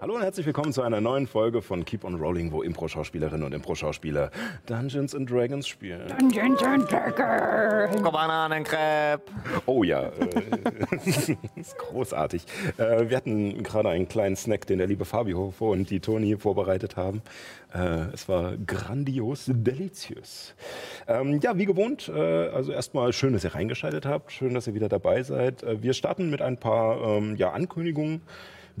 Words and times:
Hallo 0.00 0.14
und 0.14 0.22
herzlich 0.22 0.46
willkommen 0.46 0.72
zu 0.72 0.82
einer 0.82 1.00
neuen 1.00 1.26
Folge 1.26 1.60
von 1.60 1.84
Keep 1.84 2.04
on 2.04 2.14
Rolling, 2.14 2.52
wo 2.52 2.62
Impro-Schauspielerinnen 2.62 3.44
und 3.44 3.52
Impro-Schauspieler 3.52 4.30
Dungeons 4.66 5.12
and 5.12 5.28
Dragons 5.28 5.66
spielen. 5.66 6.06
Dungeons 6.16 6.62
and 6.62 6.88
Dragons. 6.88 8.00
Bananencrepe. 8.00 9.22
Oh 9.66 9.82
ja, 9.82 10.04
äh, 10.04 10.12
das 11.04 11.28
ist 11.56 11.78
großartig. 11.78 12.44
Äh, 12.76 13.10
wir 13.10 13.16
hatten 13.16 13.64
gerade 13.64 13.88
einen 13.88 14.06
kleinen 14.06 14.36
Snack, 14.36 14.68
den 14.68 14.78
der 14.78 14.86
liebe 14.86 15.04
Fabio 15.04 15.52
und 15.58 15.90
die 15.90 15.98
Toni 15.98 16.36
vorbereitet 16.36 16.96
haben. 16.96 17.20
Äh, 17.74 18.12
es 18.14 18.28
war 18.28 18.56
grandios, 18.56 19.46
deliziös. 19.48 20.54
Ähm, 21.08 21.40
ja, 21.42 21.58
wie 21.58 21.66
gewohnt, 21.66 22.08
äh, 22.08 22.48
also 22.50 22.70
erstmal 22.70 23.12
schön, 23.12 23.32
dass 23.32 23.42
ihr 23.42 23.56
reingeschaltet 23.56 24.06
habt, 24.06 24.30
schön, 24.30 24.54
dass 24.54 24.68
ihr 24.68 24.74
wieder 24.74 24.88
dabei 24.88 25.24
seid. 25.24 25.64
Wir 25.82 25.92
starten 25.92 26.30
mit 26.30 26.40
ein 26.40 26.56
paar 26.56 27.00
ähm, 27.02 27.34
ja, 27.34 27.50
Ankündigungen 27.50 28.22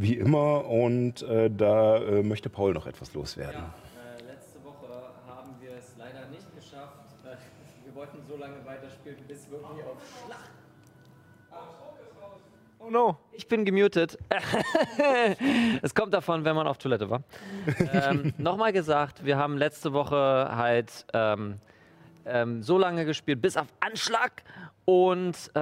wie 0.00 0.14
immer 0.14 0.66
und 0.66 1.22
äh, 1.22 1.50
da 1.50 1.98
äh, 1.98 2.22
möchte 2.22 2.48
Paul 2.48 2.72
noch 2.72 2.86
etwas 2.86 3.14
loswerden. 3.14 3.60
Ja, 3.60 3.74
äh, 4.16 4.32
letzte 4.32 4.62
Woche 4.64 4.86
haben 5.26 5.56
wir 5.60 5.72
es 5.72 5.94
leider 5.98 6.28
nicht 6.28 6.46
geschafft. 6.54 6.92
Äh, 7.24 7.36
wir 7.84 7.94
wollten 7.94 8.18
so 8.28 8.36
lange 8.36 8.64
weiterspielen, 8.64 9.18
bis 9.26 9.50
wirklich 9.50 9.84
auf 9.84 9.98
Schlacht. 10.24 10.52
Oh 12.80 12.90
no, 12.90 13.18
ich 13.32 13.48
bin 13.48 13.64
gemutet. 13.64 14.16
es 15.82 15.94
kommt 15.94 16.14
davon, 16.14 16.44
wenn 16.44 16.54
man 16.54 16.68
auf 16.68 16.78
Toilette 16.78 17.10
war. 17.10 17.22
ähm, 17.92 18.32
Nochmal 18.38 18.72
gesagt, 18.72 19.24
wir 19.24 19.36
haben 19.36 19.58
letzte 19.58 19.92
Woche 19.92 20.48
halt 20.54 21.04
ähm, 21.12 21.58
ähm, 22.28 22.62
so 22.62 22.78
lange 22.78 23.04
gespielt, 23.04 23.40
bis 23.42 23.56
auf 23.56 23.66
Anschlag. 23.80 24.42
Und 24.84 25.50
äh, 25.54 25.60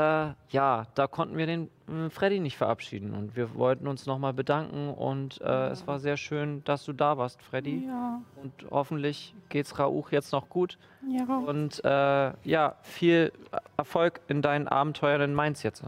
ja, 0.50 0.86
da 0.94 1.06
konnten 1.08 1.36
wir 1.36 1.46
den 1.46 1.68
äh, 1.88 2.10
Freddy 2.10 2.38
nicht 2.38 2.56
verabschieden. 2.56 3.12
Und 3.12 3.34
wir 3.34 3.54
wollten 3.56 3.88
uns 3.88 4.06
nochmal 4.06 4.32
bedanken. 4.32 4.88
Und 4.90 5.40
äh, 5.40 5.68
es 5.68 5.86
war 5.86 5.98
sehr 5.98 6.16
schön, 6.16 6.62
dass 6.64 6.84
du 6.84 6.92
da 6.92 7.18
warst, 7.18 7.42
Freddy. 7.42 7.86
Ja, 7.86 8.22
Und 8.40 8.52
hoffentlich 8.70 9.34
geht's 9.48 9.78
Rauch 9.80 10.12
jetzt 10.12 10.32
noch 10.32 10.48
gut. 10.48 10.78
ja. 11.08 11.24
Und 11.24 11.84
äh, 11.84 12.32
ja, 12.44 12.76
viel 12.82 13.32
Erfolg 13.76 14.20
in 14.28 14.42
deinen 14.42 14.68
Abenteuern 14.68 15.20
in 15.22 15.34
Mainz 15.34 15.62
jetzt. 15.64 15.82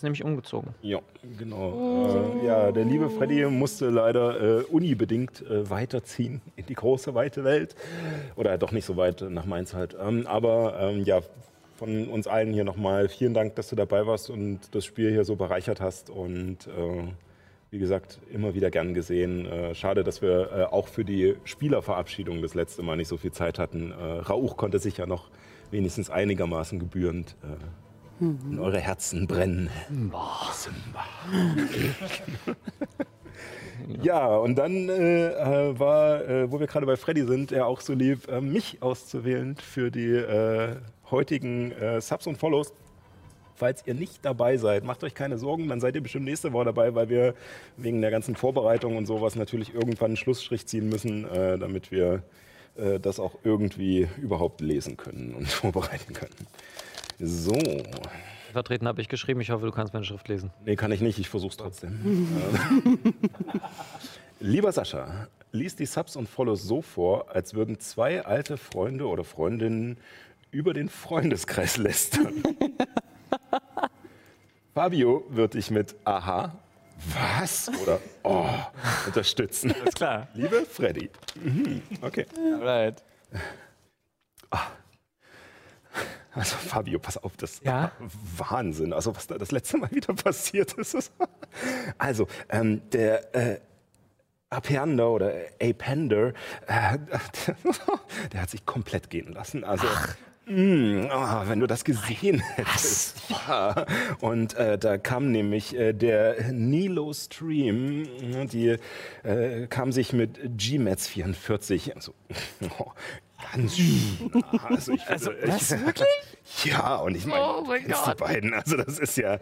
Ist 0.00 0.04
nämlich 0.04 0.24
umgezogen. 0.24 0.72
Ja, 0.80 1.00
genau. 1.38 2.38
Äh, 2.40 2.46
ja, 2.46 2.72
der 2.72 2.86
liebe 2.86 3.10
Freddy 3.10 3.44
musste 3.44 3.90
leider 3.90 4.60
äh, 4.60 4.62
unibedingt 4.62 5.42
äh, 5.42 5.68
weiterziehen 5.68 6.40
in 6.56 6.64
die 6.64 6.72
große, 6.72 7.14
weite 7.14 7.44
Welt. 7.44 7.74
Oder 8.34 8.56
doch 8.56 8.72
nicht 8.72 8.86
so 8.86 8.96
weit 8.96 9.20
nach 9.20 9.44
Mainz 9.44 9.74
halt. 9.74 9.94
Ähm, 10.00 10.26
aber 10.26 10.80
ähm, 10.80 11.04
ja, 11.04 11.20
von 11.76 12.08
uns 12.08 12.26
allen 12.26 12.54
hier 12.54 12.64
nochmal 12.64 13.10
vielen 13.10 13.34
Dank, 13.34 13.56
dass 13.56 13.68
du 13.68 13.76
dabei 13.76 14.06
warst 14.06 14.30
und 14.30 14.74
das 14.74 14.86
Spiel 14.86 15.10
hier 15.10 15.26
so 15.26 15.36
bereichert 15.36 15.82
hast. 15.82 16.08
Und 16.08 16.66
äh, 16.68 17.02
wie 17.70 17.78
gesagt, 17.78 18.20
immer 18.32 18.54
wieder 18.54 18.70
gern 18.70 18.94
gesehen. 18.94 19.44
Äh, 19.44 19.74
schade, 19.74 20.02
dass 20.02 20.22
wir 20.22 20.50
äh, 20.50 20.62
auch 20.62 20.88
für 20.88 21.04
die 21.04 21.36
Spielerverabschiedung 21.44 22.40
das 22.40 22.54
letzte 22.54 22.82
Mal 22.82 22.96
nicht 22.96 23.08
so 23.08 23.18
viel 23.18 23.32
Zeit 23.32 23.58
hatten. 23.58 23.90
Äh, 23.90 24.20
Rauch 24.20 24.56
konnte 24.56 24.78
sich 24.78 24.96
ja 24.96 25.04
noch 25.04 25.28
wenigstens 25.70 26.08
einigermaßen 26.08 26.78
gebührend 26.78 27.36
in 28.20 28.58
eure 28.58 28.80
Herzen 28.80 29.26
brennen. 29.26 29.70
Ja, 34.02 34.36
und 34.36 34.56
dann 34.56 34.88
äh, 34.88 35.78
war, 35.78 36.24
äh, 36.28 36.50
wo 36.50 36.60
wir 36.60 36.66
gerade 36.66 36.86
bei 36.86 36.96
Freddy 36.96 37.24
sind, 37.24 37.52
er 37.52 37.66
auch 37.66 37.80
so 37.80 37.92
lieb, 37.92 38.28
äh, 38.28 38.40
mich 38.40 38.82
auszuwählen 38.82 39.56
für 39.56 39.90
die 39.90 40.12
äh, 40.12 40.76
heutigen 41.10 41.72
äh, 41.72 42.00
Subs 42.00 42.26
und 42.26 42.36
Follows. 42.36 42.72
Falls 43.56 43.86
ihr 43.86 43.94
nicht 43.94 44.24
dabei 44.24 44.56
seid, 44.56 44.84
macht 44.84 45.04
euch 45.04 45.14
keine 45.14 45.38
Sorgen, 45.38 45.68
dann 45.68 45.80
seid 45.80 45.94
ihr 45.94 46.02
bestimmt 46.02 46.24
nächste 46.24 46.52
Woche 46.52 46.66
dabei, 46.66 46.94
weil 46.94 47.10
wir 47.10 47.34
wegen 47.76 48.00
der 48.00 48.10
ganzen 48.10 48.36
Vorbereitung 48.36 48.96
und 48.96 49.06
sowas 49.06 49.34
natürlich 49.34 49.74
irgendwann 49.74 50.10
einen 50.10 50.16
Schlussstrich 50.16 50.66
ziehen 50.66 50.88
müssen, 50.88 51.28
äh, 51.28 51.58
damit 51.58 51.90
wir 51.90 52.22
das 53.02 53.18
auch 53.18 53.34
irgendwie 53.42 54.08
überhaupt 54.22 54.60
lesen 54.60 54.96
können 54.96 55.34
und 55.34 55.48
vorbereiten 55.48 56.14
können. 56.14 56.46
So, 57.22 57.58
Vertreten 58.52 58.88
habe 58.88 59.00
ich 59.00 59.08
geschrieben. 59.08 59.40
Ich 59.40 59.50
hoffe, 59.50 59.66
du 59.66 59.72
kannst 59.72 59.92
meine 59.92 60.04
Schrift 60.04 60.28
lesen. 60.28 60.50
Nee, 60.64 60.76
kann 60.76 60.90
ich 60.90 61.00
nicht, 61.00 61.18
ich 61.18 61.28
versuch's 61.28 61.56
trotzdem. 61.56 62.00
Ähm, 62.04 62.98
Lieber 64.40 64.72
Sascha, 64.72 65.28
lies 65.52 65.76
die 65.76 65.86
Subs 65.86 66.16
und 66.16 66.28
Follows 66.28 66.62
so 66.62 66.80
vor, 66.82 67.30
als 67.30 67.54
würden 67.54 67.78
zwei 67.78 68.24
alte 68.24 68.56
Freunde 68.56 69.06
oder 69.06 69.22
Freundinnen 69.22 69.98
über 70.50 70.72
den 70.72 70.88
Freundeskreis 70.88 71.76
lästern. 71.76 72.42
Fabio 74.74 75.24
wird 75.28 75.54
dich 75.54 75.70
mit 75.70 75.94
Aha, 76.04 76.56
was 77.14 77.70
oder 77.82 78.00
Oh 78.22 78.48
unterstützen. 79.06 79.70
Ist 79.84 79.96
klar. 79.96 80.28
Liebe 80.34 80.64
Freddy. 80.64 81.10
Mhm, 81.42 81.82
okay. 82.00 82.26
Alright. 82.54 83.02
Also 86.32 86.56
Fabio, 86.56 86.98
pass 86.98 87.16
auf, 87.16 87.36
das 87.36 87.60
Ja? 87.64 87.92
Wahnsinn. 88.36 88.92
Also 88.92 89.14
was 89.14 89.26
da 89.26 89.38
das 89.38 89.50
letzte 89.50 89.78
Mal 89.78 89.90
wieder 89.90 90.14
passiert 90.14 90.72
ist. 90.74 91.12
Also 91.98 92.28
ähm, 92.48 92.82
der 92.90 93.34
äh, 93.34 93.60
Apiander 94.50 95.10
oder 95.10 95.32
Apender, 95.60 96.32
äh, 96.66 96.98
der 98.32 98.42
hat 98.42 98.50
sich 98.50 98.66
komplett 98.66 99.10
gehen 99.10 99.32
lassen. 99.32 99.64
Also 99.64 99.86
Mm, 100.52 101.06
ah, 101.10 101.44
wenn 101.46 101.60
du 101.60 101.68
das 101.68 101.84
gesehen 101.84 102.40
hättest. 102.40 103.22
Ja. 103.30 103.86
Und 104.20 104.54
äh, 104.54 104.78
da 104.78 104.98
kam 104.98 105.30
nämlich 105.30 105.76
äh, 105.76 105.92
der 105.92 106.50
Nilo 106.50 107.12
Stream, 107.12 108.08
die 108.48 108.76
äh, 109.22 109.68
kam 109.68 109.92
sich 109.92 110.12
mit 110.12 110.40
Gmets 110.58 111.06
44, 111.06 111.94
also 111.94 112.14
oh, 112.80 112.90
ganz 113.52 113.76
schön. 113.76 114.32
Also, 114.68 114.92
ich, 114.92 115.06
also 115.08 115.30
was, 115.44 115.70
wirklich? 115.86 116.06
Ja, 116.64 116.96
und 116.96 117.16
ich 117.16 117.26
meine, 117.26 117.44
Oh 117.44 117.62
mein 117.66 117.84
kennst 117.84 118.04
Gott. 118.04 118.18
die 118.18 118.24
beiden, 118.24 118.54
also 118.54 118.76
das 118.76 118.98
ist 118.98 119.16
ja, 119.16 119.38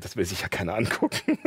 das 0.00 0.16
will 0.16 0.24
sich 0.24 0.40
ja 0.42 0.48
keiner 0.48 0.74
angucken. 0.74 1.38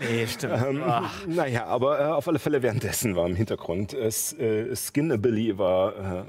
Nee, 0.00 0.26
stimmt. 0.26 0.62
Ähm, 0.62 0.82
naja, 1.26 1.66
aber 1.66 2.00
äh, 2.00 2.04
auf 2.04 2.26
alle 2.28 2.38
Fälle 2.38 2.62
währenddessen 2.62 3.16
war 3.16 3.26
im 3.26 3.36
Hintergrund 3.36 3.94
äh, 3.94 4.08
äh, 4.08 4.74
Skinnabilly 4.76 5.58
war 5.58 6.20
äh, 6.20 6.24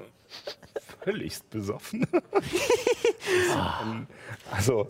völligst 1.03 1.49
besoffen. 1.49 2.05
Ähm, 3.83 4.07
also, 4.51 4.89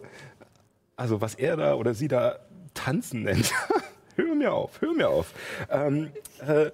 also 0.96 1.19
was 1.22 1.34
er 1.36 1.57
da 1.57 1.74
oder 1.74 1.94
sie 1.96 2.07
da 2.07 2.40
tanzen 2.75 3.24
nennt. 3.24 3.52
hör 4.16 4.36
mir 4.36 4.53
auf, 4.53 4.80
hör 4.80 4.94
mir 4.94 5.09
auf. 5.09 5.34
Ähm, 5.69 6.12
äh, 6.46 6.69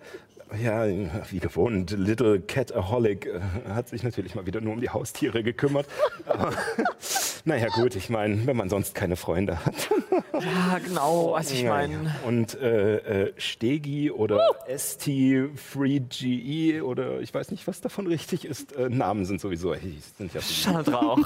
ja, 0.61 0.85
wie 1.29 1.39
gewohnt, 1.39 1.91
Little 1.91 2.41
Cataholic 2.41 3.25
äh, 3.25 3.39
hat 3.69 3.87
sich 3.89 4.03
natürlich 4.03 4.35
mal 4.35 4.45
wieder 4.45 4.61
nur 4.61 4.73
um 4.73 4.81
die 4.81 4.89
Haustiere 4.89 5.43
gekümmert. 5.43 5.87
Aber, 6.25 6.53
naja, 7.45 7.69
gut, 7.69 7.95
ich 7.95 8.09
meine, 8.09 8.45
wenn 8.45 8.57
man 8.57 8.69
sonst 8.69 8.95
keine 8.95 9.15
Freunde 9.15 9.65
hat. 9.65 9.89
Ja, 10.33 10.79
genau, 10.79 11.33
was 11.33 11.51
ich 11.51 11.63
meine. 11.63 12.15
Und 12.25 12.59
äh, 12.59 13.27
äh, 13.27 13.33
Stegi 13.37 14.09
oder 14.11 14.41
ST3GE 14.67 16.81
oder 16.81 17.21
ich 17.21 17.33
weiß 17.33 17.51
nicht, 17.51 17.65
was 17.67 17.81
davon 17.81 18.07
richtig 18.07 18.45
ist. 18.45 18.73
Äh, 18.73 18.89
Namen 18.89 19.25
sind 19.25 19.41
sowieso, 19.41 19.73
sind 19.73 20.33
ja 20.33 20.41
Schande 20.41 20.91
drauf. 20.91 21.19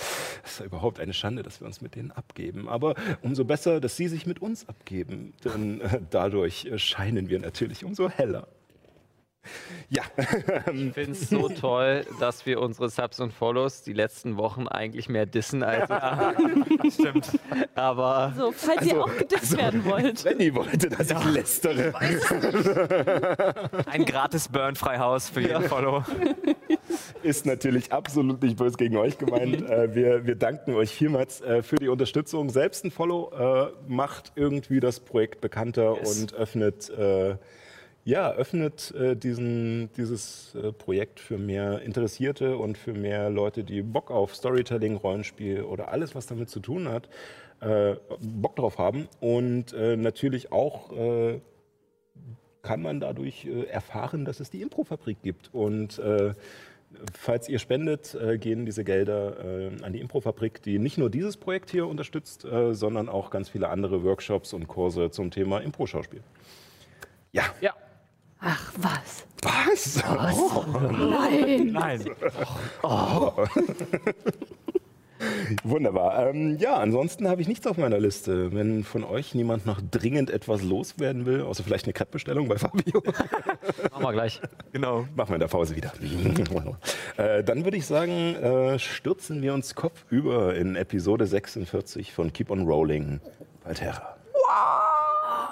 das 0.42 0.52
ist 0.52 0.60
ja 0.60 0.66
überhaupt 0.66 1.00
eine 1.00 1.12
Schande, 1.12 1.42
dass 1.42 1.60
wir 1.60 1.66
uns 1.66 1.80
mit 1.80 1.94
denen 1.94 2.10
abgeben. 2.10 2.68
Aber 2.68 2.94
umso 3.22 3.44
besser, 3.44 3.80
dass 3.80 3.96
sie 3.96 4.08
sich 4.08 4.26
mit 4.26 4.40
uns 4.40 4.68
abgeben, 4.68 5.34
denn 5.44 5.80
äh, 5.80 6.00
dadurch 6.10 6.66
äh, 6.66 6.78
scheinen 6.78 7.28
wir 7.28 7.38
natürlich 7.38 7.84
umso 7.84 8.08
heller. 8.08 8.48
Ja, 9.88 10.02
Ich 10.66 10.92
finde 10.92 11.12
es 11.12 11.30
so 11.30 11.48
toll, 11.48 12.04
dass 12.20 12.44
wir 12.44 12.60
unsere 12.60 12.90
Subs 12.90 13.20
und 13.20 13.32
Follows 13.32 13.82
die 13.82 13.94
letzten 13.94 14.36
Wochen 14.36 14.68
eigentlich 14.68 15.08
mehr 15.08 15.24
dissen 15.24 15.62
als. 15.62 15.88
Stimmt. 16.92 17.38
Aber 17.74 18.34
So, 18.36 18.52
falls 18.52 18.86
ihr 18.86 19.02
auch 19.02 19.16
gedisst 19.16 19.56
werden 19.56 19.84
wollt. 19.86 20.24
Renny 20.24 20.54
wollte, 20.54 20.90
dass 20.90 21.10
ich 21.10 21.24
lästere. 21.24 21.92
Ein 23.86 24.04
gratis 24.04 24.48
Burn-Freihaus 24.48 25.30
für 25.30 25.40
jeden 25.40 25.64
Follow. 25.64 26.04
ist 27.22 27.46
natürlich 27.46 27.92
absolut 27.92 28.42
nicht 28.42 28.56
böse 28.56 28.76
gegen 28.76 28.96
euch 28.96 29.18
gemeint. 29.18 29.40
Äh, 29.70 29.94
wir, 29.94 30.26
wir 30.26 30.34
danken 30.36 30.74
euch 30.74 30.90
vielmals 30.90 31.40
äh, 31.42 31.62
für 31.62 31.76
die 31.76 31.88
Unterstützung. 31.88 32.50
Selbst 32.50 32.84
ein 32.84 32.90
Follow 32.90 33.30
äh, 33.30 33.72
macht 33.86 34.32
irgendwie 34.34 34.80
das 34.80 35.00
Projekt 35.00 35.40
bekannter 35.40 35.96
Yes. 35.98 36.20
und 36.20 36.34
öffnet, 36.34 36.90
äh, 36.90 37.36
ja, 38.04 38.32
öffnet 38.32 38.92
äh, 38.94 39.14
diesen, 39.16 39.90
dieses 39.96 40.54
äh, 40.54 40.72
Projekt 40.72 41.20
für 41.20 41.38
mehr 41.38 41.82
Interessierte 41.82 42.56
und 42.56 42.78
für 42.78 42.94
mehr 42.94 43.30
Leute, 43.30 43.64
die 43.64 43.82
Bock 43.82 44.10
auf 44.10 44.34
Storytelling, 44.34 44.96
Rollenspiel 44.96 45.62
oder 45.62 45.92
alles, 45.92 46.14
was 46.14 46.26
damit 46.26 46.48
zu 46.48 46.60
tun 46.60 46.88
hat, 46.88 47.08
äh, 47.60 47.96
Bock 48.20 48.56
drauf 48.56 48.78
haben. 48.78 49.08
Und 49.20 49.72
äh, 49.72 49.96
natürlich 49.96 50.52
auch 50.52 50.92
äh, 50.92 51.40
kann 52.62 52.82
man 52.82 53.00
dadurch 53.00 53.46
erfahren, 53.70 54.24
dass 54.24 54.40
es 54.40 54.50
die 54.50 54.60
Improfabrik 54.62 55.22
gibt. 55.22 55.48
Und 55.54 56.00
falls 57.18 57.48
ihr 57.48 57.58
spendet, 57.58 58.14
äh, 58.14 58.38
gehen 58.38 58.64
diese 58.66 58.84
Gelder 58.84 59.44
äh, 59.44 59.82
an 59.82 59.92
die 59.92 60.00
Improfabrik, 60.00 60.62
die 60.62 60.78
nicht 60.78 60.98
nur 60.98 61.10
dieses 61.10 61.36
Projekt 61.36 61.70
hier 61.70 61.86
unterstützt, 61.86 62.44
äh, 62.44 62.74
sondern 62.74 63.08
auch 63.08 63.30
ganz 63.30 63.48
viele 63.48 63.68
andere 63.68 64.04
Workshops 64.04 64.52
und 64.52 64.68
Kurse 64.68 65.10
zum 65.10 65.30
Thema 65.30 65.58
Impro-Schauspiel. 65.58 66.22
Ja. 67.32 67.44
Ja. 67.60 67.74
Ach, 68.40 68.72
was? 68.76 69.26
Was? 69.42 70.02
Nein. 70.92 71.72
Nein. 71.72 72.04
Wunderbar. 75.64 76.28
Ähm, 76.28 76.58
ja, 76.58 76.76
ansonsten 76.76 77.28
habe 77.28 77.42
ich 77.42 77.48
nichts 77.48 77.66
auf 77.66 77.76
meiner 77.76 77.98
Liste. 77.98 78.52
Wenn 78.52 78.84
von 78.84 79.04
euch 79.04 79.34
niemand 79.34 79.66
noch 79.66 79.80
dringend 79.90 80.30
etwas 80.30 80.62
loswerden 80.62 81.26
will, 81.26 81.42
außer 81.42 81.62
vielleicht 81.64 81.86
eine 81.86 81.92
Crepe-Bestellung 81.92 82.48
bei 82.48 82.58
Fabio, 82.58 83.02
Machen 83.90 84.02
wir 84.02 84.12
gleich. 84.12 84.40
Genau. 84.72 85.06
machen 85.14 85.30
wir 85.30 85.34
in 85.34 85.40
der 85.40 85.48
Pause 85.48 85.76
wieder. 85.76 85.92
äh, 87.16 87.44
dann 87.44 87.64
würde 87.64 87.76
ich 87.76 87.86
sagen, 87.86 88.34
äh, 88.36 88.78
stürzen 88.78 89.42
wir 89.42 89.54
uns 89.54 89.74
kopfüber 89.74 90.54
in 90.54 90.76
Episode 90.76 91.26
46 91.26 92.12
von 92.12 92.32
Keep 92.32 92.50
on 92.50 92.66
Rolling. 92.66 93.20
Valterra. 93.64 94.16
Ja, 94.48 95.50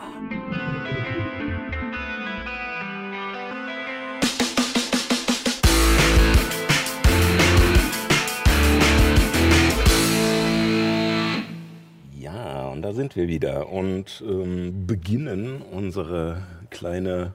und 12.79 12.83
da 12.83 12.93
sind 12.93 13.17
wir 13.17 13.27
wieder 13.27 13.71
und 13.71 14.23
ähm, 14.25 14.87
beginnen 14.87 15.63
unsere 15.63 16.47
kleine 16.71 17.35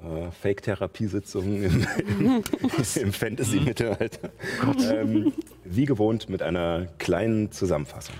äh, 0.00 0.30
Fake-Therapiesitzung 0.30 1.64
im, 1.64 1.84
im, 2.20 2.44
im 3.02 3.12
Fantasy-Mittelalter. 3.12 4.30
Ähm, 4.92 5.32
wie 5.64 5.86
gewohnt 5.86 6.28
mit 6.28 6.40
einer 6.40 6.86
kleinen 6.98 7.50
Zusammenfassung. 7.50 8.14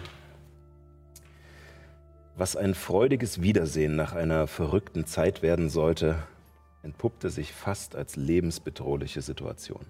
Was 2.37 2.57
ein 2.57 2.75
freudiges 2.75 3.41
Wiedersehen 3.41 3.95
nach 3.95 4.13
einer 4.13 4.49
verrückten 4.49 5.07
Zeit 5.07 5.41
werden 5.41 5.69
sollte, 5.69 6.17
entpuppte 6.83 7.31
sich 7.31 7.53
fast 7.53 7.95
als 7.95 8.17
lebensbedrohliche 8.17 9.23
Situation. 9.23 9.87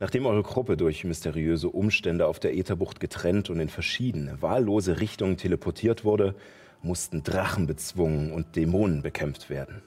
Nachdem 0.00 0.26
eure 0.26 0.42
Gruppe 0.42 0.76
durch 0.76 1.04
mysteriöse 1.04 1.68
Umstände 1.68 2.26
auf 2.26 2.40
der 2.40 2.56
Ätherbucht 2.56 2.98
getrennt 2.98 3.48
und 3.48 3.60
in 3.60 3.68
verschiedene, 3.68 4.42
wahllose 4.42 5.00
Richtungen 5.00 5.36
teleportiert 5.36 6.04
wurde, 6.04 6.34
mussten 6.82 7.22
Drachen 7.22 7.66
bezwungen 7.66 8.32
und 8.32 8.56
Dämonen 8.56 9.02
bekämpft 9.02 9.50
werden, 9.50 9.82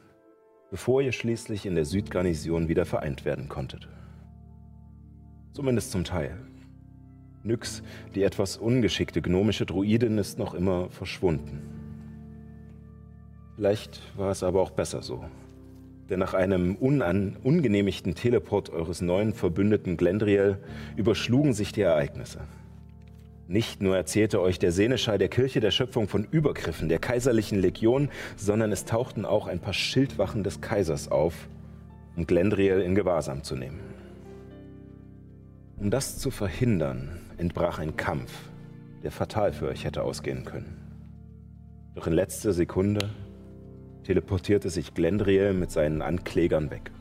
bevor 0.72 1.02
ihr 1.02 1.12
schließlich 1.12 1.66
in 1.66 1.76
der 1.76 1.86
Südgarnison 1.86 2.70
wieder 2.70 2.86
vereint 2.86 3.26
werden 3.26 3.50
konntet. 3.50 3.90
Zumindest 5.52 5.92
zum 5.92 6.04
Teil. 6.04 6.38
Nyx, 7.44 7.84
die 8.16 8.24
etwas 8.24 8.58
ungeschickte 8.58 9.22
gnomische 9.22 9.66
Druidin, 9.66 10.18
ist 10.18 10.40
noch 10.40 10.54
immer 10.54 10.90
verschwunden. 10.90 11.62
Vielleicht 13.56 14.02
war 14.18 14.32
es 14.32 14.44
aber 14.44 14.62
auch 14.62 14.72
besser 14.72 15.02
so. 15.02 15.26
Denn 16.10 16.20
nach 16.20 16.34
einem 16.34 16.76
unan 16.76 17.36
ungenehmigten 17.44 18.16
Teleport 18.16 18.70
eures 18.70 19.02
neuen 19.02 19.34
Verbündeten 19.34 19.98
Glendriel 19.98 20.58
überschlugen 20.96 21.54
sich 21.54 21.72
die 21.74 21.82
Ereignisse. 21.82 22.40
Nicht 23.50 23.82
nur 23.82 23.96
erzählte 23.96 24.42
euch 24.42 24.60
der 24.60 24.74
Seneschall 24.74 25.18
der 25.18 25.30
Kirche 25.30 25.60
der 25.62 25.72
Schöpfung 25.72 26.08
von 26.08 26.26
Übergriffen 26.26 26.90
der 26.90 27.00
kaiserlichen 27.00 27.60
Legion, 27.60 28.10
sondern 28.36 28.72
es 28.72 28.86
tauchten 28.86 29.26
auch 29.26 29.48
ein 29.48 29.60
paar 29.60 29.74
Schildwachen 29.74 30.44
des 30.44 30.60
Kaisers 30.60 31.10
auf, 31.10 31.48
um 32.18 32.28
Glendriel 32.28 32.82
in 32.82 32.96
Gewahrsam 32.96 33.44
zu 33.44 33.56
nehmen. 33.56 33.80
Um 35.78 35.92
das 35.92 36.18
zu 36.18 36.32
verhindern, 36.32 37.22
entbrach 37.38 37.80
ein 37.80 37.96
Kampf, 37.96 38.32
der 39.04 39.12
fatal 39.12 39.54
für 39.54 39.68
euch 39.68 39.86
hätte 39.86 40.04
ausgehen 40.04 40.44
können. 40.44 40.76
Doch 41.96 42.08
in 42.08 42.14
letzter 42.14 42.52
Sekunde 42.52 43.10
teleportierte 44.08 44.70
sich 44.70 44.94
Glendriel 44.94 45.52
mit 45.52 45.70
seinen 45.70 46.02
Anklägern 46.02 46.72
weg. 46.72 46.92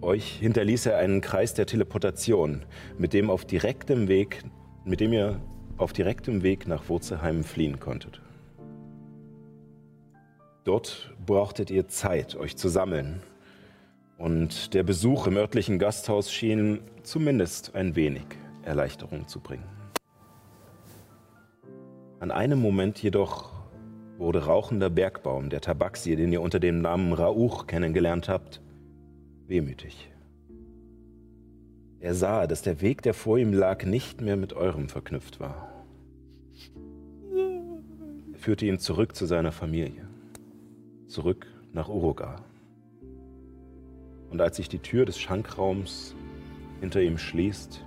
Euch 0.00 0.38
hinterließ 0.38 0.86
er 0.86 0.96
einen 0.96 1.20
Kreis 1.20 1.52
der 1.52 1.66
Teleportation, 1.66 2.64
mit 2.96 3.12
dem, 3.12 3.28
auf 3.28 3.44
direktem 3.44 4.08
Weg, 4.08 4.42
mit 4.86 5.00
dem 5.00 5.12
ihr 5.12 5.38
auf 5.76 5.92
direktem 5.92 6.42
Weg 6.42 6.66
nach 6.66 6.88
Wurzelheim 6.88 7.44
fliehen 7.44 7.80
konntet. 7.80 8.22
Dort 10.64 11.14
brauchtet 11.26 11.70
ihr 11.70 11.88
Zeit, 11.88 12.34
euch 12.34 12.56
zu 12.56 12.70
sammeln. 12.70 13.20
Und 14.16 14.72
der 14.72 14.84
Besuch 14.84 15.26
im 15.26 15.36
örtlichen 15.36 15.78
Gasthaus 15.78 16.32
schien 16.32 16.80
zumindest 17.02 17.74
ein 17.74 17.94
wenig 17.94 18.24
Erleichterung 18.62 19.28
zu 19.28 19.40
bringen. 19.40 19.68
An 22.20 22.30
einem 22.30 22.58
Moment 22.58 23.02
jedoch 23.02 23.59
wurde 24.20 24.44
rauchender 24.44 24.90
Bergbaum, 24.90 25.48
der 25.48 25.62
Tabaxi, 25.62 26.14
den 26.14 26.30
ihr 26.30 26.42
unter 26.42 26.60
dem 26.60 26.82
Namen 26.82 27.14
Rauch 27.14 27.66
kennengelernt 27.66 28.28
habt, 28.28 28.60
wehmütig. 29.48 30.10
Er 32.00 32.14
sah, 32.14 32.46
dass 32.46 32.62
der 32.62 32.82
Weg, 32.82 33.02
der 33.02 33.14
vor 33.14 33.38
ihm 33.38 33.52
lag, 33.52 33.84
nicht 33.84 34.20
mehr 34.20 34.36
mit 34.36 34.52
eurem 34.52 34.88
verknüpft 34.88 35.40
war. 35.40 35.72
Er 38.32 38.38
führte 38.38 38.66
ihn 38.66 38.78
zurück 38.78 39.16
zu 39.16 39.24
seiner 39.26 39.52
Familie, 39.52 40.06
zurück 41.08 41.46
nach 41.72 41.88
Uruga. 41.88 42.36
Und 44.30 44.40
als 44.40 44.56
sich 44.56 44.68
die 44.68 44.78
Tür 44.78 45.06
des 45.06 45.18
Schankraums 45.18 46.14
hinter 46.80 47.00
ihm 47.00 47.16
schließt, 47.16 47.82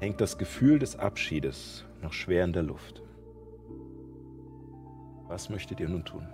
hängt 0.00 0.20
das 0.20 0.36
Gefühl 0.36 0.78
des 0.78 0.96
Abschiedes 0.96 1.84
noch 2.02 2.12
schwer 2.12 2.44
in 2.44 2.52
der 2.52 2.62
Luft. 2.62 3.02
Was 5.28 5.50
möchtet 5.50 5.80
ihr 5.80 5.88
nun 5.88 6.04
tun? 6.04 6.26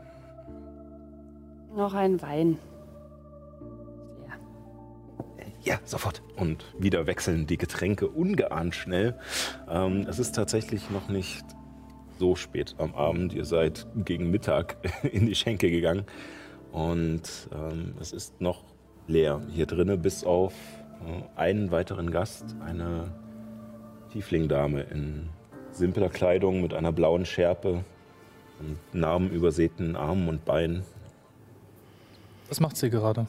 Noch 1.75 1.95
ein 1.95 2.23
Wein. 2.23 2.59
Ja. 4.27 4.35
Ja, 5.63 5.81
sofort. 5.85 6.23
Und 6.37 6.65
wieder 6.79 7.07
wechseln 7.07 7.47
die 7.47 7.59
Getränke 7.59 8.09
ungeahnt 8.09 8.75
schnell. 8.75 9.19
Ähm, 9.69 10.07
es 10.09 10.19
ist 10.21 10.35
tatsächlich 10.35 10.91
noch 10.91 11.09
nicht 11.09 11.45
so 12.19 12.37
spät 12.37 12.77
am 12.79 12.95
Abend. 12.95 13.35
Ihr 13.35 13.45
seid 13.45 13.87
gegen 13.97 14.31
Mittag 14.31 14.77
in 15.03 15.27
die 15.27 15.35
Schenke 15.35 15.71
gegangen. 15.71 16.05
Und 16.71 17.49
ähm, 17.53 17.95
es 18.01 18.13
ist 18.13 18.41
noch 18.41 18.65
leer 19.07 19.43
hier 19.51 19.67
drinnen, 19.67 20.01
bis 20.01 20.25
auf 20.25 20.55
äh, 21.05 21.39
einen 21.39 21.71
weiteren 21.71 22.11
Gast, 22.11 22.57
eine 22.65 23.13
Tieflingdame 24.13 24.83
in 24.83 25.29
simpler 25.73 26.09
Kleidung 26.09 26.63
mit 26.63 26.73
einer 26.73 26.93
blauen 26.93 27.25
Schärpe 27.25 27.85
und 28.61 28.78
narbenübersäten 28.99 29.96
Armen 29.96 30.28
und 30.28 30.44
Beinen. 30.44 30.82
Was 32.49 32.61
macht 32.61 32.76
sie 32.76 32.90
gerade? 32.90 33.26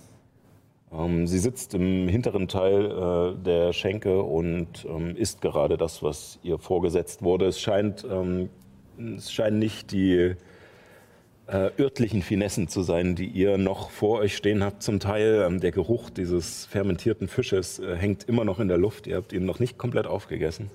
Ähm, 0.91 1.27
sie 1.27 1.39
sitzt 1.39 1.73
im 1.73 2.07
hinteren 2.07 2.47
Teil 2.47 2.85
äh, 2.85 3.43
der 3.43 3.73
Schenke 3.73 4.21
und 4.21 4.85
ähm, 4.85 5.15
isst 5.15 5.41
gerade 5.41 5.77
das, 5.77 6.03
was 6.03 6.39
ihr 6.43 6.57
vorgesetzt 6.57 7.21
wurde. 7.21 7.47
Es 7.47 7.59
scheint, 7.59 8.05
ähm, 8.09 8.49
es 9.17 9.31
scheinen 9.31 9.59
nicht 9.59 9.91
die 9.91 10.35
äh, 11.47 11.69
örtlichen 11.79 12.21
Finessen 12.21 12.67
zu 12.67 12.81
sein, 12.81 13.15
die 13.15 13.27
ihr 13.27 13.57
noch 13.57 13.89
vor 13.89 14.19
euch 14.19 14.35
stehen 14.35 14.63
habt. 14.63 14.83
Zum 14.83 14.99
Teil 14.99 15.43
ähm, 15.45 15.59
der 15.59 15.71
Geruch 15.71 16.09
dieses 16.09 16.65
fermentierten 16.65 17.27
Fisches 17.27 17.79
äh, 17.79 17.95
hängt 17.95 18.23
immer 18.23 18.45
noch 18.45 18.59
in 18.59 18.67
der 18.67 18.77
Luft. 18.77 19.07
Ihr 19.07 19.17
habt 19.17 19.33
ihn 19.33 19.45
noch 19.45 19.59
nicht 19.59 19.77
komplett 19.77 20.07
aufgegessen. 20.07 20.71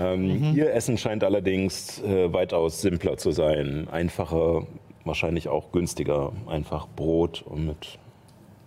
Ähm, 0.00 0.54
Ihr 0.54 0.72
Essen 0.72 0.96
scheint 0.98 1.22
allerdings 1.24 2.00
äh, 2.02 2.32
weitaus 2.32 2.80
simpler 2.80 3.16
zu 3.18 3.30
sein. 3.30 3.88
Einfacher, 3.90 4.66
wahrscheinlich 5.04 5.48
auch 5.48 5.70
günstiger. 5.72 6.32
Einfach 6.46 6.88
Brot 6.88 7.42
und 7.42 7.66
mit 7.66 7.98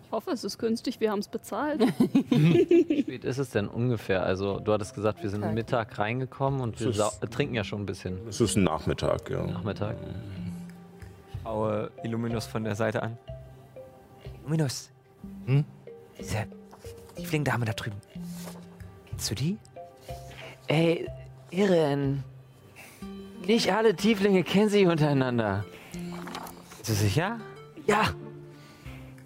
Ich 0.06 0.12
hoffe, 0.12 0.32
es 0.32 0.44
ist 0.44 0.58
günstig, 0.60 1.00
wir 1.00 1.10
haben 1.12 1.20
es 1.20 1.28
bezahlt. 1.28 1.82
Wie 2.30 3.02
spät 3.02 3.24
ist 3.26 3.38
es 3.40 3.50
denn 3.50 3.68
ungefähr? 3.68 4.24
Also, 4.24 4.60
du 4.60 4.72
hattest 4.72 4.94
gesagt, 4.94 5.24
wir 5.24 5.30
sind 5.32 5.40
Mittag. 5.42 5.56
Mittag 5.56 6.00
reingekommen 6.00 6.62
und 6.62 6.80
wir 6.80 6.90
ist- 6.90 7.00
äh, 7.24 7.28
trinken 7.28 7.56
ja 7.56 7.64
schon 7.64 7.82
ein 7.82 7.86
bisschen. 7.88 8.20
Es 8.30 8.40
ist 8.40 8.56
ein 8.56 8.64
Nachmittag, 8.64 9.30
ja. 9.30 9.46
Nachmittag. 9.48 9.96
Schaue 11.44 11.92
Illuminus 12.04 12.46
von 12.46 12.64
der 12.64 12.76
Seite 12.76 13.02
an. 13.04 13.18
Illuminus, 14.42 14.92
Diese 16.20 16.46
Tiefling-Dame 17.16 17.66
da 17.66 17.74
drüben. 17.74 17.96
Kennst 19.10 19.32
du 19.32 19.36
die? 19.36 19.58
Ey, 20.68 21.08
Irren. 21.52 22.24
Nicht 23.46 23.72
alle 23.72 23.96
Tieflinge 23.96 24.44
kennen 24.44 24.70
sich 24.70 24.88
untereinander. 24.88 25.64
Bist 26.78 26.90
du 26.90 26.94
sicher? 26.94 27.40
Ja. 27.86 28.10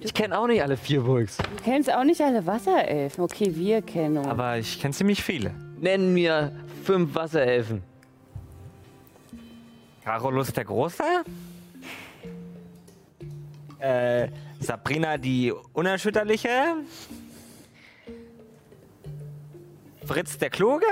Ich 0.02 0.14
kenne 0.14 0.38
auch 0.38 0.48
nicht 0.48 0.62
alle 0.62 0.78
Vierburgs. 0.78 1.38
Du 1.38 1.64
kennst 1.64 1.94
auch 1.94 2.04
nicht 2.04 2.22
alle 2.22 2.46
Wasserelfen. 2.46 3.24
Okay, 3.24 3.54
wir 3.54 3.82
kennen 3.82 4.18
uns. 4.18 4.28
Aber 4.28 4.58
ich 4.58 4.80
kenne 4.80 4.94
ziemlich 4.94 5.24
viele. 5.24 5.54
Nenn 5.80 6.14
mir 6.14 6.52
fünf 6.84 7.16
Wasserelfen. 7.16 7.82
Carolus 10.04 10.52
der 10.54 10.66
Große? 10.66 11.04
Äh, 13.80 14.28
Sabrina 14.60 15.18
die 15.18 15.54
Unerschütterliche? 15.74 16.50
Fritz 20.10 20.40
der 20.40 20.50
Kluge? 20.50 20.88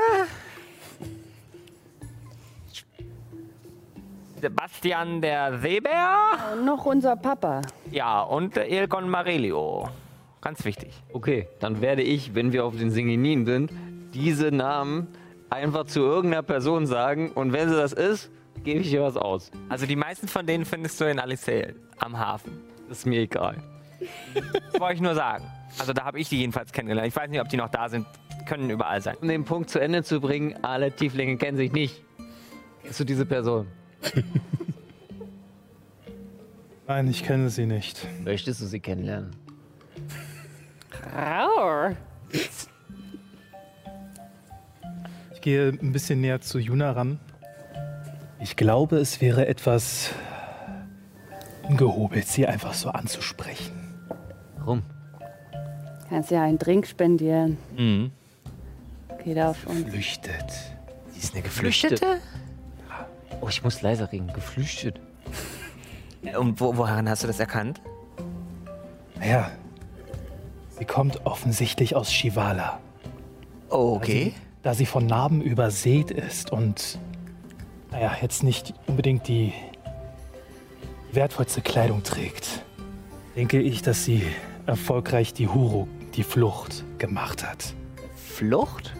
Sebastian 4.39 5.21
der 5.21 5.57
Seebär? 5.57 6.15
Und 6.53 6.65
noch 6.65 6.85
unser 6.85 7.15
Papa. 7.15 7.63
Ja, 7.89 8.21
und 8.21 8.55
Elgon 8.57 9.09
Marelio. 9.09 9.89
Ganz 10.39 10.63
wichtig. 10.65 10.93
Okay, 11.13 11.47
dann 11.59 11.81
werde 11.81 12.03
ich, 12.03 12.35
wenn 12.35 12.53
wir 12.53 12.63
auf 12.63 12.77
den 12.77 12.91
Singinin 12.91 13.47
sind, 13.47 13.71
diese 14.13 14.51
Namen 14.51 15.07
einfach 15.49 15.85
zu 15.85 16.01
irgendeiner 16.01 16.43
Person 16.43 16.85
sagen. 16.85 17.31
Und 17.31 17.53
wenn 17.53 17.69
sie 17.69 17.75
das 17.75 17.93
ist, 17.93 18.29
gebe 18.63 18.81
ich 18.81 18.93
ihr 18.93 19.01
was 19.01 19.17
aus. 19.17 19.49
Also 19.67 19.87
die 19.87 19.95
meisten 19.95 20.27
von 20.27 20.45
denen 20.45 20.63
findest 20.63 21.01
du 21.01 21.05
in 21.09 21.19
Alicel 21.19 21.75
am 21.97 22.19
Hafen. 22.19 22.61
Das 22.87 22.99
ist 22.99 23.05
mir 23.07 23.21
egal. 23.21 23.55
Das 24.71 24.79
wollte 24.79 24.93
ich 24.93 25.01
nur 25.01 25.15
sagen. 25.15 25.43
Also 25.79 25.91
da 25.91 26.05
habe 26.05 26.19
ich 26.19 26.29
die 26.29 26.37
jedenfalls 26.37 26.71
kennengelernt. 26.71 27.07
Ich 27.07 27.15
weiß 27.15 27.31
nicht, 27.31 27.41
ob 27.41 27.49
die 27.49 27.57
noch 27.57 27.69
da 27.69 27.89
sind. 27.89 28.05
Können 28.45 28.69
überall 28.69 29.01
sein. 29.01 29.17
Um 29.21 29.27
den 29.27 29.43
Punkt 29.43 29.69
zu 29.69 29.79
Ende 29.79 30.03
zu 30.03 30.21
bringen, 30.21 30.55
alle 30.63 30.91
Tieflinge 30.91 31.37
kennen 31.37 31.57
sich 31.57 31.71
nicht. 31.71 32.03
Kennst 32.83 32.99
du 32.99 33.03
diese 33.03 33.25
Person? 33.25 33.67
Nein, 36.87 37.09
ich 37.09 37.23
kenne 37.23 37.49
sie 37.49 37.65
nicht. 37.65 38.07
Möchtest 38.23 38.61
du 38.61 38.65
sie 38.65 38.79
kennenlernen? 38.79 39.35
Ich 45.33 45.41
gehe 45.41 45.69
ein 45.69 45.91
bisschen 45.91 46.21
näher 46.21 46.39
zu 46.39 46.59
Juna 46.59 46.91
ran. 46.91 47.19
Ich 48.39 48.55
glaube, 48.55 48.97
es 48.97 49.19
wäre 49.19 49.47
etwas 49.47 50.11
ungehobelt, 51.67 52.27
sie 52.27 52.47
einfach 52.47 52.73
so 52.73 52.89
anzusprechen. 52.89 53.73
Warum? 54.57 54.83
Kannst 56.09 56.31
ja 56.31 56.43
einen 56.43 56.57
Drink 56.57 56.87
spendieren. 56.87 57.57
Mhm. 57.75 58.11
Geht 59.23 59.39
auf 59.39 59.65
uns. 59.67 59.89
Flüchtet. 59.89 60.51
Sie 61.11 61.19
ist 61.19 61.33
eine 61.33 61.43
Geflüchtete? 61.43 62.19
Oh, 63.41 63.47
ich 63.49 63.63
muss 63.63 63.81
leiser 63.81 64.11
reden. 64.11 64.31
Geflüchtet. 64.33 64.99
Und 66.37 66.59
wo, 66.59 66.77
woran 66.77 67.09
hast 67.09 67.23
du 67.23 67.27
das 67.27 67.39
erkannt? 67.39 67.81
Naja, 69.19 69.51
sie 70.77 70.85
kommt 70.85 71.25
offensichtlich 71.25 71.95
aus 71.95 72.11
Shivala. 72.11 72.79
Oh, 73.69 73.95
okay. 73.95 74.33
Da 74.63 74.73
sie 74.73 74.85
von 74.85 75.05
Narben 75.05 75.41
übersät 75.41 76.11
ist 76.11 76.51
und, 76.51 76.99
naja, 77.91 78.15
jetzt 78.21 78.43
nicht 78.43 78.73
unbedingt 78.87 79.27
die 79.27 79.53
wertvollste 81.11 81.61
Kleidung 81.61 82.03
trägt, 82.03 82.63
denke 83.35 83.61
ich, 83.61 83.81
dass 83.81 84.03
sie 84.03 84.23
erfolgreich 84.65 85.33
die 85.33 85.47
Huru, 85.47 85.87
die 86.15 86.23
Flucht, 86.23 86.83
gemacht 86.97 87.47
hat. 87.47 87.73
Flucht? 88.15 88.93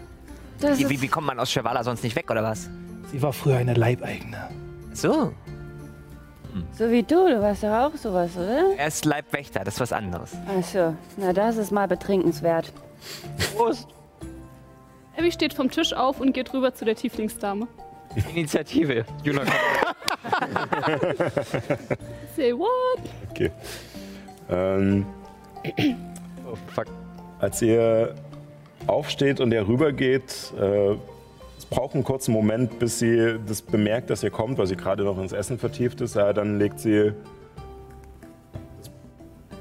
Das 0.60 0.78
Wie, 0.78 0.88
wie, 0.88 1.02
wie 1.02 1.08
kommt 1.08 1.26
man 1.26 1.38
aus 1.38 1.50
Chevala 1.50 1.84
sonst 1.84 2.02
nicht 2.02 2.16
weg, 2.16 2.30
oder 2.30 2.42
was? 2.42 2.68
Sie 3.12 3.22
war 3.22 3.32
früher 3.32 3.56
eine 3.58 3.74
Leibeigene. 3.74 4.48
So, 4.92 5.32
so 6.72 6.90
wie 6.90 7.02
du. 7.02 7.28
Du 7.28 7.40
warst 7.40 7.62
doch 7.62 7.68
auch 7.68 7.94
sowas, 7.96 8.36
oder? 8.36 8.76
er 8.76 8.88
ist 8.88 9.04
Leibwächter, 9.04 9.62
das 9.64 9.74
ist 9.74 9.80
was 9.80 9.92
anderes. 9.92 10.32
Achso, 10.58 10.94
na 11.16 11.32
das 11.32 11.56
ist 11.56 11.70
mal 11.70 11.86
betrinkenswert. 11.86 12.72
Prost. 13.56 13.86
Abby 15.16 15.30
steht 15.32 15.54
vom 15.54 15.70
Tisch 15.70 15.92
auf 15.92 16.20
und 16.20 16.32
geht 16.32 16.52
rüber 16.52 16.74
zu 16.74 16.84
der 16.84 16.96
Tieflingsdame. 16.96 17.68
Initiative. 18.34 19.04
Juna 19.22 19.42
kommt. 19.44 19.54
Say 22.36 22.52
what? 22.52 23.00
Okay. 23.30 23.50
Ähm, 24.50 25.06
Oh, 26.50 26.56
fuck. 26.74 26.86
als 27.40 27.60
ihr 27.62 28.14
aufsteht 28.88 29.40
und 29.40 29.52
er 29.52 29.66
rübergeht, 29.68 30.52
äh, 30.58 30.94
es 31.56 31.66
braucht 31.66 31.94
einen 31.94 32.04
kurzen 32.04 32.32
Moment, 32.32 32.78
bis 32.78 32.98
sie 32.98 33.38
das 33.46 33.62
bemerkt, 33.62 34.10
dass 34.10 34.22
ihr 34.22 34.30
kommt, 34.30 34.58
weil 34.58 34.66
sie 34.66 34.76
gerade 34.76 35.02
noch 35.04 35.18
ins 35.18 35.32
Essen 35.32 35.58
vertieft 35.58 36.00
ist. 36.00 36.14
Ja, 36.14 36.32
dann 36.32 36.58
legt 36.58 36.78
sie 36.80 37.12
das 38.78 38.90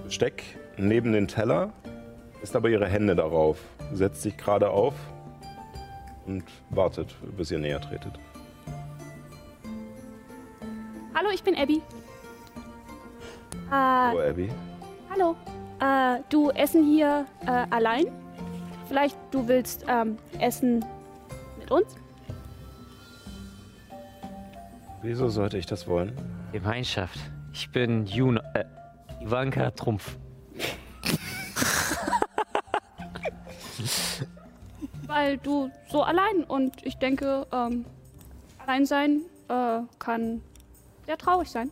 Besteck 0.06 0.44
neben 0.78 1.12
den 1.14 1.28
Teller, 1.28 1.72
ist 2.42 2.56
aber 2.56 2.70
ihre 2.70 2.88
Hände 2.88 3.16
darauf, 3.16 3.58
setzt 3.94 4.22
sich 4.22 4.38
gerade 4.38 4.70
auf 4.70 4.94
und 6.28 6.44
wartet, 6.70 7.16
bis 7.36 7.52
ihr 7.52 7.60
näher 7.60 7.82
tretet. 7.82 8.14
Hallo, 11.16 11.30
ich 11.34 11.44
bin 11.44 11.56
Abby. 11.58 11.82
Äh, 13.70 13.72
Hallo 13.72 14.22
Abby. 14.22 14.50
hallo. 15.10 15.36
Äh, 15.80 16.22
du 16.30 16.52
essen 16.52 16.84
hier 16.86 17.26
äh, 17.46 17.66
allein? 17.72 18.06
Vielleicht 18.88 19.18
du 19.32 19.48
willst 19.48 19.86
ähm, 19.88 20.18
essen 20.40 20.86
mit 21.60 21.72
uns? 21.72 21.96
Wieso 25.02 25.28
sollte 25.30 25.58
ich 25.58 25.66
das 25.66 25.88
wollen? 25.88 26.14
Gemeinschaft. 26.52 27.20
Ich 27.54 27.70
bin 27.72 28.06
Juna. 28.06 28.42
Äh, 28.54 28.66
Ivanka 29.22 29.72
Trumpf. 29.72 30.18
Weil 35.06 35.38
du 35.38 35.70
so 35.90 36.04
allein 36.04 36.44
und 36.48 36.86
ich 36.86 36.98
denke, 36.98 37.46
ähm, 37.52 37.86
allein 38.60 38.86
sein 38.86 39.22
äh, 39.50 39.80
kann 40.00 40.42
sehr 41.06 41.18
traurig 41.18 41.50
sein. 41.50 41.72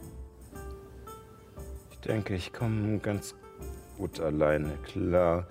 Ich 1.92 2.00
denke, 2.00 2.36
ich 2.36 2.54
komme 2.54 3.00
ganz 3.00 3.36
gut 3.98 4.20
alleine 4.20 4.78
klar. 4.84 5.48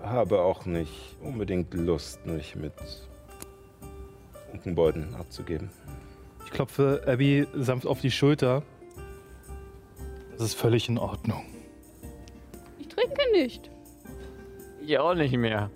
Ich 0.00 0.08
habe 0.08 0.40
auch 0.40 0.64
nicht 0.64 1.16
unbedingt 1.22 1.74
Lust, 1.74 2.24
mich 2.26 2.56
mit 2.56 2.72
Funkenbeuten 4.50 5.14
abzugeben. 5.14 5.70
Ich 6.44 6.50
klopfe 6.50 7.02
Abby 7.06 7.46
sanft 7.54 7.86
auf 7.86 8.00
die 8.00 8.10
Schulter. 8.10 8.62
Das 10.32 10.46
ist 10.46 10.54
völlig 10.54 10.88
in 10.88 10.98
Ordnung. 10.98 11.44
Ich 12.78 12.88
trinke 12.88 13.20
nicht. 13.32 13.70
Ich 14.80 14.98
auch 14.98 15.14
nicht 15.14 15.36
mehr. 15.36 15.70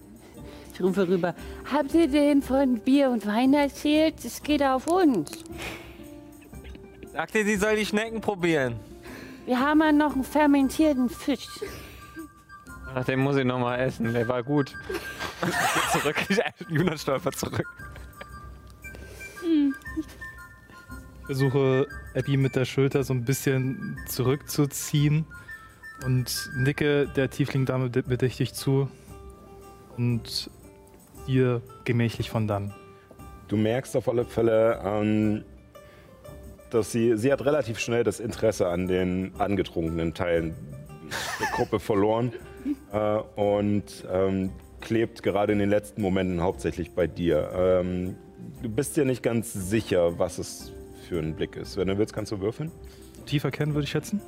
Ich 0.72 0.80
rufe 0.80 1.06
rüber. 1.06 1.34
Habt 1.70 1.92
ihr 1.94 2.08
denn 2.08 2.40
von 2.40 2.78
Bier 2.78 3.10
und 3.10 3.26
Wein 3.26 3.52
erzählt? 3.52 4.24
Es 4.24 4.42
geht 4.42 4.62
auf 4.62 4.86
uns. 4.86 5.44
Sagte, 7.12 7.44
sie 7.44 7.56
soll 7.56 7.76
die 7.76 7.84
Schnecken 7.84 8.22
probieren. 8.22 8.76
Wir 9.44 9.60
haben 9.60 9.80
ja 9.80 9.92
noch 9.92 10.14
einen 10.14 10.24
fermentierten 10.24 11.10
Fisch. 11.10 11.48
Ach, 12.94 13.04
den 13.04 13.20
muss 13.20 13.36
ich 13.36 13.44
noch 13.44 13.58
mal 13.58 13.76
essen. 13.78 14.12
Der 14.12 14.28
war 14.28 14.42
gut. 14.42 14.74
Geht 15.42 16.00
zurück. 16.02 16.16
Juna 16.68 16.96
stolpert 16.96 17.36
zurück. 17.36 17.66
Ich 21.20 21.26
versuche 21.26 21.86
Abby 22.14 22.36
mit 22.36 22.56
der 22.56 22.64
Schulter 22.64 23.04
so 23.04 23.14
ein 23.14 23.24
bisschen 23.24 23.96
zurückzuziehen 24.06 25.24
und 26.04 26.50
nicke 26.56 27.06
der 27.06 27.30
Tiefling-Dame 27.30 27.88
bed- 27.88 28.08
bedächtig 28.08 28.54
zu 28.54 28.88
und 29.96 30.50
ihr 31.26 31.62
gemächlich 31.84 32.28
von 32.28 32.46
dann. 32.48 32.74
Du 33.48 33.56
merkst 33.56 33.96
auf 33.96 34.08
alle 34.08 34.24
Fälle, 34.24 34.80
ähm, 34.84 35.44
dass 36.70 36.90
sie, 36.92 37.16
sie 37.16 37.32
hat 37.32 37.44
relativ 37.44 37.78
schnell 37.78 38.02
das 38.02 38.18
Interesse 38.18 38.68
an 38.68 38.86
den 38.88 39.32
angetrunkenen 39.38 40.12
Teilen 40.14 40.54
der 41.40 41.46
Gruppe 41.48 41.78
verloren 41.78 42.32
äh, 42.92 43.18
und 43.36 44.04
ähm, 44.10 44.50
klebt 44.80 45.22
gerade 45.22 45.52
in 45.52 45.58
den 45.58 45.70
letzten 45.70 46.02
Momenten 46.02 46.40
hauptsächlich 46.40 46.92
bei 46.92 47.06
dir. 47.06 47.50
Ähm, 47.54 48.16
du 48.62 48.68
bist 48.68 48.96
dir 48.96 49.04
nicht 49.04 49.22
ganz 49.22 49.52
sicher, 49.52 50.18
was 50.18 50.38
es 50.38 50.72
für 51.08 51.18
ein 51.18 51.34
Blick 51.34 51.56
ist. 51.56 51.76
Wenn 51.76 51.88
du 51.88 51.98
willst, 51.98 52.12
kannst 52.12 52.32
du 52.32 52.40
würfeln. 52.40 52.70
Tiefer 53.26 53.50
kennen, 53.50 53.74
würde 53.74 53.84
ich 53.84 53.90
schätzen. 53.90 54.20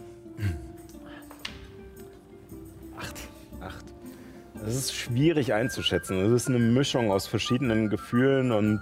Acht. 3.61 3.85
Es 4.67 4.77
ist 4.77 4.95
schwierig 4.95 5.53
einzuschätzen. 5.53 6.19
Es 6.25 6.33
ist 6.33 6.49
eine 6.49 6.59
Mischung 6.59 7.11
aus 7.11 7.27
verschiedenen 7.27 7.91
Gefühlen 7.91 8.53
und 8.53 8.81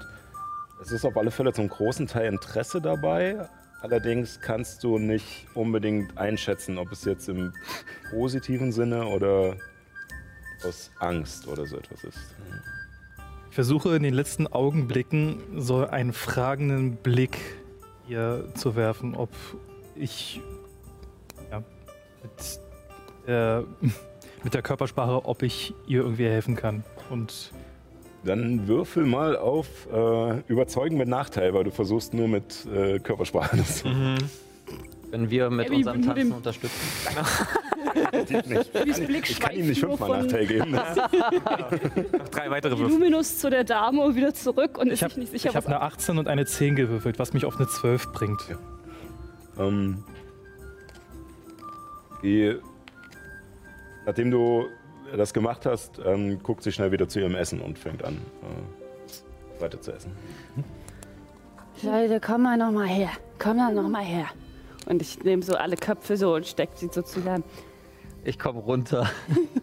es 0.82 0.92
ist 0.92 1.04
auf 1.04 1.16
alle 1.16 1.30
Fälle 1.30 1.52
zum 1.52 1.68
großen 1.68 2.06
Teil 2.06 2.26
Interesse 2.32 2.80
dabei. 2.80 3.48
Allerdings 3.82 4.40
kannst 4.40 4.84
du 4.84 4.98
nicht 4.98 5.46
unbedingt 5.54 6.16
einschätzen, 6.16 6.78
ob 6.78 6.92
es 6.92 7.04
jetzt 7.04 7.28
im 7.28 7.52
positiven 8.10 8.70
Sinne 8.70 9.06
oder 9.06 9.56
aus 10.64 10.92
Angst 11.00 11.48
oder 11.48 11.66
so 11.66 11.78
etwas 11.78 12.04
ist. 12.04 12.18
Ich 13.48 13.54
versuche 13.56 13.96
in 13.96 14.04
den 14.04 14.14
letzten 14.14 14.46
Augenblicken 14.46 15.42
so 15.56 15.84
einen 15.84 16.12
fragenden 16.12 16.94
Blick 16.94 17.36
ihr 18.08 18.48
zu 18.54 18.76
werfen, 18.76 19.16
ob 19.16 19.30
ich 19.96 20.40
ja, 21.50 21.64
mit, 22.22 22.60
der, 23.26 23.64
mit 24.44 24.54
der 24.54 24.62
Körpersprache, 24.62 25.24
ob 25.24 25.42
ich 25.42 25.74
ihr 25.88 26.02
irgendwie 26.02 26.26
helfen 26.26 26.54
kann. 26.54 26.84
Und 27.10 27.52
Dann 28.24 28.68
würfel 28.68 29.04
mal 29.04 29.36
auf 29.36 29.66
äh, 29.92 30.40
Überzeugen 30.46 30.96
mit 30.96 31.08
Nachteil, 31.08 31.54
weil 31.54 31.64
du 31.64 31.70
versuchst 31.70 32.14
nur 32.14 32.28
mit 32.28 32.66
äh, 32.72 33.00
Körpersprache 33.00 33.56
das 33.56 33.84
Wenn 35.10 35.28
wir 35.28 35.50
mit 35.50 35.66
Abby, 35.66 35.76
unserem 35.76 36.02
Tanzen 36.02 36.32
unterstützen. 36.32 36.80
Blick 39.06 39.28
Ich 39.28 39.40
kann 39.40 39.54
ihm 39.54 39.66
nicht 39.66 39.80
fünfmal 39.80 40.22
Nachteil 40.22 40.46
geben. 40.46 40.70
Noch 40.72 42.28
drei 42.28 42.50
weitere 42.50 42.78
Würfel. 42.78 42.96
Illuminus 42.96 43.38
zu 43.38 43.50
der 43.50 43.64
Dame 43.64 44.02
und 44.02 44.14
wieder 44.14 44.32
zurück 44.32 44.78
und 44.78 44.88
ist 44.88 44.94
ich 44.94 45.02
habe 45.02 45.14
sich 45.14 45.20
nicht 45.20 45.32
sicher, 45.32 45.50
ich 45.50 45.56
hab 45.56 45.64
was 45.64 45.66
eine 45.66 45.80
18 45.80 46.18
und 46.18 46.28
eine 46.28 46.46
10 46.46 46.76
gewürfelt, 46.76 47.18
was 47.18 47.32
mich 47.32 47.44
auf 47.44 47.56
eine 47.56 47.66
12 47.66 48.12
bringt. 48.12 48.40
Ähm, 49.58 50.04
die, 52.22 52.56
nachdem 54.06 54.30
du 54.30 54.66
das 55.16 55.32
gemacht 55.32 55.66
hast, 55.66 56.00
ähm, 56.04 56.42
guckt 56.42 56.62
sie 56.62 56.72
schnell 56.72 56.92
wieder 56.92 57.08
zu 57.08 57.20
ihrem 57.20 57.34
Essen 57.34 57.60
und 57.60 57.78
fängt 57.78 58.04
an, 58.04 58.18
äh, 58.42 59.62
weiter 59.62 59.80
zu 59.80 59.92
essen. 59.92 60.12
Leute, 61.82 62.20
komm 62.20 62.42
mal 62.42 62.56
noch 62.56 62.70
mal 62.70 62.86
her. 62.86 63.10
Komm 63.38 63.56
mal 63.56 63.74
noch 63.74 63.88
mal 63.88 64.04
her. 64.04 64.26
Und 64.86 65.02
ich 65.02 65.22
nehme 65.22 65.42
so 65.42 65.54
alle 65.56 65.76
Köpfe 65.76 66.16
so 66.16 66.34
und 66.34 66.46
stecke 66.46 66.72
sie 66.76 66.88
so 66.92 67.02
zusammen. 67.02 67.44
Ich 68.24 68.38
komme 68.38 68.60
runter. 68.60 69.10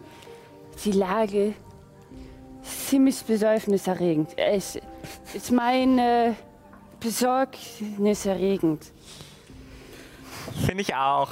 Die 0.84 0.92
Lage 0.92 1.54
ist 2.62 2.88
ziemlich 2.88 3.22
besäufniserregend. 3.22 4.30
Es 4.36 4.78
ist 5.34 5.50
meine 5.50 6.36
besorgniserregend. 7.00 8.92
Finde 10.66 10.82
ich 10.82 10.94
auch. 10.94 11.30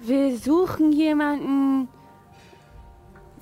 Wir 0.00 0.36
suchen 0.36 0.92
jemanden. 0.92 1.88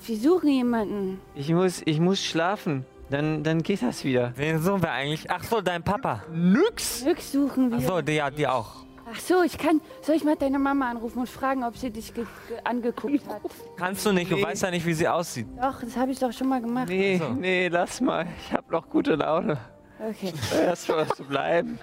Wir 0.05 0.17
suchen 0.17 0.49
jemanden. 0.49 1.19
Ich 1.35 1.49
muss, 1.51 1.81
ich 1.85 1.99
muss 1.99 2.23
schlafen. 2.23 2.85
Dann, 3.09 3.43
dann 3.43 3.63
geht 3.63 3.81
das 3.81 4.03
wieder. 4.03 4.33
Wen 4.35 4.59
suchen 4.59 4.83
wir 4.83 4.91
eigentlich? 4.91 5.29
Ach 5.29 5.43
so, 5.43 5.61
dein 5.61 5.83
Papa. 5.83 6.23
Nix. 6.31 7.03
Glück 7.03 7.19
suchen 7.19 7.71
wir. 7.71 7.79
Ach 7.79 7.81
so, 7.81 8.01
die, 8.01 8.13
ja, 8.13 8.29
die 8.29 8.47
auch. 8.47 8.85
Ach 9.11 9.19
so, 9.19 9.41
ich 9.41 9.57
kann. 9.57 9.81
Soll 10.03 10.15
ich 10.15 10.23
mal 10.23 10.35
deine 10.35 10.59
Mama 10.59 10.89
anrufen 10.91 11.19
und 11.19 11.27
fragen, 11.29 11.63
ob 11.63 11.75
sie 11.75 11.89
dich 11.89 12.13
ge 12.13 12.25
ge 12.47 12.57
angeguckt 12.63 13.27
hat? 13.27 13.41
Kannst 13.77 14.05
du 14.05 14.11
nicht, 14.11 14.29
du 14.31 14.35
Nee. 14.35 14.43
weißt 14.43 14.61
ja 14.61 14.69
nicht, 14.69 14.85
wie 14.85 14.93
sie 14.93 15.07
aussieht. 15.07 15.47
Doch, 15.59 15.81
das 15.81 15.97
habe 15.97 16.11
ich 16.11 16.19
doch 16.19 16.31
schon 16.31 16.47
mal 16.47 16.61
gemacht. 16.61 16.87
Nee, 16.89 17.17
so. 17.17 17.29
nee, 17.29 17.67
lass 17.69 17.99
mal. 17.99 18.27
Ich 18.45 18.53
hab 18.53 18.69
noch 18.69 18.87
gute 18.87 19.15
Laune. 19.15 19.57
Okay. 19.99 20.31
Erst 20.63 20.87
mal 20.89 21.07
zu 21.07 21.23
bleiben. 21.23 21.79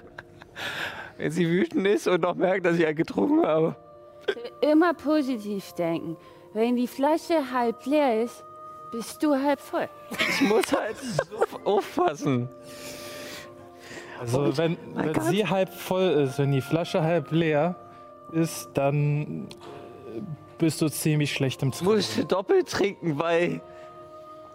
Wenn 1.17 1.31
sie 1.31 1.47
wütend 1.49 1.85
ist 1.85 2.07
und 2.07 2.21
noch 2.21 2.35
merkt, 2.35 2.65
dass 2.65 2.75
ich 2.75 2.83
ja 2.83 2.93
getrunken 2.93 3.45
habe. 3.45 3.75
Immer 4.61 4.93
positiv 4.93 5.73
denken. 5.73 6.15
Wenn 6.57 6.75
die 6.75 6.87
Flasche 6.87 7.51
halb 7.53 7.85
leer 7.85 8.23
ist, 8.23 8.43
bist 8.91 9.21
du 9.21 9.35
halb 9.35 9.59
voll. 9.61 9.87
Ich 10.27 10.41
muss 10.41 10.73
halt 10.73 10.97
so 10.97 11.59
aufpassen. 11.63 12.49
Also 14.19 14.57
wenn, 14.57 14.75
wenn 14.95 15.13
Gott. 15.13 15.25
sie 15.25 15.45
halb 15.45 15.71
voll 15.71 16.09
ist, 16.09 16.39
wenn 16.39 16.51
die 16.51 16.61
Flasche 16.61 17.03
halb 17.03 17.29
leer 17.31 17.75
ist, 18.31 18.69
dann 18.73 19.47
äh, 20.15 20.21
bist 20.57 20.81
du 20.81 20.89
ziemlich 20.89 21.31
schlecht 21.31 21.61
im 21.61 21.69
Ich 21.69 21.75
Training. 21.77 21.93
musste 21.93 22.25
doppelt 22.25 22.67
trinken, 22.67 23.19
weil 23.19 23.61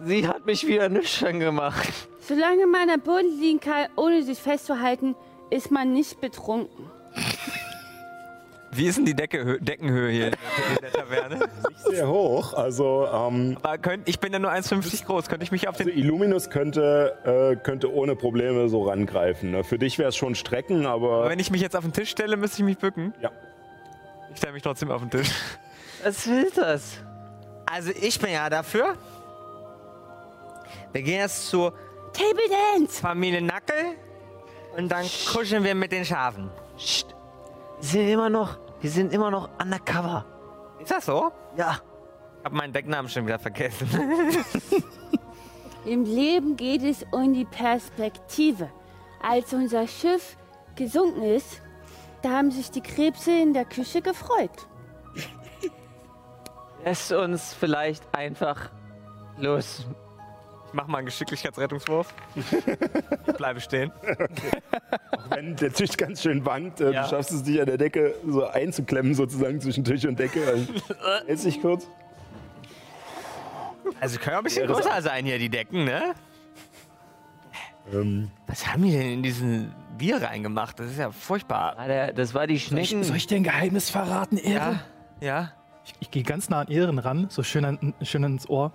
sie 0.00 0.26
hat 0.26 0.44
mich 0.44 0.66
wieder 0.66 0.88
nüchtern 0.88 1.38
gemacht. 1.38 1.88
Solange 2.18 2.66
man 2.66 2.90
am 2.90 3.00
Boden 3.00 3.38
liegen 3.38 3.61
kann, 3.61 3.87
ohne 3.94 4.25
sich 4.25 4.40
festzuhalten, 4.40 5.14
ist 5.50 5.71
man 5.71 5.93
nicht 5.93 6.21
betrunken. 6.21 6.91
Wie 8.75 8.87
ist 8.87 8.97
denn 8.97 9.04
die 9.04 9.15
Decke, 9.15 9.43
Hö- 9.45 9.58
Deckenhöhe 9.63 10.11
hier 10.11 10.25
in 10.28 10.30
der, 10.32 10.76
in 10.76 10.82
der 10.82 10.93
Taverne? 10.93 11.49
Sehr 11.91 12.08
hoch, 12.08 12.54
also, 12.54 13.06
ähm, 13.13 13.58
Aber 13.63 13.76
könnt, 13.78 14.08
ich 14.08 14.19
bin 14.19 14.32
ja 14.32 14.39
nur 14.39 14.50
1,50 14.50 15.04
groß. 15.04 15.28
Könnte 15.28 15.45
ich 15.45 15.52
mich 15.52 15.69
auf 15.69 15.78
also 15.78 15.91
den. 15.91 15.99
Illuminus 15.99 16.49
könnte, 16.49 17.15
äh, 17.25 17.56
könnte 17.63 17.93
ohne 17.93 18.17
Probleme 18.17 18.69
so 18.71 18.82
rangreifen. 18.85 19.50
Ne? 19.50 19.63
Für 19.63 19.78
dich 19.78 19.99
wäre 19.99 20.08
es 20.08 20.17
schon 20.17 20.35
Strecken, 20.35 20.87
aber 20.87 21.28
Wenn 21.28 21.39
ich 21.39 21.50
mich 21.50 21.61
jetzt 21.61 21.76
auf 21.76 21.85
den 21.85 21.93
Tisch 21.93 22.11
stelle, 22.11 22.37
müsste 22.39 22.58
ich 22.58 22.65
mich 22.65 22.78
bücken. 22.78 23.13
ja. 23.21 23.30
Ich 24.30 24.39
stelle 24.39 24.54
mich 24.54 24.63
trotzdem 24.63 24.91
auf 24.91 25.02
den 25.02 25.11
Tisch. 25.11 25.30
Was 26.02 26.26
will 26.26 26.50
das? 26.56 26.97
Also 27.67 27.91
ich 28.00 28.19
bin 28.19 28.32
ja 28.32 28.49
dafür. 28.49 28.95
Wir 30.93 31.02
gehen 31.02 31.19
jetzt 31.21 31.49
zur 31.50 31.73
Table 32.15 32.49
Dance! 32.78 33.00
Familie 33.00 33.43
Nackel 33.43 33.76
und 34.76 34.91
dann 34.91 35.04
kuscheln 35.32 35.65
wir 35.65 35.75
mit 35.75 35.93
den 35.93 36.06
Schafen. 36.06 36.50
Psst. 36.78 37.11
Wir 37.82 37.88
sind 37.88 38.08
immer 38.08 38.30
noch, 38.30 38.58
wir 38.80 38.90
sind 38.90 39.12
immer 39.12 39.32
noch 39.32 39.50
undercover. 39.60 40.25
Ist 40.78 40.92
das 40.92 41.04
so? 41.04 41.32
Ja. 41.56 41.78
Ich 42.38 42.45
hab 42.45 42.52
meinen 42.52 42.73
Decknamen 42.73 43.08
schon 43.10 43.26
wieder 43.26 43.40
vergessen. 43.40 43.88
Im 45.84 46.04
Leben 46.04 46.56
geht 46.56 46.84
es 46.84 47.04
um 47.10 47.34
die 47.34 47.45
Perspektive. 47.45 48.71
Als 49.21 49.52
unser 49.52 49.88
Schiff 49.88 50.36
gesunken 50.76 51.25
ist, 51.25 51.60
da 52.23 52.30
haben 52.30 52.52
sich 52.52 52.71
die 52.71 52.82
Krebse 52.82 53.32
in 53.32 53.52
der 53.52 53.64
Küche 53.64 54.00
gefreut. 54.00 54.68
Lässt 56.84 57.10
uns 57.10 57.52
vielleicht 57.52 58.04
einfach 58.14 58.71
los. 59.38 59.86
Ich 60.73 60.76
mach 60.76 60.87
mal 60.87 60.99
einen 60.99 61.06
Geschicklichkeitsrettungswurf. 61.06 62.15
Ich 62.35 63.35
bleibe 63.37 63.61
stehen. 63.61 63.93
Wenn 65.28 65.54
der 65.56 65.71
Tisch 65.71 65.99
ganz 65.99 66.23
schön 66.23 66.47
wankt, 66.47 66.80
äh, 66.80 66.93
Ja. 66.93 67.02
du 67.02 67.11
schaffst 67.11 67.30
es 67.30 67.43
dich 67.43 67.61
an 67.61 67.67
der 67.67 67.76
Decke 67.76 68.15
so 68.26 68.47
einzuklemmen, 68.47 69.15
sozusagen 69.15 69.61
zwischen 69.61 69.85
Tisch 69.85 70.06
und 70.06 70.19
Decke. 70.19 70.41
Dann 70.47 71.26
hältst 71.26 71.45
dich 71.45 71.61
kurz. 71.61 71.87
Also 74.00 74.19
können 74.19 74.37
auch 74.37 74.39
ein 74.41 74.45
bisschen 74.45 74.67
Ja, 74.67 74.73
größer 74.75 75.02
sein 75.02 75.26
hier, 75.26 75.39
die 75.39 75.50
Decken, 75.50 75.85
ne? 75.85 76.15
Ähm, 77.93 78.30
Was 78.47 78.67
haben 78.67 78.82
die 78.85 78.93
denn 78.93 79.13
in 79.13 79.23
diesen 79.23 79.75
Bier 79.99 80.23
reingemacht? 80.23 80.80
Das 80.80 80.87
ist 80.87 80.99
ja 80.99 81.11
furchtbar. 81.11 81.75
Ah, 81.76 81.87
der, 81.87 82.13
das 82.15 82.32
war 82.32 82.47
die 82.47 82.58
Schnecken. 82.58 83.04
Soll 83.04 83.17
ich 83.17 83.26
dir 83.26 83.37
ein 83.37 83.45
Geheimnis 83.45 83.91
verraten, 83.91 84.39
Ehre? 84.39 84.80
Ja? 85.21 85.26
Ja? 85.26 85.52
Ich, 85.85 85.93
ich 86.00 86.11
gehe 86.11 86.23
ganz 86.23 86.49
nah 86.49 86.61
an 86.61 86.69
Ehren 86.69 86.99
ran, 86.99 87.26
so 87.28 87.43
schön, 87.43 87.65
an, 87.67 87.93
schön 88.02 88.25
ins 88.25 88.49
Ohr. 88.49 88.73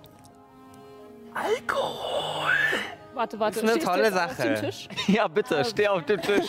Warte, 3.14 3.40
warte. 3.40 3.60
Das 3.60 3.64
ist 3.64 3.70
eine 3.70 3.70
stehst 3.72 3.86
tolle 3.86 4.12
Sache. 4.12 4.42
dem 4.42 4.54
Tisch? 4.60 4.88
Ja, 5.08 5.26
bitte, 5.26 5.64
steh 5.64 5.88
auf 5.88 6.04
dem 6.04 6.20
Tisch. 6.20 6.46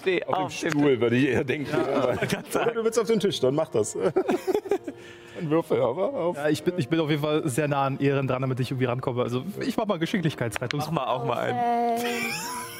Steh 0.00 0.24
auf 0.24 0.34
auf 0.34 0.58
dem 0.58 0.70
Stuhl, 0.70 1.00
würde 1.00 1.16
ich 1.16 1.28
eher 1.28 1.44
denken. 1.44 1.74
Oder 1.74 2.16
du 2.74 2.84
willst 2.84 2.98
auf 2.98 3.06
den 3.06 3.18
Tisch, 3.20 3.40
dann 3.40 3.54
mach 3.54 3.68
das. 3.68 3.96
Ein 5.40 5.48
Würfel, 5.48 5.80
aber 5.80 6.12
auf. 6.12 6.36
Ja, 6.36 6.48
ich 6.50 6.62
bin, 6.62 6.74
ich 6.76 6.88
bin 6.88 7.00
auf 7.00 7.08
jeden 7.08 7.22
Fall 7.22 7.48
sehr 7.48 7.66
nah 7.66 7.86
an 7.86 7.98
Ehren 7.98 8.28
dran, 8.28 8.42
damit 8.42 8.60
ich 8.60 8.70
irgendwie 8.70 8.84
rankomme. 8.84 9.22
Also 9.22 9.42
ich 9.60 9.74
mach 9.76 9.86
mal 9.86 9.98
Geschicklichkeitsrettung. 9.98 10.80
Mach 10.80 10.90
mal 10.90 11.06
auch 11.06 11.24
mal 11.24 11.38
einen. 11.38 11.96
Äh, 11.98 12.02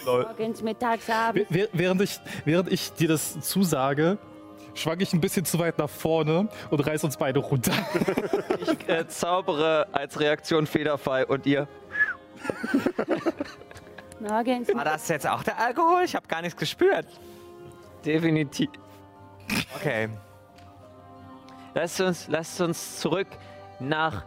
morgens, 0.04 0.60
mittags, 0.62 1.08
abends. 1.08 1.50
Wäh- 1.50 1.68
Während 1.72 2.02
ich, 2.02 2.20
während 2.44 2.70
ich 2.70 2.92
dir 2.92 3.08
das 3.08 3.40
zusage, 3.40 4.18
schwank 4.74 5.00
ich 5.02 5.12
ein 5.12 5.20
bisschen 5.20 5.44
zu 5.44 5.58
weit 5.58 5.78
nach 5.78 5.88
vorne 5.88 6.48
und 6.70 6.86
reiß 6.86 7.04
uns 7.04 7.16
beide 7.16 7.40
runter. 7.40 7.72
Ich 8.60 8.88
äh, 8.88 9.08
zaubere 9.08 9.88
als 9.92 10.20
Reaktion 10.20 10.66
Federfall 10.66 11.24
und 11.24 11.46
ihr. 11.46 11.66
Morgens, 14.20 14.68
War 14.74 14.84
das 14.84 15.08
jetzt 15.08 15.26
auch 15.26 15.42
der 15.42 15.58
Alkohol? 15.58 16.02
Ich 16.04 16.14
habe 16.14 16.26
gar 16.28 16.42
nichts 16.42 16.58
gespürt. 16.58 17.06
Definitiv. 18.04 18.68
Okay. 19.76 20.10
Lasst 21.74 22.00
uns, 22.00 22.28
lasst 22.28 22.60
uns 22.60 23.00
zurück 23.00 23.28
nach 23.78 24.24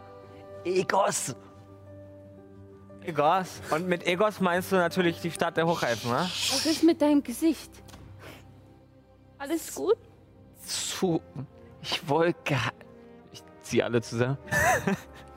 Egos. 0.64 1.36
Egos. 3.02 3.60
Und 3.70 3.86
mit 3.86 4.06
Egos 4.06 4.40
meinst 4.40 4.72
du 4.72 4.76
natürlich 4.76 5.20
die 5.20 5.30
Stadt 5.30 5.56
der 5.56 5.66
Hochhelfen, 5.66 6.10
ne? 6.10 6.20
was 6.20 6.66
ist 6.66 6.82
mit 6.82 7.00
deinem 7.00 7.22
Gesicht? 7.22 7.70
Alles 9.38 9.74
gut? 9.74 9.98
Zu. 10.66 11.20
Ich 11.82 12.08
wollte 12.08 12.38
geheim. 12.44 12.72
Ich 13.32 13.42
zieh 13.62 13.82
alle 13.82 14.00
zusammen. 14.02 14.38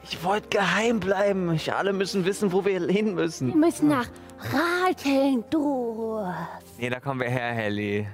Ich 0.09 0.23
wollte 0.23 0.47
geheim 0.47 1.01
bleiben. 1.01 1.51
Ich, 1.53 1.73
alle 1.73 1.91
müssen 1.91 2.23
wissen, 2.23 2.53
wo 2.53 2.63
wir 2.63 2.79
hin 2.79 3.07
Wir 3.07 3.13
müssen. 3.13 3.59
müssen 3.59 3.89
nach 3.89 4.07
Ratendorf. 4.53 6.33
Nee, 6.77 6.89
da 6.89 6.99
kommen 7.01 7.19
wir 7.19 7.29
her, 7.29 7.51
Helly. 7.53 8.07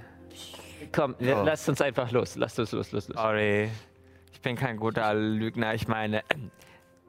Komm, 0.92 1.14
Oh. 1.20 1.24
lasst 1.44 1.70
uns 1.70 1.82
einfach 1.82 2.10
los. 2.12 2.36
Lasst 2.36 2.58
uns 2.58 2.72
los, 2.72 2.92
los, 2.92 3.08
los. 3.10 3.16
Sorry. 3.16 3.70
Ich 4.32 4.42
bin 4.42 4.56
kein 4.56 4.78
guter 4.78 5.14
Lügner. 5.14 5.76
Ich 5.76 5.88
meine, 5.88 6.24
ähm, 6.34 6.50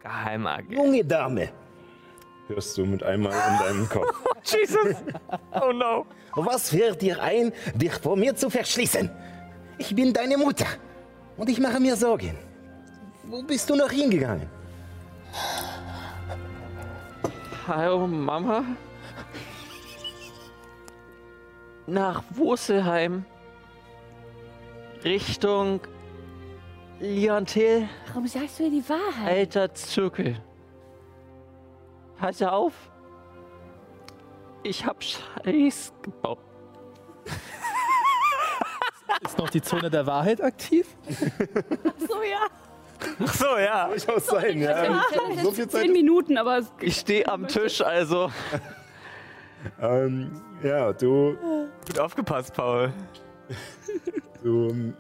Geheimagent. 0.02 0.72
Junge 0.72 1.02
Dame, 1.02 1.48
hörst 2.48 2.76
du 2.76 2.84
mit 2.84 3.02
einmal 3.02 3.32
in 3.32 3.58
deinem 3.66 3.88
Kopf. 3.88 4.22
Jesus! 4.44 4.96
Oh 5.52 5.72
no! 5.72 6.04
Was 6.36 6.68
fällt 6.68 7.00
dir 7.00 7.22
ein, 7.22 7.52
dich 7.74 7.92
vor 7.94 8.16
mir 8.16 8.34
zu 8.36 8.50
verschließen? 8.50 9.10
Ich 9.78 9.94
bin 9.94 10.12
deine 10.12 10.37
Mutter 10.37 10.66
und 11.37 11.48
ich 11.48 11.58
mache 11.60 11.80
mir 11.80 11.96
Sorgen. 11.96 12.37
Wo 13.24 13.42
bist 13.42 13.68
du 13.70 13.74
noch 13.76 13.90
hingegangen? 13.90 14.48
Hallo 17.66 18.06
Mama. 18.06 18.64
Nach 21.87 22.22
Wurzelheim. 22.30 23.24
Richtung 25.04 25.80
Liontel, 27.00 27.88
Warum 28.08 28.26
sagst 28.26 28.58
du 28.58 28.64
ihr 28.64 28.70
die 28.70 28.88
Wahrheit? 28.88 29.28
alter 29.37 29.74
Zirkel. 29.74 30.40
Pass 32.16 32.40
auf. 32.42 32.72
Ich 34.62 34.87
hab 34.87 35.02
Scheiß 35.02 35.92
gebaut. 36.00 36.38
Ist 39.24 39.38
noch 39.38 39.48
die 39.50 39.62
Zone 39.62 39.90
der 39.90 40.06
Wahrheit 40.06 40.40
aktiv? 40.42 40.87
So, 41.98 42.22
ja. 42.22 42.46
Ach 43.24 43.34
so, 43.34 43.56
ja. 43.58 43.88
Durchaus 43.88 44.26
sein, 44.26 44.60
ja. 44.60 45.02
So 45.42 45.50
viel 45.52 45.68
Zeit. 45.68 45.82
Zehn 45.82 45.92
Minuten, 45.92 46.37
aber 46.38 46.58
es 46.58 46.66
Ich 46.80 46.96
stehe 46.96 47.26
am 47.28 47.46
Tisch, 47.48 47.80
also. 47.80 48.30
Ähm, 49.80 50.30
ja, 50.62 50.92
du, 50.92 51.37
Gut 51.87 51.98
aufgepasst, 51.98 52.54
Paul. 52.54 52.92
du. 54.42 54.68
ähm, 54.68 54.94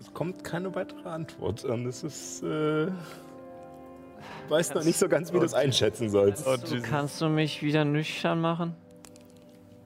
Es 0.00 0.12
kommt 0.12 0.44
keine 0.44 0.74
weitere 0.74 1.08
Antwort. 1.08 1.64
Und 1.64 1.86
es 1.86 2.02
ist. 2.04 2.42
Äh, 2.42 2.46
du 2.46 2.92
weißt 4.48 4.74
noch 4.74 4.84
nicht 4.84 4.98
so 4.98 5.08
ganz, 5.08 5.32
wie 5.32 5.38
du 5.38 5.44
es 5.44 5.54
einschätzen 5.54 6.10
sollst. 6.10 6.46
Oh, 6.46 6.56
kannst 6.82 7.20
du 7.20 7.28
mich 7.28 7.62
wieder 7.62 7.84
nüchtern 7.84 8.40
machen? 8.40 8.76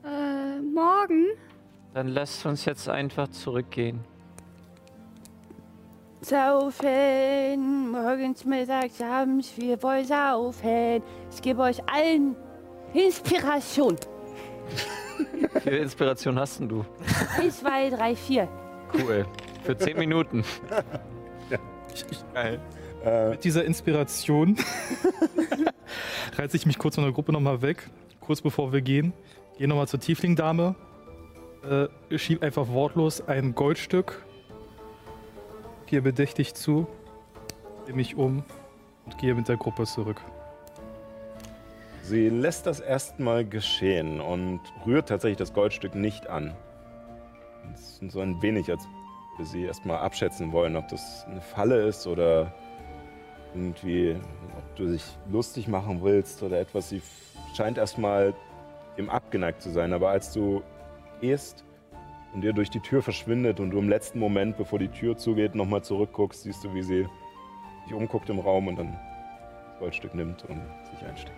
äh, 0.05 0.61
morgen. 0.61 1.27
Dann 1.97 2.09
lasst 2.09 2.45
uns 2.45 2.67
jetzt 2.67 2.91
einfach 2.91 3.27
zurückgehen. 3.29 4.01
Saufen, 6.21 7.91
morgens, 7.91 8.45
mittags, 8.45 9.01
abends, 9.01 9.55
wir 9.57 9.83
wollen 9.83 10.05
saufen. 10.05 11.03
Ich 11.35 11.41
gebe 11.41 11.63
euch 11.63 11.83
allen 11.89 12.37
Inspiration. 12.93 13.97
Wie 15.55 15.61
viel 15.61 15.73
Inspiration 15.73 16.39
hast 16.39 16.61
denn 16.61 16.69
du? 16.69 16.85
1, 17.39 17.61
2, 17.61 17.89
3, 17.89 18.15
4. 18.15 18.49
Cool. 18.93 19.27
Für 19.63 19.79
10 19.79 19.99
Minuten. 19.99 20.45
Geil. 22.35 22.61
Äh, 23.07 23.31
Mit 23.31 23.43
dieser 23.43 23.65
Inspiration 23.65 24.55
reiße 26.37 26.59
ich 26.59 26.67
mich 26.67 26.77
kurz 26.77 26.97
von 26.97 27.05
der 27.05 27.15
Gruppe 27.15 27.33
nochmal 27.33 27.63
weg, 27.63 27.89
kurz 28.21 28.43
bevor 28.43 28.71
wir 28.75 28.83
gehen. 28.83 29.15
Gehe 29.57 29.67
nochmal 29.67 29.89
zur 29.89 29.99
Tiefling-Dame, 29.99 30.75
äh, 32.11 32.18
schieb 32.18 32.42
einfach 32.42 32.68
wortlos 32.68 33.26
ein 33.26 33.55
Goldstück, 33.55 34.24
gehe 35.87 36.02
bedächtig 36.02 36.55
zu, 36.55 36.87
drehe 37.85 37.94
mich 37.94 38.16
um 38.16 38.44
und 39.05 39.18
gehe 39.18 39.35
mit 39.35 39.48
der 39.48 39.57
Gruppe 39.57 39.85
zurück. 39.85 40.20
Sie 42.02 42.29
lässt 42.29 42.66
das 42.66 42.79
erstmal 42.81 43.44
geschehen 43.44 44.20
und 44.20 44.61
rührt 44.87 45.09
tatsächlich 45.09 45.38
das 45.38 45.52
Goldstück 45.52 45.94
nicht 45.94 46.29
an. 46.29 46.55
Es 47.74 48.00
ist 48.00 48.12
so 48.12 48.20
ein 48.20 48.40
wenig, 48.42 48.70
als 48.70 48.87
wir 49.38 49.44
sie 49.44 49.64
erstmal 49.64 49.98
abschätzen 49.98 50.52
wollen, 50.52 50.76
ob 50.76 50.88
das 50.88 51.24
eine 51.29 51.40
Falle 51.40 51.83
ist 51.87 52.07
oder 52.07 52.55
irgendwie, 53.55 54.16
ob 54.57 54.76
du 54.76 54.87
dich 54.87 55.05
lustig 55.31 55.66
machen 55.66 56.02
willst 56.02 56.42
oder 56.42 56.61
etwas. 56.61 56.90
Sie 56.90 57.02
scheint 57.57 57.79
erstmal 57.79 58.35
dem 58.96 59.11
abgeneigt 59.11 59.62
zu 59.62 59.70
sein, 59.70 59.92
aber 59.92 60.11
als 60.11 60.33
du 60.33 60.62
gehst 61.20 61.64
und 62.35 62.44
ihr 62.44 62.52
durch 62.52 62.70
die 62.70 62.81
Tür 62.81 63.02
verschwindet 63.02 63.61
und 63.61 63.70
du 63.70 63.79
im 63.79 63.88
letzten 63.88 64.18
Moment, 64.18 64.57
bevor 64.57 64.79
die 64.79 64.88
Tür 64.88 65.16
zugeht, 65.16 65.55
nochmal 65.55 65.83
zurückguckst, 65.83 66.42
siehst 66.42 66.64
du, 66.64 66.74
wie 66.74 66.83
sie 66.83 67.07
sich 67.85 67.94
umguckt 67.94 68.29
im 68.31 68.38
Raum 68.38 68.68
und 68.68 68.76
dann 68.76 68.92
das 69.70 69.79
Goldstück 69.79 70.14
nimmt 70.14 70.44
und 70.44 70.61
sich 70.90 71.09
einsteckt. 71.09 71.37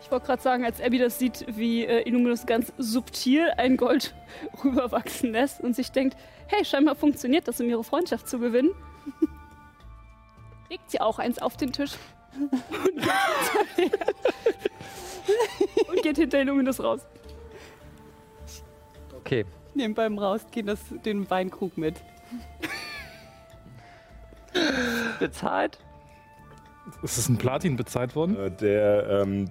Ich 0.00 0.10
wollte 0.10 0.26
gerade 0.26 0.42
sagen, 0.42 0.64
als 0.64 0.82
Abby 0.82 0.98
das 0.98 1.18
sieht, 1.18 1.46
wie 1.48 1.86
äh, 1.86 2.06
Illuminus 2.06 2.44
ganz 2.44 2.72
subtil 2.76 3.50
ein 3.56 3.76
Gold 3.78 4.14
rüberwachsen 4.64 5.32
lässt 5.32 5.62
und 5.62 5.74
sich 5.74 5.92
denkt, 5.92 6.16
hey, 6.46 6.64
scheinbar 6.64 6.94
funktioniert 6.94 7.48
das, 7.48 7.60
um 7.60 7.68
ihre 7.68 7.82
Freundschaft 7.82 8.28
zu 8.28 8.38
gewinnen, 8.38 8.70
legt 10.70 10.90
sie 10.90 11.00
auch 11.00 11.18
eins 11.18 11.38
auf 11.38 11.56
den 11.56 11.72
Tisch 11.72 11.92
und 12.38 12.52
geht 13.02 13.06
hinter, 13.76 14.06
und 15.88 16.02
geht 16.02 16.16
hinter 16.16 16.40
Illuminus 16.40 16.82
raus. 16.82 17.00
Okay. 19.24 19.44
Nehmen 19.74 19.94
beim 19.94 20.18
Rausgehen 20.18 20.66
das, 20.66 20.78
den 21.04 21.28
Weinkrug 21.30 21.78
mit. 21.78 21.96
Bezahlt? 25.18 25.78
Ist 27.02 27.16
es 27.18 27.28
ein 27.28 27.38
Platin 27.38 27.76
bezahlt 27.76 28.14
worden? 28.14 28.36
Äh, 28.36 28.50
Der, 28.50 29.08
ähm, 29.22 29.50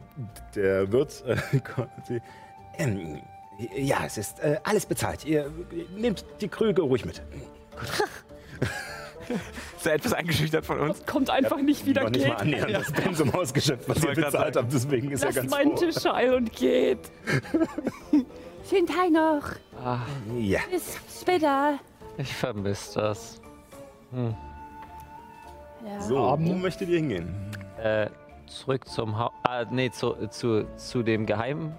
der 0.55 0.91
Wirt, 0.91 1.23
äh, 1.25 1.35
Ähm, 2.77 3.19
ja, 3.75 4.03
es 4.05 4.17
ist 4.17 4.39
äh, 4.39 4.57
alles 4.63 4.85
bezahlt. 4.85 5.25
Ihr 5.25 5.51
nehmt 5.95 6.23
die 6.41 6.47
Krüge 6.47 6.81
ruhig 6.83 7.05
mit. 7.05 7.21
Ist 9.77 9.85
er 9.87 9.93
etwas 9.93 10.11
eingeschüchtert 10.13 10.65
von 10.65 10.79
uns? 10.79 11.05
Kommt 11.05 11.29
einfach 11.29 11.61
nicht 11.61 11.85
wieder, 11.85 12.03
noch 12.03 12.09
nicht 12.09 12.27
mal 12.27 12.33
geht. 12.33 12.41
annähernd 12.41 12.73
das 12.73 12.91
Pensum 12.91 13.33
ausgeschöpft, 13.33 13.87
was 13.87 13.97
Ich 13.99 14.03
ihr 14.03 14.13
bezahlt 14.15 14.55
habt. 14.57 14.73
Deswegen 14.73 15.11
ist 15.11 15.21
er 15.21 15.27
Lasst 15.27 15.37
ganz 15.37 15.51
meinen 15.51 15.77
froh. 15.77 15.85
Tisch 15.85 16.03
heil 16.05 16.33
und 16.33 16.51
geht. 16.51 16.99
Schönen 18.69 18.87
Tag 18.87 19.11
noch. 19.11 19.43
Ah, 19.83 19.99
Ja. 20.37 20.61
Bis 20.69 20.97
später. 21.21 21.79
ich 22.17 22.33
vermisse 22.33 22.99
das. 22.99 23.41
Hm. 24.11 24.35
Ja. 25.85 26.01
So, 26.01 26.15
wo 26.15 26.19
Abend. 26.29 26.61
möchtet 26.61 26.87
ihr 26.89 26.97
hingehen? 26.97 27.33
Äh, 27.81 28.07
zurück 28.47 28.87
zum 28.87 29.17
Haus. 29.17 29.31
Ah, 29.43 29.65
nee, 29.69 29.89
zu, 29.91 30.13
zu, 30.29 30.65
zu 30.77 31.03
dem 31.03 31.25
Geheim. 31.25 31.73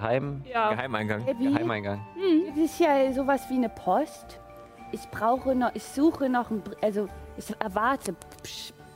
Heim. 0.00 0.44
Ja. 0.48 0.70
Geheimeingang. 0.70 1.28
Abby, 1.28 1.44
Geheimeingang. 1.50 2.00
gibt 2.14 2.58
es 2.58 2.76
hier 2.78 3.12
sowas 3.12 3.42
wie 3.50 3.54
eine 3.54 3.68
Post? 3.68 4.38
Ich 4.92 5.10
brauche 5.10 5.54
noch, 5.56 5.74
ich 5.74 5.82
suche 5.82 6.28
noch 6.28 6.50
ein, 6.50 6.62
also 6.80 7.08
ich 7.36 7.46
erwarte 7.60 8.14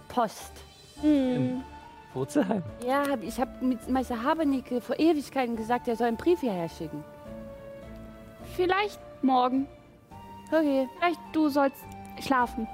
Post. 0.09 0.53
Hm. 1.01 1.65
Wurzelheim. 2.15 2.63
Ja, 2.87 3.05
hab- 3.09 3.23
ich 3.23 3.41
habe 3.41 3.51
mit 3.65 3.89
Meister 3.89 4.23
Habernicke 4.23 4.81
vor 4.81 4.99
Ewigkeiten 4.99 5.57
gesagt, 5.57 5.89
er 5.89 5.97
soll 5.97 6.09
einen 6.09 6.17
Brief 6.17 6.41
hierher 6.41 6.69
schicken. 6.69 7.03
Vielleicht 8.57 9.01
morgen. 9.23 9.67
Okay. 10.49 10.89
Vielleicht 10.99 11.21
du 11.33 11.49
sollst 11.49 11.77
schlafen. 12.21 12.67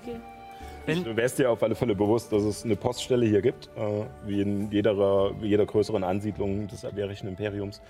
Okay. 0.00 0.16
Du 0.86 1.16
wärst 1.16 1.38
dir 1.38 1.50
auf 1.50 1.62
alle 1.62 1.74
Fälle 1.74 1.94
bewusst, 1.94 2.30
dass 2.30 2.42
es 2.42 2.62
eine 2.64 2.76
Poststelle 2.76 3.24
hier 3.24 3.40
gibt, 3.40 3.70
äh, 3.74 4.04
wie 4.26 4.42
in 4.42 4.70
jeder, 4.70 5.32
jeder 5.40 5.64
größeren 5.64 6.04
Ansiedlung 6.04 6.68
des 6.68 6.84
Averischen 6.84 7.26
Imperiums. 7.26 7.80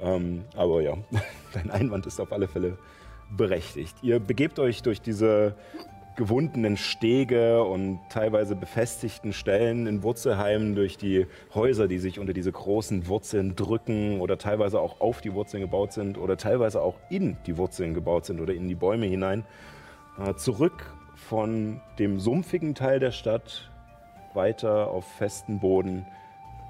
Ähm, 0.00 0.44
aber 0.56 0.80
ja, 0.80 0.94
dein 1.52 1.70
Einwand 1.70 2.06
ist 2.06 2.18
auf 2.18 2.32
alle 2.32 2.48
Fälle 2.48 2.78
berechtigt. 3.36 3.94
Ihr 4.00 4.20
begebt 4.20 4.58
euch 4.58 4.82
durch 4.82 5.02
diese 5.02 5.54
gewundenen 6.20 6.76
Stege 6.76 7.64
und 7.64 7.98
teilweise 8.10 8.54
befestigten 8.54 9.32
Stellen 9.32 9.86
in 9.86 10.02
Wurzelheimen 10.02 10.74
durch 10.74 10.98
die 10.98 11.26
Häuser, 11.54 11.88
die 11.88 11.98
sich 11.98 12.18
unter 12.18 12.34
diese 12.34 12.52
großen 12.52 13.06
Wurzeln 13.08 13.56
drücken 13.56 14.20
oder 14.20 14.36
teilweise 14.36 14.82
auch 14.82 15.00
auf 15.00 15.22
die 15.22 15.32
Wurzeln 15.32 15.62
gebaut 15.62 15.94
sind 15.94 16.18
oder 16.18 16.36
teilweise 16.36 16.82
auch 16.82 16.98
in 17.08 17.38
die 17.46 17.56
Wurzeln 17.56 17.94
gebaut 17.94 18.26
sind 18.26 18.38
oder 18.38 18.52
in 18.52 18.68
die 18.68 18.74
Bäume 18.74 19.06
hinein. 19.06 19.46
Äh, 20.18 20.34
zurück 20.34 20.92
von 21.16 21.80
dem 21.98 22.20
sumpfigen 22.20 22.74
Teil 22.74 23.00
der 23.00 23.12
Stadt 23.12 23.70
weiter 24.34 24.88
auf 24.88 25.06
festen 25.16 25.58
Boden, 25.58 26.04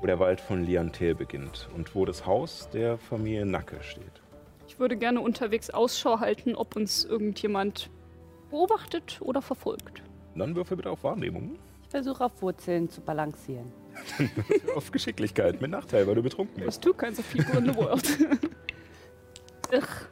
wo 0.00 0.06
der 0.06 0.20
Wald 0.20 0.40
von 0.40 0.64
Liantel 0.64 1.16
beginnt 1.16 1.68
und 1.74 1.96
wo 1.96 2.04
das 2.04 2.24
Haus 2.24 2.68
der 2.72 2.98
Familie 2.98 3.46
Nacke 3.46 3.82
steht. 3.82 4.22
Ich 4.68 4.78
würde 4.78 4.96
gerne 4.96 5.20
unterwegs 5.20 5.70
Ausschau 5.70 6.20
halten, 6.20 6.54
ob 6.54 6.76
uns 6.76 7.04
irgendjemand 7.04 7.90
beobachtet 8.50 9.18
oder 9.20 9.40
verfolgt. 9.42 10.02
Dann 10.34 10.54
würfel 10.54 10.76
bitte 10.76 10.90
auf 10.90 11.04
Wahrnehmung. 11.04 11.58
Ich 11.82 11.90
versuche 11.90 12.24
auf 12.24 12.40
Wurzeln 12.42 12.88
zu 12.88 13.00
balancieren. 13.00 13.72
auf 14.76 14.90
Geschicklichkeit 14.92 15.60
mit 15.60 15.70
Nachteil, 15.70 16.06
weil 16.06 16.14
du 16.14 16.22
betrunken 16.22 16.64
bist. 16.64 16.84
Du 16.84 16.94
kein 16.94 17.14
so 17.14 17.22
viel 17.22 17.44
in 17.56 17.72
the 17.72 17.76
world. 17.76 18.18
Ach. 19.76 20.06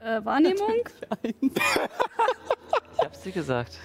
Äh, 0.00 0.24
Wahrnehmung? 0.24 0.88
Ich 2.94 3.06
hab's 3.08 3.22
dir 3.22 3.32
gesagt. 3.32 3.78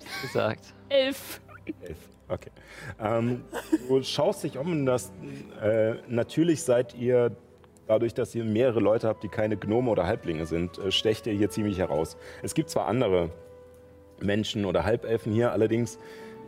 Ich 0.00 0.06
hab's 0.06 0.20
dir 0.22 0.26
gesagt. 0.28 0.74
Elf. 0.88 1.40
Elf. 1.82 1.98
Okay. 2.28 2.50
Ähm, 2.98 3.44
du 3.88 4.02
schaust 4.02 4.42
dich 4.42 4.56
um 4.56 4.72
und 4.72 4.86
das, 4.86 5.12
äh, 5.60 5.94
natürlich 6.08 6.62
seid 6.62 6.94
ihr, 6.94 7.36
dadurch, 7.86 8.14
dass 8.14 8.34
ihr 8.34 8.44
mehrere 8.44 8.80
Leute 8.80 9.08
habt, 9.08 9.22
die 9.22 9.28
keine 9.28 9.56
Gnome 9.56 9.90
oder 9.90 10.06
Halblinge 10.06 10.46
sind, 10.46 10.78
äh, 10.78 10.90
stecht 10.90 11.26
ihr 11.26 11.32
hier 11.32 11.50
ziemlich 11.50 11.78
heraus. 11.78 12.16
Es 12.42 12.54
gibt 12.54 12.70
zwar 12.70 12.86
andere 12.86 13.30
Menschen 14.20 14.64
oder 14.64 14.84
Halbelfen 14.84 15.32
hier, 15.32 15.52
allerdings 15.52 15.98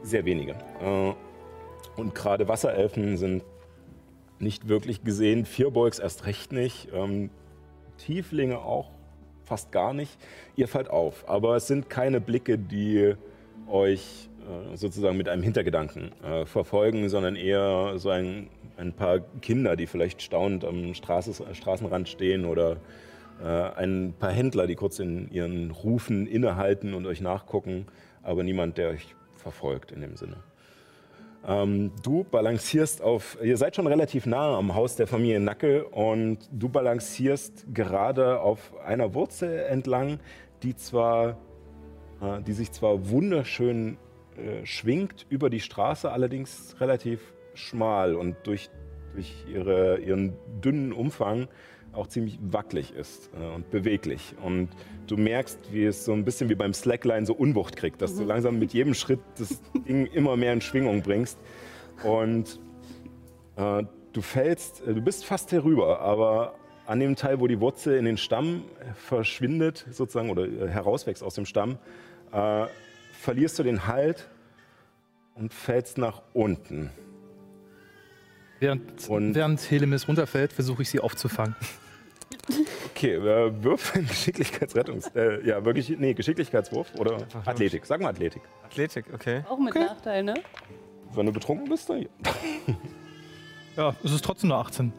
sehr 0.02 0.24
wenige. 0.24 0.52
Äh, 0.80 1.12
Und 1.96 2.14
gerade 2.14 2.48
Wasserelfen 2.48 3.16
sind 3.16 3.44
nicht 4.40 4.68
wirklich 4.68 5.04
gesehen, 5.04 5.44
Vierbolgs 5.44 6.00
erst 6.00 6.26
recht 6.26 6.52
nicht, 6.52 6.88
ähm, 6.92 7.30
Tieflinge 7.98 8.58
auch 8.58 8.90
fast 9.44 9.70
gar 9.70 9.94
nicht. 9.94 10.18
Ihr 10.56 10.66
fallt 10.66 10.90
auf, 10.90 11.28
aber 11.28 11.54
es 11.56 11.68
sind 11.68 11.88
keine 11.88 12.20
Blicke, 12.20 12.58
die 12.58 13.14
euch 13.68 14.28
äh, 14.40 14.76
sozusagen 14.76 15.16
mit 15.16 15.28
einem 15.28 15.42
Hintergedanken 15.44 16.10
verfolgen, 16.46 17.08
sondern 17.08 17.36
eher 17.36 17.96
so 17.98 18.10
ein, 18.10 18.48
ein 18.76 18.92
paar 18.92 19.20
Kinder, 19.40 19.76
die 19.76 19.86
vielleicht 19.86 20.22
staunend 20.22 20.64
am 20.64 20.94
Straßes, 20.94 21.42
Straßenrand 21.52 22.08
stehen 22.08 22.44
oder 22.44 22.76
äh, 23.42 23.46
ein 23.46 24.14
paar 24.18 24.32
Händler, 24.32 24.66
die 24.66 24.74
kurz 24.74 24.98
in 24.98 25.30
ihren 25.30 25.70
Rufen 25.70 26.26
innehalten 26.26 26.94
und 26.94 27.06
euch 27.06 27.20
nachgucken, 27.20 27.86
aber 28.22 28.42
niemand, 28.42 28.78
der 28.78 28.90
euch 28.90 29.14
verfolgt 29.36 29.92
in 29.92 30.00
dem 30.00 30.16
Sinne. 30.16 30.36
Ähm, 31.46 31.92
du 32.02 32.24
balancierst 32.24 33.02
auf, 33.02 33.36
ihr 33.42 33.58
seid 33.58 33.76
schon 33.76 33.86
relativ 33.86 34.24
nah 34.24 34.56
am 34.56 34.74
Haus 34.74 34.96
der 34.96 35.06
Familie 35.06 35.40
Nacke 35.40 35.84
und 35.84 36.38
du 36.50 36.70
balancierst 36.70 37.66
gerade 37.74 38.40
auf 38.40 38.72
einer 38.84 39.12
Wurzel 39.14 39.58
entlang, 39.68 40.20
die 40.62 40.74
zwar, 40.74 41.36
äh, 42.22 42.40
die 42.46 42.54
sich 42.54 42.72
zwar 42.72 43.10
wunderschön 43.10 43.98
äh, 44.36 44.64
schwingt 44.64 45.26
über 45.28 45.50
die 45.50 45.60
Straße, 45.60 46.10
allerdings 46.10 46.76
relativ 46.80 47.33
schmal 47.54 48.14
und 48.14 48.36
durch, 48.44 48.70
durch 49.14 49.32
ihre, 49.48 49.98
ihren 49.98 50.34
dünnen 50.62 50.92
Umfang 50.92 51.48
auch 51.92 52.06
ziemlich 52.06 52.38
wackelig 52.42 52.92
ist 52.92 53.30
äh, 53.40 53.54
und 53.54 53.70
beweglich. 53.70 54.34
Und 54.42 54.68
du 55.06 55.16
merkst, 55.16 55.58
wie 55.72 55.84
es 55.84 56.04
so 56.04 56.12
ein 56.12 56.24
bisschen 56.24 56.48
wie 56.48 56.54
beim 56.54 56.74
Slackline 56.74 57.26
so 57.26 57.34
Unwucht 57.34 57.76
kriegt, 57.76 58.02
dass 58.02 58.16
du 58.16 58.24
langsam 58.24 58.58
mit 58.58 58.72
jedem 58.72 58.94
Schritt 58.94 59.20
das 59.38 59.60
Ding 59.88 60.06
immer 60.06 60.36
mehr 60.36 60.52
in 60.52 60.60
Schwingung 60.60 61.02
bringst. 61.02 61.38
Und 62.02 62.58
äh, 63.56 63.84
du 64.12 64.20
fällst, 64.20 64.86
äh, 64.86 64.94
du 64.94 65.00
bist 65.00 65.24
fast 65.24 65.52
herüber, 65.52 66.00
aber 66.00 66.54
an 66.86 67.00
dem 67.00 67.16
Teil, 67.16 67.40
wo 67.40 67.46
die 67.46 67.60
Wurzel 67.60 67.96
in 67.96 68.04
den 68.04 68.18
Stamm 68.18 68.64
verschwindet, 68.94 69.86
sozusagen, 69.90 70.30
oder 70.30 70.44
äh, 70.44 70.68
herauswächst 70.68 71.22
aus 71.22 71.34
dem 71.34 71.46
Stamm, 71.46 71.78
äh, 72.32 72.66
verlierst 73.12 73.58
du 73.58 73.62
den 73.62 73.86
Halt 73.86 74.28
und 75.34 75.54
fällst 75.54 75.98
nach 75.98 76.22
unten. 76.32 76.90
Während, 78.60 79.08
während 79.08 79.70
Helemis 79.70 80.08
runterfällt, 80.08 80.52
versuche 80.52 80.82
ich 80.82 80.90
sie 80.90 81.00
aufzufangen. 81.00 81.56
Okay, 82.90 83.14
äh, 83.14 83.64
würfeln 83.64 84.06
Geschicklichkeitsrettungs... 84.08 85.08
Äh, 85.16 85.46
ja, 85.46 85.64
wirklich, 85.64 85.88
nee, 85.98 86.14
Geschicklichkeitswurf 86.14 86.94
oder 86.96 87.18
Athletik. 87.44 87.84
Sag 87.86 88.00
mal 88.00 88.10
Athletik. 88.10 88.42
Athletik, 88.64 89.06
okay. 89.12 89.42
Auch 89.48 89.58
mit 89.58 89.74
Nachteil, 89.74 90.22
ne? 90.22 90.34
Wenn 91.12 91.26
du 91.26 91.32
betrunken 91.32 91.68
bist, 91.68 91.88
dann 91.88 92.02
ja. 92.02 92.08
Ja, 93.76 93.96
es 94.04 94.12
ist 94.12 94.24
trotzdem 94.24 94.50
nur 94.50 94.58
18. 94.58 94.92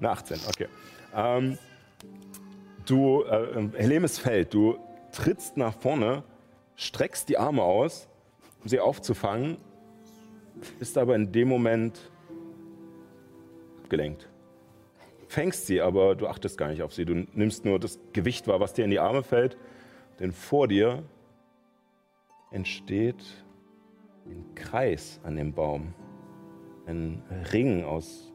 Eine 0.00 0.10
18, 0.10 0.40
okay. 0.48 0.66
Ähm, 1.14 1.58
du, 2.86 3.22
äh, 3.22 3.68
Helemis 3.76 4.18
fällt, 4.18 4.52
du 4.52 4.76
trittst 5.12 5.56
nach 5.56 5.74
vorne, 5.74 6.24
streckst 6.74 7.28
die 7.28 7.38
Arme 7.38 7.62
aus, 7.62 8.08
um 8.62 8.68
sie 8.68 8.80
aufzufangen, 8.80 9.58
bist 10.78 10.98
aber 10.98 11.14
in 11.14 11.30
dem 11.30 11.48
Moment 11.48 12.10
abgelenkt. 13.88 14.28
Fängst 15.28 15.66
sie, 15.66 15.80
aber 15.80 16.14
du 16.14 16.26
achtest 16.26 16.58
gar 16.58 16.68
nicht 16.68 16.82
auf 16.82 16.92
sie. 16.92 17.06
Du 17.06 17.26
nimmst 17.32 17.64
nur 17.64 17.78
das 17.78 17.98
Gewicht 18.12 18.46
wahr, 18.46 18.60
was 18.60 18.74
dir 18.74 18.84
in 18.84 18.90
die 18.90 18.98
Arme 18.98 19.22
fällt. 19.22 19.56
Denn 20.20 20.32
vor 20.32 20.68
dir 20.68 21.02
entsteht 22.50 23.24
ein 24.26 24.54
Kreis 24.54 25.20
an 25.22 25.36
dem 25.36 25.54
Baum. 25.54 25.94
Ein 26.86 27.22
Ring 27.52 27.84
aus 27.84 28.30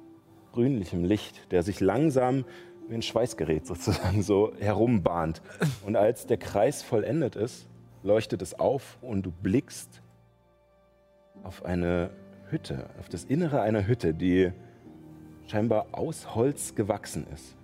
grünlichem 0.54 1.04
Licht, 1.04 1.52
der 1.52 1.62
sich 1.62 1.80
langsam 1.80 2.46
wie 2.88 2.96
ein 2.96 3.02
Schweißgerät 3.04 3.66
sozusagen 3.68 4.24
so 4.24 4.54
herumbahnt. 4.60 5.44
Und 5.86 5.96
als 5.96 6.26
der 6.26 6.38
Kreis 6.38 6.82
vollendet 6.82 7.36
ist, 7.36 7.68
leuchtet 8.02 8.42
es 8.42 8.60
auf 8.60 8.98
und 9.02 9.24
du 9.24 9.32
blickst 9.32 10.02
auf 11.44 11.64
eine 11.64 12.10
Hütte, 12.50 12.90
auf 13.00 13.10
das 13.10 13.24
Innere 13.24 13.62
einer 13.62 13.86
Hütte, 13.88 14.14
die 14.14 14.52
scheinbar 15.48 15.88
aus 15.92 16.36
Holz 16.36 16.76
gewachsen 16.76 17.26
ist. 17.34 17.56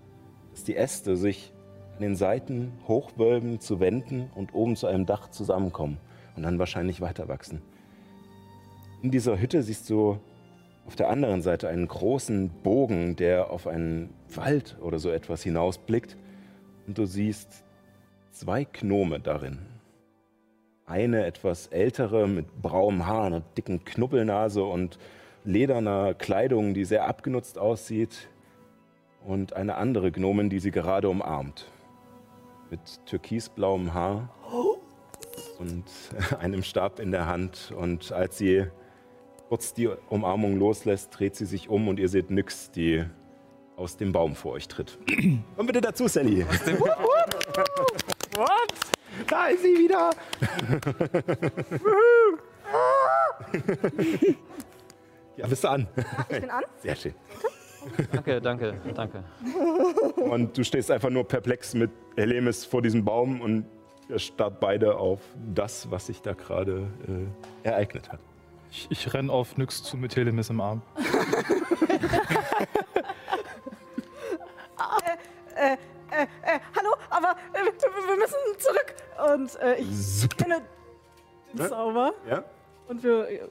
Dass 0.51 0.63
die 0.63 0.75
Äste 0.75 1.15
sich 1.15 1.53
an 1.95 2.01
den 2.01 2.15
Seiten 2.15 2.71
hochwölben 2.87 3.59
zu 3.59 3.79
Wänden 3.79 4.29
und 4.35 4.53
oben 4.53 4.75
zu 4.75 4.87
einem 4.87 5.05
Dach 5.05 5.29
zusammenkommen 5.29 5.97
und 6.35 6.43
dann 6.43 6.59
wahrscheinlich 6.59 7.01
weiter 7.01 7.27
wachsen. 7.27 7.61
In 9.01 9.11
dieser 9.11 9.39
Hütte 9.39 9.63
siehst 9.63 9.89
du 9.89 10.19
auf 10.85 10.95
der 10.95 11.09
anderen 11.09 11.41
Seite 11.41 11.69
einen 11.69 11.87
großen 11.87 12.49
Bogen, 12.63 13.15
der 13.15 13.51
auf 13.51 13.67
einen 13.67 14.09
Wald 14.33 14.77
oder 14.81 14.97
so 14.97 15.09
etwas 15.11 15.43
hinausblickt. 15.43 16.17
Und 16.87 16.97
du 16.97 17.05
siehst 17.05 17.63
zwei 18.31 18.63
Gnome 18.63 19.19
darin. 19.19 19.59
Eine 20.85 21.25
etwas 21.25 21.67
ältere 21.67 22.27
mit 22.27 22.61
braunem 22.61 23.05
Haar, 23.05 23.25
einer 23.25 23.41
dicken 23.41 23.85
Knubbelnase 23.85 24.63
und 24.63 24.97
lederner 25.49 26.13
Kleidung, 26.13 26.73
die 26.73 26.85
sehr 26.85 27.07
abgenutzt 27.07 27.57
aussieht. 27.57 28.29
Und 29.25 29.53
eine 29.53 29.75
andere 29.75 30.11
Gnomin, 30.11 30.49
die 30.49 30.59
sie 30.59 30.71
gerade 30.71 31.09
umarmt. 31.09 31.69
Mit 32.69 33.05
türkisblauem 33.05 33.93
Haar 33.93 34.29
und 35.59 35.83
einem 36.39 36.63
Stab 36.63 36.99
in 36.99 37.11
der 37.11 37.27
Hand. 37.27 37.73
Und 37.75 38.11
als 38.11 38.37
sie 38.37 38.65
kurz 39.49 39.73
die 39.73 39.89
Umarmung 40.09 40.57
loslässt, 40.57 41.09
dreht 41.17 41.35
sie 41.35 41.45
sich 41.45 41.69
um 41.69 41.87
und 41.87 41.99
ihr 41.99 42.07
seht 42.07 42.31
Nyx, 42.31 42.71
die 42.71 43.03
aus 43.75 43.97
dem 43.97 44.11
Baum 44.11 44.35
vor 44.35 44.53
euch 44.53 44.67
tritt. 44.67 44.97
Komm 45.55 45.65
bitte 45.65 45.81
dazu, 45.81 46.07
Sally. 46.07 46.45
What? 48.35 48.69
Da 49.27 49.47
ist 49.47 49.63
sie 49.63 49.77
wieder. 49.77 50.11
ja, 55.39 55.47
bist 55.47 55.63
du 55.63 55.69
an? 55.69 55.87
Ich 56.29 56.41
bin 56.41 56.49
an. 56.49 56.63
Sehr 56.81 56.95
schön. 56.95 57.13
Danke, 58.11 58.41
danke, 58.41 58.75
danke. 58.93 59.23
Und 60.15 60.57
du 60.57 60.63
stehst 60.63 60.91
einfach 60.91 61.09
nur 61.09 61.25
perplex 61.25 61.73
mit 61.73 61.91
Helemis 62.17 62.65
vor 62.65 62.81
diesem 62.81 63.05
Baum 63.05 63.39
und 63.39 63.65
ihr 64.09 64.19
starrt 64.19 64.59
beide 64.59 64.97
auf 64.97 65.21
das, 65.53 65.89
was 65.89 66.07
sich 66.07 66.21
da 66.21 66.33
gerade 66.33 66.87
äh, 67.63 67.67
ereignet 67.67 68.11
hat. 68.11 68.19
Ich, 68.69 68.87
ich 68.89 69.13
renn 69.13 69.29
auf 69.29 69.57
Nyx 69.57 69.81
zu 69.81 69.95
mit 69.95 70.15
Helemis 70.15 70.49
im 70.49 70.61
Arm. 70.61 70.81
Äh, 75.55 75.73
äh, 75.73 76.23
äh, 76.23 76.59
hallo, 76.73 76.95
aber 77.09 77.31
äh, 77.51 77.65
wir, 77.65 77.73
wir 78.07 78.15
müssen 78.15 78.37
zurück. 78.59 78.95
Und 79.33 79.55
äh, 79.61 79.75
ich 79.75 80.29
kenne 80.37 80.61
den 81.53 81.61
Ne? 81.63 81.69
Zauber. 81.69 82.13
Ja? 82.29 82.43
Und 82.87 83.03
wir. 83.03 83.49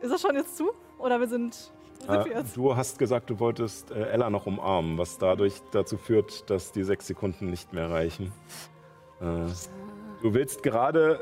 Ist 0.00 0.10
das 0.10 0.20
schon 0.20 0.34
jetzt 0.34 0.56
zu? 0.56 0.72
Oder 1.02 1.18
wir 1.20 1.26
sind. 1.28 1.54
Sind 1.54 1.72
wir 2.08 2.26
Äh, 2.26 2.38
jetzt? 2.38 2.56
du 2.56 2.76
hast 2.76 2.98
gesagt, 2.98 3.28
du 3.30 3.38
wolltest 3.40 3.90
äh, 3.90 4.04
Ella 4.10 4.30
noch 4.30 4.46
umarmen, 4.46 4.98
was 4.98 5.18
dadurch 5.18 5.54
dazu 5.72 5.96
führt, 5.96 6.48
dass 6.50 6.72
die 6.72 6.84
sechs 6.84 7.06
Sekunden 7.06 7.50
nicht 7.50 7.72
mehr 7.72 7.90
reichen. 7.90 8.32
Äh, 9.20 9.24
du 10.22 10.34
willst 10.34 10.62
gerade 10.62 11.20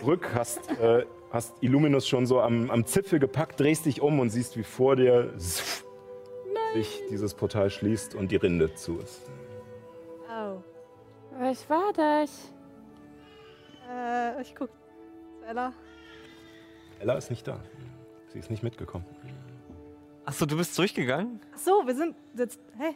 zurück, 0.00 0.30
hast, 0.34 0.70
äh, 0.80 1.04
hast 1.30 1.54
Illuminus 1.62 2.08
schon 2.08 2.26
so 2.26 2.40
am, 2.40 2.70
am 2.70 2.86
Zipfel 2.86 3.18
gepackt, 3.18 3.60
drehst 3.60 3.86
dich 3.86 4.00
um 4.00 4.20
und 4.20 4.30
siehst, 4.30 4.56
wie 4.56 4.62
vor 4.64 4.96
dir 4.96 5.32
sich 6.74 7.02
dieses 7.10 7.34
Portal 7.34 7.70
schließt 7.70 8.14
und 8.14 8.30
die 8.30 8.36
Rinde 8.36 8.74
zu 8.74 8.98
ist. 8.98 9.30
Au. 10.28 10.62
Was 11.38 11.68
war 11.70 11.92
das? 11.94 12.52
Äh, 13.90 14.40
ich 14.42 14.54
guck. 14.54 14.70
Ella. 15.48 15.72
Ella 17.00 17.14
ist 17.14 17.28
nicht 17.30 17.46
da. 17.46 17.60
Sie 18.34 18.40
ist 18.40 18.50
nicht 18.50 18.64
mitgekommen. 18.64 19.06
Achso, 20.24 20.44
du 20.44 20.56
bist 20.56 20.76
durchgegangen? 20.76 21.40
Ach 21.54 21.58
so, 21.58 21.86
wir 21.86 21.94
sind 21.94 22.16
jetzt. 22.36 22.58
Hä? 22.76 22.92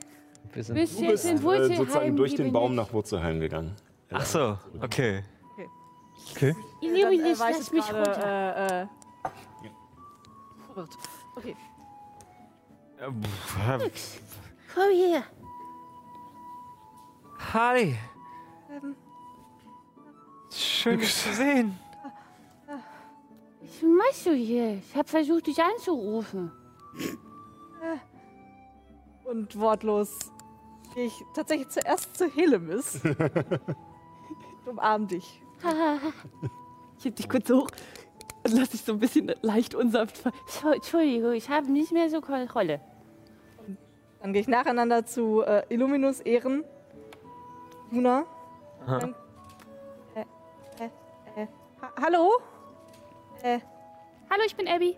Wir 0.53 0.65
sind 0.65 0.75
Bist 0.75 0.99
Du 0.99 1.07
bist 1.07 1.25
äh, 1.25 1.77
sozusagen 1.77 2.17
durch 2.17 2.35
den 2.35 2.53
Baum 2.53 2.75
nach 2.75 2.93
Wurzelheim 2.93 3.39
gegangen. 3.39 3.77
Ella. 4.09 4.19
Ach 4.21 4.27
so, 4.27 4.59
okay. 4.83 5.23
Okay. 6.33 6.57
Illuminus, 6.81 7.23
Dann, 7.23 7.37
äh, 7.37 7.39
war 7.39 7.51
ich 7.51 7.59
lass 7.59 7.73
mich 7.73 7.87
gerade, 7.87 8.11
runter. 8.11 8.67
Äh, 8.67 8.83
äh, 8.83 8.87
verwirrt. 10.75 10.99
Okay. 11.37 11.57
Komm 14.75 14.91
her. 14.91 15.23
Hi, 17.53 17.97
Ähm, 18.71 18.97
schön 20.53 20.99
dich 20.99 21.15
zu 21.15 21.33
sehen. 21.33 21.79
Was 23.71 23.83
machst 23.83 24.27
du 24.27 24.33
hier? 24.33 24.79
Ich 24.79 24.97
habe 24.97 25.09
versucht, 25.09 25.47
dich 25.47 25.63
anzurufen. 25.63 26.51
und 29.25 29.59
wortlos 29.61 30.19
gehe 30.95 31.05
ich 31.07 31.25
tatsächlich 31.35 31.69
zuerst 31.69 32.17
zu 32.17 32.27
Helemis. 32.31 33.01
und 33.05 34.67
umarm 34.67 35.07
dich. 35.07 35.43
Ich 36.99 37.05
heb 37.05 37.17
dich 37.17 37.29
kurz 37.29 37.51
hoch. 37.51 37.69
Dann 38.43 38.53
lasse 38.57 38.75
ich 38.75 38.83
so 38.83 38.93
ein 38.93 38.99
bisschen 38.99 39.33
leicht 39.43 39.75
unsanft. 39.75 40.17
ver- 40.17 40.33
So, 40.47 40.71
Entschuldigung, 40.71 41.33
ich 41.33 41.49
habe 41.51 41.71
nicht 41.71 41.93
mehr 41.93 42.09
so 42.09 42.21
Kontrolle. 42.21 42.81
Dann 44.23 44.33
gehe 44.33 44.41
ich 44.43 44.49
nacheinander 44.49 45.05
zu 45.05 45.43
äh, 45.43 45.63
Illuminus, 45.69 46.21
Ehren, 46.21 46.65
Luna. 47.91 48.25
Äh, 50.15 50.21
äh, 50.81 51.43
äh, 51.43 51.47
ha 51.83 51.93
hallo? 52.03 52.31
Äh, 53.43 53.61
Hallo, 54.31 54.43
ich 54.47 54.55
bin 54.57 54.69
Abby. 54.69 54.97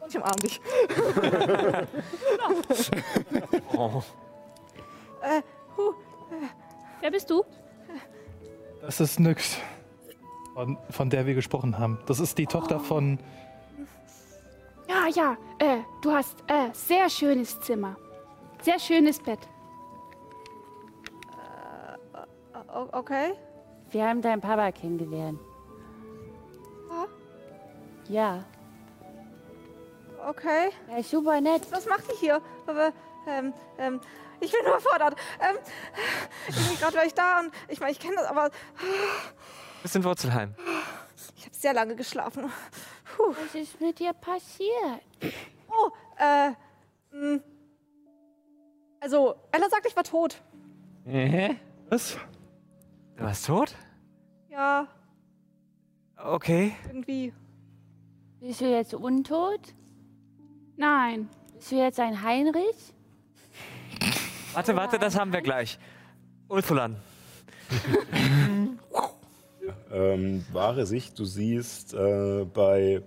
und 0.00 0.08
ich 0.08 0.16
umarme 0.16 0.36
dich. 0.42 0.60
Oh. 3.76 4.02
Äh, 5.22 5.42
huh, 5.76 5.92
Wer 7.00 7.10
bist 7.10 7.28
du? 7.30 7.44
Das 8.80 9.00
ist 9.00 9.18
Nyx, 9.20 9.58
von, 10.54 10.78
von 10.90 11.10
der 11.10 11.26
wir 11.26 11.34
gesprochen 11.34 11.78
haben. 11.78 11.98
Das 12.06 12.20
ist 12.20 12.38
die 12.38 12.46
Tochter 12.46 12.78
von. 12.80 13.18
Ja, 14.88 15.08
ja, 15.14 15.36
äh, 15.58 15.78
du 16.02 16.12
hast 16.12 16.36
äh, 16.46 16.70
sehr 16.72 17.10
schönes 17.10 17.60
Zimmer. 17.60 17.96
Sehr 18.62 18.78
schönes 18.78 19.18
Bett. 19.20 19.40
o- 22.74 22.88
okay. 22.92 23.32
Wir 23.90 24.06
haben 24.08 24.22
deinen 24.22 24.40
Papa 24.40 24.70
kennengelernt. 24.72 25.40
Ja, 28.08 28.44
Okay. 30.28 30.70
ist 30.98 31.10
super 31.10 31.40
nett. 31.40 31.62
Was 31.70 31.86
macht 31.86 32.08
ihr 32.08 32.16
hier? 32.18 32.42
Aber, 32.66 32.92
ähm, 33.28 33.54
ähm, 33.78 34.00
ich 34.40 34.50
bin 34.50 34.60
überfordert. 34.66 35.14
Ähm, 35.40 35.56
ich 36.48 36.56
bin 36.56 36.76
gerade 36.78 36.92
gleich 36.92 37.14
da 37.14 37.40
und 37.40 37.52
ich 37.68 37.78
meine, 37.78 37.92
ich 37.92 38.00
kenne 38.00 38.16
das, 38.16 38.26
aber 38.26 38.50
Bis 39.82 39.94
in 39.94 40.02
Wurzelheim. 40.02 40.54
ich 41.36 41.44
habe 41.46 41.54
sehr 41.54 41.72
lange 41.74 41.94
geschlafen. 41.94 42.50
Puh. 43.16 43.34
Was 43.40 43.54
ist 43.54 43.80
mit 43.80 44.00
dir 44.00 44.12
passiert? 44.14 45.00
Oh, 45.68 45.90
äh, 46.18 46.50
mh. 47.12 47.40
also, 49.00 49.36
Ella 49.52 49.68
sagt, 49.70 49.86
ich 49.86 49.94
war 49.94 50.04
tot. 50.04 50.42
Hä? 51.04 51.56
Was? 51.88 52.16
Du 53.16 53.22
warst 53.24 53.46
tot? 53.46 53.74
Ja, 54.48 54.88
Okay. 56.16 56.74
irgendwie. 56.88 57.32
Bist 58.40 58.60
du 58.60 58.70
jetzt 58.70 58.94
untot? 58.94 59.60
Nein. 60.76 61.28
Bist 61.56 61.72
du 61.72 61.76
jetzt 61.76 61.98
ein 62.00 62.22
Heinrich? 62.22 62.92
Warte, 64.52 64.76
warte, 64.76 64.98
das 64.98 65.18
haben 65.18 65.32
wir 65.32 65.40
gleich. 65.42 65.78
Ursulan. 66.48 66.96
ähm, 69.92 70.44
wahre 70.52 70.86
Sicht. 70.86 71.18
Du 71.18 71.24
siehst 71.24 71.94
äh, 71.94 72.44
bei, 72.52 73.02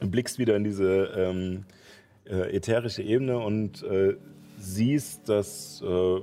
blickst 0.00 0.38
wieder 0.38 0.56
in 0.56 0.64
diese 0.64 1.04
ähm, 1.16 1.64
äh, 2.24 2.54
ätherische 2.56 3.02
Ebene 3.02 3.38
und 3.38 3.82
äh, 3.82 4.16
siehst, 4.58 5.28
dass 5.28 5.82
äh, 5.82 6.20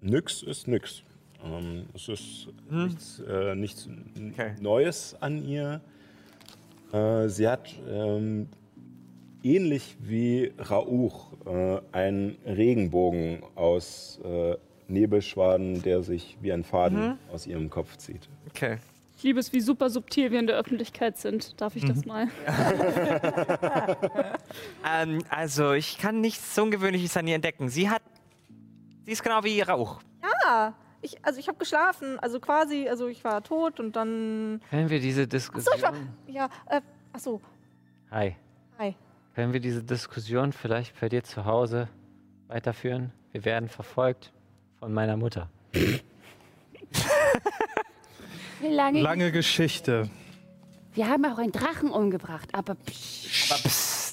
nix 0.00 0.42
ist 0.42 0.68
nix. 0.68 1.02
Ähm, 1.44 1.86
es 1.94 2.08
ist 2.08 2.48
Hm. 2.68 2.86
nichts, 2.86 3.20
äh, 3.20 3.54
nichts 3.54 3.88
Okay. 4.32 4.54
Neues 4.60 5.16
an 5.20 5.42
ihr. 5.44 5.80
Äh, 6.94 7.28
sie 7.28 7.48
hat 7.48 7.74
ähm, 7.88 8.48
ähnlich 9.42 9.96
wie 10.00 10.52
Rauch 10.70 11.32
äh, 11.44 11.80
einen 11.92 12.36
Regenbogen 12.46 13.42
aus 13.56 14.20
äh, 14.24 14.56
Nebelschwaden, 14.86 15.82
der 15.82 16.02
sich 16.02 16.36
wie 16.40 16.52
ein 16.52 16.62
Faden 16.62 16.98
Mhm. 17.08 17.18
aus 17.32 17.46
ihrem 17.46 17.68
Kopf 17.70 17.96
zieht. 17.96 18.28
Okay. 18.50 18.78
Ich 19.16 19.22
liebe 19.22 19.40
es, 19.40 19.52
wie 19.52 19.60
super 19.60 19.88
subtil 19.90 20.30
wir 20.32 20.38
in 20.40 20.46
der 20.46 20.56
Öffentlichkeit 20.56 21.16
sind. 21.16 21.60
Darf 21.60 21.76
ich 21.76 21.84
das 21.84 22.04
mal? 22.04 22.28
Ähm, 24.86 25.22
also, 25.30 25.72
ich 25.72 25.98
kann 25.98 26.20
nichts 26.20 26.56
Ungewöhnliches 26.58 27.16
an 27.16 27.26
ihr 27.26 27.34
entdecken. 27.36 27.68
Sie 27.68 27.88
hat. 27.88 28.02
Sie 29.06 29.12
ist 29.12 29.22
genau 29.22 29.42
wie 29.42 29.60
Rauch. 29.60 30.00
Ja, 30.22 30.74
ich, 31.04 31.24
also 31.24 31.38
ich 31.38 31.48
habe 31.48 31.58
geschlafen, 31.58 32.18
also 32.18 32.40
quasi, 32.40 32.88
also 32.88 33.06
ich 33.08 33.22
war 33.24 33.42
tot 33.42 33.78
und 33.78 33.94
dann. 33.94 34.60
Können 34.70 34.88
wir 34.90 35.00
diese 35.00 35.22
Achso, 35.22 35.34
ich 35.36 35.82
war. 35.82 35.92
Diskussion. 35.92 36.08
Ja, 36.26 36.48
äh, 36.68 36.80
achso, 37.12 37.40
Hi. 38.10 38.34
hi. 38.78 38.96
Können 39.34 39.52
wir 39.52 39.60
diese 39.60 39.82
Diskussion 39.82 40.52
vielleicht 40.52 40.98
bei 41.00 41.08
dir 41.08 41.22
zu 41.24 41.44
Hause 41.44 41.88
weiterführen? 42.48 43.12
Wir 43.32 43.44
werden 43.44 43.68
verfolgt 43.68 44.32
von 44.78 44.92
meiner 44.92 45.16
Mutter. 45.16 45.50
Wie 48.60 48.68
lange? 48.68 49.00
Lange 49.00 49.32
Geschichte. 49.32 50.08
Wir 50.94 51.08
haben 51.08 51.24
auch 51.24 51.38
einen 51.38 51.50
Drachen 51.52 51.90
umgebracht, 51.90 52.48
aber 52.52 52.76
psch, 52.76 53.50
Aber 53.50 53.60
psst. 53.62 54.03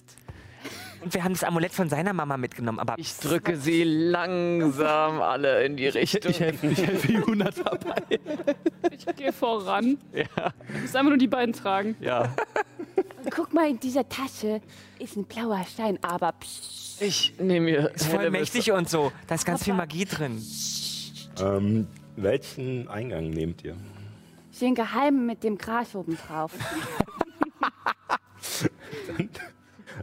Und 1.02 1.14
wir 1.14 1.24
haben 1.24 1.34
das 1.34 1.44
Amulett 1.44 1.74
von 1.74 1.90
seiner 1.90 2.14
Mama 2.14 2.38
mitgenommen, 2.38 2.80
aber 2.80 2.96
Ich 2.98 3.18
drücke 3.18 3.58
sie 3.58 3.84
langsam 3.84 5.22
alle 5.22 5.66
in 5.66 5.76
die 5.78 5.88
Richtung. 5.88 6.30
Ich 6.32 6.40
helfe 6.40 6.68
ich 6.68 6.86
helfe 6.86 7.12
Juna 7.12 7.50
dabei. 7.52 8.20
Ich 8.92 9.06
gehe 9.16 9.34
voran. 9.34 9.98
Ja. 10.14 10.26
Du 10.72 10.80
musst 10.80 10.96
einfach 10.96 11.10
nur 11.10 11.18
die 11.18 11.28
beiden 11.28 11.54
tragen. 11.54 11.96
ja. 12.00 12.34
guck 13.32 13.54
mal, 13.54 13.70
in 13.70 13.80
dieser 13.80 14.08
Tasche 14.08 14.62
ist 15.00 15.16
ein 15.18 15.26
blauer 15.26 15.64
Stein, 15.72 15.98
aber 16.04 16.34
psch, 16.34 17.02
Ich 17.02 17.34
nehme 17.40 17.72
mir. 17.72 17.92
ist 17.96 18.08
voll 18.08 18.30
mächtig 18.30 18.72
und 18.72 18.90
so. 18.90 19.12
Da 19.28 19.36
ist 19.36 19.46
ganz 19.46 19.64
viel 19.64 19.74
Magie 19.74 20.06
drin. 20.06 20.44
Ähm, 21.40 21.88
welchen 22.16 22.88
Eingang 22.88 23.30
nehmt 23.30 23.64
ihr? 23.64 23.76
den 24.62 24.76
geheimen 24.76 25.26
mit 25.26 25.44
dem 25.44 25.58
Gras 25.58 25.96
oben 25.96 26.16
drauf. 26.18 26.52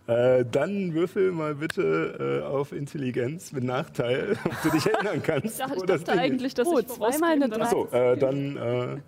Äh, 0.06 0.44
dann 0.50 0.94
würfel 0.94 1.32
mal 1.32 1.54
bitte 1.56 2.42
äh, 2.42 2.46
auf 2.46 2.72
Intelligenz 2.72 3.52
mit 3.52 3.64
Nachteil, 3.64 4.36
ob 4.44 4.62
du 4.62 4.70
dich 4.70 4.86
erinnern 4.86 5.22
kannst. 5.22 5.46
Ich 5.46 5.56
dachte, 5.58 5.76
ich 5.76 5.82
das 5.84 6.04
dachte 6.04 6.20
eigentlich, 6.20 6.54
dass 6.54 6.68
Oh, 6.68 6.78
ich 6.78 6.86
zweimal 6.86 7.32
eine 7.32 7.48
vorausgehen 7.48 7.62
Achso, 7.62 7.84
darf. 7.90 8.16
äh, 8.16 8.16
dann, 8.16 8.56
äh, 8.56 9.00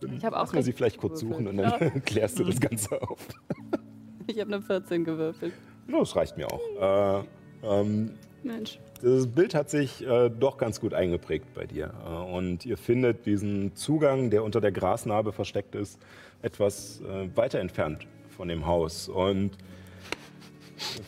dann 0.00 0.16
Ich 0.16 0.24
habe 0.24 0.40
auch 0.40 0.52
sie 0.52 0.72
vielleicht 0.72 0.98
kurz 0.98 1.20
suchen 1.20 1.46
und 1.48 1.56
dann 1.58 2.02
klärst 2.04 2.38
du 2.38 2.44
das 2.44 2.60
Ganze 2.60 3.00
auf. 3.02 3.18
Ich 4.26 4.40
habe 4.40 4.54
eine 4.54 4.62
14 4.62 5.04
gewürfelt. 5.04 5.52
No, 5.86 6.00
das 6.00 6.16
reicht 6.16 6.38
mir 6.38 6.50
auch. 6.50 7.22
Äh, 7.22 7.24
ähm, 7.62 8.12
Mensch. 8.42 8.78
das 9.02 9.26
Bild 9.26 9.54
hat 9.54 9.68
sich 9.68 10.02
äh, 10.06 10.30
doch 10.30 10.56
ganz 10.56 10.80
gut 10.80 10.94
eingeprägt 10.94 11.52
bei 11.54 11.66
dir. 11.66 11.92
Äh, 12.06 12.32
und 12.34 12.64
ihr 12.64 12.78
findet 12.78 13.26
diesen 13.26 13.74
Zugang, 13.76 14.30
der 14.30 14.42
unter 14.42 14.62
der 14.62 14.72
Grasnarbe 14.72 15.32
versteckt 15.32 15.74
ist, 15.74 15.98
etwas 16.40 17.02
äh, 17.02 17.36
weiter 17.36 17.58
entfernt 17.60 18.06
von 18.34 18.48
dem 18.48 18.64
Haus. 18.66 19.10
Und 19.10 19.50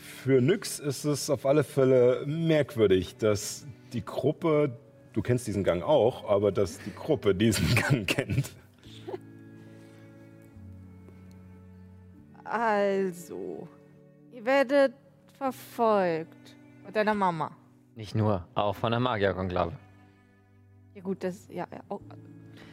für 0.00 0.40
Nyx 0.40 0.78
ist 0.78 1.04
es 1.04 1.30
auf 1.30 1.46
alle 1.46 1.64
Fälle 1.64 2.24
merkwürdig, 2.26 3.16
dass 3.16 3.66
die 3.92 4.04
Gruppe, 4.04 4.76
du 5.12 5.22
kennst 5.22 5.46
diesen 5.46 5.64
Gang 5.64 5.82
auch, 5.82 6.28
aber 6.28 6.52
dass 6.52 6.78
die 6.78 6.94
Gruppe 6.94 7.34
diesen 7.34 7.74
Gang 7.88 8.06
kennt. 8.06 8.50
Also, 12.44 13.68
ihr 14.32 14.44
werdet 14.44 14.94
verfolgt. 15.38 16.56
Mit 16.84 16.94
deiner 16.94 17.14
Mama. 17.14 17.50
Nicht 17.96 18.14
nur, 18.14 18.46
auch 18.54 18.76
von 18.76 18.92
der 18.92 19.00
Magierkonklave. 19.00 19.72
Ja, 20.94 21.02
gut, 21.02 21.24
das. 21.24 21.48
Ja, 21.48 21.66
ja. 21.72 21.80
Oh, 21.88 22.00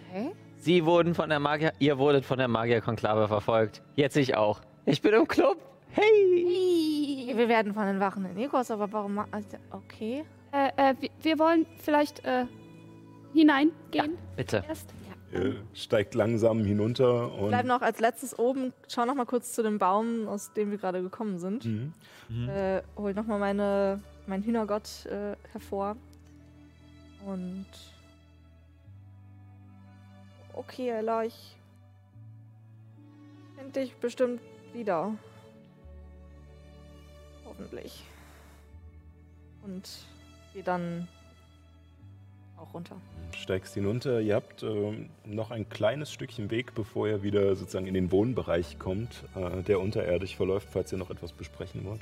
okay. 0.09 0.31
Sie 0.57 0.85
wurden 0.85 1.15
von 1.15 1.29
der 1.29 1.39
Magier, 1.39 1.73
ihr 1.79 1.97
wurdet 1.97 2.23
von 2.23 2.37
der 2.37 2.47
Magierkonklave 2.47 3.27
verfolgt. 3.27 3.81
Jetzt 3.95 4.15
ich 4.15 4.35
auch. 4.35 4.61
Ich 4.85 5.01
bin 5.01 5.13
im 5.13 5.27
Club. 5.27 5.57
Hey! 5.95 7.31
Wir 7.35 7.47
werden 7.47 7.73
von 7.73 7.85
den 7.85 7.99
Wachen 7.99 8.25
in 8.25 8.33
Nikos, 8.33 8.71
aber 8.71 8.91
warum. 8.91 9.19
also, 9.19 9.57
Okay. 9.71 10.25
Äh, 10.51 10.69
äh, 10.77 10.95
wir, 10.99 11.09
wir 11.21 11.39
wollen 11.39 11.65
vielleicht 11.77 12.25
äh, 12.25 12.45
hineingehen 13.33 14.17
Bitte. 14.35 14.63
erst. 14.67 14.93
Ihr 15.31 15.55
steigt 15.73 16.13
langsam 16.13 16.63
hinunter 16.63 17.33
und. 17.33 17.49
Bleiben 17.49 17.67
noch 17.67 17.81
als 17.81 17.99
letztes 17.99 18.37
oben. 18.37 18.71
Schau 18.87 19.05
noch 19.05 19.15
mal 19.15 19.25
kurz 19.25 19.53
zu 19.53 19.63
dem 19.63 19.79
Baum, 19.79 20.27
aus 20.27 20.53
dem 20.53 20.69
wir 20.69 20.77
gerade 20.77 21.01
gekommen 21.01 21.39
sind. 21.39 21.65
Mhm. 21.65 21.93
Äh, 22.49 22.81
hol 22.95 23.13
noch 23.15 23.25
mal 23.25 23.39
meine, 23.39 23.99
meinen 24.27 24.43
Hühnergott 24.43 25.05
äh, 25.07 25.35
hervor. 25.51 25.95
Und. 27.25 27.65
Okay, 30.53 30.89
Ella, 30.89 31.23
ich. 31.23 31.55
Finde 33.55 33.79
dich 33.79 33.95
bestimmt 33.95 34.39
wieder. 34.73 35.13
Hoffentlich. 37.57 38.03
Und 39.63 39.89
geh 40.53 40.63
dann 40.63 41.07
auch 42.57 42.73
runter. 42.73 42.95
steigst 43.35 43.73
hinunter. 43.73 44.21
Ihr 44.21 44.35
habt 44.35 44.63
ähm, 44.63 45.09
noch 45.25 45.51
ein 45.51 45.69
kleines 45.69 46.11
Stückchen 46.11 46.49
Weg, 46.49 46.73
bevor 46.73 47.07
ihr 47.07 47.23
wieder 47.23 47.55
sozusagen 47.55 47.87
in 47.87 47.93
den 47.93 48.11
Wohnbereich 48.11 48.79
kommt, 48.79 49.23
äh, 49.35 49.61
der 49.63 49.79
unterirdisch 49.79 50.35
verläuft, 50.35 50.67
falls 50.71 50.91
ihr 50.91 50.97
noch 50.97 51.09
etwas 51.09 51.31
besprechen 51.31 51.85
wollt. 51.85 52.01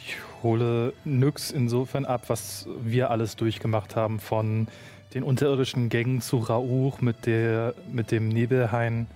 Ich 0.00 0.16
hole 0.42 0.92
Nyx 1.04 1.50
insofern 1.50 2.04
ab, 2.04 2.24
was 2.28 2.66
wir 2.82 3.10
alles 3.10 3.36
durchgemacht 3.36 3.96
haben, 3.96 4.18
von 4.20 4.68
den 5.14 5.22
unterirdischen 5.22 5.88
Gängen 5.88 6.20
zu 6.20 6.38
Rauch 6.38 7.00
mit, 7.00 7.26
der, 7.26 7.74
mit 7.92 8.10
dem 8.10 8.28
Nebelhain 8.28 9.06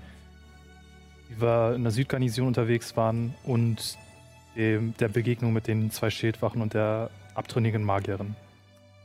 wie 1.28 1.40
wir 1.40 1.74
in 1.74 1.82
der 1.82 1.92
Südgarnison 1.92 2.46
unterwegs 2.46 2.96
waren 2.96 3.34
und 3.44 3.98
dem, 4.58 4.94
der 4.98 5.08
Begegnung 5.08 5.54
mit 5.54 5.66
den 5.66 5.90
zwei 5.90 6.10
Schildwachen 6.10 6.60
und 6.60 6.74
der 6.74 7.10
abtrünnigen 7.34 7.82
Magierin. 7.82 8.36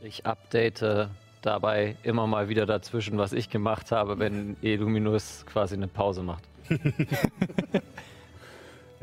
Ich 0.01 0.25
update 0.25 1.09
dabei 1.41 1.95
immer 2.03 2.27
mal 2.27 2.49
wieder 2.49 2.65
dazwischen, 2.65 3.17
was 3.17 3.31
ich 3.31 3.49
gemacht 3.49 3.91
habe, 3.91 4.19
wenn 4.19 4.57
Illuminus 4.61 5.45
quasi 5.45 5.75
eine 5.75 5.87
Pause 5.87 6.23
macht. 6.23 6.43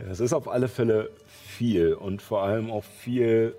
Ja, 0.00 0.10
es 0.10 0.20
ist 0.20 0.32
auf 0.32 0.48
alle 0.48 0.68
Fälle 0.68 1.10
viel 1.26 1.92
und 1.92 2.22
vor 2.22 2.42
allem 2.42 2.70
auch 2.70 2.84
viel, 2.84 3.54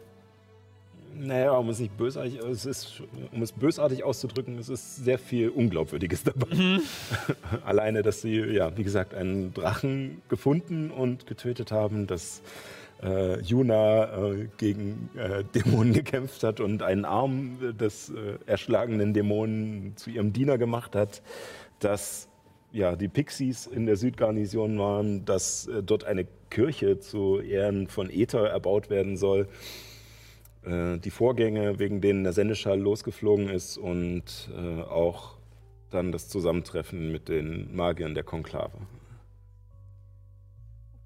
naja, 1.16 1.52
um 1.52 1.70
es 1.70 1.80
nicht 1.80 1.96
bösartig, 1.98 2.40
es 2.40 2.66
ist, 2.66 3.04
um 3.32 3.42
es 3.42 3.52
bösartig 3.52 4.04
auszudrücken, 4.04 4.58
es 4.58 4.70
ist 4.70 4.96
sehr 5.04 5.20
viel 5.20 5.50
Unglaubwürdiges 5.50 6.24
dabei. 6.24 6.48
Alleine, 7.66 8.02
dass 8.02 8.22
sie, 8.22 8.40
ja, 8.40 8.76
wie 8.76 8.84
gesagt, 8.84 9.14
einen 9.14 9.54
Drachen 9.54 10.22
gefunden 10.30 10.90
und 10.90 11.28
getötet 11.28 11.72
haben, 11.72 12.08
dass 12.08 12.42
äh, 13.02 13.40
Juna 13.42 14.32
äh, 14.32 14.48
gegen 14.58 15.10
äh, 15.16 15.44
Dämonen 15.56 15.94
gekämpft 15.94 16.44
hat 16.44 16.60
und 16.60 16.84
einen 16.84 17.06
Arm 17.06 17.58
des 17.78 18.10
äh, 18.10 18.38
erschlagenen 18.46 19.14
Dämonen 19.14 19.96
zu 19.98 20.10
ihrem 20.10 20.34
Diener 20.34 20.58
gemacht 20.58 20.96
hat, 20.96 21.22
dass 21.80 22.28
ja, 22.72 22.96
die 22.96 23.10
Pixies 23.10 23.68
in 23.68 23.86
der 23.86 23.98
Südgarnison 23.98 24.78
waren, 24.80 25.26
dass 25.26 25.68
äh, 25.68 25.84
dort 25.84 26.06
eine 26.06 26.26
Kirche 26.50 27.00
zu 27.00 27.40
Ehren 27.40 27.88
von 27.88 28.10
Ether 28.10 28.48
erbaut 28.50 28.90
werden 28.90 29.18
soll. 29.18 29.48
Äh, 30.64 31.00
die 31.00 31.10
Vorgänge, 31.10 31.80
wegen 31.80 32.02
denen 32.02 32.24
der 32.24 32.34
Sendeschall 32.34 32.80
losgeflogen 32.80 33.50
ist 33.50 33.78
und 33.78 34.50
auch 34.90 35.38
dann 35.90 36.12
das 36.12 36.30
Zusammentreffen 36.30 37.12
mit 37.12 37.28
den 37.28 37.76
Magiern 37.76 38.14
der 38.14 38.24
Konklave. 38.24 38.78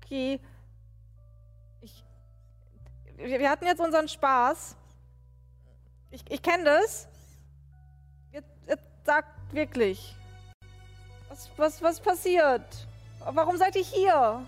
Okay. 0.04 0.40
Wir, 3.18 3.40
wir 3.40 3.50
hatten 3.50 3.66
jetzt 3.66 3.80
unseren 3.80 4.08
Spaß. 4.08 4.76
Ich, 6.12 6.24
ich 6.30 6.42
kenne 6.42 6.64
das. 6.66 7.08
Jetzt, 8.32 8.50
jetzt 8.68 8.84
sagt 9.06 9.54
wirklich. 9.54 10.16
Was, 11.30 11.50
was, 11.58 11.82
was 11.82 12.00
passiert? 12.00 12.88
Warum 13.20 13.58
seid 13.58 13.76
ihr 13.76 13.84
hier? 13.84 14.46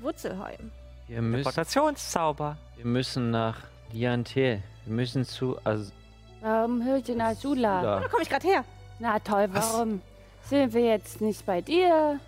Wurzelheim. 0.00 0.70
Wir 1.08 1.22
müssen, 1.22 1.52
wir 1.56 2.84
müssen 2.84 3.30
nach 3.30 3.56
Liantel. 3.92 4.62
Wir 4.84 4.94
müssen 4.94 5.24
zu 5.24 5.58
Az 5.64 5.92
Warum 6.40 6.82
hört 6.84 7.08
ihr 7.08 7.16
nach 7.16 7.34
Sula? 7.34 7.78
Azula. 7.78 8.00
Da 8.00 8.08
komme 8.08 8.22
ich 8.22 8.30
gerade 8.30 8.46
her. 8.46 8.64
Na 8.98 9.18
toll, 9.18 9.48
warum 9.52 10.00
sind 10.44 10.72
wir 10.72 10.84
jetzt 10.84 11.20
nicht 11.20 11.44
bei 11.44 11.60
dir? 11.60 12.18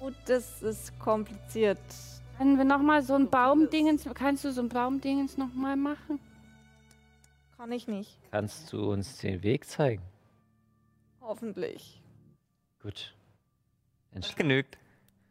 Gut, 0.00 0.14
das 0.26 0.62
ist 0.62 0.98
kompliziert. 0.98 1.78
Können 2.38 2.56
wir 2.58 2.64
nochmal 2.64 3.02
so 3.02 3.14
ein 3.14 3.28
Baumdingens, 3.30 4.08
kannst 4.14 4.44
du 4.44 4.52
so 4.52 4.62
ein 4.62 4.68
Baumdingens 4.68 5.36
nochmal 5.36 5.76
machen? 5.76 6.18
Kann 7.56 7.70
ich 7.72 7.86
nicht. 7.86 8.18
Kannst 8.30 8.72
du 8.72 8.90
uns 8.92 9.18
den 9.18 9.42
Weg 9.42 9.64
zeigen? 9.66 10.02
Hoffentlich. 11.20 12.02
Gut. 12.82 13.14
Dann 14.10 14.22
Das 14.22 14.34
genügt. 14.34 14.76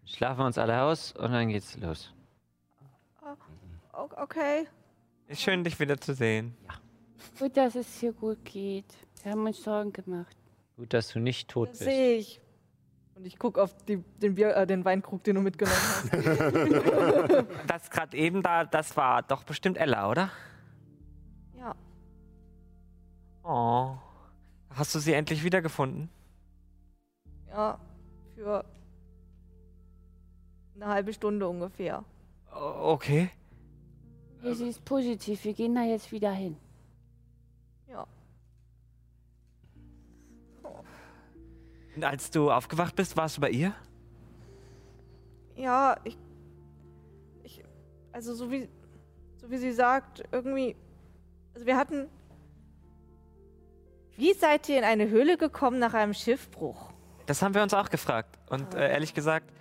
schlafen 0.06 0.40
wir 0.40 0.46
uns 0.46 0.58
alle 0.58 0.82
aus 0.82 1.12
und 1.14 1.32
dann 1.32 1.50
geht's 1.50 1.78
los. 1.78 2.14
O 3.94 4.08
okay. 4.18 4.68
Ist 5.28 5.42
schön, 5.42 5.64
dich 5.64 5.80
wiederzusehen. 5.80 6.56
Gut, 7.38 7.56
dass 7.58 7.76
es 7.76 8.00
hier 8.00 8.14
gut 8.14 8.44
geht. 8.46 8.86
Wir 9.24 9.34
haben 9.34 9.46
uns 9.46 9.62
Sorgen 9.62 9.92
gemacht. 9.94 10.36
Gut, 10.78 10.94
dass 10.94 11.10
du 11.10 11.20
nicht 11.20 11.50
tot 11.50 11.70
Das 11.70 11.80
bist. 11.80 11.90
sehe 11.92 12.18
ich. 12.18 12.41
Und 13.22 13.28
ich 13.28 13.38
gucke 13.38 13.62
auf 13.62 13.76
die, 13.86 13.98
den, 14.20 14.34
Bier, 14.34 14.56
äh, 14.56 14.66
den 14.66 14.84
Weinkrug, 14.84 15.24
den 15.24 15.36
du 15.36 15.42
mitgenommen 15.42 15.78
hast. 15.78 16.12
Das 17.68 17.92
gerade 17.92 18.18
eben 18.18 18.42
da, 18.42 18.66
das 18.66 18.98
war 18.98 19.22
doch 19.22 19.44
bestimmt 19.44 19.78
Ella, 19.78 20.10
oder? 20.10 20.32
Ja. 21.56 21.76
Oh. 23.44 23.96
Hast 24.72 24.96
du 24.96 25.00
sie 25.00 25.14
endlich 25.14 25.44
wiedergefunden? 25.44 26.10
Ja. 27.52 27.78
Für 28.34 28.66
eine 30.74 30.88
halbe 30.88 31.14
Stunde 31.14 31.48
ungefähr. 31.48 32.04
Okay. 32.52 33.30
Sie 34.42 34.68
ist 34.68 34.84
positiv. 34.84 35.44
Wir 35.44 35.54
gehen 35.54 35.76
da 35.76 35.84
jetzt 35.84 36.12
wieder 36.12 36.32
hin. 36.32 36.58
Als 42.04 42.32
du 42.32 42.52
aufgewacht 42.52 42.96
bist, 42.96 43.18
warst 43.18 43.38
du 43.38 43.42
bei 43.42 43.50
ihr? 43.50 43.74
Ja, 45.56 45.98
ich. 46.04 46.18
Ich. 47.44 47.64
Also, 48.12 48.34
so 48.34 48.52
wie. 48.52 48.70
So 49.38 49.50
wie 49.50 49.58
sie 49.58 49.72
sagt, 49.72 50.24
irgendwie. 50.32 50.76
Also, 51.54 51.66
wir 51.66 51.78
hatten. 51.78 52.08
Wie 54.18 54.34
seid 54.34 54.70
ihr 54.70 54.78
in 54.78 54.84
eine 54.84 55.10
Höhle 55.10 55.38
gekommen 55.38 55.80
nach 55.80 55.94
einem 55.94 56.14
Schiffbruch? 56.14 56.92
Das 57.26 57.42
haben 57.42 57.56
wir 57.56 57.64
uns 57.64 57.74
auch 57.74 57.90
gefragt. 57.90 58.38
Und 58.50 58.76
äh, 58.76 58.92
ehrlich 58.92 59.14
gesagt, 59.14 59.52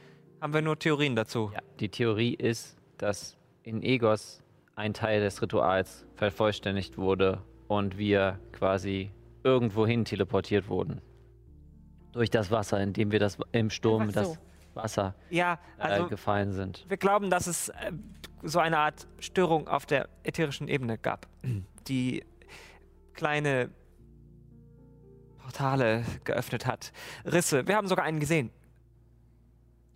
haben 0.41 0.53
wir 0.53 0.63
nur 0.63 0.79
Theorien 0.79 1.17
dazu. 1.17 1.51
Ja, 1.55 1.61
die 1.79 1.89
Theorie 1.89 2.35
ist, 2.35 2.77
dass 2.99 3.37
in 3.63 3.83
Egos 3.83 4.43
ein 4.75 4.95
Teil 4.95 5.21
des 5.21 5.41
Rituals 5.43 6.07
vervollständigt 6.15 6.99
wurde 6.99 7.43
und 7.69 7.99
wir 7.99 8.39
quasi 8.53 9.11
irgendwohin 9.45 10.05
teleportiert 10.05 10.69
wurden. 10.69 11.01
Durch 12.13 12.31
das 12.31 12.51
Wasser, 12.51 12.81
indem 12.81 13.13
wir 13.13 13.19
das 13.19 13.39
im 13.53 13.71
Sturm 13.71 14.03
Einfach 14.03 14.15
das 14.23 14.29
so. 14.33 14.39
Wasser 14.75 15.15
Ja, 15.31 15.59
äh, 15.79 15.83
also 15.83 16.09
gefallen 16.09 16.53
sind. 16.53 16.85
wir 16.89 16.97
glauben, 16.97 17.31
dass 17.31 17.47
es 17.47 17.69
äh, 17.71 17.93
so 18.43 18.59
eine 18.59 18.79
Art 18.79 19.07
Störung 19.19 19.69
auf 19.69 19.87
der 19.87 20.09
ätherischen 20.23 20.69
Ebene 20.69 20.99
gab, 20.99 21.27
die 21.89 22.25
kleine 23.15 23.71
Portale 25.43 26.05
geöffnet 26.25 26.67
hat. 26.67 26.93
Risse. 27.25 27.67
Wir 27.67 27.77
haben 27.77 27.89
sogar 27.89 28.05
einen 28.05 28.21
gesehen. 28.21 28.51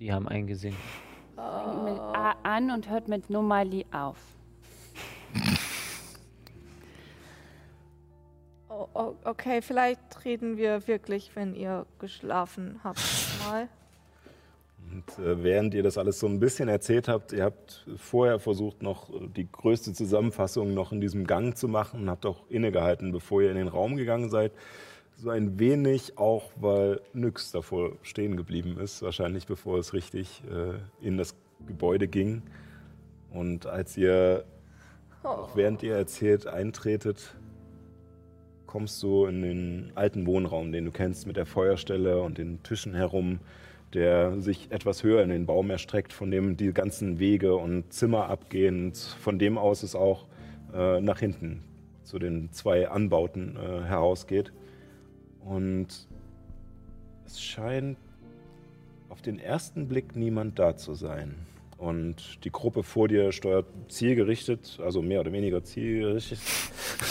Die 0.00 0.12
haben 0.12 0.28
eingesehen. 0.28 0.76
Fängt 1.36 1.84
mit 1.84 1.98
A 1.98 2.34
an 2.42 2.70
und 2.70 2.88
hört 2.90 3.08
mit 3.08 3.30
Nomali 3.30 3.86
auf. 3.92 4.18
Oh, 8.76 8.88
oh, 8.94 9.14
okay, 9.24 9.62
vielleicht 9.62 10.00
reden 10.24 10.56
wir 10.56 10.88
wirklich, 10.88 11.30
wenn 11.36 11.54
ihr 11.54 11.86
geschlafen 12.00 12.80
habt, 12.82 12.98
mal. 13.46 13.68
Und 14.90 15.24
äh, 15.24 15.44
während 15.44 15.74
ihr 15.74 15.84
das 15.84 15.96
alles 15.96 16.18
so 16.18 16.26
ein 16.26 16.40
bisschen 16.40 16.68
erzählt 16.68 17.06
habt, 17.06 17.32
ihr 17.32 17.44
habt 17.44 17.86
vorher 17.96 18.40
versucht, 18.40 18.82
noch 18.82 19.10
äh, 19.10 19.28
die 19.28 19.46
größte 19.50 19.92
Zusammenfassung 19.92 20.74
noch 20.74 20.90
in 20.90 21.00
diesem 21.00 21.24
Gang 21.24 21.56
zu 21.56 21.68
machen 21.68 22.00
und 22.00 22.10
habt 22.10 22.26
auch 22.26 22.48
innegehalten, 22.48 23.12
bevor 23.12 23.42
ihr 23.42 23.50
in 23.50 23.56
den 23.56 23.68
Raum 23.68 23.94
gegangen 23.94 24.28
seid. 24.28 24.50
So 25.18 25.30
ein 25.30 25.60
wenig 25.60 26.18
auch, 26.18 26.50
weil 26.56 27.00
Nyx 27.12 27.52
davor 27.52 27.92
stehen 28.02 28.36
geblieben 28.36 28.80
ist, 28.80 29.02
wahrscheinlich 29.02 29.46
bevor 29.46 29.78
es 29.78 29.92
richtig 29.92 30.42
äh, 30.50 31.06
in 31.06 31.16
das 31.16 31.36
Gebäude 31.64 32.08
ging. 32.08 32.42
Und 33.30 33.66
als 33.66 33.96
ihr, 33.96 34.44
auch 35.22 35.54
während 35.54 35.84
ihr 35.84 35.94
erzählt, 35.94 36.48
eintretet, 36.48 37.36
kommst 38.74 39.00
du 39.04 39.26
in 39.26 39.42
den 39.42 39.92
alten 39.94 40.26
Wohnraum, 40.26 40.72
den 40.72 40.84
du 40.84 40.90
kennst, 40.90 41.28
mit 41.28 41.36
der 41.36 41.46
Feuerstelle 41.46 42.20
und 42.20 42.38
den 42.38 42.60
Tischen 42.64 42.92
herum, 42.92 43.38
der 43.92 44.40
sich 44.40 44.72
etwas 44.72 45.04
höher 45.04 45.22
in 45.22 45.30
den 45.30 45.46
Baum 45.46 45.70
erstreckt, 45.70 46.12
von 46.12 46.32
dem 46.32 46.56
die 46.56 46.72
ganzen 46.72 47.20
Wege 47.20 47.54
und 47.54 47.92
Zimmer 47.92 48.28
abgehen. 48.28 48.86
Und 48.86 48.96
von 48.96 49.38
dem 49.38 49.58
aus 49.58 49.84
es 49.84 49.94
auch 49.94 50.26
äh, 50.74 51.00
nach 51.00 51.20
hinten 51.20 51.62
zu 52.02 52.18
den 52.18 52.50
zwei 52.50 52.88
Anbauten 52.88 53.56
äh, 53.56 53.84
herausgeht. 53.84 54.52
Und 55.44 56.08
es 57.26 57.40
scheint 57.40 57.96
auf 59.08 59.22
den 59.22 59.38
ersten 59.38 59.86
Blick 59.86 60.16
niemand 60.16 60.58
da 60.58 60.76
zu 60.76 60.94
sein. 60.94 61.36
Und 61.84 62.42
die 62.46 62.50
Gruppe 62.50 62.82
vor 62.82 63.08
dir 63.08 63.30
steuert 63.30 63.66
zielgerichtet, 63.88 64.78
also 64.82 65.02
mehr 65.02 65.20
oder 65.20 65.32
weniger 65.32 65.62
zielgerichtet, 65.64 66.38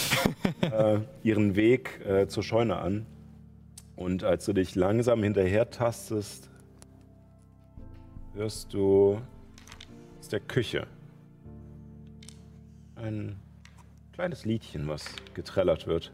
äh, 0.61 0.97
ihren 1.21 1.55
Weg 1.55 2.03
äh, 2.03 2.28
zur 2.28 2.41
Scheune 2.41 2.78
an. 2.78 3.05
Und 3.95 4.24
als 4.24 4.45
du 4.45 4.53
dich 4.53 4.74
langsam 4.74 5.21
hinterher 5.21 5.69
tastest, 5.69 6.49
hörst 8.34 8.74
du 8.74 9.21
aus 10.19 10.30
der 10.30 10.39
Küche 10.39 10.88
ein 12.95 13.36
kleines 14.13 14.43
Liedchen, 14.43 14.88
was 14.88 15.05
getrellert 15.36 15.86
wird. 15.86 16.11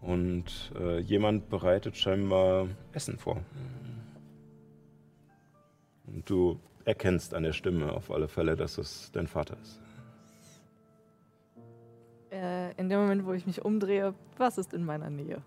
Und 0.00 0.72
äh, 0.80 0.98
jemand 0.98 1.48
bereitet 1.48 1.96
scheinbar 1.96 2.66
Essen 2.92 3.18
vor. 3.18 3.40
Und 6.08 6.28
du 6.28 6.58
erkennst 6.84 7.34
an 7.34 7.42
der 7.42 7.52
Stimme 7.52 7.92
auf 7.92 8.10
alle 8.10 8.28
Fälle, 8.28 8.56
dass 8.56 8.78
es 8.78 9.10
dein 9.12 9.26
Vater 9.26 9.56
ist. 9.62 9.80
äh, 12.30 12.72
in 12.80 12.88
dem 12.88 13.00
Moment, 13.00 13.26
wo 13.26 13.32
ich 13.32 13.46
mich 13.46 13.64
umdrehe, 13.64 14.14
was 14.38 14.58
ist 14.58 14.72
in 14.72 14.84
meiner 14.84 15.10
Nähe? 15.10 15.42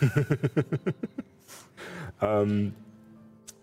Ähm, 2.22 2.74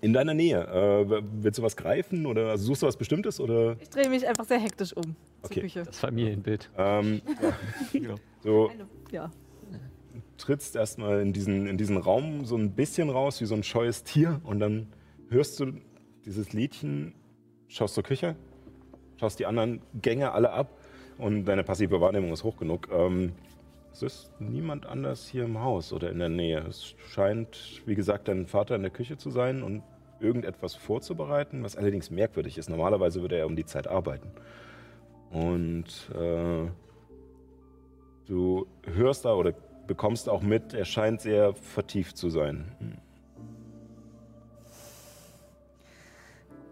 in 0.01 0.13
deiner 0.13 0.33
Nähe. 0.33 0.59
Äh, 0.67 1.23
willst 1.43 1.59
du 1.59 1.63
was 1.63 1.75
greifen 1.75 2.25
oder 2.25 2.49
also 2.49 2.65
suchst 2.65 2.81
du 2.81 2.87
was 2.87 2.97
Bestimmtes? 2.97 3.39
Oder? 3.39 3.75
Ich 3.79 3.89
drehe 3.89 4.09
mich 4.09 4.27
einfach 4.27 4.45
sehr 4.45 4.57
hektisch 4.59 4.93
um 4.97 5.15
Okay. 5.43 5.53
zur 5.55 5.61
Küche. 5.63 5.83
Das 5.83 5.99
Familienbild. 5.99 6.69
Ähm, 6.77 7.21
ja. 7.93 8.15
So, 8.43 8.69
Eine, 8.69 8.87
ja. 9.11 9.31
trittst 10.37 10.75
erstmal 10.75 11.21
in 11.21 11.33
diesen, 11.33 11.67
in 11.67 11.77
diesen 11.77 11.97
Raum 11.97 12.45
so 12.45 12.55
ein 12.57 12.71
bisschen 12.71 13.09
raus, 13.11 13.41
wie 13.41 13.45
so 13.45 13.53
ein 13.55 13.63
scheues 13.63 14.03
Tier. 14.03 14.41
Und 14.43 14.59
dann 14.59 14.87
hörst 15.29 15.59
du 15.59 15.73
dieses 16.28 16.51
Liedchen, 16.51 17.13
schaust 17.69 17.95
zur 17.95 18.03
Küche, 18.03 18.36
schaust 19.17 19.39
die 19.39 19.45
anderen 19.45 19.82
Gänge 20.01 20.34
alle 20.34 20.51
ab 20.51 20.69
und 21.17 21.45
deine 21.45 21.63
passive 21.63 22.01
Wahrnehmung 22.01 22.34
ist 22.34 22.43
hoch 22.43 22.57
genug. 22.57 22.89
Ähm, 22.91 23.32
es 23.93 24.03
ist 24.03 24.32
niemand 24.39 24.86
anders 24.86 25.28
hier 25.28 25.45
im 25.45 25.59
Haus 25.59 25.93
oder 25.93 26.11
in 26.11 26.19
der 26.19 26.30
Nähe. 26.30 26.59
Es 26.59 26.95
scheint, 27.07 27.82
wie 27.86 27.95
gesagt, 27.95 28.28
dein 28.28 28.45
Vater 28.45 28.75
in 28.75 28.82
der 28.82 28.91
Küche 28.91 29.17
zu 29.17 29.32
sein 29.32 29.63
und 29.63 29.82
irgendetwas 30.19 30.75
vorzubereiten, 30.75 31.63
was 31.63 31.78
allerdings 31.78 32.11
merkwürdig 32.11 32.57
ist. 32.57 32.69
Normalerweise 32.69 33.21
würde 33.21 33.38
er 33.38 33.45
um 33.47 33.55
die 33.55 33.65
Zeit 33.65 33.88
arbeiten. 33.88 34.30
Und 35.32 36.11
äh, 36.13 36.69
du 38.25 38.67
hörst 38.84 39.23
da 39.25 39.34
oder 39.34 39.53
bekommst 39.88 40.28
auch 40.28 40.41
mit, 40.41 40.73
er 40.73 40.86
scheint 40.86 41.21
sehr 41.21 41.53
vertieft 41.53 42.17
zu 42.17 42.30
sein. 42.30 43.01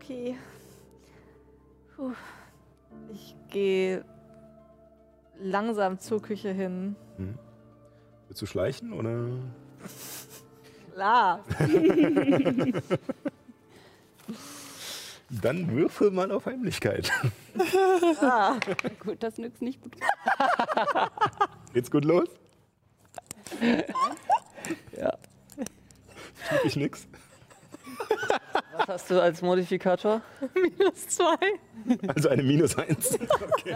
Okay. 0.05 0.37
Puh. 1.95 2.13
Ich 3.11 3.35
gehe 3.49 4.05
langsam 5.39 5.97
zur 5.99 6.21
Küche 6.21 6.51
hin. 6.51 6.95
Hm. 7.17 7.39
Willst 8.27 8.39
du 8.43 8.45
schleichen 8.45 8.93
oder? 8.93 9.29
Klar. 10.93 11.43
Dann 15.41 15.71
würfel 15.71 16.11
mal 16.11 16.31
auf 16.31 16.45
Heimlichkeit. 16.45 17.11
ah. 18.21 18.59
Gut, 18.99 19.23
das 19.23 19.39
nützt 19.39 19.63
nicht 19.63 19.81
gut. 19.81 19.95
Geht's 21.73 21.89
gut 21.89 22.05
los? 22.05 22.29
Ja. 24.95 25.17
Tut 26.47 26.63
dich 26.63 26.75
nix? 26.75 27.07
Was 28.77 28.87
hast 28.87 29.11
du 29.11 29.21
als 29.21 29.41
Modifikator? 29.41 30.21
Minus 30.53 31.07
zwei. 31.07 31.37
Also 32.07 32.29
eine 32.29 32.43
Minus 32.43 32.77
eins. 32.77 33.17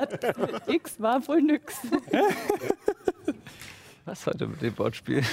X 0.67 0.99
war 0.99 1.25
wohl 1.27 1.41
nix. 1.41 1.77
Was 4.05 4.25
heute 4.25 4.47
mit 4.47 4.61
dem 4.61 4.77
Wortspiel? 4.77 5.23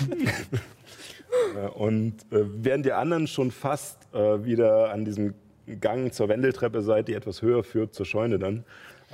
Äh, 1.54 1.68
Und 1.74 2.20
äh, 2.32 2.44
während 2.46 2.86
die 2.86 2.92
anderen 2.92 3.26
schon 3.26 3.50
fast 3.50 3.98
äh, 4.14 4.44
wieder 4.44 4.90
an 4.92 5.04
diesem 5.04 5.34
Gang 5.80 6.12
zur 6.12 6.28
Wendeltreppe 6.28 6.80
seid, 6.82 7.08
die 7.08 7.14
etwas 7.14 7.42
höher 7.42 7.64
führt, 7.64 7.92
zur 7.94 8.06
Scheune 8.06 8.38
dann, 8.38 8.64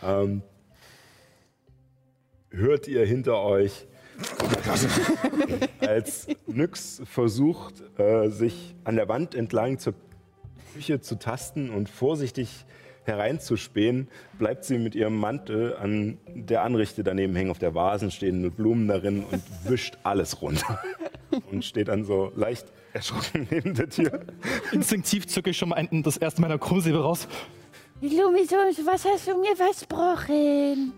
ähm, 0.02 0.42
hört 2.50 2.86
ihr 2.88 3.06
hinter 3.06 3.42
euch, 3.42 3.86
als 5.80 6.26
Nyx 6.46 7.02
versucht, 7.04 7.82
äh, 7.98 8.28
sich 8.28 8.74
an 8.84 8.96
der 8.96 9.08
Wand 9.08 9.34
entlang 9.34 9.78
zur 9.78 9.94
Küche 10.74 11.00
zu 11.00 11.18
tasten 11.18 11.70
und 11.70 11.88
vorsichtig 11.88 12.64
hereinzuspähen, 13.04 14.08
bleibt 14.38 14.64
sie 14.64 14.78
mit 14.78 14.94
ihrem 14.94 15.16
Mantel 15.16 15.76
an 15.76 16.18
der 16.26 16.62
Anrichte 16.62 17.02
daneben 17.02 17.34
hängen, 17.34 17.50
auf 17.50 17.58
der 17.58 17.74
Vasen 17.74 18.10
stehen 18.10 18.40
mit 18.40 18.56
Blumen 18.56 18.88
darin 18.88 19.24
und 19.30 19.42
wischt 19.64 19.98
alles 20.02 20.40
runter. 20.40 20.80
Und 21.50 21.64
steht 21.64 21.88
dann 21.88 22.04
so 22.04 22.30
leicht 22.36 22.66
erschrocken 22.92 23.48
neben 23.50 23.74
der 23.74 23.88
Tür. 23.88 24.20
Instinktiv 24.70 25.26
zücke 25.26 25.50
ich 25.50 25.58
schon 25.58 25.70
mal 25.70 25.88
das 25.90 26.16
erste 26.16 26.40
meiner 26.40 26.58
Krummsäbel 26.58 27.00
raus. 27.00 27.26
Illumisus, 28.00 28.84
was 28.84 29.04
hast 29.04 29.28
du 29.28 29.40
mir 29.40 29.56
versprochen? 29.56 30.92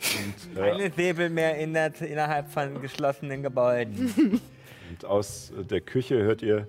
Und, 0.00 0.56
äh, 0.56 0.70
Eine 0.70 0.90
Säbel 0.90 1.28
mehr 1.28 1.56
in 1.58 1.74
der, 1.74 2.00
innerhalb 2.00 2.48
von 2.50 2.80
geschlossenen 2.80 3.42
Gebäuden. 3.42 4.40
und 4.90 5.04
aus 5.04 5.52
der 5.68 5.80
Küche 5.82 6.22
hört 6.22 6.42
ihr, 6.42 6.66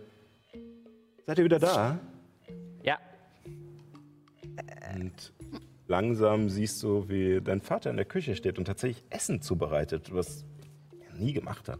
seid 1.26 1.40
ihr 1.40 1.46
wieder 1.46 1.60
da? 1.60 2.00
ja. 2.84 3.00
Und 4.96 5.34
langsam 5.88 6.50
siehst 6.50 6.84
du, 6.84 7.08
wie 7.08 7.40
dein 7.42 7.62
Vater 7.62 7.90
in 7.90 7.96
der 7.96 8.06
Küche 8.06 8.36
steht 8.36 8.58
und 8.58 8.66
tatsächlich 8.66 9.06
Essen 9.10 9.42
zubereitet, 9.42 10.14
was 10.14 10.46
er 11.08 11.16
nie 11.16 11.32
gemacht 11.32 11.70
hat. 11.70 11.80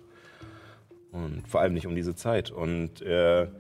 Und 1.12 1.46
vor 1.48 1.60
allem 1.60 1.74
nicht 1.74 1.86
um 1.86 1.96
diese 1.96 2.16
Zeit. 2.16 2.52
Und 2.52 3.02
er 3.02 3.52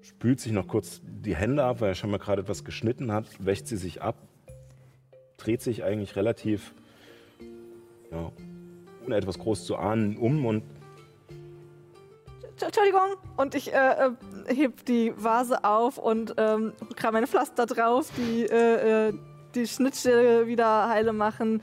spült 0.00 0.40
sich 0.40 0.50
noch 0.50 0.66
kurz 0.66 1.00
die 1.04 1.36
Hände 1.36 1.62
ab, 1.62 1.80
weil 1.80 1.90
er 1.90 1.94
schon 1.94 2.10
mal 2.10 2.18
gerade 2.18 2.42
etwas 2.42 2.64
geschnitten 2.64 3.12
hat, 3.12 3.26
wäscht 3.38 3.68
sie 3.68 3.76
sich 3.76 4.02
ab, 4.02 4.16
dreht 5.42 5.62
sich 5.62 5.82
eigentlich 5.84 6.16
relativ, 6.16 6.72
ja, 8.10 8.30
ohne 9.04 9.16
etwas 9.16 9.38
groß 9.38 9.64
zu 9.64 9.76
ahnen, 9.76 10.16
um 10.16 10.46
und 10.46 10.62
Entschuldigung. 12.60 13.16
Und 13.36 13.56
ich 13.56 13.72
äh, 13.72 13.76
äh, 13.76 14.54
heb 14.54 14.84
die 14.84 15.12
Vase 15.16 15.64
auf 15.64 15.98
und 15.98 16.34
ähm, 16.36 16.72
gerade 16.96 17.12
meine 17.12 17.26
Pflaster 17.26 17.66
drauf, 17.66 18.10
die 18.16 18.44
äh, 18.44 19.08
äh, 19.08 19.12
die 19.56 19.66
Schnittstelle 19.66 20.46
wieder 20.46 20.88
heile 20.88 21.12
machen, 21.12 21.60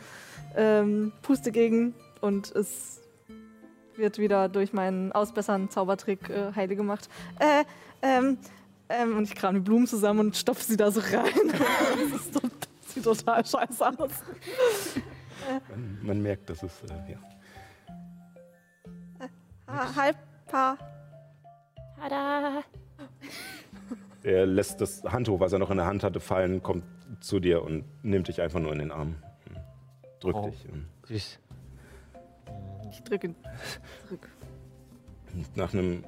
ähm, 0.58 1.14
puste 1.22 1.52
gegen 1.52 1.96
und 2.20 2.54
es 2.54 3.02
wird 3.96 4.18
wieder 4.18 4.50
durch 4.50 4.74
meinen 4.74 5.12
ausbessern 5.12 5.70
Zaubertrick 5.70 6.30
äh, 6.30 6.52
heile 6.54 6.76
gemacht. 6.76 7.10
Äh, 7.40 7.64
ähm, 8.02 8.38
ähm, 8.90 9.18
und 9.18 9.24
ich 9.24 9.36
kram 9.36 9.54
die 9.54 9.62
Blumen 9.62 9.88
zusammen 9.88 10.20
und 10.20 10.36
stopfe 10.36 10.64
sie 10.64 10.78
da 10.78 10.92
so 10.92 11.00
rein. 11.00 11.34
das, 12.12 12.22
ist 12.22 12.34
so, 12.34 12.40
sieht 13.04 13.18
total 13.18 13.46
scheiße 13.46 13.88
aus. 13.88 14.24
man, 15.70 16.00
man 16.02 16.22
merkt, 16.22 16.50
dass 16.50 16.64
es, 16.64 16.84
äh, 16.84 17.12
ja. 17.12 17.18
Ah, 19.68 19.96
halb 19.96 20.18
paar. 20.48 20.78
Tada! 22.00 22.64
Er 24.24 24.46
lässt 24.46 24.82
das 24.82 25.04
Handtuch, 25.04 25.40
was 25.40 25.54
er 25.54 25.60
noch 25.60 25.70
in 25.72 25.78
der 25.78 25.86
Hand 25.86 26.04
hatte, 26.04 26.20
fallen, 26.20 26.62
kommt 26.64 26.84
zu 27.22 27.40
dir 27.40 27.64
und 27.64 27.86
nimmt 28.04 28.28
dich 28.28 28.42
einfach 28.42 28.60
nur 28.60 28.74
in 28.74 28.80
den 28.80 28.92
Arm. 28.92 29.16
Drückt 30.20 30.38
Oh. 30.38 30.50
dich. 30.50 30.68
Und 30.70 30.88
Süß. 31.08 31.40
Ich 32.92 33.04
drücke 33.04 33.28
ihn 33.28 33.36
zurück. 34.08 34.28
nach 35.56 35.74
einem 35.74 36.04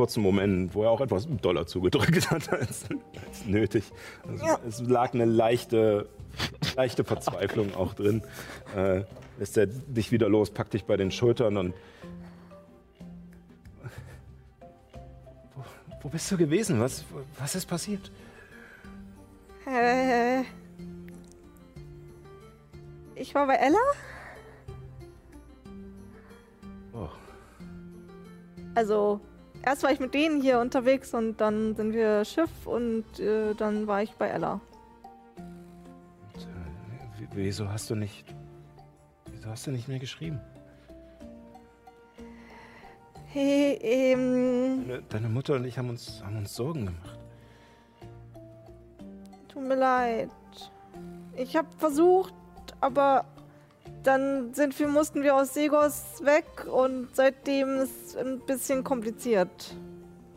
kurzen 0.00 0.22
Moment, 0.22 0.74
wo 0.74 0.84
er 0.84 0.90
auch 0.90 1.02
etwas 1.02 1.28
doller 1.42 1.66
zugedrückt 1.66 2.30
hat 2.30 2.50
als, 2.50 2.86
als 2.88 3.44
nötig. 3.44 3.84
Also. 4.26 4.46
Es 4.66 4.80
lag 4.80 5.12
eine 5.12 5.26
leichte, 5.26 6.08
leichte 6.74 7.04
Verzweiflung 7.04 7.74
auch 7.74 7.92
drin. 7.92 8.22
Äh, 8.74 9.02
lässt 9.38 9.58
er 9.58 9.66
dich 9.66 10.10
wieder 10.10 10.30
los, 10.30 10.52
packt 10.52 10.72
dich 10.72 10.86
bei 10.86 10.96
den 10.96 11.10
Schultern 11.10 11.58
und. 11.58 11.74
Wo, 15.54 15.64
wo 16.00 16.08
bist 16.08 16.32
du 16.32 16.38
gewesen? 16.38 16.80
Was, 16.80 17.04
was 17.38 17.54
ist 17.54 17.66
passiert? 17.66 18.10
Äh, 19.66 20.44
ich 23.16 23.34
war 23.34 23.46
bei 23.46 23.56
Ella. 23.56 23.78
Oh, 26.94 27.10
Also, 28.74 29.20
erst 29.64 29.82
war 29.82 29.90
ich 29.92 30.00
mit 30.00 30.14
denen 30.14 30.40
hier 30.40 30.58
unterwegs 30.60 31.14
und 31.14 31.40
dann 31.40 31.74
sind 31.76 31.92
wir 31.92 32.24
Schiff 32.24 32.66
und 32.66 33.04
äh, 33.18 33.54
dann 33.54 33.86
war 33.86 34.02
ich 34.02 34.12
bei 34.14 34.28
Ella. 34.28 34.60
w- 37.18 37.26
wieso 37.32 37.68
hast 37.68 37.90
du 37.90 37.94
nicht. 37.94 38.24
Wieso 39.30 39.50
hast 39.50 39.66
du 39.66 39.70
nicht 39.70 39.88
mehr 39.88 39.98
geschrieben? 39.98 40.40
Hey, 43.32 43.78
ähm, 43.82 44.84
Deine, 44.88 45.02
deine 45.08 45.28
Mutter 45.28 45.54
und 45.54 45.64
ich 45.64 45.78
haben 45.78 45.88
uns, 45.88 46.20
haben 46.24 46.36
uns 46.38 46.54
Sorgen 46.54 46.86
gemacht. 46.86 47.18
tut 49.48 49.62
mir 49.62 49.76
leid. 49.76 50.30
Ich 51.36 51.56
habe 51.56 51.68
versucht, 51.78 52.34
aber 52.80 53.24
dann 54.02 54.54
sind 54.54 54.78
wir, 54.78 54.88
mussten 54.88 55.22
wir 55.22 55.36
aus 55.36 55.54
Segos 55.54 56.22
weg 56.22 56.66
und 56.66 57.08
seitdem 57.14 57.80
ist 57.80 58.16
ein 58.16 58.40
bisschen 58.40 58.84
kompliziert. 58.84 59.74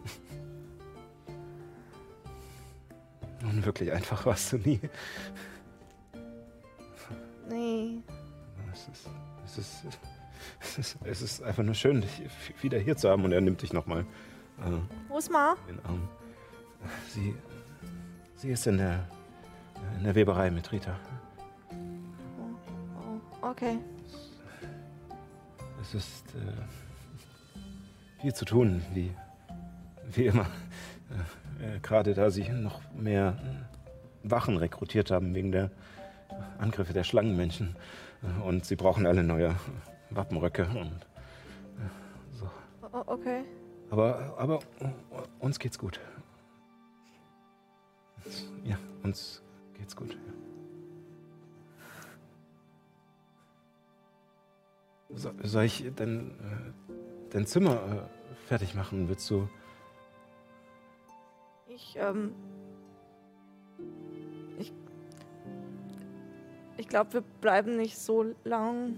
Nun, 3.41 3.65
wirklich 3.65 3.91
einfach 3.91 4.25
warst 4.25 4.53
du 4.53 4.57
nie. 4.57 4.79
Nee. 7.49 8.01
Es 8.71 8.87
ist, 8.87 9.09
es 9.45 9.57
ist, 9.57 9.83
es 10.59 10.77
ist, 10.77 10.97
es 11.03 11.21
ist 11.21 11.43
einfach 11.43 11.63
nur 11.63 11.75
schön, 11.75 12.01
dich 12.01 12.21
wieder 12.61 12.79
hier 12.79 12.97
zu 12.97 13.09
haben. 13.09 13.23
Und 13.23 13.31
er 13.31 13.41
nimmt 13.41 13.61
dich 13.61 13.73
nochmal 13.73 14.05
äh, 14.59 14.71
Wo 15.07 15.17
ist 15.17 15.31
Ma? 15.31 15.55
in 15.67 15.75
den 15.75 15.85
Arm. 15.85 16.07
Sie, 17.09 17.35
sie 18.35 18.49
ist 18.49 18.67
in 18.67 18.77
der, 18.77 19.07
in 19.97 20.03
der 20.03 20.15
Weberei 20.15 20.51
mit 20.51 20.71
Rita. 20.71 20.99
Okay. 23.53 23.77
Es 25.79 25.93
ist 25.93 26.25
äh, 26.33 28.19
viel 28.19 28.33
zu 28.33 28.45
tun, 28.45 28.81
wie, 28.95 29.11
wie 30.11 30.25
immer. 30.25 30.47
äh, 31.61 31.79
gerade 31.79 32.15
da 32.15 32.31
sie 32.31 32.49
noch 32.49 32.81
mehr 32.95 33.37
äh, 34.25 34.29
Wachen 34.31 34.57
rekrutiert 34.57 35.11
haben 35.11 35.35
wegen 35.35 35.51
der 35.51 35.69
Angriffe 36.57 36.93
der 36.93 37.03
Schlangenmenschen. 37.03 37.75
Äh, 38.23 38.41
Und 38.41 38.65
sie 38.65 38.75
brauchen 38.75 39.05
alle 39.05 39.23
neue 39.23 39.55
Wappenröcke. 40.09 40.65
Und, 40.69 41.05
äh, 41.77 42.31
so. 42.31 42.49
Okay. 43.05 43.43
Aber, 43.91 44.33
aber 44.39 44.61
äh, 44.79 44.89
uns 45.39 45.59
geht's 45.59 45.77
gut. 45.77 45.99
Ja, 48.63 48.79
uns 49.03 49.43
geht's 49.77 49.95
gut. 49.95 50.17
So, 55.15 55.31
soll 55.43 55.65
ich 55.65 55.91
dein, 55.95 56.31
äh, 56.31 57.29
dein 57.29 57.45
Zimmer 57.45 57.73
äh, 57.73 58.35
fertig 58.47 58.73
machen? 58.73 59.07
Willst 59.07 59.29
du. 59.29 59.47
Ich, 61.67 61.95
ähm. 61.97 62.33
Ich. 64.57 64.73
Ich 66.77 66.87
glaube, 66.87 67.13
wir 67.13 67.21
bleiben 67.41 67.77
nicht 67.77 67.97
so 67.97 68.33
lang. 68.43 68.97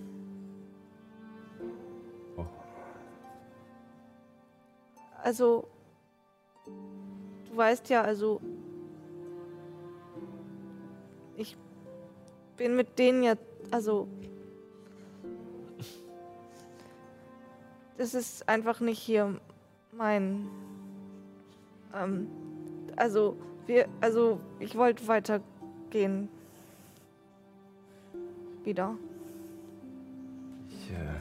Oh. 2.38 2.46
Also. 5.22 5.68
Du 7.50 7.58
weißt 7.58 7.90
ja, 7.90 8.04
also. 8.04 8.40
Ich 11.36 11.58
bin 12.56 12.76
mit 12.76 12.98
denen 12.98 13.24
jetzt. 13.24 13.44
Also. 13.72 14.08
Das 17.98 18.14
ist 18.14 18.48
einfach 18.50 18.82
nicht 18.82 19.00
hier 19.00 19.40
mein. 19.94 20.50
Ähm, 21.94 22.28
also, 22.96 23.38
wir, 23.68 23.88
also, 24.02 24.40
ich 24.60 24.76
wollte 24.76 25.08
weitergehen. 25.08 26.30
Wieder. 28.64 28.96
Ich, 30.70 30.92
äh, 30.92 31.20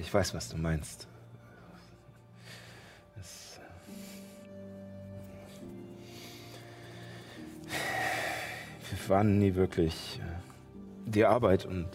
ich 0.00 0.12
weiß, 0.12 0.34
was 0.34 0.48
du 0.48 0.56
meinst. 0.56 1.06
Es, 3.20 3.60
wir 8.90 9.08
waren 9.08 9.38
nie 9.38 9.54
wirklich 9.54 10.20
äh, 10.20 10.24
die 11.10 11.24
Arbeit 11.24 11.64
und 11.66 11.86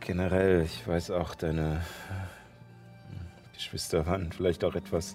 generell, 0.00 0.62
ich 0.62 0.86
weiß 0.86 1.10
auch, 1.12 1.34
deine 1.34 1.82
äh, 2.10 3.54
Geschwister 3.54 4.06
waren 4.06 4.32
vielleicht 4.32 4.64
auch 4.64 4.74
etwas 4.74 5.14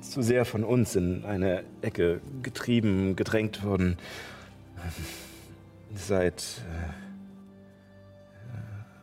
zu 0.00 0.22
sehr 0.22 0.44
von 0.44 0.64
uns 0.64 0.96
in 0.96 1.24
eine 1.24 1.64
Ecke 1.80 2.20
getrieben, 2.42 3.16
gedrängt 3.16 3.62
worden. 3.64 3.98
Seit 5.94 6.42
äh, 6.42 7.12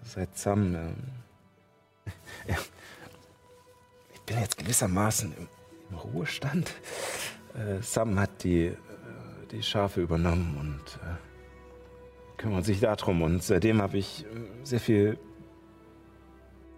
seit 0.09 0.37
Sam. 0.37 0.75
Ähm, 0.75 0.95
ja, 2.47 2.57
ich 4.13 4.21
bin 4.21 4.39
jetzt 4.39 4.57
gewissermaßen 4.57 5.33
im, 5.37 5.47
im 5.89 5.95
Ruhestand. 5.97 6.73
Äh, 7.55 7.81
Sam 7.81 8.19
hat 8.19 8.43
die, 8.43 8.65
äh, 8.65 8.75
die 9.51 9.63
Schafe 9.63 10.01
übernommen 10.01 10.57
und 10.59 10.99
äh, 11.03 11.28
kümmert 12.39 12.65
sich 12.65 12.79
darum. 12.79 13.21
Und 13.21 13.43
seitdem 13.43 13.81
habe 13.81 13.99
ich 13.99 14.25
äh, 14.25 14.27
sehr 14.63 14.79
viel 14.79 15.19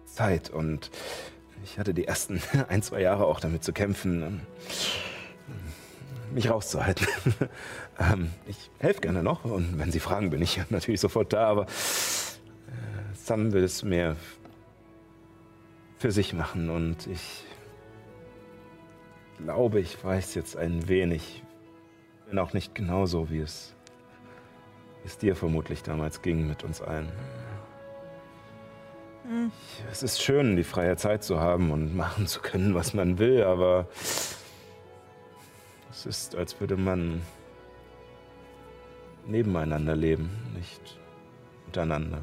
Zeit 0.04 0.50
und 0.50 0.90
ich 1.64 1.78
hatte 1.78 1.94
die 1.94 2.06
ersten 2.06 2.42
ein, 2.68 2.82
zwei 2.82 3.00
Jahre 3.00 3.24
auch 3.24 3.40
damit 3.40 3.64
zu 3.64 3.72
kämpfen, 3.72 4.22
ähm, 4.22 4.40
mich 6.34 6.50
rauszuhalten. 6.50 7.06
ähm, 7.98 8.30
ich 8.46 8.70
helfe 8.78 9.00
gerne 9.00 9.22
noch 9.22 9.44
und 9.44 9.78
wenn 9.78 9.90
Sie 9.90 10.00
fragen, 10.00 10.28
bin 10.30 10.42
ich 10.42 10.60
natürlich 10.70 11.00
sofort 11.00 11.32
da, 11.32 11.46
aber 11.48 11.62
äh, 11.62 13.14
Sam 13.14 13.52
will 13.52 13.64
es 13.64 13.82
mehr 13.82 14.16
für 15.98 16.10
sich 16.10 16.34
machen 16.34 16.68
und 16.68 17.06
ich 17.06 17.44
glaube, 19.38 19.80
ich 19.80 20.02
weiß 20.02 20.34
jetzt 20.34 20.56
ein 20.56 20.88
wenig, 20.88 21.44
wenn 22.26 22.38
auch 22.38 22.52
nicht 22.52 22.74
genauso, 22.74 23.30
wie 23.30 23.38
es, 23.40 23.74
es 25.04 25.18
dir 25.18 25.36
vermutlich 25.36 25.82
damals 25.82 26.22
ging 26.22 26.46
mit 26.46 26.64
uns 26.64 26.80
allen. 26.80 27.10
Hm. 29.24 29.52
Es 29.90 30.02
ist 30.02 30.22
schön, 30.22 30.56
die 30.56 30.64
freie 30.64 30.96
Zeit 30.96 31.22
zu 31.22 31.40
haben 31.40 31.70
und 31.70 31.94
machen 31.96 32.26
zu 32.26 32.40
können, 32.40 32.74
was 32.74 32.92
man 32.94 33.18
will, 33.18 33.44
aber 33.44 33.86
es 35.90 36.06
ist, 36.06 36.34
als 36.34 36.58
würde 36.58 36.76
man 36.76 37.22
nebeneinander 39.26 39.94
leben, 39.94 40.30
nicht 40.54 40.98
miteinander. 41.66 42.18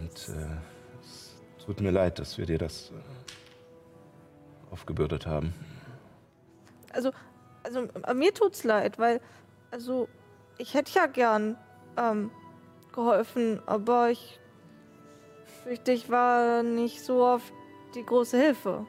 Und 0.00 0.28
äh, 0.28 0.48
es 1.00 1.36
tut 1.64 1.80
mir 1.80 1.92
leid, 1.92 2.18
dass 2.18 2.36
wir 2.36 2.46
dir 2.46 2.58
das 2.58 2.90
äh, 2.90 2.94
aufgebürdet 4.72 5.26
haben. 5.26 5.54
Also, 6.92 7.12
also 7.62 7.88
mir 8.14 8.34
tut's 8.34 8.64
leid, 8.64 8.98
weil, 8.98 9.20
also, 9.70 10.08
ich 10.58 10.74
hätte 10.74 10.92
ja 10.94 11.06
gern 11.06 11.56
ähm, 11.96 12.30
geholfen, 12.92 13.60
aber 13.66 14.10
ich 14.10 14.38
fürchte, 15.62 15.92
ich 15.92 16.10
war 16.10 16.62
nicht 16.62 17.02
so 17.02 17.24
oft 17.24 17.52
die 17.94 18.04
große 18.04 18.38
Hilfe. 18.38 18.86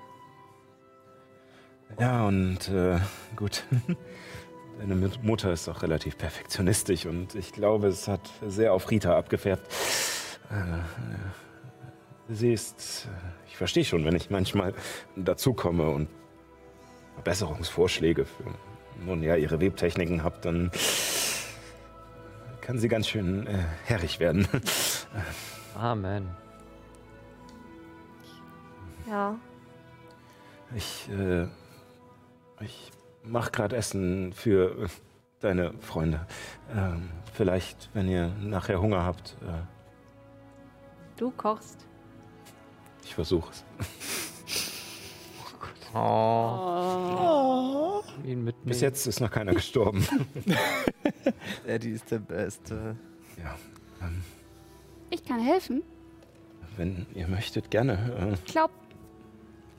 Ja, 1.99 2.28
und 2.28 2.68
äh, 2.70 2.99
gut. 3.36 3.63
Deine 4.80 4.95
Mut- 4.95 5.24
Mutter 5.24 5.53
ist 5.53 5.70
auch 5.70 5.82
relativ 5.84 6.18
perfektionistisch 6.18 7.05
und 7.05 7.34
ich 7.36 7.53
glaube, 7.53 7.88
es 7.88 8.07
hat 8.09 8.30
sehr 8.45 8.74
auf 8.74 8.91
Rita 8.91 9.18
abgefärbt. 9.18 9.66
Äh, 10.51 10.80
äh, 10.80 12.34
sie 12.34 12.51
ist. 12.51 13.05
äh, 13.05 13.32
Ich 13.47 13.55
verstehe 13.57 13.86
schon, 13.86 14.03
wenn 14.03 14.16
ich 14.16 14.30
manchmal 14.30 14.74
dazukomme 15.16 15.89
und 15.89 16.09
Verbesserungsvorschläge 17.13 18.26
für 18.26 18.43
nun 19.05 19.24
ja, 19.24 19.36
ihre 19.38 19.61
Webtechniken 19.61 20.24
habe, 20.24 20.39
dann 20.41 20.72
kann 22.66 22.80
sie 22.80 22.88
ganz 22.88 23.07
schön 23.07 23.45
äh, 23.45 23.63
herrig 23.86 24.20
werden. 24.20 24.47
Amen. 25.76 26.28
Ja. 29.07 29.36
Ich, 30.76 31.07
äh, 31.11 31.45
ich 32.59 32.91
mach 33.24 33.51
gerade 33.51 33.76
Essen 33.76 34.34
für 34.34 34.86
äh, 34.86 34.88
deine 35.41 35.74
Freunde. 35.80 36.26
Ähm, 36.76 37.09
vielleicht, 37.34 37.91
wenn 37.93 38.09
ihr 38.09 38.30
nachher 38.41 38.82
Hunger 38.82 39.03
habt. 39.03 39.38
Äh, 39.43 39.61
Du 41.18 41.30
kochst. 41.32 41.86
ich 43.03 43.13
versuche 43.13 43.51
es. 43.51 43.63
Oh. 45.96 48.02
Ihn 48.24 48.43
mitnehmen. 48.43 48.66
Bis 48.66 48.82
jetzt 48.82 49.06
ist 49.08 49.20
noch 49.22 49.32
keiner 49.32 49.54
gestorben. 49.54 50.06
Eddie 51.68 51.91
ist 51.91 52.12
der 52.12 52.20
Beste. 52.20 52.96
ja, 53.38 53.56
ähm, 54.02 54.24
Ich 55.10 55.24
kann 55.24 55.39
helfen. 55.39 55.84
wenn 56.78 57.06
ihr 57.14 57.28
möchtet, 57.28 57.72
gerne. 57.72 58.38
Ich 58.46 58.52
glaube, 58.52 58.74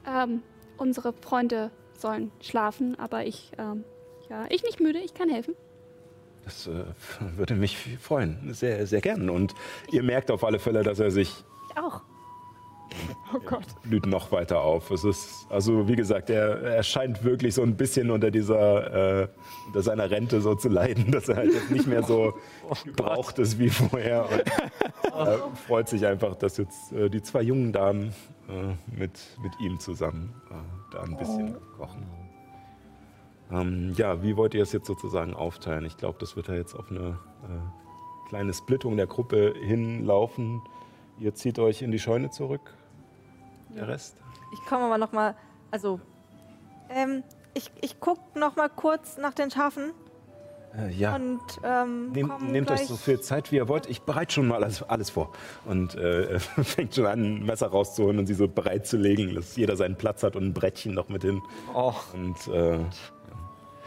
ähm, 0.07 0.43
unsere 0.79 1.12
Freunde 1.12 1.71
sollen 1.99 2.31
schlafen, 2.41 2.99
aber 2.99 3.27
ich, 3.27 3.53
ähm, 3.59 3.85
ja, 4.31 4.47
ich 4.49 4.62
nicht 4.62 4.81
müde, 4.81 4.99
ich 4.99 5.12
kann 5.14 5.29
helfen. 5.29 5.55
Äh, 5.55 6.45
das 6.45 6.67
äh, 6.69 6.85
würde 7.37 7.55
mich 7.57 7.99
freuen. 8.01 8.55
Sehr, 8.55 8.87
sehr 8.87 9.01
gern. 9.01 9.29
Und 9.29 9.55
ihr 9.91 10.03
merkt 10.03 10.31
auf 10.31 10.45
alle 10.45 10.59
Fälle, 10.61 10.83
dass 10.83 11.01
er 11.01 11.11
sich 11.11 11.45
Ich 11.71 11.77
auch. 11.77 12.03
Oh 13.35 13.41
Gott. 13.45 13.67
blüht 13.83 14.07
noch 14.07 14.31
weiter 14.31 14.61
auf. 14.61 14.91
Es 14.91 15.05
ist, 15.05 15.47
also 15.51 15.89
wie 15.89 15.97
gesagt, 15.97 16.31
er, 16.31 16.63
er 16.63 16.83
scheint 16.83 17.25
wirklich 17.25 17.55
so 17.55 17.63
ein 17.63 17.77
bisschen 17.77 18.11
unter 18.11 18.31
dieser, 18.31 19.23
äh, 19.23 19.29
unter 19.67 19.83
seiner 19.83 20.11
Rente 20.11 20.41
so 20.41 20.55
zu 20.55 20.69
leiden, 20.69 21.11
dass 21.11 21.29
er 21.29 21.37
halt 21.37 21.53
jetzt 21.53 21.71
nicht 21.71 21.87
mehr 21.87 22.03
so 22.03 22.35
gebraucht 22.85 23.39
ist 23.39 23.59
wie 23.59 23.69
vorher. 23.69 24.29
Und 24.31 24.43
er 25.27 25.39
freut 25.67 25.89
sich 25.89 26.07
einfach, 26.07 26.37
dass 26.37 26.57
jetzt 26.57 26.93
äh, 26.93 27.11
die 27.11 27.23
zwei 27.23 27.43
jungen 27.43 27.73
Damen 27.73 28.15
äh, 28.49 28.97
mit, 28.97 29.21
mit 29.43 29.53
ihm 29.61 29.81
zusammen 29.81 30.33
äh, 30.51 30.93
da 30.93 31.03
ein 31.03 31.17
bisschen 31.17 31.57
kochen. 31.77 32.07
Ähm, 33.51 33.93
ja, 33.97 34.23
wie 34.23 34.37
wollt 34.37 34.55
ihr 34.55 34.63
es 34.63 34.73
jetzt 34.73 34.87
sozusagen 34.87 35.35
aufteilen? 35.35 35.85
Ich 35.85 35.97
glaube, 35.97 36.19
das 36.21 36.37
wird 36.37 36.49
ja 36.49 36.55
jetzt 36.55 36.75
auf 36.75 36.91
eine 36.91 37.19
äh, 37.45 38.29
kleine 38.29 38.53
Splittung 38.53 38.97
der 38.97 39.07
Gruppe 39.07 39.55
hinlaufen. 39.61 40.63
Ihr 41.19 41.35
zieht 41.35 41.59
euch 41.59 41.83
in 41.83 41.91
die 41.91 41.99
Scheune 41.99 42.31
zurück. 42.31 42.76
Der 43.77 43.89
Rest? 43.89 44.16
Ich 44.53 44.61
komme 44.66 44.85
aber 44.85 44.99
noch 44.99 45.12
mal, 45.12 45.35
also, 45.70 46.01
ähm, 46.89 47.22
ich, 47.55 47.70
ich 47.81 48.01
guck 48.01 48.37
noch 48.37 48.57
mal 48.57 48.68
kurz 48.68 49.18
nach 49.18 49.35
den 49.35 49.51
Schafen. 49.51 49.93
Äh, 50.77 50.91
ja. 50.93 51.14
Und 51.14 51.41
ähm, 51.62 52.12
Nehm, 52.12 52.33
nehmt 52.41 52.70
euch 52.70 52.87
so 52.87 52.97
viel 52.97 53.20
Zeit, 53.20 53.53
wie 53.53 53.57
ihr 53.57 53.68
wollt. 53.68 53.89
Ich 53.89 54.03
bereite 54.03 54.35
schon 54.35 54.49
mal 54.49 54.62
alles, 54.62 54.83
alles 54.83 55.11
vor. 55.11 55.33
Und 55.64 55.95
äh, 55.95 56.39
fängt 56.41 56.95
schon 56.95 57.07
an, 57.07 57.20
ein 57.20 57.47
Messer 57.47 57.68
rauszuholen 57.68 58.18
und 58.18 58.27
sie 58.27 58.35
so 58.35 58.49
bereit 58.49 58.87
zu 58.87 58.97
legen, 58.97 59.35
dass 59.35 59.57
jeder 59.57 59.77
seinen 59.77 59.97
Platz 59.97 60.22
hat 60.22 60.37
und 60.37 60.45
ein 60.45 60.55
Brettchen 60.55 60.95
noch 60.95 61.09
mit 61.09 61.22
hin. 61.22 61.43
Und 62.12 62.49
äh, 62.49 62.79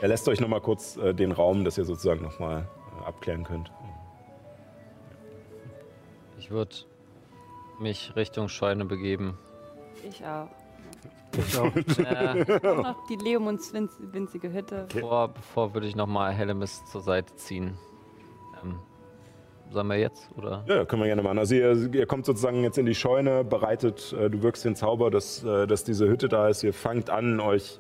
er 0.01 0.07
lässt 0.07 0.27
euch 0.27 0.39
noch 0.39 0.47
mal 0.47 0.61
kurz 0.61 0.97
äh, 0.97 1.13
den 1.13 1.31
Raum, 1.31 1.63
dass 1.63 1.77
ihr 1.77 1.85
sozusagen 1.85 2.21
noch 2.21 2.39
mal 2.39 2.67
äh, 3.01 3.05
abklären 3.05 3.43
könnt. 3.43 3.71
Ich 6.37 6.51
würde 6.51 6.75
mich 7.79 8.15
Richtung 8.15 8.49
Scheune 8.49 8.85
begeben. 8.85 9.37
Ich 10.07 10.23
auch. 10.25 10.47
Ich 11.37 11.57
auch. 11.57 11.71
Äh, 11.99 12.67
Auch 12.67 12.83
noch 12.83 13.07
die 13.07 13.15
Leomunds 13.15 13.73
winz 13.73 13.91
winzige 13.99 14.51
Hütte. 14.51 14.87
Bevor, 14.91 15.29
bevor 15.29 15.73
würde 15.73 15.87
ich 15.87 15.95
nochmal 15.95 16.33
Hellemis 16.33 16.83
zur 16.85 17.01
Seite 17.01 17.35
ziehen. 17.35 17.77
Ähm, 18.63 18.79
sollen 19.71 19.87
wir 19.87 19.97
jetzt? 19.97 20.29
Oder? 20.35 20.63
Ja, 20.67 20.85
können 20.85 21.03
wir 21.03 21.07
gerne 21.07 21.21
machen. 21.21 21.37
Also 21.37 21.53
ihr, 21.55 21.93
ihr 21.93 22.05
kommt 22.07 22.25
sozusagen 22.25 22.63
jetzt 22.63 22.77
in 22.77 22.85
die 22.87 22.95
Scheune, 22.95 23.43
bereitet, 23.43 24.13
äh, 24.13 24.29
du 24.29 24.41
wirkst 24.41 24.65
den 24.65 24.75
Zauber, 24.75 25.11
dass, 25.11 25.43
äh, 25.43 25.67
dass 25.67 25.83
diese 25.83 26.07
Hütte 26.07 26.27
da 26.29 26.47
ist. 26.47 26.63
Ihr 26.63 26.73
fangt 26.73 27.09
an, 27.11 27.39
euch 27.39 27.79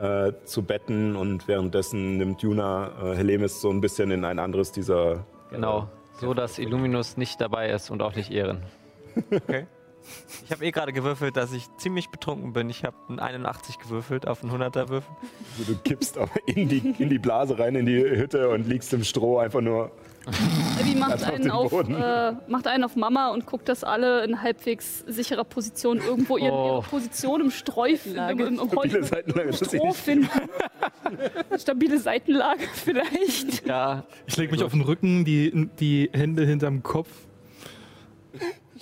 äh, 0.00 0.32
zu 0.44 0.62
betten 0.62 1.16
und 1.16 1.48
währenddessen 1.48 2.18
nimmt 2.18 2.42
Juna 2.42 2.90
äh, 3.02 3.16
Helemis 3.16 3.60
so 3.60 3.70
ein 3.70 3.80
bisschen 3.80 4.10
in 4.10 4.24
ein 4.24 4.38
anderes 4.38 4.70
dieser... 4.72 5.24
Genau. 5.50 5.88
So, 6.20 6.32
dass 6.34 6.58
Illuminus 6.60 7.16
nicht 7.16 7.40
dabei 7.40 7.70
ist 7.70 7.90
und 7.90 8.00
auch 8.00 8.14
nicht 8.14 8.30
Ehren. 8.30 8.62
Okay. 9.30 9.66
Ich 10.44 10.50
habe 10.50 10.64
eh 10.64 10.70
gerade 10.70 10.92
gewürfelt, 10.92 11.36
dass 11.36 11.52
ich 11.52 11.64
ziemlich 11.78 12.10
betrunken 12.10 12.52
bin. 12.52 12.68
Ich 12.70 12.84
habe 12.84 12.96
einen 13.08 13.18
81 13.18 13.78
gewürfelt 13.78 14.28
auf 14.28 14.42
einen 14.42 14.52
100er 14.52 14.88
Würfel. 14.88 15.14
Also 15.58 15.72
du 15.72 15.78
kippst 15.80 16.18
aber 16.18 16.30
in 16.46 16.68
die, 16.68 16.94
in 16.98 17.08
die 17.08 17.18
Blase 17.18 17.58
rein, 17.58 17.74
in 17.74 17.86
die 17.86 17.98
Hütte 17.98 18.50
und 18.50 18.66
liegst 18.68 18.92
im 18.92 19.04
Stroh 19.04 19.38
einfach 19.38 19.60
nur... 19.60 19.90
Abby 20.80 20.94
macht 20.94 21.22
einen 21.30 21.50
auf, 21.50 21.70
Boden. 21.70 21.94
äh, 21.94 22.32
macht 22.48 22.66
einen 22.66 22.84
auf 22.84 22.96
Mama 22.96 23.28
und 23.30 23.44
guckt, 23.44 23.68
dass 23.68 23.84
alle 23.84 24.24
in 24.24 24.40
halbwegs 24.40 25.00
sicherer 25.06 25.44
Position 25.44 25.98
irgendwo 25.98 26.38
ihre, 26.38 26.52
Oh. 26.54 26.66
ihre 26.78 26.82
Position 26.82 27.40
im 27.42 27.50
Streuf, 27.50 28.06
im, 28.06 28.16
im, 28.16 28.58
im 28.58 28.68
Stabile 28.68 29.04
Seitenlage, 29.04 29.52
sie 29.52 29.64
Stroh 29.76 29.92
finden. 29.92 30.28
Stabile 31.58 31.98
Seitenlage 31.98 32.62
vielleicht. 32.72 33.66
Ja. 33.66 34.04
Ich 34.26 34.36
lege 34.38 34.52
mich 34.52 34.62
auf 34.62 34.72
den 34.72 34.80
Rücken, 34.80 35.24
die, 35.26 35.68
die 35.78 36.08
Hände 36.12 36.46
hinterm 36.46 36.82
Kopf. 36.82 37.08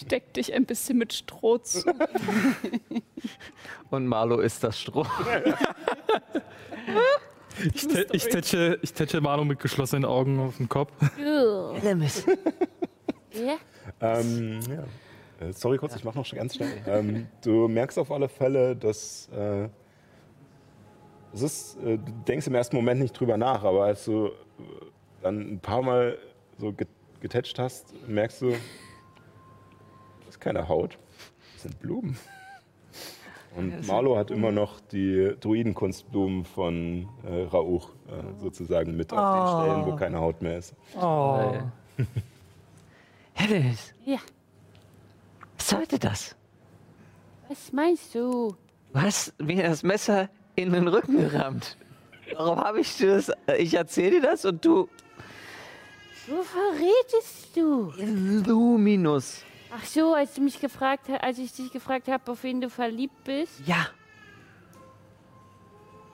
Steck 0.00 0.32
dich 0.34 0.52
ein 0.54 0.64
bisschen 0.66 0.98
mit 0.98 1.12
Stroh 1.12 1.58
zu. 1.58 1.82
Und 3.90 4.06
Marlo 4.06 4.38
ist 4.40 4.62
das 4.64 4.80
Stroh. 4.80 5.06
Ich, 7.74 7.82
tä- 7.86 8.06
ich, 8.12 8.24
tätsche, 8.24 8.78
ich 8.80 8.94
tätsche 8.94 9.20
Manu 9.20 9.44
mit 9.44 9.60
geschlossenen 9.60 10.06
Augen 10.06 10.40
auf 10.40 10.56
den 10.56 10.68
Kopf. 10.70 10.90
Hellemis. 11.16 12.24
ja? 13.32 13.56
Ähm, 14.00 14.58
ja. 14.68 15.46
Äh, 15.46 15.52
Sorry 15.52 15.76
kurz, 15.76 15.94
ich 15.94 16.02
mach 16.02 16.14
noch 16.14 16.28
ganz 16.34 16.54
schnell. 16.56 16.72
Ähm, 16.86 17.26
du 17.44 17.68
merkst 17.68 17.98
auf 17.98 18.10
alle 18.10 18.28
Fälle, 18.30 18.74
dass 18.74 19.28
äh, 19.36 19.68
es 21.34 21.42
ist, 21.42 21.76
äh, 21.84 21.98
du 21.98 22.12
denkst 22.26 22.46
im 22.46 22.54
ersten 22.54 22.74
Moment 22.76 23.00
nicht 23.02 23.12
drüber 23.20 23.36
nach, 23.36 23.62
aber 23.62 23.84
als 23.84 24.06
du 24.06 24.30
dann 25.22 25.52
ein 25.54 25.60
paar 25.60 25.82
Mal 25.82 26.16
so 26.58 26.72
get- 26.72 26.88
getätscht 27.20 27.58
hast, 27.58 27.92
merkst 28.08 28.40
du, 28.42 28.54
keine 30.42 30.68
Haut, 30.68 30.98
das 31.54 31.62
sind 31.62 31.80
Blumen. 31.80 32.16
Und 33.56 33.86
Marlo 33.86 34.16
hat 34.16 34.30
immer 34.30 34.50
noch 34.50 34.80
die 34.80 35.34
Druidenkunstblumen 35.40 36.44
von 36.46 37.06
äh, 37.26 37.42
Rauch 37.42 37.90
äh, 38.08 38.40
sozusagen 38.40 38.96
mit 38.96 39.12
auf 39.12 39.18
den 39.18 39.42
Oh. 39.42 39.62
Stellen, 39.62 39.86
wo 39.86 39.96
keine 39.96 40.18
Haut 40.20 40.40
mehr 40.40 40.56
ist. 40.58 40.74
Oh. 40.98 41.52
Hellemis, 43.34 43.92
Ja. 44.06 44.18
was 45.58 45.68
sollte 45.68 45.98
das? 45.98 46.34
Was 47.48 47.72
meinst 47.72 48.14
du? 48.14 48.56
Du 48.94 49.00
hast 49.00 49.34
mir 49.40 49.62
das 49.64 49.82
Messer 49.82 50.30
in 50.56 50.72
den 50.72 50.88
Rücken 50.88 51.18
gerammt. 51.18 51.76
Warum 52.34 52.58
habe 52.58 52.80
ich 52.80 52.96
dir 52.96 53.16
das? 53.16 53.30
Ich 53.58 53.74
erzähle 53.74 54.12
dir 54.20 54.22
das 54.22 54.44
und 54.46 54.64
du. 54.64 54.88
Wo 56.26 56.42
verrätest 56.42 57.54
du? 57.54 57.92
Luminus. 58.50 59.42
Ach 59.74 59.84
so, 59.84 60.14
als 60.14 60.34
du 60.34 60.42
mich 60.42 60.60
gefragt 60.60 61.08
hast, 61.08 61.22
als 61.22 61.38
ich 61.38 61.52
dich 61.52 61.72
gefragt 61.72 62.08
habe, 62.08 62.30
auf 62.30 62.42
wen 62.42 62.60
du 62.60 62.68
verliebt 62.68 63.24
bist. 63.24 63.66
Ja. 63.66 63.86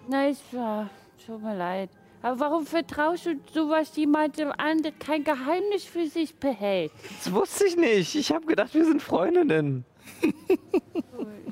Na, 0.08 0.28
es 0.28 0.40
war. 0.52 0.88
Tut 1.26 1.42
mir 1.42 1.56
leid. 1.56 1.90
Aber 2.22 2.40
warum 2.40 2.66
vertraust 2.66 3.26
du 3.26 3.34
sowas 3.52 3.94
jemandem 3.96 4.52
an, 4.56 4.82
der 4.82 4.92
kein 4.92 5.24
Geheimnis 5.24 5.84
für 5.84 6.06
sich 6.06 6.34
behält? 6.36 6.92
Das 7.18 7.32
wusste 7.32 7.66
ich 7.66 7.76
nicht. 7.76 8.14
Ich 8.14 8.32
habe 8.32 8.46
gedacht, 8.46 8.74
wir 8.74 8.84
sind 8.84 9.02
Freundinnen. 9.02 9.84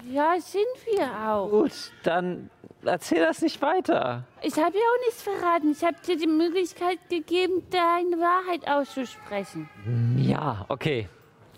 Ja, 0.09 0.39
sind 0.39 0.65
wir 0.87 1.29
auch. 1.29 1.51
Gut, 1.51 1.73
dann 2.05 2.49
erzähl 2.85 3.21
das 3.21 3.43
nicht 3.43 3.61
weiter. 3.61 4.25
Ich 4.41 4.55
habe 4.57 4.73
dir 4.73 4.79
auch 4.79 5.07
nichts 5.07 5.23
verraten. 5.23 5.73
Ich 5.73 5.83
habe 5.85 5.97
dir 6.07 6.17
die 6.17 6.29
Möglichkeit 6.29 6.99
gegeben, 7.11 7.65
deine 7.71 8.17
Wahrheit 8.19 8.67
auszusprechen. 8.69 9.69
Ja, 10.17 10.65
okay. 10.69 11.09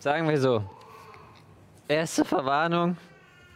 Sagen 0.08 0.26
wir 0.26 0.40
so. 0.40 0.64
Erste 1.86 2.24
Verwarnung. 2.24 2.96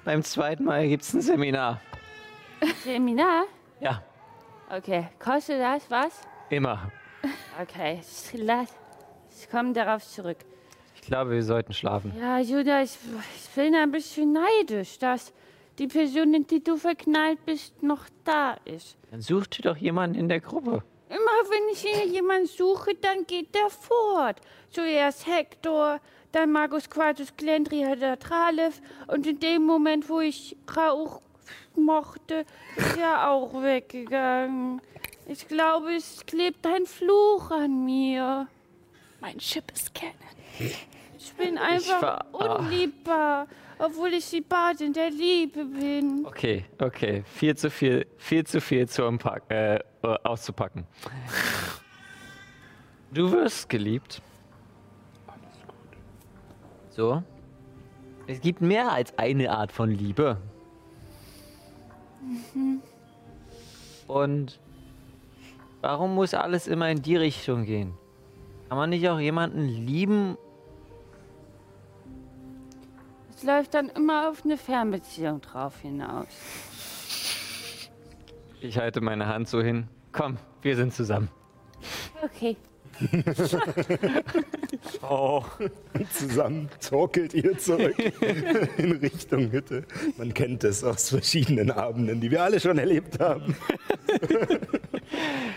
Beim 0.05 0.23
zweiten 0.23 0.65
Mal 0.65 0.87
gibt 0.87 1.03
es 1.03 1.15
ein 1.15 1.23
Seminar. 1.23 1.81
Seminar? 2.85 3.45
Ja, 3.81 4.03
Okay. 4.69 5.09
Kostet 5.19 5.63
das 5.63 5.91
was? 5.91 6.21
immer. 6.51 6.93
Okay. 7.59 8.03
Ich, 8.03 9.51
komme 9.51 9.73
darauf 9.73 10.07
zurück. 10.07 10.37
Ich 10.95 11.01
glaube, 11.01 11.31
wir 11.31 11.43
sollten 11.43 11.73
schlafen. 11.73 12.13
Ja, 12.21 12.39
Judah, 12.39 12.83
ich, 12.83 12.99
ich 13.35 13.49
bin 13.55 13.75
ein 13.75 13.91
bisschen 13.91 14.35
neidisch, 14.35 14.99
dass 14.99 15.33
die 15.79 15.87
Person, 15.87 16.35
in 16.35 16.47
die 16.47 16.63
du 16.63 16.77
verknallt 16.77 17.43
bist, 17.47 17.83
noch 17.83 18.05
da 18.25 18.59
ist. 18.67 18.99
Dann 19.11 19.23
such 19.23 19.47
dir 19.47 19.63
doch 19.63 19.79
jemanden 19.79 20.19
in 20.19 20.29
der 20.29 20.41
Gruppe. 20.41 20.83
Immer 21.09 21.51
wenn 21.51 21.73
ich 21.73 21.81
hier 21.81 22.07
jemanden 22.07 22.47
suche, 22.47 22.95
dann 22.95 23.27
geht 23.27 23.55
der 23.55 23.69
fort. 23.69 24.41
Zuerst 24.71 25.27
Hector, 25.27 26.01
dann 26.33 26.51
Magus 26.51 26.89
Quartus 26.89 27.37
Glendria 27.37 27.95
der 27.95 28.19
Tralef 28.19 28.81
und 29.07 29.27
in 29.27 29.39
dem 29.39 29.65
Moment, 29.65 30.09
wo 30.09 30.21
ich 30.21 30.57
Rauch 30.77 31.21
mochte, 31.77 32.45
ist 32.77 32.97
er 32.97 33.31
auch 33.31 33.63
weggegangen. 33.63 34.81
Ich 35.27 35.47
glaube, 35.47 35.95
es 35.95 36.25
klebt 36.27 36.67
ein 36.67 36.87
Fluch 36.87 37.51
an 37.51 37.85
mir. 37.85 38.49
Mein 39.21 39.39
Chip 39.39 39.71
ist 39.73 39.95
Canon. 39.95 40.15
Ich 40.59 41.33
bin 41.35 41.57
einfach 41.57 42.01
ver- 42.01 42.27
ah. 42.33 42.57
unliebbar, 42.57 43.47
obwohl 43.79 44.15
ich 44.15 44.29
die 44.31 44.41
Badin 44.41 44.93
der 44.93 45.11
Liebe 45.11 45.65
bin. 45.65 46.27
Okay, 46.27 46.65
okay. 46.81 47.23
Viel 47.35 47.57
zu 47.57 47.71
viel, 47.71 48.07
viel 48.19 48.45
zu 48.45 48.61
viel 48.61 48.89
zu 48.89 49.05
äh, 49.49 49.79
auszupacken. 50.03 50.87
Du 53.13 53.31
wirst 53.31 53.69
geliebt. 53.69 54.21
So. 56.95 57.23
Es 58.27 58.41
gibt 58.41 58.61
mehr 58.61 58.93
als 58.93 59.19
eine 59.19 59.51
Art 59.51 59.73
von 59.73 59.91
Liebe. 59.91 60.37
Und 64.07 64.61
warum 65.81 66.15
muss 66.15 66.35
alles 66.35 66.67
immer 66.67 66.91
in 66.91 67.03
die 67.03 67.17
Richtung 67.17 67.65
gehen? 67.65 67.95
Kann 68.69 68.79
man 68.79 68.91
nicht 68.91 69.09
auch 69.09 69.19
jemanden 69.19 69.67
lieben? 69.67 70.37
Es 73.35 73.43
läuft 73.43 73.75
dann 73.75 73.89
immer 73.89 74.29
auf 74.29 74.45
eine 74.45 74.57
Fernbeziehung 74.57 75.41
drauf 75.41 75.81
hinaus. 75.81 76.29
Ich 78.61 78.79
halte 78.79 79.01
meine 79.01 79.27
Hand 79.27 79.49
so 79.49 79.61
hin. 79.61 79.89
Komm, 80.13 80.37
wir 80.61 80.77
sind 80.77 80.95
zusammen. 80.95 81.29
Okay. 82.23 82.57
Oh. 85.03 85.43
Zusammen 86.13 86.69
torkelt 86.81 87.35
ihr 87.35 87.57
zurück 87.59 87.95
in 88.79 88.93
Richtung 88.93 89.51
Hütte. 89.51 89.85
Man 90.17 90.33
kennt 90.35 90.65
es 90.65 90.83
aus 90.85 91.11
verschiedenen 91.11 91.71
Abenden, 91.71 92.21
die 92.21 92.31
wir 92.31 92.43
alle 92.43 92.59
schon 92.61 92.79
erlebt 92.79 93.19
haben. 93.21 93.57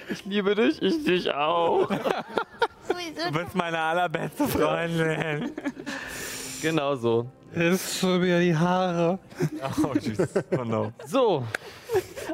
Ich 0.09 0.23
liebe 0.25 0.53
dich, 0.53 0.81
ich 0.81 1.03
dich 1.03 1.31
auch. 1.33 1.87
Du 1.87 1.95
bist 3.33 3.55
meine 3.55 3.79
allerbeste 3.79 4.47
Freundin. 4.47 5.51
Genau 6.61 6.95
so. 6.95 7.29
Ist 7.53 7.99
schon 7.99 8.21
wieder 8.21 8.39
die 8.39 8.55
Haare. 8.55 9.17
Oh, 9.83 9.93
tschüss. 9.97 10.27
Oh 10.57 10.63
no. 10.63 10.91
So, 11.05 11.43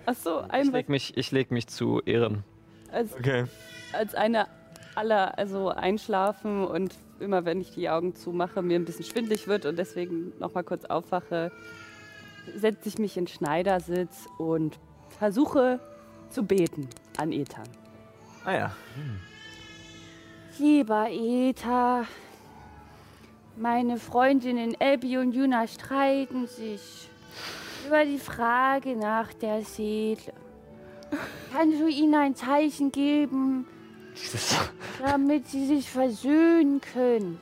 Achso, 0.05 0.41
ich 0.45 0.51
ein 0.51 0.71
leg 0.71 0.89
mich, 0.89 1.15
ich 1.15 1.31
leg 1.31 1.51
mich 1.51 1.67
zu 1.67 2.01
Ehren. 2.05 2.43
als, 2.91 3.13
Okay. 3.13 3.45
als 3.93 4.13
eine 4.15 4.47
aller, 4.95 5.37
also 5.37 5.69
einschlafen 5.69 6.65
und 6.65 6.93
immer 7.19 7.45
wenn 7.45 7.61
ich 7.61 7.71
die 7.71 7.89
Augen 7.89 8.15
zumache, 8.15 8.61
mir 8.61 8.77
ein 8.77 8.85
bisschen 8.85 9.05
schwindlig 9.05 9.47
wird 9.47 9.65
und 9.65 9.77
deswegen 9.77 10.33
nochmal 10.39 10.63
kurz 10.63 10.85
aufwache, 10.85 11.51
setze 12.55 12.89
ich 12.89 12.97
mich 12.97 13.17
in 13.17 13.27
Schneidersitz 13.27 14.27
und 14.37 14.79
versuche 15.19 15.79
zu 16.29 16.43
beten 16.43 16.89
an 17.17 17.31
Ethan. 17.31 17.67
Ah 18.43 18.53
ja. 18.53 18.75
Lieber 20.57 21.07
Eta, 21.09 22.05
meine 23.55 23.97
Freundinnen 23.97 24.75
Abby 24.79 25.17
und 25.17 25.33
Juna 25.33 25.67
streiten 25.67 26.47
sich 26.47 27.09
über 27.87 28.05
die 28.05 28.17
Frage 28.17 28.95
nach 28.95 29.33
der 29.33 29.61
Seele. 29.61 30.33
Kannst 31.53 31.79
du 31.79 31.87
ihnen 31.87 32.15
ein 32.15 32.35
Zeichen 32.35 32.91
geben, 32.91 33.67
damit 34.99 35.47
sie 35.47 35.65
sich 35.67 35.89
versöhnen 35.89 36.81
können? 36.81 37.39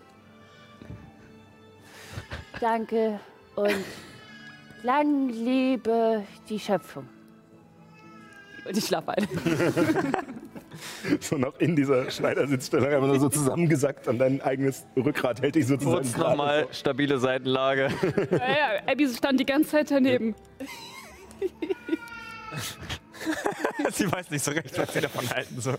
Danke 2.60 3.20
und 3.56 3.86
lang 4.84 5.30
lebe 5.30 6.24
die 6.48 6.60
Schöpfung. 6.60 7.08
Und 8.66 8.78
ich 8.78 8.86
schlafe 8.86 9.18
ein. 9.18 9.28
so 11.20 11.38
noch 11.38 11.58
in 11.60 11.76
dieser 11.76 12.10
Schneidersitzstellung 12.12 12.88
einfach 12.88 13.08
nur 13.08 13.20
so 13.20 13.30
zusammengesackt 13.30 14.08
an 14.08 14.18
dein 14.18 14.42
eigenes 14.42 14.86
Rückgrat 14.96 15.42
hält 15.42 15.56
dich 15.56 15.68
sozusagen. 15.68 16.04
Kurz 16.04 16.18
nochmal 16.18 16.68
stabile 16.72 17.20
Seitenlage. 17.20 17.90
Naja, 18.32 18.82
Abby 18.86 19.08
stand 19.08 19.40
die 19.40 19.46
ganze 19.46 19.72
Zeit 19.72 19.92
daneben. 19.92 20.36
sie 23.92 24.12
weiß 24.12 24.30
nicht 24.32 24.44
so 24.44 24.52
recht, 24.52 24.78
was 24.78 24.94
sie 24.94 25.02
davon 25.02 25.30
halten 25.30 25.62
soll. 25.62 25.78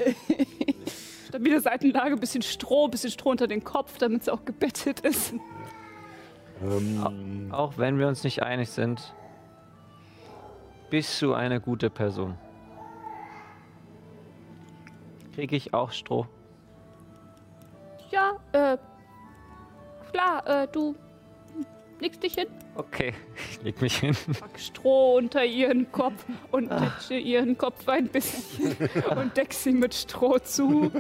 Stabile 1.41 1.61
Seitenlage, 1.61 2.17
bisschen 2.19 2.43
Stroh, 2.43 2.89
bisschen 2.89 3.11
Stroh 3.11 3.31
unter 3.31 3.47
den 3.47 3.65
Kopf, 3.65 3.97
damit 3.97 4.25
sie 4.25 4.31
auch 4.33 4.45
gebettet 4.45 5.01
ist. 5.01 5.33
Ähm, 6.63 7.49
Auch 7.51 7.79
wenn 7.79 7.99
wir 7.99 8.09
uns 8.09 8.25
nicht 8.25 8.43
einig 8.43 8.69
sind, 8.69 9.15
bist 10.91 11.23
du 11.23 11.33
eine 11.33 11.59
gute 11.59 11.89
Person. 11.89 12.37
Kriege 15.35 15.57
ich 15.57 15.73
auch 15.73 15.93
Stroh? 15.93 16.27
Ja, 18.11 18.33
äh, 18.53 18.77
klar, 20.13 20.47
äh, 20.47 20.69
du 20.71 20.95
legst 22.01 22.23
dich 22.23 22.35
hin, 22.35 22.49
Okay, 22.81 23.13
ich 23.51 23.63
leg 23.63 23.83
mich 23.83 23.99
hin. 23.99 24.17
pack 24.39 24.59
Stroh 24.59 25.17
unter 25.19 25.45
ihren 25.45 25.93
Kopf 25.93 26.25
und 26.51 26.71
tätsche 26.71 27.15
ihren 27.15 27.59
Kopf 27.59 27.87
ein 27.89 28.09
bisschen 28.09 28.75
und 29.11 29.37
deck 29.37 29.53
sie 29.53 29.73
mit 29.73 29.93
Stroh 29.95 30.39
zu. 30.39 30.91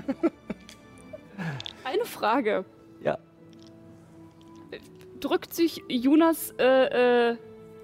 Eine 1.85 2.05
Frage. 2.05 2.66
Ja. 3.03 3.16
Drückt 5.20 5.55
sich 5.55 5.83
Jonas 5.89 6.55
äh, 6.59 7.31
äh, 7.31 7.37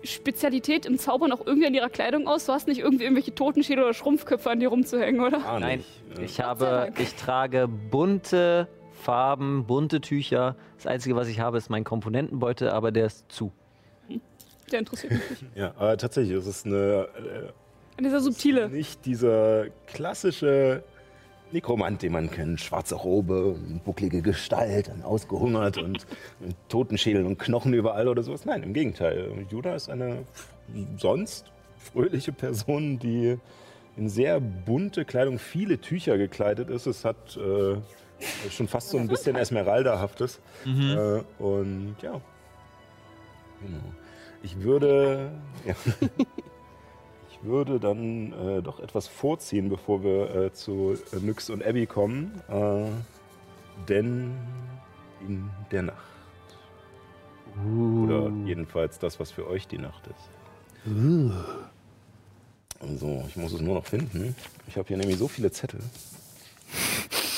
Spezialität 0.04 0.84
im 0.84 0.98
Zaubern 0.98 1.32
auch 1.32 1.46
irgendwie 1.46 1.66
an 1.66 1.72
ihrer 1.74 1.88
Kleidung 1.88 2.28
aus? 2.28 2.44
Du 2.44 2.52
hast 2.52 2.68
nicht 2.68 2.80
irgendwie 2.80 3.04
irgendwelche 3.04 3.34
Totenschädel 3.34 3.82
oder 3.84 3.94
Schrumpfköpfe 3.94 4.50
an 4.50 4.60
dir 4.60 4.68
rumzuhängen, 4.68 5.22
oder? 5.22 5.40
ah, 5.46 5.58
Nein, 5.58 5.82
nicht. 6.10 6.20
ich 6.22 6.40
habe, 6.42 6.92
ich 6.98 7.14
trage 7.14 7.66
bunte 7.66 8.68
Farben, 8.92 9.64
bunte 9.66 10.02
Tücher. 10.02 10.54
Das 10.76 10.86
Einzige, 10.86 11.16
was 11.16 11.28
ich 11.28 11.40
habe, 11.40 11.56
ist 11.56 11.70
mein 11.70 11.84
Komponentenbeutel, 11.84 12.68
aber 12.68 12.92
der 12.92 13.06
ist 13.06 13.32
zu. 13.32 13.52
Der 14.72 14.80
interessiert 14.80 15.12
mich 15.12 15.42
nicht. 15.42 15.56
Ja, 15.56 15.72
aber 15.76 15.96
tatsächlich, 15.96 16.36
es 16.36 16.46
ist 16.46 16.66
eine, 16.66 17.08
äh, 17.16 17.98
An 17.98 18.04
dieser 18.04 18.20
subtile. 18.20 18.68
nicht 18.68 19.04
dieser 19.06 19.66
klassische 19.86 20.82
Nekromant, 21.52 22.02
den 22.02 22.12
man 22.12 22.30
kennt. 22.30 22.60
Schwarze 22.60 22.96
Robe, 22.96 23.56
bucklige 23.84 24.20
Gestalt, 24.22 24.88
dann 24.88 25.02
ausgehungert 25.02 25.78
und 25.78 26.04
mit 26.40 26.56
Totenschädel 26.68 27.24
und 27.24 27.38
Knochen 27.38 27.72
überall 27.72 28.08
oder 28.08 28.22
sowas. 28.24 28.44
Nein, 28.44 28.64
im 28.64 28.72
Gegenteil. 28.72 29.30
Judah 29.50 29.76
ist 29.76 29.88
eine 29.88 30.24
sonst 30.98 31.52
fröhliche 31.78 32.32
Person, 32.32 32.98
die 32.98 33.38
in 33.96 34.08
sehr 34.08 34.40
bunte 34.40 35.04
Kleidung, 35.04 35.38
viele 35.38 35.80
Tücher 35.80 36.18
gekleidet 36.18 36.68
ist. 36.68 36.86
Es 36.86 37.04
hat 37.04 37.36
äh, 37.36 37.76
schon 38.50 38.66
fast 38.66 38.90
so 38.90 38.98
ein 38.98 39.06
bisschen 39.06 39.36
Esmeralda-haftes. 39.36 40.40
Äh, 40.66 41.22
und 41.42 41.94
ja. 42.02 42.20
Genau. 43.62 43.80
Ich 44.42 44.60
würde. 44.60 45.32
Ja. 45.66 45.74
Ich 47.38 47.46
würde 47.46 47.78
dann 47.78 48.32
äh, 48.32 48.62
doch 48.62 48.80
etwas 48.80 49.06
vorziehen, 49.08 49.68
bevor 49.68 50.02
wir 50.02 50.34
äh, 50.34 50.52
zu 50.52 50.96
äh, 51.12 51.16
Nyx 51.20 51.50
und 51.50 51.62
Abby 51.62 51.86
kommen. 51.86 52.40
Äh, 52.48 52.86
denn 53.88 54.34
in 55.20 55.50
der 55.70 55.82
Nacht. 55.82 55.96
Oder 58.02 58.30
jedenfalls 58.46 58.98
das, 58.98 59.20
was 59.20 59.30
für 59.30 59.46
euch 59.46 59.68
die 59.68 59.78
Nacht 59.78 60.06
ist. 60.06 60.28
Also, 62.80 63.24
ich 63.28 63.36
muss 63.36 63.52
es 63.52 63.60
nur 63.60 63.74
noch 63.74 63.86
finden. 63.86 64.34
Ich 64.66 64.76
habe 64.76 64.88
hier 64.88 64.96
nämlich 64.96 65.18
so 65.18 65.28
viele 65.28 65.50
Zettel. 65.50 65.80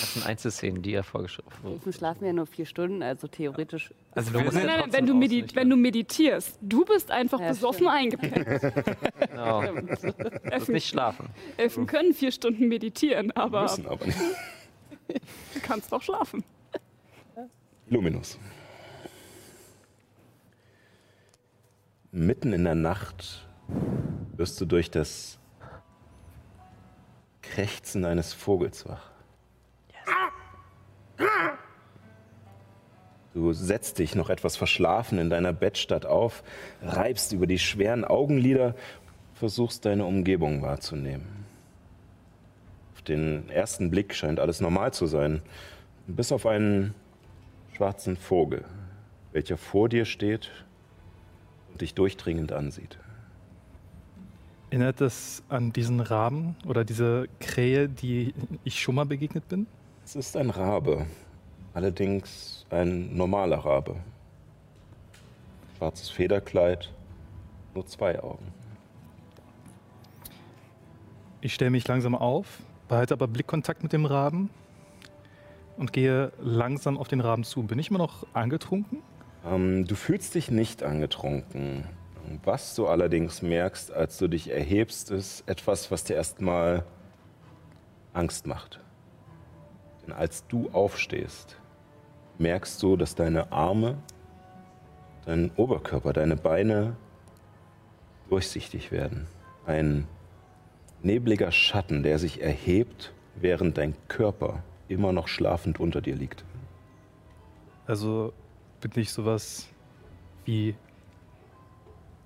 Das 0.01 0.14
sind 0.14 0.26
Einzelszenen, 0.26 0.82
die 0.82 0.94
er 0.94 1.03
vorgeschrieben 1.03 1.51
hat. 1.53 1.84
Wir 1.84 1.92
schlafen 1.92 2.24
ja 2.26 2.32
nur 2.32 2.46
vier 2.46 2.66
Stunden, 2.66 3.03
also 3.03 3.26
theoretisch. 3.26 3.92
Also 4.12 4.30
du 4.30 4.36
Nein, 4.38 4.44
musst 4.46 4.57
nein, 4.57 4.66
ja 4.68 4.92
wenn 4.92 5.07
du, 5.07 5.16
ausrichten. 5.16 5.57
wenn 5.57 5.70
du 5.70 5.76
meditierst, 5.76 6.59
du 6.61 6.84
bist 6.84 7.11
einfach 7.11 7.40
Ja, 7.40 7.49
besoffen 7.49 7.88
stimmt. 7.88 8.22
eingepennt. 8.22 8.74
Genau. 9.30 9.62
Das 9.86 10.05
Elfen, 10.05 10.74
nicht 10.74 10.88
schlafen. 10.88 11.28
Elfen 11.57 11.86
können 11.86 12.12
vier 12.14 12.30
Stunden 12.32 12.68
meditieren, 12.68 13.30
aber 13.32 13.62
Müssen 13.62 13.86
aber 13.86 14.05
nicht. 14.07 14.18
du 15.09 15.61
kannst 15.62 15.92
doch 15.92 16.03
schlafen. 16.03 16.44
Luminus. 17.88 18.38
Mitten 22.11 22.53
in 22.53 22.64
der 22.64 22.74
Nacht 22.74 23.46
wirst 24.36 24.61
du 24.61 24.64
durch 24.66 24.90
das 24.90 25.38
Krächzen 27.42 28.05
eines 28.05 28.32
Vogels 28.32 28.86
wach. 28.88 29.11
Du 33.34 33.52
setzt 33.52 33.98
dich 33.98 34.14
noch 34.14 34.30
etwas 34.30 34.56
verschlafen 34.56 35.18
in 35.18 35.30
deiner 35.30 35.52
Bettstatt 35.52 36.06
auf, 36.06 36.42
reibst 36.82 37.32
über 37.32 37.46
die 37.46 37.59
schweren 37.59 38.04
Augenlider, 38.04 38.74
versuchst 39.34 39.84
deine 39.84 40.06
Umgebung 40.06 40.62
wahrzunehmen. 40.62 41.46
Auf 42.94 43.02
den 43.02 43.48
ersten 43.48 43.90
Blick 43.90 44.14
scheint 44.14 44.40
alles 44.40 44.61
normal 44.61 44.92
zu 44.92 45.06
sein, 45.06 45.42
bis 46.09 46.32
auf 46.32 46.46
einen 46.46 46.94
schwarzen 47.76 48.16
Vogel, 48.16 48.64
welcher 49.30 49.56
vor 49.56 49.88
dir 49.88 50.04
steht 50.04 50.50
und 51.70 51.80
dich 51.80 51.94
durchdringend 51.94 52.50
ansieht. 52.50 52.98
Erinnert 54.70 55.00
das 55.00 55.44
an 55.48 55.72
diesen 55.72 56.00
Raben 56.00 56.56
oder 56.66 56.84
diese 56.84 57.28
Krähe, 57.38 57.88
die 57.88 58.34
ich 58.64 58.82
schon 58.82 58.96
mal 58.96 59.06
begegnet 59.06 59.48
bin? 59.48 59.66
Es 60.09 60.16
ist 60.16 60.38
ein 60.38 60.48
Rabe, 60.48 61.04
allerdings 61.74 62.64
ein 62.70 63.14
normaler 63.14 63.59
Rabe. 63.59 63.96
Schwarzes 65.76 66.09
Federkleid, 66.09 66.90
nur 67.74 67.84
zwei 67.84 68.18
Augen. 68.18 68.46
Ich 71.42 71.52
stelle 71.52 71.70
mich 71.70 71.86
langsam 71.86 72.14
auf, 72.14 72.61
behalte 72.88 73.12
aber 73.12 73.28
Blickkontakt 73.28 73.82
mit 73.82 73.92
dem 73.92 74.06
Raben 74.06 74.48
und 75.76 75.92
gehe 75.92 76.32
langsam 76.40 76.96
auf 76.96 77.09
den 77.09 77.20
Raben 77.20 77.44
zu. 77.44 77.64
Bin 77.64 77.78
ich 77.78 77.90
immer 77.90 77.98
noch 77.98 78.26
angetrunken? 78.32 79.02
Ähm, 79.44 79.84
du 79.84 79.94
fühlst 79.94 80.34
dich 80.34 80.50
nicht 80.50 80.82
angetrunken. 80.82 81.84
Was 82.44 82.74
du 82.74 82.86
allerdings 82.86 83.42
merkst, 83.42 83.92
als 83.92 84.16
du 84.16 84.26
dich 84.26 84.50
erhebst, 84.50 85.11
ist 85.11 85.46
etwas, 85.46 85.90
was 85.90 86.04
dir 86.04 86.16
erstmal 86.16 86.86
Angst 88.14 88.46
macht. 88.46 88.80
Denn 90.09 90.16
als 90.16 90.46
du 90.46 90.70
aufstehst, 90.70 91.61
merkst 92.38 92.82
du, 92.82 92.96
dass 92.96 93.14
deine 93.14 93.52
Arme, 93.52 93.98
dein 95.26 95.50
Oberkörper, 95.56 96.14
deine 96.14 96.34
Beine 96.34 96.96
durchsichtig 98.30 98.90
werden. 98.90 99.26
Ein 99.66 100.09
nebliger 101.02 101.52
Schatten, 101.52 102.02
der 102.02 102.18
sich 102.18 102.40
erhebt, 102.40 103.12
während 103.34 103.76
dein 103.76 103.94
Körper 104.09 104.62
immer 104.88 105.12
noch 105.12 105.28
schlafend 105.28 105.78
unter 105.78 106.00
dir 106.00 106.14
liegt. 106.14 106.42
Also 107.86 108.32
bin 108.80 108.92
ich 108.94 109.12
sowas 109.12 109.68
wie 110.46 110.74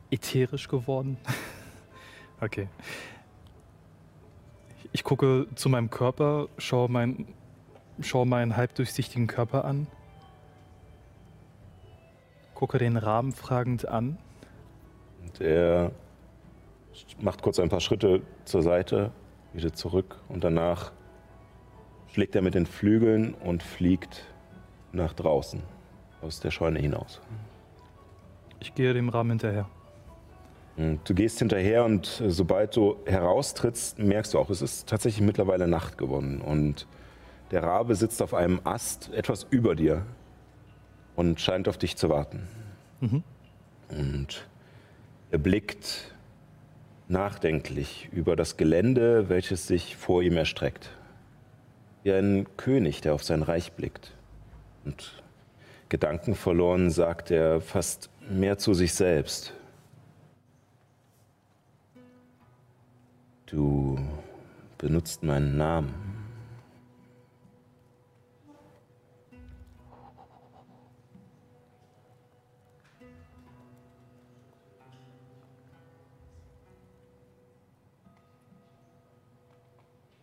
ätherisch 0.09 0.69
geworden? 0.69 1.17
okay. 2.41 2.69
Ich 4.93 5.03
gucke 5.03 5.49
zu 5.57 5.69
meinem 5.69 5.91
Körper, 5.91 6.49
schaue, 6.59 6.89
mein, 6.89 7.27
schaue 8.01 8.27
meinen 8.27 8.57
halbdurchsichtigen 8.57 9.27
Körper 9.27 9.65
an, 9.65 9.87
gucke 12.55 12.79
den 12.79 12.97
Rahmen 12.97 13.33
fragend 13.33 13.87
an. 13.89 14.19
Und 15.23 15.41
er 15.41 15.93
macht 17.21 17.43
kurz 17.43 17.59
ein 17.59 17.69
paar 17.69 17.81
Schritte 17.81 18.23
zur 18.45 18.63
Seite, 18.63 19.13
wieder 19.53 19.73
zurück 19.73 20.17
und 20.29 20.45
danach 20.45 20.93
schlägt 22.13 22.35
er 22.37 22.43
mit 22.43 22.55
den 22.55 22.67
Flügeln 22.67 23.35
und 23.35 23.63
fliegt 23.63 24.27
nach 24.93 25.13
draußen, 25.13 25.63
aus 26.21 26.41
der 26.41 26.51
Scheune 26.51 26.79
hinaus. 26.79 27.21
Ich 28.61 28.75
gehe 28.75 28.93
dem 28.95 29.09
Rahmen 29.09 29.31
hinterher. 29.31 29.69
Und 30.77 31.01
du 31.09 31.15
gehst 31.15 31.39
hinterher 31.39 31.85
und 31.85 32.23
sobald 32.27 32.77
du 32.77 32.97
heraustrittst, 33.07 33.99
merkst 33.99 34.35
du 34.35 34.39
auch, 34.39 34.51
es 34.51 34.63
ist 34.63 34.89
tatsächlich 34.89 35.23
mittlerweile 35.23 35.69
Nacht 35.69 35.99
geworden. 35.99 36.41
Und 36.41 36.87
der 37.53 37.63
Rabe 37.63 37.95
sitzt 37.95 38.23
auf 38.23 38.35
einem 38.35 38.61
Ast 38.65 39.13
etwas 39.13 39.47
über 39.51 39.77
dir 39.77 40.05
und 41.15 41.41
scheint 41.41 41.69
auf 41.69 41.77
dich 41.77 41.97
zu 41.97 42.09
warten. 42.09 42.49
Mhm. 43.01 43.23
Und 43.91 44.49
er 45.31 45.39
blickt 45.39 46.15
nachdenklich 47.09 48.09
über 48.11 48.37
das 48.37 48.57
Gelände, 48.57 49.29
welches 49.29 49.67
sich 49.67 49.97
vor 49.97 50.23
ihm 50.23 50.37
erstreckt. 50.37 50.91
Wie 52.03 52.13
ein 52.13 52.47
König, 52.57 53.03
der 53.03 53.13
auf 53.13 53.23
sein 53.23 53.43
Reich 53.43 53.73
blickt. 53.73 54.13
Und 54.85 55.23
gedankenverloren 55.91 56.91
sagt 56.91 57.31
er 57.31 57.61
fast 57.61 58.09
mehr 58.31 58.57
zu 58.57 58.73
sich 58.73 58.95
selbst. 58.95 59.53
Du 63.45 63.99
benutzt 64.79 65.23
meinen 65.23 65.59
Namen. 65.59 66.02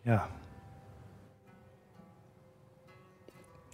Ja, 0.10 0.28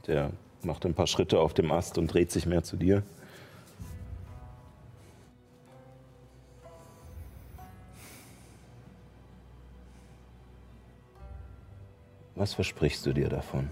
Der 0.06 0.32
macht 0.64 0.86
ein 0.86 0.94
paar 0.94 1.08
Schritte 1.08 1.40
auf 1.40 1.54
dem 1.54 1.72
Ast 1.72 1.98
und 1.98 2.14
dreht 2.14 2.30
sich 2.30 2.46
mehr 2.46 2.62
zu 2.62 2.76
dir. 2.76 3.04
Was 12.36 12.54
versprichst 12.54 13.06
du 13.06 13.14
dir 13.14 13.30
davon? 13.30 13.70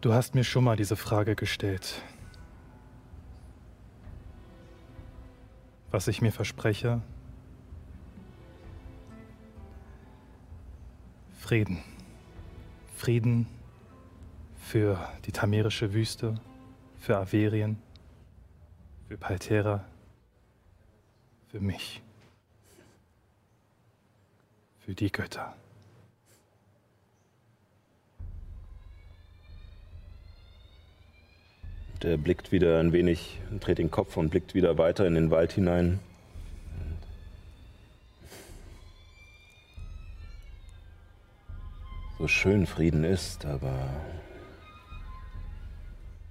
du 0.00 0.12
hast 0.12 0.34
mir 0.34 0.44
schon 0.44 0.64
mal 0.64 0.76
diese 0.76 0.96
Frage 0.96 1.34
gestellt. 1.34 2.02
Was 5.94 6.08
ich 6.08 6.20
mir 6.20 6.32
verspreche? 6.32 7.00
Frieden. 11.38 11.78
Frieden 12.96 13.46
für 14.56 14.98
die 15.24 15.30
tamerische 15.30 15.94
Wüste, 15.94 16.34
für 16.98 17.16
Averien, 17.16 17.80
für 19.06 19.16
Paltera, 19.16 19.84
für 21.52 21.60
mich, 21.60 22.02
für 24.80 24.96
die 24.96 25.12
Götter. 25.12 25.54
Der 32.04 32.18
blickt 32.18 32.52
wieder 32.52 32.80
ein 32.80 32.92
wenig, 32.92 33.40
dreht 33.60 33.78
den 33.78 33.90
Kopf 33.90 34.18
und 34.18 34.28
blickt 34.28 34.52
wieder 34.54 34.76
weiter 34.76 35.06
in 35.06 35.14
den 35.14 35.30
Wald 35.30 35.52
hinein. 35.52 36.00
So 42.18 42.28
schön 42.28 42.66
Frieden 42.66 43.04
ist, 43.04 43.46
aber 43.46 43.88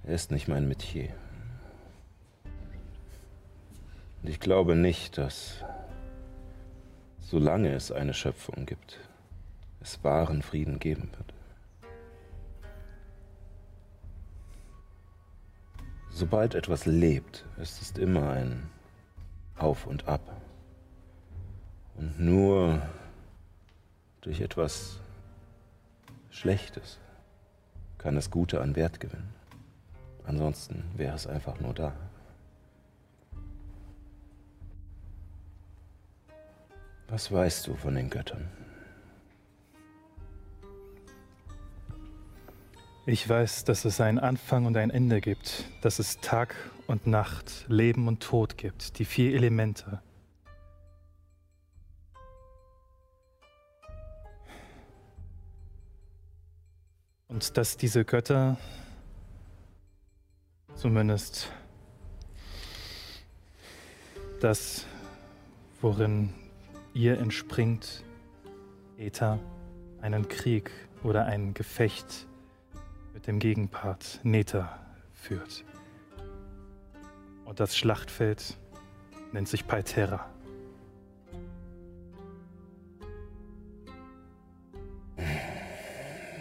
er 0.04 0.14
ist 0.14 0.30
nicht 0.30 0.48
mein 0.48 0.68
Metier. 0.68 1.10
Und 4.22 4.30
ich 4.30 4.40
glaube 4.40 4.76
nicht, 4.76 5.18
dass 5.18 5.56
solange 7.18 7.74
es 7.74 7.92
eine 7.92 8.14
Schöpfung 8.14 8.68
gibt, 8.68 9.00
es 9.82 10.04
wahren 10.04 10.44
Frieden 10.44 10.78
geben 10.78 11.10
wird. 11.18 11.33
Sobald 16.16 16.54
etwas 16.54 16.86
lebt, 16.86 17.44
ist 17.58 17.82
es 17.82 17.92
immer 17.98 18.30
ein 18.30 18.70
Auf 19.58 19.88
und 19.88 20.08
Ab. 20.08 20.22
Und 21.96 22.20
nur 22.20 22.84
durch 24.22 24.40
etwas 24.40 25.00
Schlechtes 26.30 27.00
kann 27.98 28.14
das 28.14 28.30
Gute 28.30 28.62
an 28.62 28.76
Wert 28.76 29.00
gewinnen. 29.00 29.34
Ansonsten 30.24 30.84
wäre 30.96 31.16
es 31.16 31.26
einfach 31.26 31.60
nur 31.60 31.74
da. 31.74 31.94
Was 37.08 37.32
weißt 37.32 37.66
du 37.66 37.76
von 37.76 37.96
den 37.96 38.12
Göttern? 38.12 38.63
Ich 43.06 43.28
weiß, 43.28 43.66
dass 43.66 43.84
es 43.84 44.00
einen 44.00 44.18
Anfang 44.18 44.66
und 44.66 44.78
ein 44.78 44.90
Ende 44.90 45.20
gibt, 45.20 45.66
dass 45.82 46.00
es 46.00 46.22
Tag 46.22 46.56
und 46.88 47.06
Nacht, 47.06 47.66
Leben 47.68 48.08
und 48.08 48.24
Tod 48.24 48.58
gibt, 48.58 48.98
die 48.98 49.04
vier 49.04 49.36
Elemente. 49.36 50.02
Und 57.28 57.58
dass 57.58 57.76
diese 57.76 58.06
Götter 58.06 58.56
zumindest 60.76 61.52
das, 64.40 64.86
worin 65.82 66.34
ihr 66.94 67.20
entspringt, 67.20 68.06
Eta, 68.98 69.40
einen 70.00 70.30
Krieg 70.30 70.72
oder 71.04 71.26
ein 71.26 71.54
Gefecht 71.54 72.28
mit 73.14 73.28
dem 73.28 73.40
Gegenpart 73.40 74.20
Neta 74.24 74.80
führt. 75.14 75.64
Und 77.46 77.60
das 77.60 77.78
Schlachtfeld 77.78 78.58
nennt 79.32 79.48
sich 79.48 79.68
Palterra. 79.68 80.30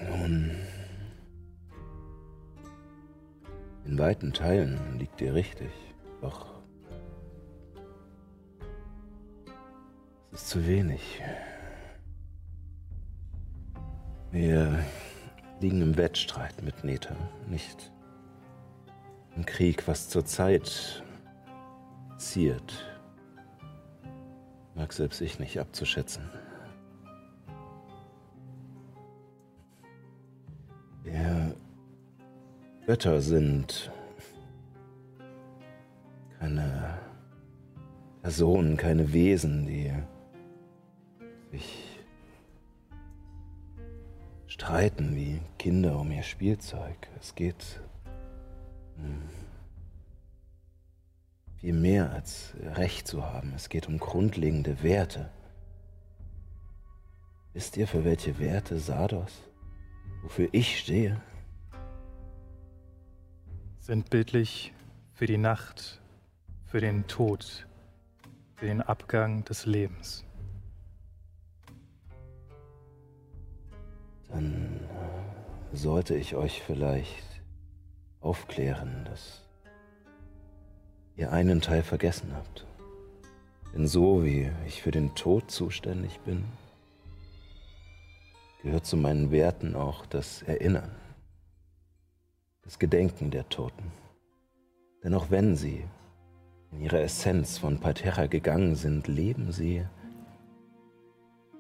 Nun, 0.09 0.51
in 3.85 3.99
weiten 3.99 4.33
Teilen 4.33 4.99
liegt 4.99 5.21
ihr 5.21 5.35
richtig, 5.35 5.71
doch 6.21 6.47
es 10.33 10.43
ist 10.43 10.49
zu 10.49 10.67
wenig. 10.67 11.21
Wir 14.31 14.83
liegen 15.63 15.81
im 15.81 15.97
Wettstreit 15.97 16.61
mit 16.63 16.83
Neta, 16.83 17.15
nicht 17.47 17.93
im 19.37 19.47
Krieg, 19.47 19.87
was 19.87 20.09
zurzeit 20.09 21.05
ziert, 22.19 22.85
mag 24.75 24.93
selbst 24.93 25.21
ich 25.21 25.39
nicht 25.39 25.61
abzuschätzen. 25.61 26.29
Wir 31.05 31.55
Götter 32.87 33.21
sind 33.21 33.93
keine 36.41 36.99
Personen, 38.21 38.77
keine 38.77 39.13
Wesen, 39.13 39.67
die 39.67 39.93
sich 41.53 41.92
streiten 44.53 45.17
wie 45.17 45.41
Kinder 45.59 45.99
um 45.99 46.13
ihr 46.13 46.23
Spielzeug. 46.23 47.09
Es 47.19 47.35
geht 47.35 47.81
um 48.99 49.23
viel 51.59 51.73
mehr 51.73 52.13
als 52.13 52.53
Recht 52.61 53.09
zu 53.09 53.25
haben. 53.25 53.55
Es 53.57 53.71
geht 53.71 53.89
um 53.89 53.99
grundlegende 53.99 54.83
Werte. 54.83 55.31
Wisst 57.55 57.79
ihr, 57.79 57.89
für 57.89 58.05
welche 58.05 58.39
Werte 58.39 58.79
Sardos, 58.79 59.41
wofür 60.23 60.51
ich 60.53 60.79
stehe? 60.79 61.19
Sind 63.79 64.11
bildlich 64.11 64.75
für 65.15 65.25
die 65.25 65.39
Nacht, 65.39 66.03
für 66.67 66.81
den 66.81 67.07
Tod, 67.07 67.67
für 68.57 68.67
den 68.67 68.83
Abgang 68.83 69.45
des 69.45 69.65
Lebens. 69.65 70.27
Dann 74.33 74.81
sollte 75.73 76.15
ich 76.15 76.35
euch 76.35 76.63
vielleicht 76.63 77.43
aufklären, 78.21 79.05
dass 79.05 79.43
ihr 81.17 81.33
einen 81.33 81.61
Teil 81.61 81.83
vergessen 81.83 82.35
habt. 82.35 82.67
Denn 83.75 83.87
so 83.87 84.25
wie 84.25 84.51
ich 84.67 84.83
für 84.83 84.91
den 84.91 85.15
Tod 85.15 85.51
zuständig 85.51 86.21
bin, 86.21 86.45
gehört 88.63 88.87
zu 88.87 88.97
meinen 88.97 89.31
Werten 89.31 89.75
auch 89.75 90.07
das 90.07 90.43
Erinnern, 90.43 90.91
das 92.63 92.79
Gedenken 92.79 93.31
der 93.31 93.49
Toten. 93.49 93.91
Denn 95.03 95.15
auch 95.15 95.31
wenn 95.31 95.57
sie 95.57 95.85
in 96.71 96.81
ihrer 96.81 97.01
Essenz 97.01 97.59
von 97.59 97.81
Parterra 97.81 98.27
gegangen 98.27 98.77
sind, 98.77 99.09
leben 99.09 99.53
sie 99.53 99.85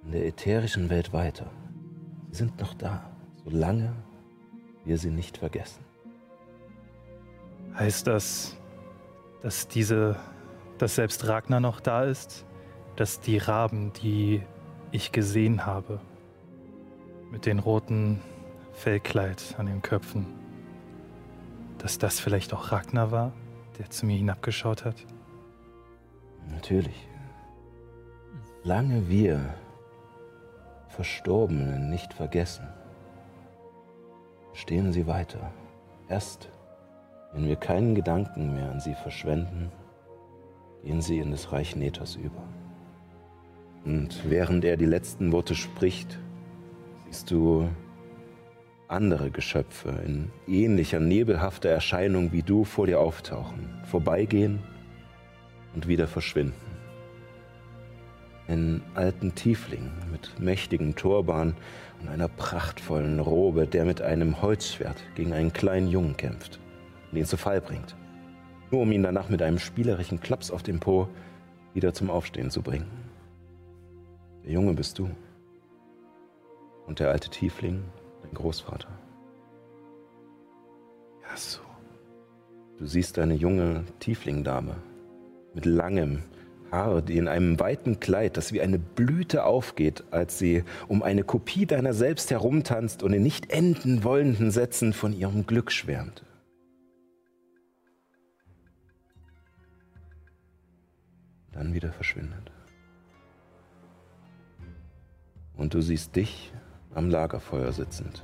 in 0.04 0.12
der 0.12 0.26
ätherischen 0.26 0.90
Welt 0.90 1.12
weiter. 1.12 1.50
Sind 2.32 2.58
noch 2.58 2.72
da, 2.74 3.04
solange 3.44 3.92
wir 4.84 4.96
sie 4.96 5.10
nicht 5.10 5.36
vergessen. 5.38 5.84
Heißt 7.74 8.06
das, 8.06 8.56
dass 9.42 9.68
diese, 9.68 10.16
dass 10.78 10.94
selbst 10.94 11.28
Ragnar 11.28 11.60
noch 11.60 11.80
da 11.80 12.04
ist? 12.04 12.46
Dass 12.96 13.20
die 13.20 13.36
Raben, 13.38 13.92
die 14.02 14.42
ich 14.92 15.12
gesehen 15.12 15.66
habe, 15.66 16.00
mit 17.30 17.46
den 17.46 17.58
roten 17.58 18.20
Fellkleid 18.72 19.54
an 19.58 19.66
den 19.66 19.82
Köpfen, 19.82 20.26
dass 21.78 21.98
das 21.98 22.18
vielleicht 22.18 22.54
auch 22.54 22.72
Ragnar 22.72 23.10
war, 23.10 23.32
der 23.78 23.90
zu 23.90 24.06
mir 24.06 24.16
hinabgeschaut 24.16 24.84
hat? 24.86 24.96
Natürlich. 26.50 27.08
Lange 28.64 29.08
wir 29.08 29.54
Verstorbenen 30.92 31.88
nicht 31.88 32.12
vergessen, 32.12 32.68
stehen 34.52 34.92
sie 34.92 35.06
weiter. 35.06 35.50
Erst 36.10 36.50
wenn 37.32 37.48
wir 37.48 37.56
keinen 37.56 37.94
Gedanken 37.94 38.54
mehr 38.54 38.70
an 38.70 38.78
sie 38.78 38.94
verschwenden, 38.94 39.72
gehen 40.84 41.00
sie 41.00 41.18
in 41.18 41.30
das 41.30 41.50
Reich 41.50 41.76
Nethos 41.76 42.16
über. 42.16 42.42
Und 43.86 44.28
während 44.28 44.66
er 44.66 44.76
die 44.76 44.84
letzten 44.84 45.32
Worte 45.32 45.54
spricht, 45.54 46.18
siehst 47.06 47.30
du 47.30 47.70
andere 48.86 49.30
Geschöpfe 49.30 49.94
in 50.04 50.30
ähnlicher 50.46 51.00
nebelhafter 51.00 51.70
Erscheinung 51.70 52.32
wie 52.32 52.42
du 52.42 52.64
vor 52.64 52.86
dir 52.86 53.00
auftauchen, 53.00 53.80
vorbeigehen 53.84 54.58
und 55.74 55.88
wieder 55.88 56.06
verschwinden. 56.06 56.71
Einen 58.52 58.82
alten 58.94 59.34
Tiefling 59.34 59.90
mit 60.10 60.38
mächtigem 60.38 60.94
Turban 60.94 61.56
und 62.02 62.08
einer 62.08 62.28
prachtvollen 62.28 63.18
Robe, 63.18 63.66
der 63.66 63.86
mit 63.86 64.02
einem 64.02 64.42
Holzschwert 64.42 64.98
gegen 65.14 65.32
einen 65.32 65.54
kleinen 65.54 65.88
Jungen 65.88 66.18
kämpft 66.18 66.60
und 67.10 67.16
ihn 67.16 67.24
zu 67.24 67.38
Fall 67.38 67.62
bringt. 67.62 67.96
Nur 68.70 68.82
um 68.82 68.92
ihn 68.92 69.04
danach 69.04 69.30
mit 69.30 69.40
einem 69.40 69.58
spielerischen 69.58 70.20
Klaps 70.20 70.50
auf 70.50 70.62
den 70.62 70.80
Po 70.80 71.08
wieder 71.72 71.94
zum 71.94 72.10
Aufstehen 72.10 72.50
zu 72.50 72.60
bringen. 72.60 72.90
Der 74.44 74.52
Junge 74.52 74.74
bist 74.74 74.98
du. 74.98 75.08
Und 76.86 77.00
der 77.00 77.10
alte 77.10 77.30
Tiefling, 77.30 77.82
dein 78.22 78.34
Großvater. 78.34 78.88
Ja, 81.22 81.36
so. 81.38 81.60
Du 82.76 82.84
siehst 82.84 83.18
eine 83.18 83.32
junge 83.32 83.84
Tieflingdame 83.98 84.76
mit 85.54 85.64
langem 85.64 86.24
Haar, 86.72 87.02
die 87.02 87.18
in 87.18 87.28
einem 87.28 87.60
weiten 87.60 88.00
Kleid, 88.00 88.38
das 88.38 88.52
wie 88.52 88.62
eine 88.62 88.78
Blüte 88.78 89.44
aufgeht, 89.44 90.04
als 90.10 90.38
sie 90.38 90.64
um 90.88 91.02
eine 91.02 91.22
Kopie 91.22 91.66
deiner 91.66 91.92
selbst 91.92 92.30
herumtanzt 92.30 93.02
und 93.02 93.12
in 93.12 93.22
nicht 93.22 93.50
enden 93.50 94.02
wollenden 94.02 94.50
Sätzen 94.50 94.94
von 94.94 95.12
ihrem 95.12 95.46
Glück 95.46 95.70
schwärmt. 95.70 96.24
Dann 101.52 101.74
wieder 101.74 101.92
verschwindet. 101.92 102.50
Und 105.54 105.74
du 105.74 105.82
siehst 105.82 106.16
dich 106.16 106.52
am 106.94 107.10
Lagerfeuer 107.10 107.72
sitzend. 107.72 108.22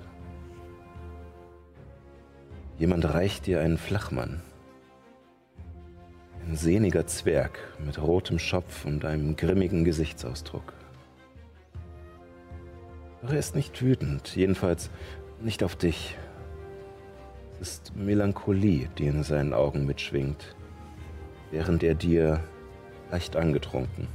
Jemand 2.78 3.04
reicht 3.12 3.46
dir 3.46 3.60
einen 3.60 3.76
Flachmann. 3.76 4.40
Ein 6.48 6.56
sehniger 6.56 7.06
Zwerg 7.06 7.58
mit 7.84 8.00
rotem 8.00 8.38
Schopf 8.38 8.86
und 8.86 9.04
einem 9.04 9.36
grimmigen 9.36 9.84
Gesichtsausdruck. 9.84 10.72
Doch 13.20 13.32
er 13.34 13.38
ist 13.38 13.54
nicht 13.54 13.82
wütend, 13.82 14.34
jedenfalls 14.34 14.88
nicht 15.42 15.62
auf 15.62 15.76
dich. 15.76 16.16
Es 17.60 17.72
ist 17.72 17.96
Melancholie, 17.96 18.88
die 18.96 19.08
in 19.08 19.24
seinen 19.24 19.52
Augen 19.52 19.84
mitschwingt, 19.84 20.56
während 21.50 21.82
er 21.82 21.94
dir, 21.94 22.40
leicht 23.10 23.36
angetrunken, 23.36 24.08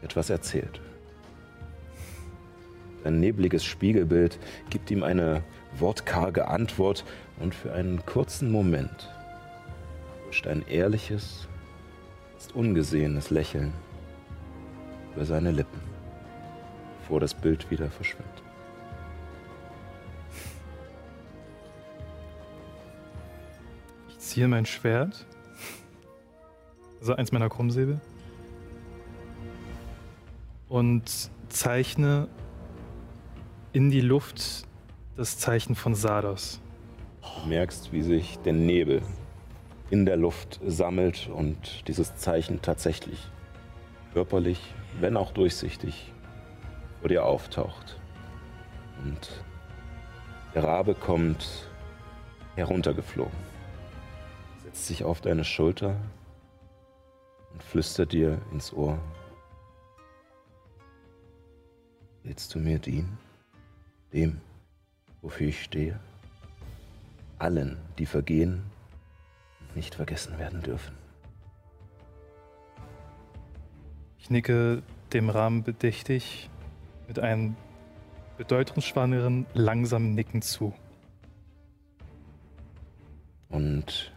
etwas 0.00 0.30
erzählt. 0.30 0.80
Ein 3.04 3.20
nebliges 3.20 3.62
Spiegelbild 3.62 4.38
gibt 4.70 4.90
ihm 4.90 5.02
eine 5.02 5.42
wortkarge 5.78 6.48
Antwort 6.48 7.04
und 7.38 7.54
für 7.54 7.74
einen 7.74 8.06
kurzen 8.06 8.50
Moment 8.50 9.10
huscht 10.26 10.46
ein 10.46 10.66
ehrliches, 10.68 11.48
fast 12.34 12.54
ungesehenes 12.54 13.30
Lächeln 13.30 13.72
über 15.14 15.24
seine 15.24 15.50
Lippen, 15.50 15.80
bevor 17.00 17.20
das 17.20 17.34
Bild 17.34 17.70
wieder 17.70 17.90
verschwindet. 17.90 18.42
Ich 24.08 24.18
ziehe 24.18 24.48
mein 24.48 24.66
Schwert, 24.66 25.24
also 27.00 27.14
eins 27.14 27.32
meiner 27.32 27.48
Krummsäbel, 27.48 28.00
und 30.68 31.30
zeichne 31.48 32.28
in 33.72 33.90
die 33.90 34.00
Luft 34.00 34.66
das 35.16 35.38
Zeichen 35.38 35.74
von 35.74 35.94
Sardos. 35.94 36.60
Du 37.22 37.48
merkst, 37.48 37.92
wie 37.92 38.02
sich 38.02 38.38
der 38.44 38.52
Nebel 38.52 39.00
in 39.90 40.04
der 40.04 40.16
Luft 40.16 40.60
sammelt 40.66 41.28
und 41.28 41.86
dieses 41.88 42.16
Zeichen 42.16 42.60
tatsächlich 42.62 43.30
körperlich, 44.12 44.74
wenn 45.00 45.16
auch 45.16 45.30
durchsichtig, 45.32 46.12
vor 47.00 47.08
dir 47.08 47.24
auftaucht. 47.24 48.00
Und 49.04 49.44
der 50.54 50.64
Rabe 50.64 50.94
kommt 50.94 51.68
heruntergeflogen, 52.56 53.38
setzt 54.64 54.86
sich 54.86 55.04
auf 55.04 55.20
deine 55.20 55.44
Schulter 55.44 55.96
und 57.52 57.62
flüstert 57.62 58.12
dir 58.12 58.40
ins 58.52 58.72
Ohr. 58.72 58.98
Willst 62.22 62.54
du 62.54 62.58
mir 62.58 62.78
dienen? 62.78 63.18
Dem, 64.12 64.40
wofür 65.20 65.48
ich 65.48 65.62
stehe? 65.62 66.00
Allen, 67.38 67.76
die 67.98 68.06
vergehen 68.06 68.64
nicht 69.76 69.94
vergessen 69.94 70.38
werden 70.38 70.62
dürfen. 70.62 70.96
Ich 74.18 74.30
nicke 74.30 74.82
dem 75.12 75.30
Rahmen 75.30 75.62
bedächtig 75.62 76.50
mit 77.06 77.20
einem 77.20 77.54
bedeutungsschwangeren, 78.38 79.46
langsamen 79.54 80.14
Nicken 80.14 80.42
zu. 80.42 80.74
Und 83.48 84.12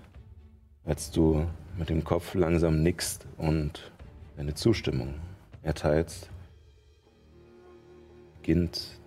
als 0.84 1.12
du 1.12 1.48
mit 1.78 1.90
dem 1.90 2.04
Kopf 2.04 2.34
langsam 2.34 2.82
nickst 2.82 3.28
und 3.38 3.92
deine 4.36 4.56
Zustimmung 4.56 5.14
erteilst, 5.62 6.30
beginnt 8.38 9.00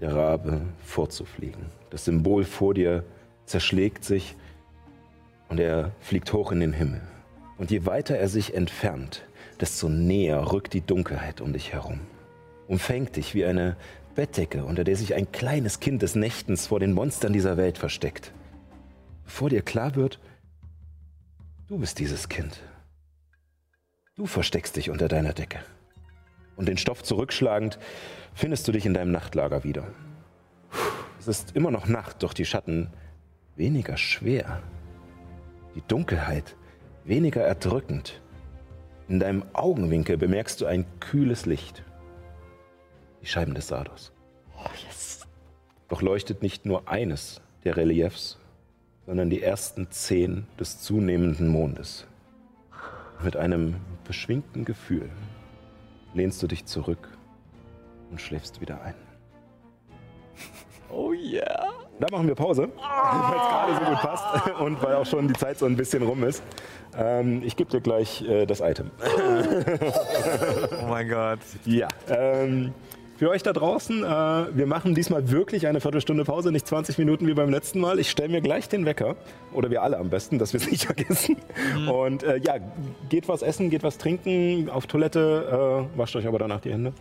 der 0.00 0.14
Rabe 0.14 0.62
vorzufliegen. 0.78 1.66
Das 1.90 2.04
Symbol 2.04 2.44
vor 2.44 2.74
dir 2.74 3.04
zerschlägt 3.46 4.04
sich 4.04 4.36
und 5.48 5.60
er 5.60 5.92
fliegt 6.00 6.32
hoch 6.32 6.52
in 6.52 6.60
den 6.60 6.72
Himmel. 6.72 7.00
Und 7.56 7.70
je 7.70 7.86
weiter 7.86 8.16
er 8.16 8.28
sich 8.28 8.54
entfernt, 8.54 9.24
desto 9.60 9.88
näher 9.88 10.52
rückt 10.52 10.72
die 10.72 10.80
Dunkelheit 10.80 11.40
um 11.40 11.52
dich 11.52 11.72
herum, 11.72 12.00
umfängt 12.68 13.16
dich 13.16 13.34
wie 13.34 13.44
eine 13.44 13.76
Bettdecke, 14.14 14.64
unter 14.64 14.84
der 14.84 14.96
sich 14.96 15.14
ein 15.14 15.30
kleines 15.32 15.80
Kind 15.80 16.02
des 16.02 16.14
Nächtens 16.14 16.66
vor 16.66 16.80
den 16.80 16.92
Monstern 16.92 17.32
dieser 17.32 17.56
Welt 17.56 17.78
versteckt. 17.78 18.32
Bevor 19.24 19.50
dir 19.50 19.62
klar 19.62 19.94
wird, 19.94 20.20
du 21.68 21.78
bist 21.78 21.98
dieses 21.98 22.28
Kind. 22.28 22.60
Du 24.16 24.26
versteckst 24.26 24.74
dich 24.76 24.90
unter 24.90 25.06
deiner 25.06 25.32
Decke. 25.32 25.60
Und 26.56 26.66
den 26.66 26.78
Stoff 26.78 27.04
zurückschlagend 27.04 27.78
findest 28.34 28.66
du 28.66 28.72
dich 28.72 28.84
in 28.86 28.94
deinem 28.94 29.12
Nachtlager 29.12 29.62
wieder. 29.62 29.86
Es 31.20 31.28
ist 31.28 31.54
immer 31.54 31.70
noch 31.70 31.86
Nacht, 31.86 32.22
doch 32.22 32.32
die 32.32 32.44
Schatten 32.44 32.90
weniger 33.54 33.96
schwer. 33.96 34.62
Die 35.74 35.82
Dunkelheit 35.86 36.56
weniger 37.04 37.42
erdrückend. 37.42 38.20
In 39.08 39.20
deinem 39.20 39.44
Augenwinkel 39.54 40.16
bemerkst 40.16 40.60
du 40.60 40.66
ein 40.66 40.84
kühles 41.00 41.46
Licht. 41.46 41.82
Die 43.22 43.26
Scheiben 43.26 43.54
des 43.54 43.68
Sardos. 43.68 44.12
Oh, 44.56 44.68
yes. 44.86 45.26
Doch 45.88 46.02
leuchtet 46.02 46.42
nicht 46.42 46.66
nur 46.66 46.88
eines 46.88 47.40
der 47.64 47.76
Reliefs, 47.76 48.38
sondern 49.06 49.30
die 49.30 49.42
ersten 49.42 49.90
zehn 49.90 50.46
des 50.60 50.80
zunehmenden 50.82 51.48
Mondes. 51.48 52.06
Mit 53.24 53.36
einem 53.36 53.76
beschwingten 54.04 54.64
Gefühl 54.64 55.10
lehnst 56.14 56.42
du 56.42 56.46
dich 56.46 56.66
zurück 56.66 57.08
und 58.10 58.20
schläfst 58.20 58.60
wieder 58.60 58.82
ein. 58.82 58.94
Oh 60.90 61.12
yeah. 61.12 61.87
Da 62.00 62.06
machen 62.12 62.28
wir 62.28 62.34
Pause, 62.34 62.68
weil 62.76 63.36
es 63.36 63.48
gerade 63.48 63.74
so 63.74 63.90
gut 63.90 64.00
passt 64.00 64.60
und 64.60 64.82
weil 64.82 64.94
auch 64.94 65.06
schon 65.06 65.28
die 65.28 65.34
Zeit 65.34 65.58
so 65.58 65.66
ein 65.66 65.76
bisschen 65.76 66.02
rum 66.02 66.22
ist. 66.24 66.42
Ähm, 66.96 67.42
ich 67.44 67.56
gebe 67.56 67.70
dir 67.70 67.80
gleich 67.80 68.22
äh, 68.22 68.46
das 68.46 68.60
Item. 68.60 68.90
Oh 70.82 70.86
mein 70.88 71.08
Gott. 71.08 71.40
Ja. 71.64 71.88
Ähm, 72.08 72.72
für 73.18 73.30
euch 73.30 73.42
da 73.42 73.52
draußen, 73.52 74.04
äh, 74.04 74.06
wir 74.06 74.66
machen 74.66 74.94
diesmal 74.94 75.28
wirklich 75.30 75.66
eine 75.66 75.80
Viertelstunde 75.80 76.24
Pause, 76.24 76.52
nicht 76.52 76.68
20 76.68 76.98
Minuten 76.98 77.26
wie 77.26 77.34
beim 77.34 77.50
letzten 77.50 77.80
Mal. 77.80 77.98
Ich 77.98 78.10
stelle 78.10 78.28
mir 78.28 78.40
gleich 78.40 78.68
den 78.68 78.86
Wecker. 78.86 79.16
Oder 79.52 79.70
wir 79.70 79.82
alle 79.82 79.98
am 79.98 80.08
besten, 80.08 80.38
dass 80.38 80.52
wir 80.52 80.60
es 80.60 80.70
nicht 80.70 80.84
vergessen. 80.86 81.36
Und 81.90 82.22
äh, 82.22 82.38
ja, 82.38 82.58
geht 83.08 83.26
was 83.26 83.42
essen, 83.42 83.70
geht 83.70 83.82
was 83.82 83.98
trinken, 83.98 84.70
auf 84.70 84.86
Toilette, 84.86 85.88
äh, 85.94 85.98
wascht 85.98 86.14
euch 86.14 86.28
aber 86.28 86.38
danach 86.38 86.60
die 86.60 86.70
Hände. 86.70 86.92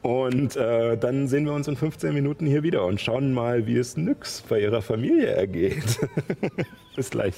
Und 0.00 0.56
äh, 0.56 0.96
dann 0.96 1.28
sehen 1.28 1.44
wir 1.44 1.52
uns 1.52 1.68
in 1.68 1.76
15 1.76 2.14
Minuten 2.14 2.46
hier 2.46 2.62
wieder 2.62 2.86
und 2.86 2.98
schauen 2.98 3.34
mal, 3.34 3.66
wie 3.66 3.76
es 3.76 3.98
Nyx 3.98 4.44
bei 4.48 4.60
ihrer 4.60 4.80
Familie 4.80 5.26
ergeht. 5.26 6.00
Bis 6.96 7.10
gleich. 7.10 7.34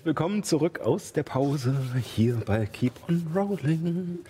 Und 0.00 0.06
willkommen 0.06 0.42
zurück 0.42 0.80
aus 0.80 1.12
der 1.12 1.24
Pause 1.24 1.76
hier 2.02 2.36
bei 2.46 2.64
Keep 2.64 2.94
on 3.06 3.26
Rolling. 3.36 4.20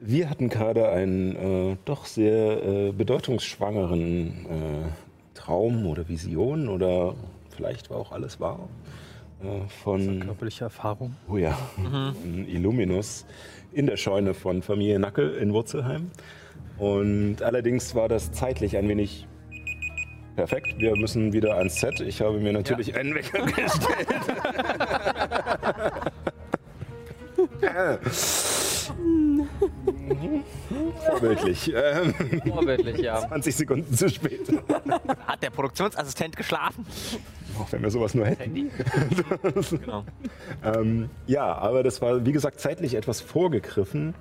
Wir 0.00 0.28
hatten 0.28 0.48
gerade 0.48 0.88
einen 0.88 1.36
äh, 1.36 1.76
doch 1.84 2.06
sehr 2.06 2.60
äh, 2.60 2.90
bedeutungsschwangeren 2.92 4.46
äh, 4.46 5.34
Traum 5.34 5.86
oder 5.86 6.08
Vision 6.08 6.68
oder 6.68 7.14
vielleicht 7.50 7.88
war 7.88 7.98
auch 7.98 8.10
alles 8.10 8.40
wahr 8.40 8.68
äh, 9.44 9.68
von 9.84 10.18
Körperliche 10.18 10.64
Erfahrung. 10.64 11.14
Oh 11.30 11.36
ja, 11.36 11.56
von 11.76 12.48
Illuminus 12.48 13.26
in 13.72 13.86
der 13.86 13.96
Scheune 13.96 14.34
von 14.34 14.60
Familie 14.60 14.98
Nackel 14.98 15.36
in 15.36 15.52
Wurzelheim. 15.52 16.10
Und 16.78 17.42
allerdings 17.42 17.94
war 17.94 18.08
das 18.08 18.32
zeitlich 18.32 18.76
ein 18.76 18.88
wenig 18.88 19.28
perfekt. 20.36 20.74
Wir 20.78 20.94
müssen 20.96 21.32
wieder 21.32 21.56
ans 21.56 21.80
Set. 21.80 22.00
Ich 22.00 22.20
habe 22.20 22.38
mir 22.38 22.52
natürlich 22.52 22.94
einen 22.94 23.14
Wecker 23.14 23.44
gestellt. 23.46 24.08
Vorbildlich. 31.06 31.72
Ähm, 31.74 32.14
Vorbildlich, 32.46 32.98
ja. 32.98 33.26
20 33.28 33.56
Sekunden 33.56 33.94
zu 33.94 34.08
spät. 34.08 34.48
Hat 35.26 35.42
der 35.42 35.50
Produktionsassistent 35.50 36.36
geschlafen? 36.36 36.86
Auch 37.58 37.70
wenn 37.72 37.82
wir 37.82 37.90
sowas 37.90 38.14
nur 38.14 38.26
hätten. 38.26 38.70
Genau. 39.70 40.04
Ähm, 40.64 41.10
ja, 41.26 41.54
aber 41.56 41.82
das 41.82 42.00
war, 42.02 42.24
wie 42.24 42.32
gesagt, 42.32 42.60
zeitlich 42.60 42.94
etwas 42.94 43.20
vorgegriffen. 43.20 44.14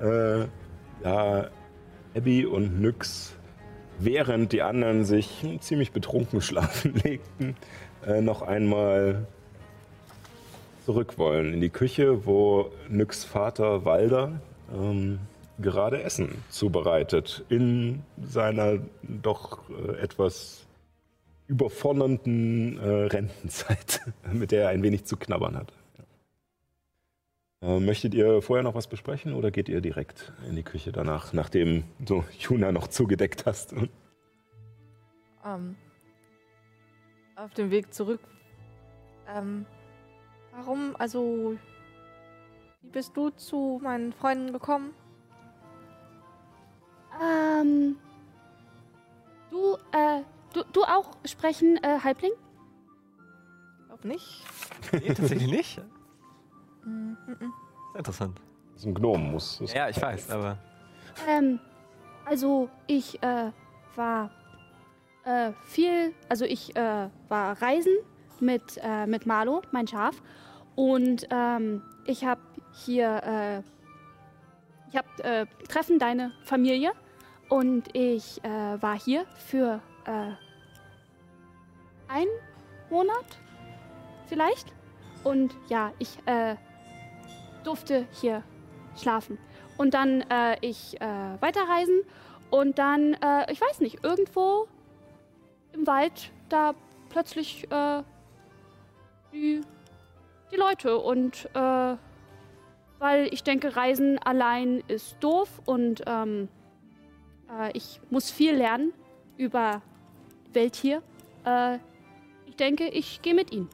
Äh, 0.00 0.46
da 1.02 1.50
Abby 2.14 2.46
und 2.46 2.80
Nyx, 2.80 3.34
während 4.04 4.52
die 4.52 4.62
anderen 4.62 5.04
sich 5.04 5.44
ziemlich 5.60 5.92
betrunken 5.92 6.40
schlafen 6.40 6.94
legten, 7.04 7.56
äh, 8.06 8.20
noch 8.20 8.42
einmal 8.42 9.26
zurück 10.84 11.18
wollen 11.18 11.54
in 11.54 11.60
die 11.60 11.70
Küche, 11.70 12.26
wo 12.26 12.70
Nyx 12.88 13.24
Vater 13.24 13.84
Walder 13.84 14.40
ähm, 14.74 15.20
gerade 15.58 16.02
Essen 16.02 16.42
zubereitet. 16.48 17.44
In 17.48 18.02
seiner 18.20 18.78
doch 19.02 19.60
äh, 19.70 20.00
etwas 20.00 20.64
überfordernden 21.46 22.78
äh, 22.78 22.88
Rentenzeit, 23.06 24.00
mit 24.32 24.50
der 24.50 24.64
er 24.64 24.68
ein 24.70 24.82
wenig 24.82 25.04
zu 25.04 25.16
knabbern 25.16 25.56
hat. 25.56 25.72
Äh, 27.62 27.78
möchtet 27.78 28.12
ihr 28.14 28.42
vorher 28.42 28.64
noch 28.64 28.74
was 28.74 28.88
besprechen 28.88 29.34
oder 29.34 29.52
geht 29.52 29.68
ihr 29.68 29.80
direkt 29.80 30.32
in 30.48 30.56
die 30.56 30.64
Küche 30.64 30.90
danach, 30.90 31.32
nachdem 31.32 31.84
du 32.00 32.24
Juna 32.38 32.72
noch 32.72 32.88
zugedeckt 32.88 33.46
hast? 33.46 33.72
Ähm, 35.44 35.76
auf 37.36 37.54
dem 37.54 37.70
Weg 37.70 37.94
zurück. 37.94 38.20
Ähm, 39.28 39.64
warum, 40.56 40.96
also, 40.98 41.56
wie 42.82 42.88
bist 42.88 43.16
du 43.16 43.30
zu 43.30 43.80
meinen 43.82 44.12
Freunden 44.12 44.52
gekommen? 44.52 44.92
Ähm. 47.20 47.96
Du, 49.50 49.74
äh, 49.92 50.22
du, 50.54 50.62
du 50.72 50.82
auch 50.82 51.16
sprechen, 51.26 51.76
äh, 51.82 51.98
Halbling? 52.02 52.32
Glaub 53.86 54.04
nicht. 54.04 54.44
Nee, 54.92 55.08
tatsächlich 55.08 55.50
nicht. 55.50 55.80
Mm. 56.84 57.14
Interessant. 57.96 58.40
Das 58.72 58.82
ist 58.82 58.86
ein 58.86 58.94
Gnom, 58.94 59.32
muss. 59.32 59.62
Ja, 59.74 59.88
ich 59.88 60.00
weiß, 60.00 60.30
aber. 60.30 60.58
Ähm, 61.28 61.60
also 62.24 62.68
ich 62.86 63.22
äh, 63.22 63.50
war 63.96 64.30
äh, 65.24 65.52
viel, 65.64 66.14
also 66.28 66.44
ich 66.44 66.74
äh, 66.76 67.08
war 67.28 67.60
reisen 67.60 67.92
mit, 68.40 68.80
äh, 68.82 69.06
mit 69.06 69.26
Marlo, 69.26 69.62
mein 69.70 69.86
Schaf. 69.86 70.22
Und 70.74 71.26
ähm, 71.30 71.82
ich 72.06 72.24
habe 72.24 72.40
hier, 72.72 73.22
äh, 73.24 73.58
ich 74.90 74.96
habe 74.96 75.24
äh, 75.24 75.46
treffen 75.68 75.98
deine 75.98 76.32
Familie 76.44 76.92
und 77.48 77.94
ich 77.94 78.42
äh, 78.44 78.82
war 78.82 78.98
hier 78.98 79.26
für 79.36 79.80
äh, 80.06 80.32
einen 82.08 82.30
Monat 82.90 83.26
vielleicht. 84.26 84.72
Und 85.24 85.54
ja, 85.68 85.92
ich 85.98 86.18
äh, 86.26 86.56
durfte 87.64 88.06
hier 88.20 88.42
schlafen. 88.96 89.38
Und 89.78 89.94
dann 89.94 90.22
äh, 90.30 90.56
ich 90.60 91.00
äh, 91.00 91.06
weiterreisen 91.40 92.02
und 92.50 92.78
dann, 92.78 93.14
äh, 93.14 93.50
ich 93.50 93.60
weiß 93.60 93.80
nicht, 93.80 94.04
irgendwo 94.04 94.68
im 95.72 95.86
Wald 95.86 96.30
da 96.48 96.74
plötzlich 97.08 97.70
äh, 97.70 98.02
die, 99.32 99.62
die 100.50 100.56
Leute 100.56 100.98
und 100.98 101.48
äh, 101.54 101.96
weil 102.98 103.28
ich 103.32 103.42
denke, 103.42 103.74
Reisen 103.74 104.18
allein 104.18 104.84
ist 104.86 105.16
doof 105.20 105.60
und 105.64 106.02
ähm, 106.06 106.48
äh, 107.50 107.70
ich 107.72 108.00
muss 108.10 108.30
viel 108.30 108.54
lernen 108.54 108.92
über 109.36 109.82
Welt 110.52 110.76
hier. 110.76 111.02
Äh, 111.44 111.78
ich 112.46 112.56
denke, 112.56 112.86
ich 112.88 113.22
gehe 113.22 113.34
mit 113.34 113.52
ihnen. 113.52 113.68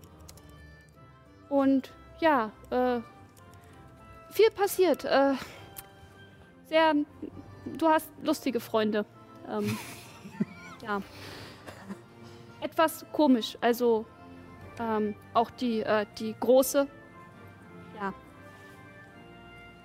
Und 1.49 1.93
ja, 2.21 2.53
äh, 2.71 3.01
viel 4.31 4.51
passiert. 4.51 5.05
Äh, 5.05 5.35
sehr. 6.67 6.95
Du 7.65 7.89
hast 7.89 8.11
lustige 8.23 8.61
Freunde. 8.61 9.05
Ähm, 9.49 9.79
ja. 10.83 11.03
Etwas 12.61 13.05
komisch. 13.13 13.57
Also 13.61 14.07
ähm, 14.79 15.15
auch 15.35 15.51
die, 15.51 15.81
äh, 15.81 16.07
die 16.19 16.35
große. 16.39 16.87
Ja. 17.97 18.15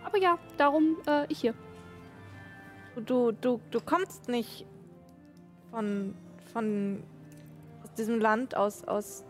Aber 0.03 0.17
ja, 0.17 0.37
darum 0.57 0.97
äh, 1.07 1.25
ich 1.29 1.41
hier. 1.41 1.53
Du, 2.95 3.31
du, 3.31 3.59
du 3.71 3.81
kommst 3.81 4.27
nicht 4.27 4.67
von, 5.71 6.15
von 6.51 7.03
aus 7.81 7.91
diesem 7.93 8.19
Land, 8.19 8.55
aus, 8.55 8.83
aus. 8.83 9.23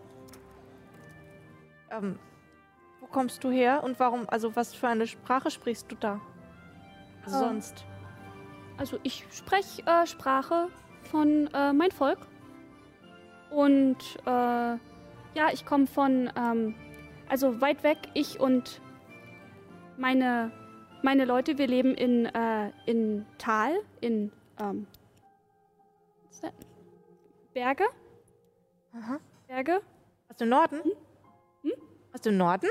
Ähm, 1.90 2.20
kommst 3.14 3.44
du 3.46 3.52
her 3.52 3.84
und 3.84 4.00
warum, 4.00 4.28
also 4.28 4.56
was 4.58 4.74
für 4.74 4.90
eine 4.90 5.08
Sprache 5.08 5.50
sprichst 5.52 5.90
du 5.90 5.96
da? 5.96 6.20
Ähm, 7.26 7.32
Sonst. 7.32 7.86
Also 8.78 9.00
ich 9.04 9.26
spreche 9.32 9.84
äh, 9.86 10.06
Sprache 10.06 10.68
von 11.04 11.48
äh, 11.54 11.72
mein 11.72 11.92
Volk. 11.92 12.18
Und 13.52 13.98
äh, 14.26 14.30
ja, 15.36 15.50
ich 15.54 15.66
komme 15.66 15.88
von, 15.88 16.30
ähm, 16.36 16.76
also 17.30 17.62
weit 17.62 17.84
weg, 17.84 18.00
ich 18.16 18.40
und 18.40 18.82
meine, 19.98 20.52
meine 21.04 21.26
Leute, 21.26 21.58
wir 21.58 21.68
leben 21.68 21.94
in, 21.94 22.26
äh, 22.26 22.72
in 22.88 23.26
Tal, 23.38 23.76
in 24.02 24.32
ähm? 24.60 24.88
Berge. 27.54 27.86
Aha. 28.94 29.20
Berge. 29.48 29.82
Aus 30.30 30.38
dem 30.38 30.50
Norden? 30.50 30.82
Hm? 31.62 31.72
Aus 32.12 32.22
dem 32.22 32.38
Norden? 32.38 32.68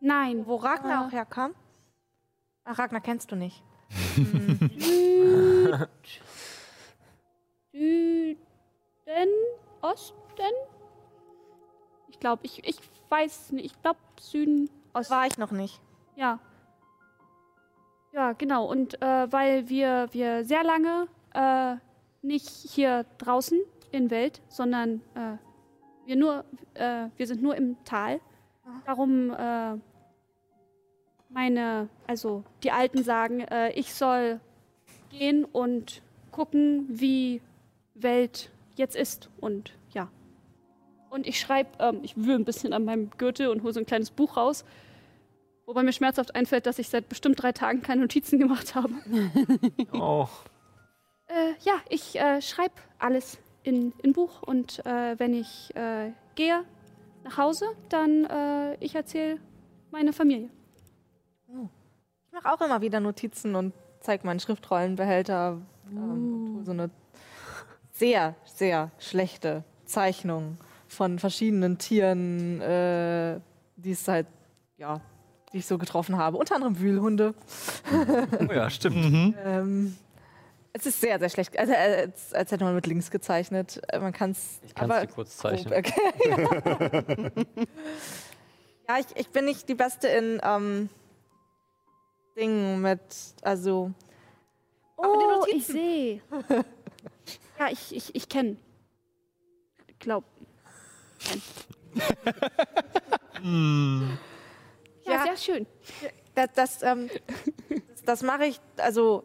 Nein. 0.00 0.46
Wo 0.46 0.56
Ragnar 0.56 1.04
Äh. 1.04 1.06
auch 1.06 1.12
herkam? 1.12 1.54
Ach, 2.64 2.78
Ragnar 2.78 3.00
kennst 3.00 3.30
du 3.32 3.36
nicht. 3.36 3.62
Süd, 3.90 4.28
Süden, 7.72 8.36
Osten? 9.82 10.16
Ich 12.08 12.18
glaube, 12.20 12.40
ich, 12.44 12.66
ich 12.66 12.78
weiß 13.08 13.52
nicht. 13.52 13.66
Ich 13.66 13.82
glaube, 13.82 13.98
Süden, 14.20 14.70
Osten. 14.92 15.12
War 15.14 15.26
ich 15.26 15.38
noch 15.38 15.50
nicht. 15.50 15.80
Ja. 16.16 16.38
Ja, 18.12 18.32
genau. 18.32 18.66
Und 18.66 19.00
äh, 19.02 19.32
weil 19.32 19.68
wir, 19.68 20.08
wir 20.12 20.44
sehr 20.44 20.64
lange 20.64 21.06
äh, 21.34 21.76
nicht 22.22 22.48
hier 22.48 23.04
draußen 23.18 23.60
in 23.92 24.10
Welt, 24.10 24.40
sondern 24.48 25.00
äh, 25.14 25.36
wir 26.06 26.16
nur, 26.16 26.44
äh, 26.74 27.06
wir 27.16 27.26
sind 27.26 27.42
nur 27.42 27.54
im 27.56 27.82
Tal. 27.84 28.20
Darum 28.84 29.30
äh, 29.30 29.76
meine, 31.30 31.88
also 32.06 32.44
die 32.62 32.70
Alten 32.70 33.02
sagen, 33.02 33.40
äh, 33.40 33.72
ich 33.72 33.94
soll 33.94 34.40
gehen 35.10 35.44
und 35.44 36.02
gucken, 36.30 36.86
wie 36.88 37.40
Welt 37.94 38.50
jetzt 38.76 38.96
ist. 38.96 39.28
Und 39.40 39.72
ja. 39.92 40.08
Und 41.10 41.26
ich 41.26 41.40
schreibe, 41.40 41.70
ähm, 41.78 42.00
ich 42.02 42.16
wühle 42.16 42.36
ein 42.36 42.44
bisschen 42.44 42.72
an 42.72 42.84
meinem 42.84 43.10
Gürtel 43.10 43.48
und 43.48 43.62
hole 43.62 43.72
so 43.72 43.80
ein 43.80 43.86
kleines 43.86 44.10
Buch 44.10 44.36
raus, 44.36 44.64
wobei 45.66 45.82
mir 45.82 45.92
schmerzhaft 45.92 46.34
einfällt, 46.34 46.66
dass 46.66 46.78
ich 46.78 46.88
seit 46.88 47.08
bestimmt 47.08 47.42
drei 47.42 47.52
Tagen 47.52 47.82
keine 47.82 48.02
Notizen 48.02 48.38
gemacht 48.38 48.74
habe. 48.74 48.92
Oh. 49.92 50.28
Äh, 51.26 51.52
ja, 51.64 51.74
ich 51.88 52.18
äh, 52.18 52.42
schreibe 52.42 52.74
alles 52.98 53.38
in, 53.62 53.92
in 54.02 54.12
Buch 54.12 54.42
und 54.42 54.84
äh, 54.84 55.16
wenn 55.18 55.32
ich 55.32 55.74
äh, 55.76 56.10
gehe 56.34 56.64
nach 57.22 57.36
Hause, 57.36 57.66
dann 57.88 58.24
äh, 58.24 58.76
ich 58.80 58.96
erzähle 58.96 59.38
meine 59.92 60.12
Familie. 60.12 60.50
Ich 62.30 62.34
mache 62.44 62.54
auch 62.54 62.60
immer 62.60 62.80
wieder 62.80 63.00
Notizen 63.00 63.56
und 63.56 63.74
zeige 63.98 64.24
meinen 64.24 64.38
Schriftrollenbehälter. 64.38 65.58
Ähm, 65.90 66.54
hol 66.58 66.64
so 66.64 66.70
eine 66.70 66.90
sehr, 67.90 68.36
sehr 68.44 68.92
schlechte 69.00 69.64
Zeichnung 69.84 70.56
von 70.86 71.18
verschiedenen 71.18 71.78
Tieren, 71.78 72.60
äh, 72.60 73.40
die 73.74 73.90
es 73.90 74.06
halt, 74.06 74.28
ja, 74.76 75.00
die 75.52 75.58
ich 75.58 75.66
so 75.66 75.76
getroffen 75.76 76.18
habe. 76.18 76.36
Unter 76.36 76.54
anderem 76.54 76.78
Wühlhunde. 76.78 77.34
Oh 78.48 78.52
ja, 78.52 78.70
stimmt. 78.70 79.34
ähm, 79.44 79.96
es 80.72 80.86
ist 80.86 81.00
sehr, 81.00 81.18
sehr 81.18 81.30
schlecht. 81.30 81.58
Also, 81.58 81.72
äh, 81.72 82.02
als, 82.06 82.32
als 82.32 82.52
hätte 82.52 82.62
man 82.62 82.76
mit 82.76 82.86
links 82.86 83.10
gezeichnet. 83.10 83.82
Äh, 83.88 83.98
Man 83.98 84.12
kann 84.12 84.30
es. 84.30 84.60
Ich 84.64 84.72
kann's 84.72 85.00
dir 85.00 85.08
kurz 85.08 85.36
zeichnen. 85.36 85.74
Okay. 85.74 87.32
ja, 88.88 88.98
ich, 89.00 89.06
ich 89.16 89.30
bin 89.30 89.46
nicht 89.46 89.68
die 89.68 89.74
Beste 89.74 90.06
in 90.06 90.40
ähm, 90.44 90.88
Dingen 92.40 92.80
mit, 92.80 93.00
also. 93.42 93.92
Oh, 94.96 95.44
ich 95.48 95.66
sehe. 95.66 96.20
ja, 97.58 97.68
ich, 97.70 97.94
ich, 97.94 98.14
ich 98.14 98.28
kenne. 98.28 98.56
Glaub. 99.98 100.24
Ja, 105.04 105.24
sehr 105.24 105.36
schön. 105.36 105.66
Das, 106.34 106.48
das, 106.54 106.82
ähm, 106.82 107.10
das, 107.68 108.02
das 108.04 108.22
mache 108.22 108.46
ich, 108.46 108.60
also 108.76 109.24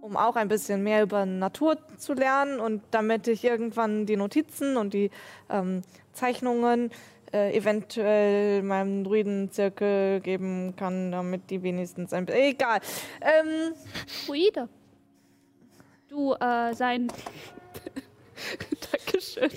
um 0.00 0.16
auch 0.16 0.36
ein 0.36 0.48
bisschen 0.48 0.82
mehr 0.82 1.02
über 1.02 1.26
Natur 1.26 1.78
zu 1.96 2.14
lernen 2.14 2.60
und 2.60 2.82
damit 2.90 3.26
ich 3.26 3.44
irgendwann 3.44 4.06
die 4.06 4.16
Notizen 4.16 4.76
und 4.76 4.94
die 4.94 5.10
ähm, 5.50 5.82
Zeichnungen 6.12 6.90
äh, 7.32 7.56
eventuell 7.56 8.62
meinem 8.62 9.04
Druidenzirkel 9.04 10.20
geben 10.20 10.74
kann, 10.76 11.12
damit 11.12 11.50
die 11.50 11.62
wenigstens 11.62 12.12
ein 12.12 12.26
bisschen. 12.26 12.42
Egal. 12.42 12.80
Ähm, 13.20 13.74
Druide. 14.26 14.68
Du, 16.08 16.34
äh, 16.34 16.74
sein. 16.74 17.08
Dankeschön. 18.92 19.50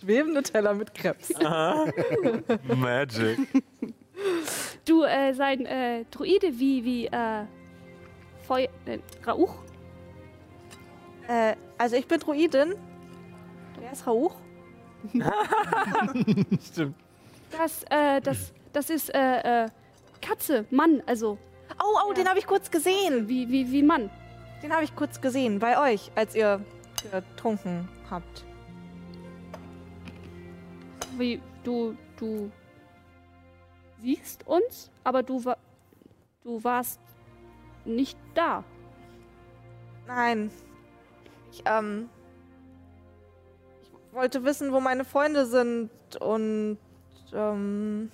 Schwebende 0.00 0.42
Teller 0.42 0.74
mit 0.74 0.94
Krebs. 0.94 1.30
Magic. 2.76 3.38
Du, 4.84 5.02
äh, 5.02 5.32
sein 5.34 5.66
äh, 5.66 6.04
Druide 6.10 6.58
wie, 6.58 6.84
wie, 6.84 7.06
äh, 7.06 7.44
Feu 8.46 8.66
äh, 8.86 8.98
Rauch? 9.26 9.54
Äh, 11.28 11.54
also 11.78 11.96
ich 11.96 12.06
bin 12.06 12.18
Druidin. 12.18 12.74
Wer 13.78 13.92
ist 13.92 14.06
Rauch? 14.06 14.34
Stimmt. 16.72 16.94
Das, 17.50 17.84
äh, 17.90 18.20
das, 18.20 18.52
das 18.72 18.90
ist, 18.90 19.14
äh, 19.14 19.64
äh, 19.64 19.68
Katze, 20.20 20.66
Mann, 20.70 21.02
also. 21.06 21.38
Oh, 21.82 21.98
oh, 22.06 22.12
den 22.12 22.28
habe 22.28 22.38
ich 22.38 22.46
kurz 22.46 22.70
gesehen. 22.70 23.28
Wie, 23.28 23.48
wie, 23.50 23.70
wie 23.72 23.82
Mann. 23.82 24.10
Den 24.62 24.72
habe 24.72 24.84
ich 24.84 24.94
kurz 24.94 25.20
gesehen 25.20 25.58
bei 25.58 25.80
euch, 25.80 26.10
als 26.14 26.34
ihr 26.34 26.60
getrunken 27.10 27.88
habt. 28.10 28.44
Wie, 31.16 31.40
du, 31.64 31.96
du 32.18 32.50
siehst 34.02 34.46
uns, 34.46 34.90
aber 35.04 35.22
du, 35.22 35.44
wa 35.44 35.56
du 36.44 36.62
warst 36.62 37.00
nicht 37.84 38.18
da. 38.34 38.64
Nein. 40.06 40.50
Ich, 41.52 41.62
ähm. 41.66 42.08
Ich 44.10 44.16
wollte 44.16 44.44
wissen, 44.44 44.72
wo 44.72 44.80
meine 44.80 45.04
Freunde 45.04 45.46
sind 45.46 45.90
und, 46.20 46.78
ähm. 47.32 48.10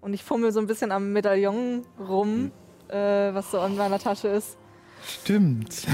Und 0.00 0.14
ich 0.14 0.22
fummel 0.22 0.52
so 0.52 0.60
ein 0.60 0.66
bisschen 0.66 0.92
am 0.92 1.12
Medaillon 1.12 1.84
rum, 1.98 2.52
äh, 2.88 3.34
was 3.34 3.50
so 3.50 3.64
in 3.64 3.76
meiner 3.76 3.98
Tasche 3.98 4.28
ist. 4.28 4.56
Stimmt. 5.02 5.86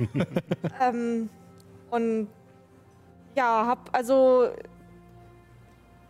ähm, 0.80 1.28
und 1.90 2.28
ja, 3.34 3.66
hab 3.66 3.94
also. 3.94 4.50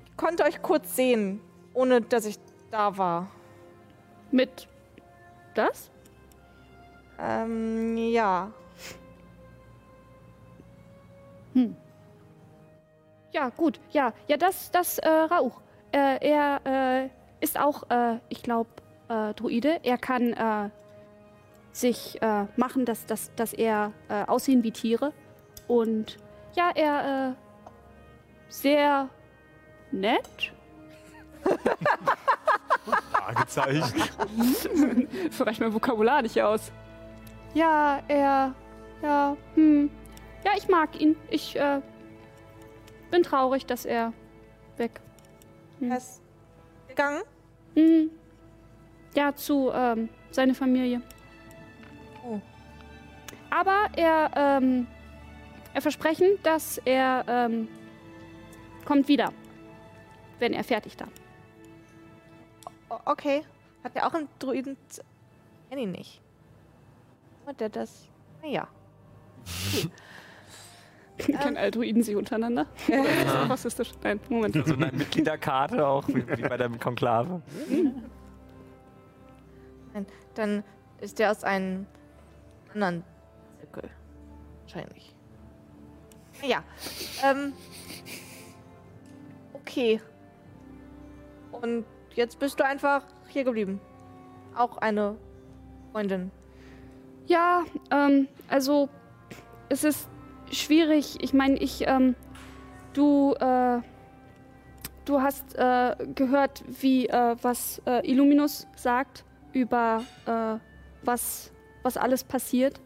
Ich 0.06 0.16
konnte 0.16 0.44
euch 0.44 0.60
kurz 0.60 0.94
sehen, 0.94 1.40
ohne 1.74 2.00
dass 2.00 2.26
ich 2.26 2.36
da 2.70 2.96
war. 2.96 3.30
Mit 4.30 4.68
das? 5.54 5.90
Ähm, 7.18 7.96
ja. 7.96 8.50
Hm. 11.54 11.76
Ja, 13.32 13.48
gut. 13.48 13.80
Ja, 13.90 14.12
ja, 14.28 14.36
das, 14.36 14.70
das, 14.70 14.98
äh, 14.98 15.08
Rauch. 15.08 15.60
Äh, 15.92 16.26
er, 16.26 16.60
äh, 16.64 17.08
ist 17.40 17.58
auch, 17.58 17.90
äh, 17.90 18.18
ich 18.28 18.42
glaube, 18.42 18.70
äh, 19.08 19.34
Druide. 19.34 19.80
Er 19.82 19.98
kann, 19.98 20.32
äh, 20.32 20.70
sich, 21.72 22.20
äh, 22.20 22.44
machen, 22.56 22.84
dass, 22.84 23.06
dass, 23.06 23.34
dass 23.34 23.52
er, 23.54 23.92
äh, 24.08 24.24
aussehen 24.26 24.62
wie 24.62 24.70
Tiere. 24.70 25.12
Und, 25.66 26.18
ja, 26.54 26.70
er, 26.74 27.30
äh, 27.30 27.72
sehr 28.48 29.08
nett. 29.90 30.52
Fragezeichen. 33.12 34.02
Reicht 35.40 35.60
mein 35.60 35.72
Vokabular 35.72 36.22
nicht 36.22 36.40
aus. 36.42 36.70
Ja, 37.54 38.00
er, 38.08 38.54
ja, 39.02 39.36
hm. 39.54 39.90
Ja, 40.44 40.52
ich 40.56 40.68
mag 40.68 41.00
ihn. 41.00 41.16
Ich, 41.30 41.56
äh, 41.56 41.80
bin 43.12 43.22
traurig, 43.22 43.66
dass 43.66 43.84
er 43.84 44.12
weg. 44.76 45.00
Er 45.80 45.96
ist 45.96 46.20
gegangen? 46.88 47.22
Mhm. 47.76 48.10
Ja, 49.14 49.36
zu 49.36 49.70
ähm, 49.72 50.08
seine 50.30 50.54
Familie. 50.54 51.02
Oh. 52.24 52.40
Aber 53.50 53.88
er, 53.96 54.30
ähm, 54.34 54.86
er 55.74 55.82
versprechen, 55.82 56.38
dass 56.42 56.78
er 56.78 57.24
ähm, 57.28 57.68
kommt 58.86 59.08
wieder, 59.08 59.32
wenn 60.38 60.54
er 60.54 60.64
fertig 60.64 60.96
da. 60.96 61.06
Okay. 63.04 63.44
Hat 63.84 63.94
er 63.94 64.06
auch 64.06 64.14
einen 64.14 64.28
Druiden? 64.38 64.76
Kenn 65.68 65.78
ihn 65.78 65.92
nicht. 65.92 66.20
Hat 67.46 67.60
der 67.60 67.68
das? 67.68 68.08
Naja. 68.40 68.68
Kennen 71.18 71.56
Altruiden 71.56 72.02
sich 72.02 72.16
untereinander? 72.16 72.66
Ja. 72.88 73.02
Das 73.02 73.34
ist 73.34 73.50
rassistisch. 73.50 73.92
Nein, 74.02 74.20
Moment. 74.28 74.66
So 74.66 74.74
eine 74.74 74.90
Mitgliederkarte 74.92 75.86
auch, 75.86 76.08
wie, 76.08 76.26
wie 76.26 76.42
bei 76.42 76.56
der 76.56 76.68
Konklave. 76.70 77.42
Nein, 79.94 80.06
dann 80.34 80.64
ist 81.00 81.18
der 81.18 81.30
aus 81.30 81.44
einem 81.44 81.86
anderen 82.74 83.04
Zirkel. 83.60 83.90
Wahrscheinlich. 84.62 85.14
Ja. 86.42 86.62
Ähm. 87.24 87.52
Okay. 89.52 90.00
Und 91.52 91.84
jetzt 92.14 92.38
bist 92.38 92.58
du 92.58 92.64
einfach 92.64 93.04
hier 93.28 93.44
geblieben. 93.44 93.80
Auch 94.54 94.78
eine 94.78 95.16
Freundin. 95.92 96.30
Ja, 97.26 97.64
ähm, 97.90 98.28
also 98.48 98.88
es 99.68 99.84
ist 99.84 100.08
schwierig. 100.52 101.18
Ich 101.20 101.32
meine, 101.32 101.56
ich, 101.56 101.86
ähm, 101.86 102.14
du, 102.92 103.34
äh, 103.34 103.80
du 105.04 105.20
hast 105.20 105.56
äh, 105.56 105.96
gehört, 106.14 106.62
wie 106.80 107.08
äh, 107.08 107.36
was 107.42 107.82
äh, 107.86 108.08
Illuminus 108.08 108.66
sagt 108.76 109.24
über 109.52 110.02
äh, 110.26 110.58
was, 111.04 111.52
was 111.82 111.96
alles 111.96 112.24
passiert. 112.24 112.80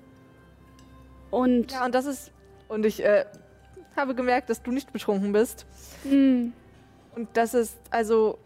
Und 1.30 1.72
Ja, 1.72 1.84
und 1.84 1.94
das 1.94 2.06
ist. 2.06 2.32
Und 2.68 2.84
ich 2.84 3.04
äh, 3.04 3.24
habe 3.96 4.14
gemerkt, 4.14 4.50
dass 4.50 4.62
du 4.62 4.70
nicht 4.72 4.92
betrunken 4.92 5.32
bist. 5.32 5.66
Hm. 6.02 6.52
Und 7.14 7.28
das 7.34 7.54
ist, 7.54 7.78
also, 7.90 8.38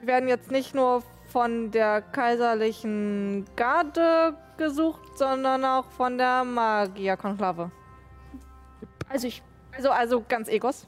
wir 0.00 0.08
werden 0.08 0.28
jetzt 0.28 0.50
nicht 0.50 0.74
nur 0.74 1.02
von 1.28 1.70
der 1.70 2.00
kaiserlichen 2.00 3.44
Garde 3.54 4.34
gesucht, 4.56 5.18
sondern 5.18 5.64
auch 5.64 5.84
von 5.90 6.16
der 6.18 6.44
Magierkonklave. 6.44 7.70
Also 9.08 9.26
ich. 9.26 9.42
Also, 9.76 9.90
also 9.90 10.24
ganz 10.28 10.48
Egos. 10.48 10.86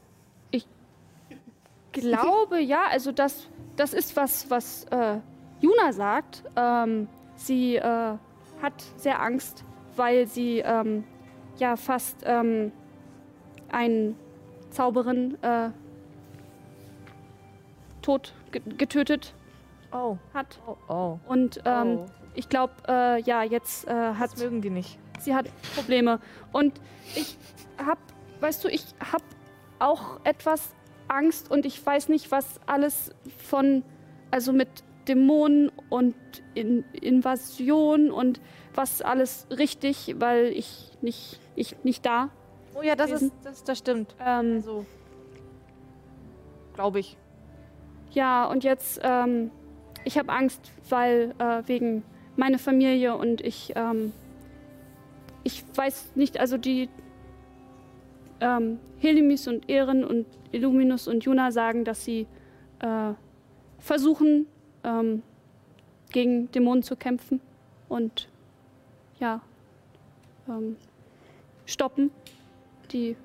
Ich 0.49 0.67
glaube, 1.91 2.59
ja, 2.59 2.83
also 2.89 3.11
das, 3.11 3.47
das 3.75 3.93
ist 3.93 4.15
was, 4.15 4.49
was 4.49 4.85
äh, 4.85 5.17
Juna 5.59 5.91
sagt, 5.93 6.43
ähm, 6.55 7.07
sie 7.35 7.75
äh, 7.75 7.83
hat 8.61 8.73
sehr 8.95 9.21
Angst, 9.21 9.65
weil 9.95 10.27
sie 10.27 10.59
ähm, 10.59 11.03
ja 11.57 11.75
fast 11.75 12.17
ähm, 12.25 12.71
einen 13.71 14.15
Zauberin 14.69 15.37
äh, 15.43 15.69
tot 18.01 18.33
ge 18.51 18.61
getötet 18.77 19.33
oh. 19.91 20.17
hat. 20.33 20.59
Oh, 20.65 20.77
oh. 20.87 21.19
Und 21.27 21.61
ähm, 21.65 21.99
Oh. 21.99 22.05
ich 22.35 22.49
glaube, 22.49 22.73
äh, 22.87 23.21
ja, 23.21 23.43
jetzt 23.43 23.87
äh, 23.87 23.91
hat. 23.91 24.33
Das 24.33 24.39
mögen 24.41 24.61
die 24.61 24.69
nicht. 24.69 24.97
Sie 25.19 25.35
hat 25.35 25.47
Probleme. 25.75 26.19
Und 26.51 26.79
ich 27.15 27.37
hab, 27.77 27.97
weißt 28.39 28.63
du, 28.63 28.67
ich 28.67 28.85
hab 29.11 29.23
auch 29.79 30.19
etwas 30.23 30.75
Angst 31.07 31.51
und 31.51 31.65
ich 31.65 31.83
weiß 31.85 32.09
nicht, 32.09 32.31
was 32.31 32.59
alles 32.65 33.11
von, 33.37 33.83
also 34.31 34.53
mit 34.53 34.69
Dämonen 35.07 35.71
und 35.89 36.15
in 36.53 36.83
Invasion 36.93 38.11
und 38.11 38.39
was 38.73 39.01
alles 39.01 39.47
richtig, 39.49 40.15
weil 40.19 40.45
ich 40.47 40.91
nicht, 41.01 41.39
ich 41.55 41.75
nicht 41.83 42.05
da. 42.05 42.29
Oh 42.75 42.81
ja, 42.81 42.95
das 42.95 43.07
gewesen. 43.07 43.27
ist, 43.27 43.45
das, 43.45 43.63
das 43.63 43.77
stimmt. 43.77 44.15
Ähm, 44.23 44.61
so. 44.61 44.85
Glaube 46.73 46.99
ich. 46.99 47.17
Ja, 48.11 48.45
und 48.45 48.63
jetzt, 48.63 48.99
ähm, 49.03 49.51
ich 50.05 50.17
habe 50.17 50.31
Angst, 50.31 50.71
weil 50.89 51.33
äh, 51.39 51.63
wegen 51.67 52.03
meiner 52.35 52.59
Familie 52.59 53.15
und 53.15 53.41
ich, 53.41 53.73
ähm, 53.75 54.13
ich 55.43 55.63
weiß 55.75 56.11
nicht, 56.15 56.39
also 56.39 56.57
die 56.57 56.89
ähm, 58.41 58.79
Helimis 58.99 59.47
und 59.47 59.69
Ehren 59.69 60.03
und 60.03 60.25
Illuminus 60.51 61.07
und 61.07 61.23
Juna 61.23 61.51
sagen, 61.51 61.85
dass 61.85 62.03
sie 62.03 62.27
äh, 62.79 63.13
versuchen, 63.79 64.47
ähm, 64.83 65.23
gegen 66.11 66.51
Dämonen 66.51 66.83
zu 66.83 66.95
kämpfen 66.95 67.39
und 67.87 68.27
ja, 69.19 69.41
ähm, 70.49 70.75
stoppen 71.65 72.11
die 72.91 73.15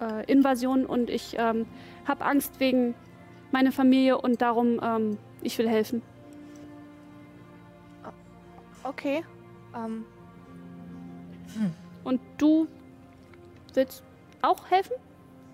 äh, 0.00 0.24
Invasion 0.32 0.86
und 0.86 1.10
ich 1.10 1.36
ähm, 1.38 1.66
habe 2.06 2.24
Angst 2.24 2.58
wegen 2.60 2.94
meiner 3.52 3.72
Familie 3.72 4.18
und 4.18 4.40
darum, 4.40 4.80
ähm, 4.82 5.18
ich 5.42 5.58
will 5.58 5.68
helfen. 5.68 6.00
Okay. 8.82 9.24
Ähm, 9.76 10.04
Und 12.04 12.20
du 12.38 12.66
willst 13.72 14.02
auch 14.44 14.70
helfen? 14.70 14.94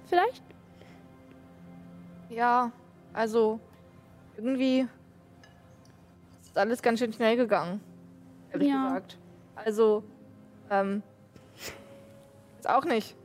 Vielleicht? 0.07 0.43
ja, 2.29 2.71
also 3.12 3.59
irgendwie 4.37 4.87
ist 6.43 6.57
alles 6.57 6.81
ganz 6.81 7.01
schön 7.01 7.12
schnell 7.12 7.37
gegangen. 7.37 7.81
Ehrlich 8.53 8.69
Ja. 8.69 8.85
gesagt. 8.87 9.19
Also, 9.57 10.05
ähm, 10.71 11.03
ist 12.59 12.69
auch 12.69 12.85
nicht. 12.85 13.17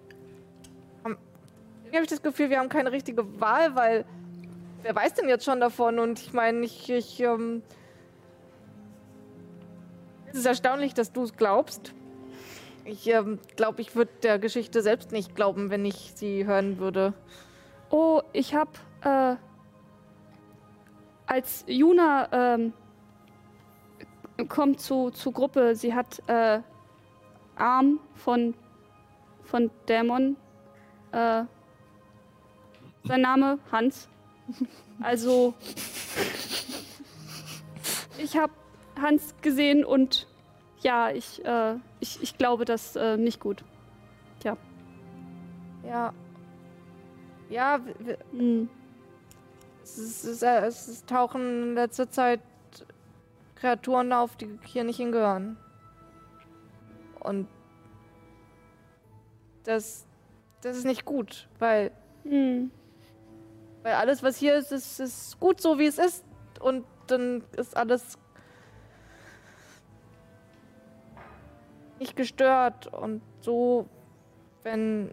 Haben- 1.03 1.17
Irgendwie 1.83 1.95
habe 1.97 2.03
ich 2.03 2.09
das 2.09 2.21
Gefühl, 2.23 2.49
wir 2.49 2.59
haben 2.59 2.69
keine 2.69 2.91
richtige 2.91 3.39
Wahl, 3.39 3.75
weil 3.75 4.05
wer 4.81 4.95
weiß 4.95 5.13
denn 5.13 5.29
jetzt 5.29 5.45
schon 5.45 5.59
davon? 5.59 5.99
Und 5.99 6.19
ich 6.19 6.33
meine, 6.33 6.59
ich, 6.65 6.89
ich, 6.89 7.19
ähm, 7.19 7.61
es 10.31 10.39
ist 10.39 10.45
erstaunlich, 10.45 10.93
dass 10.95 11.11
du 11.11 11.23
es 11.23 11.35
glaubst. 11.35 11.93
Ich 12.87 13.07
ähm, 13.07 13.39
glaube, 13.55 13.81
ich 13.81 13.95
würde 13.95 14.11
der 14.21 14.37
Geschichte 14.37 14.83
selbst 14.83 15.11
nicht 15.11 15.35
glauben, 15.35 15.71
wenn 15.71 15.85
ich 15.85 16.13
sie 16.13 16.45
hören 16.45 16.77
würde. 16.77 17.15
Oh, 17.89 18.21
ich 18.31 18.53
habe 18.53 18.69
äh, 19.01 19.35
als 21.25 21.65
Juna 21.67 22.29
ähm, 22.31 22.73
kommt 24.49 24.81
zu, 24.81 25.09
zu 25.09 25.31
Gruppe, 25.31 25.75
sie 25.75 25.95
hat 25.95 26.21
äh, 26.27 26.59
Arm 27.55 27.99
von, 28.13 28.53
von 29.41 29.71
Dämon. 29.89 30.37
Äh, 31.11 31.45
sein 33.03 33.21
Name 33.21 33.57
Hans. 33.71 34.09
Also 35.01 35.55
ich 38.19 38.37
habe 38.37 38.53
Hans 39.01 39.33
gesehen 39.41 39.83
und 39.83 40.27
ja, 40.85 41.09
ich, 41.09 41.43
äh, 41.43 41.75
ich, 41.99 42.21
ich 42.21 42.37
glaube 42.37 42.63
das 42.63 42.95
äh, 42.95 43.17
nicht 43.17 43.39
gut. 43.39 43.63
Tja. 44.39 44.55
Ja. 45.83 46.13
Ja, 47.49 47.79
w- 47.83 47.95
w- 48.05 48.17
Hm. 48.31 48.69
es, 49.83 49.97
ist, 49.97 50.23
es, 50.25 50.41
äh, 50.43 50.65
es 50.67 51.03
tauchen 51.05 51.41
in 51.69 51.73
letzter 51.73 52.07
Zeit 52.09 52.39
Kreaturen 53.55 54.13
auf, 54.13 54.35
die 54.35 54.59
hier 54.65 54.83
nicht 54.83 54.97
hingehören. 54.97 55.57
Und 57.19 57.47
das, 59.63 60.05
das 60.61 60.77
ist 60.77 60.85
nicht 60.85 61.05
gut, 61.05 61.47
weil, 61.57 61.89
Hm. 62.23 62.69
weil 63.81 63.93
alles, 63.93 64.21
was 64.21 64.37
hier 64.37 64.55
ist, 64.55 64.71
ist, 64.71 64.99
ist 64.99 65.39
gut 65.39 65.59
so, 65.61 65.79
wie 65.79 65.87
es 65.87 65.97
ist. 65.97 66.23
Und 66.59 66.85
dann 67.07 67.43
ist 67.57 67.75
alles 67.75 68.19
nicht 71.99 72.15
gestört. 72.15 72.87
Und 72.87 73.21
so, 73.41 73.87
wenn 74.63 75.11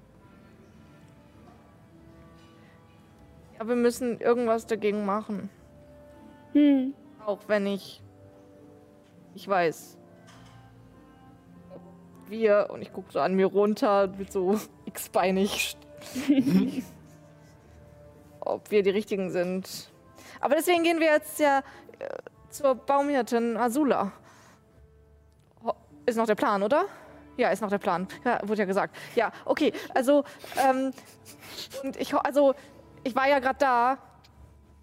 Ja, 3.63 3.69
wir 3.69 3.77
müssen 3.77 4.21
irgendwas 4.21 4.67
dagegen 4.67 5.05
machen. 5.05 5.49
Hm. 6.53 6.95
Auch 7.25 7.39
wenn 7.47 7.65
ich. 7.67 8.03
Ich 9.37 9.47
weiß. 9.47 9.97
ob 11.73 11.81
Wir, 12.29 12.71
und 12.71 12.83
ich 12.83 12.93
gucke 12.93 13.13
so 13.13 13.21
an 13.21 13.35
mir 13.35 13.47
runter, 13.47 14.09
mit 14.19 14.33
so 14.33 14.59
x-beinig. 14.87 15.77
ob 18.41 18.69
wir 18.73 18.83
die 18.83 18.91
richtigen 18.91 19.31
sind. 19.31 19.93
Aber 20.41 20.57
deswegen 20.57 20.83
gehen 20.83 20.99
wir 20.99 21.13
jetzt 21.13 21.39
ja 21.39 21.61
äh, 22.01 22.09
zur 22.51 22.75
Baumhirtin 22.75 23.57
Azula. 23.57 24.11
Ist 26.07 26.17
noch 26.17 26.27
der 26.27 26.35
Plan, 26.35 26.63
oder? 26.63 26.87
Ja, 27.37 27.51
ist 27.51 27.63
noch 27.63 27.71
der 27.71 27.79
Plan. 27.79 28.07
Ja, 28.25 28.41
wurde 28.45 28.61
ja 28.61 28.65
gesagt. 28.67 28.97
Ja, 29.15 29.33
okay. 29.45 29.73
Also, 29.95 30.25
ähm, 30.63 30.93
und 31.83 31.97
ich, 31.97 32.15
also, 32.15 32.55
ich 33.05 33.15
war 33.15 33.29
ja 33.29 33.39
gerade 33.39 33.59
da, 33.59 33.99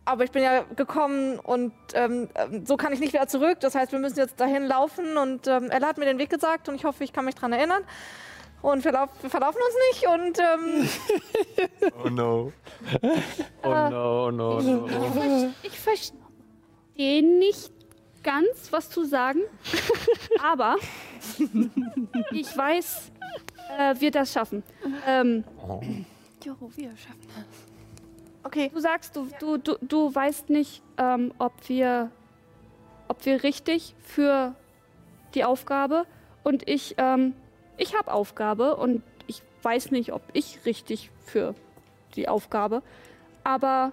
aber 0.05 0.23
ich 0.23 0.31
bin 0.31 0.41
ja 0.41 0.63
gekommen 0.75 1.37
und 1.39 1.73
ähm, 1.93 2.29
ähm, 2.35 2.65
so 2.65 2.77
kann 2.77 2.91
ich 2.93 2.99
nicht 2.99 3.13
wieder 3.13 3.27
zurück. 3.27 3.59
Das 3.59 3.75
heißt, 3.75 3.91
wir 3.91 3.99
müssen 3.99 4.17
jetzt 4.17 4.39
dahin 4.39 4.65
laufen 4.65 5.17
und 5.17 5.47
ähm, 5.47 5.69
Ella 5.69 5.87
hat 5.87 5.97
mir 5.97 6.05
den 6.05 6.17
Weg 6.17 6.29
gesagt 6.29 6.67
und 6.67 6.75
ich 6.75 6.85
hoffe, 6.85 7.03
ich 7.03 7.13
kann 7.13 7.25
mich 7.25 7.35
dran 7.35 7.53
erinnern. 7.53 7.83
Und 8.61 8.83
wir, 8.83 8.91
lauf, 8.91 9.09
wir 9.21 9.29
verlaufen 9.29 9.59
uns 9.65 9.75
nicht 9.91 10.07
und 10.07 10.39
ähm, 10.39 10.89
Oh 12.03 12.09
no. 12.09 12.51
Oh 13.63 13.89
no, 13.89 14.25
oh 14.25 14.31
no, 14.31 14.59
no. 14.59 15.53
Ich 15.63 15.79
verstehe 15.79 17.23
nicht 17.23 17.78
ganz, 18.29 18.71
was 18.71 18.89
zu 18.89 19.05
sagen, 19.05 19.39
aber 20.43 20.75
ich 22.31 22.55
weiß, 22.55 23.11
äh, 23.77 23.95
wir 23.99 24.11
das 24.11 24.33
schaffen. 24.33 24.61
Ähm, 25.07 25.43
Jo, 26.45 26.55
wir 26.75 26.95
schaffen 26.95 27.27
das. 27.35 27.45
Okay. 28.43 28.69
Du 28.71 28.79
sagst, 28.79 29.15
du, 29.15 29.27
du, 29.39 29.57
du, 29.57 29.77
du 29.81 30.13
weißt 30.13 30.49
nicht, 30.49 30.83
ähm, 30.97 31.33
ob 31.39 31.53
wir 31.67 32.11
ob 33.07 33.25
wir 33.25 33.41
richtig 33.41 33.95
für 34.03 34.53
die 35.33 35.43
Aufgabe 35.43 36.05
und 36.43 36.69
ich 36.69 36.95
ähm, 36.99 37.33
ich 37.77 37.97
habe 37.97 38.13
Aufgabe 38.13 38.75
und 38.75 39.01
ich 39.25 39.41
weiß 39.63 39.89
nicht, 39.89 40.13
ob 40.13 40.21
ich 40.33 40.59
richtig 40.65 41.09
für 41.25 41.55
die 42.15 42.27
Aufgabe, 42.27 42.83
aber 43.43 43.91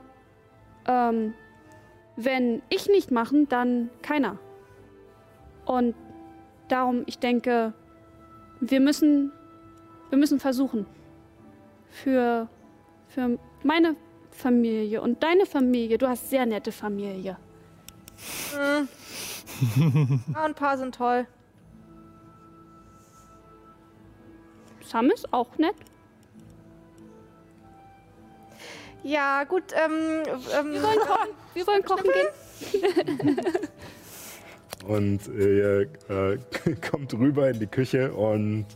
ähm, 0.86 1.32
wenn 2.16 2.62
ich 2.68 2.88
nicht 2.88 3.10
machen, 3.10 3.48
dann 3.48 3.90
keiner. 4.02 4.38
Und 5.64 5.94
darum, 6.68 7.02
ich 7.06 7.18
denke, 7.18 7.72
wir 8.60 8.80
müssen 8.80 9.32
wir 10.08 10.18
müssen 10.18 10.40
versuchen 10.40 10.86
für 11.90 12.48
für 13.08 13.38
meine 13.62 13.96
Familie 14.30 15.00
und 15.00 15.22
deine 15.22 15.46
Familie. 15.46 15.98
Du 15.98 16.08
hast 16.08 16.30
sehr 16.30 16.46
nette 16.46 16.72
Familie. 16.72 17.36
hm. 18.54 18.88
ja, 20.34 20.44
ein 20.44 20.54
paar 20.54 20.76
sind 20.76 20.94
toll. 20.94 21.26
Sam 24.84 25.10
ist 25.10 25.32
auch 25.32 25.56
nett. 25.58 25.74
Ja, 29.02 29.44
gut. 29.44 29.64
Ähm, 29.72 30.22
ähm, 30.58 30.72
wir 30.72 30.80
kochen, 30.80 31.15
wir 31.56 31.66
wollen 31.66 31.82
kochen 31.82 32.04
gehen. 32.12 33.40
Und 34.86 35.26
äh, 35.28 35.58
ihr 35.58 35.80
äh, 36.08 36.38
kommt 36.90 37.12
rüber 37.14 37.50
in 37.50 37.58
die 37.58 37.66
Küche 37.66 38.12
und 38.12 38.66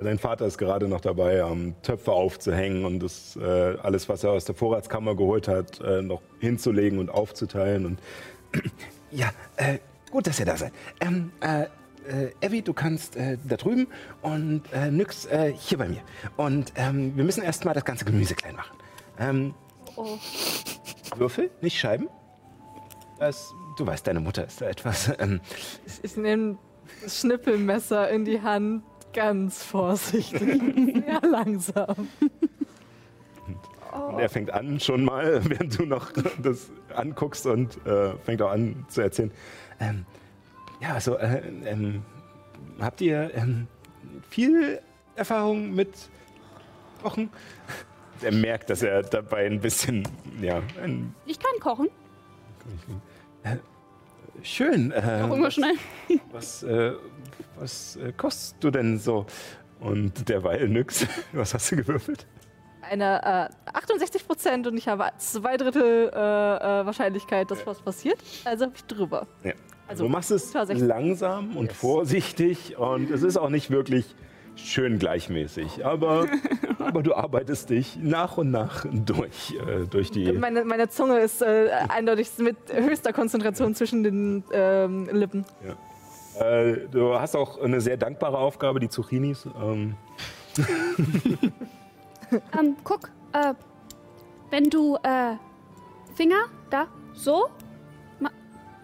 dein 0.00 0.18
Vater 0.18 0.46
ist 0.46 0.58
gerade 0.58 0.86
noch 0.86 1.00
dabei, 1.00 1.38
ähm, 1.38 1.74
Töpfe 1.82 2.12
aufzuhängen 2.12 2.84
und 2.84 3.00
das 3.00 3.36
äh, 3.36 3.76
alles, 3.82 4.08
was 4.08 4.22
er 4.22 4.30
aus 4.30 4.44
der 4.44 4.54
Vorratskammer 4.54 5.16
geholt 5.16 5.48
hat, 5.48 5.80
äh, 5.80 6.02
noch 6.02 6.22
hinzulegen 6.38 6.98
und 6.98 7.10
aufzuteilen. 7.10 7.86
Und 7.86 7.98
Ja, 9.10 9.32
äh, 9.56 9.78
gut, 10.12 10.28
dass 10.28 10.38
ihr 10.38 10.46
da 10.46 10.56
seid. 10.56 10.72
Ähm, 11.00 11.32
äh, 11.40 11.62
äh, 12.08 12.30
Evi, 12.40 12.62
du 12.62 12.72
kannst 12.72 13.16
äh, 13.16 13.36
da 13.44 13.56
drüben 13.56 13.88
und 14.22 14.62
äh, 14.72 14.90
Nyx 14.90 15.26
äh, 15.26 15.52
hier 15.52 15.78
bei 15.78 15.88
mir. 15.88 16.02
Und 16.36 16.72
ähm, 16.76 17.16
wir 17.16 17.24
müssen 17.24 17.42
erstmal 17.42 17.74
das 17.74 17.84
ganze 17.84 18.04
Gemüse 18.04 18.36
klein 18.36 18.54
machen. 18.54 18.76
Ähm, 19.18 19.54
Oh. 19.96 20.18
Würfel, 21.18 21.50
nicht 21.60 21.78
Scheiben. 21.78 22.08
Das, 23.18 23.52
du 23.76 23.86
weißt, 23.86 24.06
deine 24.06 24.20
Mutter 24.20 24.46
ist 24.46 24.60
da 24.60 24.66
etwas. 24.68 25.12
Ähm, 25.18 25.40
Ich, 25.86 26.04
ich 26.04 26.16
nehme 26.16 26.56
das 27.02 27.20
Schnippelmesser 27.20 28.08
in 28.10 28.24
die 28.24 28.40
Hand, 28.40 28.82
ganz 29.12 29.62
vorsichtig, 29.62 30.40
sehr 31.04 31.20
langsam. 31.28 32.08
Und 33.92 34.18
er 34.20 34.28
fängt 34.28 34.52
an 34.52 34.78
schon 34.80 35.04
mal, 35.04 35.40
während 35.48 35.78
du 35.78 35.84
noch 35.84 36.12
das 36.42 36.70
anguckst 36.94 37.46
und 37.46 37.84
äh, 37.86 38.14
fängt 38.24 38.40
auch 38.42 38.50
an 38.50 38.86
zu 38.88 39.00
erzählen. 39.02 39.32
ähm, 39.80 40.06
ja, 40.80 40.94
also, 40.94 41.16
äh, 41.18 41.42
ähm, 41.66 42.02
habt 42.80 43.00
ihr 43.02 43.30
ähm, 43.34 43.66
viel 44.30 44.80
Erfahrung 45.14 45.74
mit 45.74 45.90
Kochen? 47.02 47.28
Er 48.22 48.32
merkt, 48.32 48.70
dass 48.70 48.82
er 48.82 49.02
dabei 49.02 49.46
ein 49.46 49.60
bisschen, 49.60 50.06
ja, 50.40 50.62
ein, 50.82 51.14
Ich 51.26 51.38
kann 51.38 51.58
kochen. 51.60 51.88
Schön. 54.42 54.92
Äh, 54.92 55.22
Auch 55.22 55.34
immer 55.34 55.50
schnell. 55.50 55.74
was, 56.32 56.62
äh, 56.62 56.92
was 57.58 57.96
äh, 57.96 58.12
kostest 58.12 58.56
du 58.60 58.70
denn 58.70 58.98
so? 58.98 59.26
Und 59.80 60.28
derweil 60.28 60.68
nix. 60.68 61.06
Was 61.32 61.54
hast 61.54 61.72
du 61.72 61.76
gewürfelt? 61.76 62.26
Eine 62.82 63.48
äh, 63.48 63.72
68 63.72 64.26
Prozent 64.26 64.66
und 64.66 64.76
ich 64.76 64.88
habe 64.88 65.08
zwei 65.16 65.56
Drittel 65.56 66.10
äh, 66.12 66.18
äh, 66.18 66.86
Wahrscheinlichkeit, 66.86 67.50
dass 67.50 67.66
was 67.66 67.80
passiert. 67.80 68.18
Also 68.44 68.66
habe 68.66 68.74
ich 68.76 68.84
drüber. 68.84 69.26
Ja. 69.42 69.52
Also, 69.88 70.04
du 70.04 70.10
machst 70.10 70.30
es 70.30 70.46
unter 70.46 70.66
60. 70.66 70.86
langsam 70.86 71.56
und 71.56 71.72
vorsichtig 71.72 72.76
und 72.76 73.10
es 73.10 73.22
ist 73.22 73.38
auch 73.38 73.48
nicht 73.48 73.70
wirklich 73.70 74.14
schön 74.64 74.98
gleichmäßig. 74.98 75.84
Aber, 75.84 76.26
aber 76.78 77.02
du 77.02 77.14
arbeitest 77.14 77.70
dich 77.70 77.96
nach 78.00 78.38
und 78.38 78.50
nach 78.50 78.86
durch, 78.90 79.54
äh, 79.66 79.86
durch 79.86 80.10
die. 80.10 80.32
Meine, 80.32 80.64
meine 80.64 80.88
Zunge 80.88 81.18
ist 81.18 81.42
äh, 81.42 81.70
eindeutig 81.88 82.30
mit 82.38 82.56
höchster 82.72 83.12
Konzentration 83.12 83.74
zwischen 83.74 84.02
den 84.02 84.44
ähm, 84.52 85.08
Lippen. 85.12 85.44
Ja. 85.66 85.76
Äh, 86.44 86.88
du 86.90 87.18
hast 87.18 87.36
auch 87.36 87.60
eine 87.60 87.80
sehr 87.80 87.96
dankbare 87.96 88.38
Aufgabe, 88.38 88.80
die 88.80 88.88
Zucchinis. 88.88 89.46
Ähm, 89.62 89.94
Ähm, 92.58 92.76
guck, 92.84 93.10
äh, 93.32 93.54
wenn 94.50 94.70
du, 94.70 94.96
äh, 95.02 95.34
Finger, 96.14 96.44
da, 96.70 96.86
so, 97.12 97.48
ma 98.18 98.30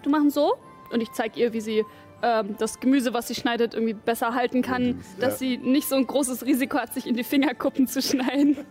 du 0.02 0.10
machen 0.10 0.30
so 0.30 0.54
und 0.92 1.00
ich 1.00 1.12
zeig 1.12 1.36
ihr, 1.36 1.52
wie 1.52 1.60
sie 1.60 1.84
ähm, 2.22 2.56
das 2.58 2.80
Gemüse, 2.80 3.12
was 3.14 3.28
sie 3.28 3.34
schneidet, 3.34 3.74
irgendwie 3.74 3.92
besser 3.94 4.34
halten 4.34 4.62
kann, 4.62 5.02
dass 5.20 5.34
ja. 5.34 5.38
sie 5.38 5.58
nicht 5.58 5.86
so 5.88 5.96
ein 5.96 6.06
großes 6.06 6.44
Risiko 6.46 6.78
hat, 6.78 6.94
sich 6.94 7.06
in 7.06 7.14
die 7.14 7.24
Fingerkuppen 7.24 7.86
zu 7.86 8.00
schneiden. 8.02 8.56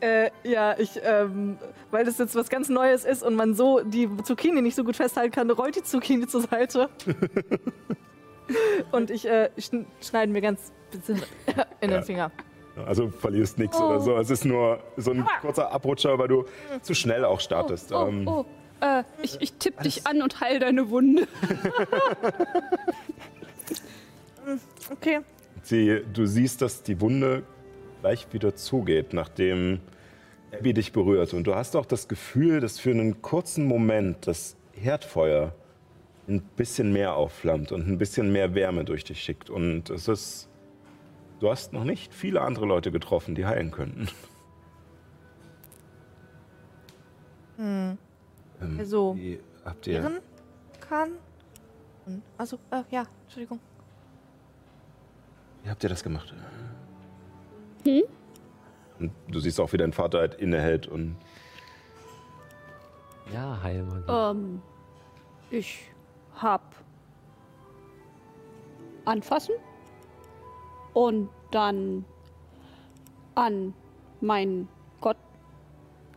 Äh, 0.00 0.30
ja, 0.44 0.74
ich, 0.78 1.00
ähm, 1.02 1.58
weil 1.90 2.04
das 2.04 2.18
jetzt 2.18 2.34
was 2.34 2.48
ganz 2.48 2.68
Neues 2.68 3.04
ist 3.04 3.22
und 3.22 3.34
man 3.36 3.54
so 3.54 3.80
die 3.80 4.08
Zucchini 4.24 4.62
nicht 4.62 4.74
so 4.74 4.82
gut 4.84 4.96
festhalten 4.96 5.30
kann, 5.32 5.50
rollt 5.50 5.76
die 5.76 5.82
Zucchini 5.82 6.26
zur 6.26 6.42
Seite. 6.42 6.88
und 8.92 9.10
ich 9.10 9.26
äh, 9.26 9.50
schn 9.58 9.86
schneide 10.00 10.32
mir 10.32 10.40
ganz 10.40 10.72
bisschen 10.90 11.22
in 11.80 11.90
Ja. 11.90 11.98
den 11.98 12.02
Finger. 12.04 12.30
also 12.86 13.08
verlierst 13.10 13.58
nichts 13.58 13.78
Oh. 13.78 13.84
oder 13.88 14.00
so. 14.00 14.16
Es 14.16 14.30
ist 14.30 14.44
nur 14.44 14.80
so 14.96 15.10
ein 15.12 15.26
kurzer 15.42 15.70
Abrutscher, 15.70 16.18
weil 16.18 16.28
du 16.28 16.44
zu 16.80 16.94
schnell 16.94 17.24
auch 17.24 17.40
startest. 17.40 17.92
Oh, 17.92 18.06
Ähm, 18.06 18.26
oh, 18.26 18.44
äh, 18.82 19.04
ich, 19.22 19.40
ich 19.40 19.52
tipp 19.54 19.80
dich 19.82 20.06
an 20.06 20.22
und 20.22 20.40
heil 20.40 20.58
deine 20.58 20.90
Wunde. 20.90 21.26
Okay. 24.90 25.20
Sie, 25.62 26.02
du 26.12 26.26
siehst, 26.26 26.62
dass 26.62 26.82
die 26.82 27.00
Wunde 27.00 27.44
gleich 28.00 28.26
wieder 28.32 28.56
zugeht, 28.56 29.14
nachdem 29.14 29.80
Abby 30.52 30.74
dich 30.74 30.92
berührt. 30.92 31.32
Und 31.32 31.46
du 31.46 31.54
hast 31.54 31.76
auch 31.76 31.86
das 31.86 32.08
Gefühl, 32.08 32.60
dass 32.60 32.80
für 32.80 32.90
einen 32.90 33.22
kurzen 33.22 33.64
Moment 33.64 34.26
das 34.26 34.56
Herdfeuer 34.72 35.54
ein 36.28 36.42
bisschen 36.56 36.92
mehr 36.92 37.14
aufflammt 37.14 37.72
und 37.72 37.86
ein 37.86 37.98
bisschen 37.98 38.32
mehr 38.32 38.54
Wärme 38.54 38.84
durch 38.84 39.04
dich 39.04 39.22
schickt. 39.22 39.48
Und 39.48 39.90
es 39.90 40.08
ist. 40.08 40.48
Du 41.40 41.50
hast 41.50 41.72
noch 41.72 41.84
nicht 41.84 42.14
viele 42.14 42.40
andere 42.40 42.66
Leute 42.66 42.92
getroffen, 42.92 43.34
die 43.34 43.46
heilen 43.46 43.70
könnten. 43.70 44.08
Hm. 47.56 47.98
Ähm, 48.62 48.76
Also, 48.78 49.14
wie 49.16 49.40
habt 49.64 49.86
ihr. 49.86 50.20
Kann. 50.80 51.12
Also, 52.36 52.58
äh, 52.70 52.82
ja, 52.90 53.06
Entschuldigung. 53.24 53.60
Wie 55.62 55.70
habt 55.70 55.82
ihr 55.82 55.88
das 55.88 56.02
gemacht? 56.02 56.34
Hm? 57.84 58.02
Und 58.98 59.12
du 59.28 59.40
siehst 59.40 59.60
auch, 59.60 59.72
wie 59.72 59.76
dein 59.76 59.92
Vater 59.92 60.18
halt 60.18 60.34
innehält 60.34 60.86
und. 60.86 61.16
Ja, 63.32 63.62
Heilmagie. 63.62 64.10
Ähm, 64.10 64.62
ich 65.50 65.90
hab 66.36 66.74
anfassen 69.04 69.54
und 70.94 71.28
dann 71.50 72.04
an 73.34 73.74
meinen 74.20 74.68
Gott 75.00 75.16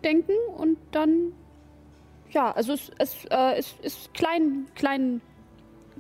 denken 0.04 0.34
und 0.58 0.78
dann 0.92 1.34
ja, 2.36 2.52
also 2.52 2.74
es, 2.74 2.92
es 3.00 3.26
äh, 3.32 3.58
ist, 3.58 3.80
ist 3.80 4.14
klein, 4.14 4.68
klein, 4.76 5.22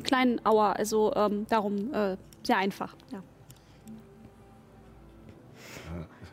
klein 0.03 0.45
Aua, 0.45 0.74
also 0.74 1.14
ähm, 1.16 1.48
darum 1.49 1.94
äh, 1.94 2.18
sehr 2.44 2.57
einfach. 2.57 2.94
Ja. 3.12 3.24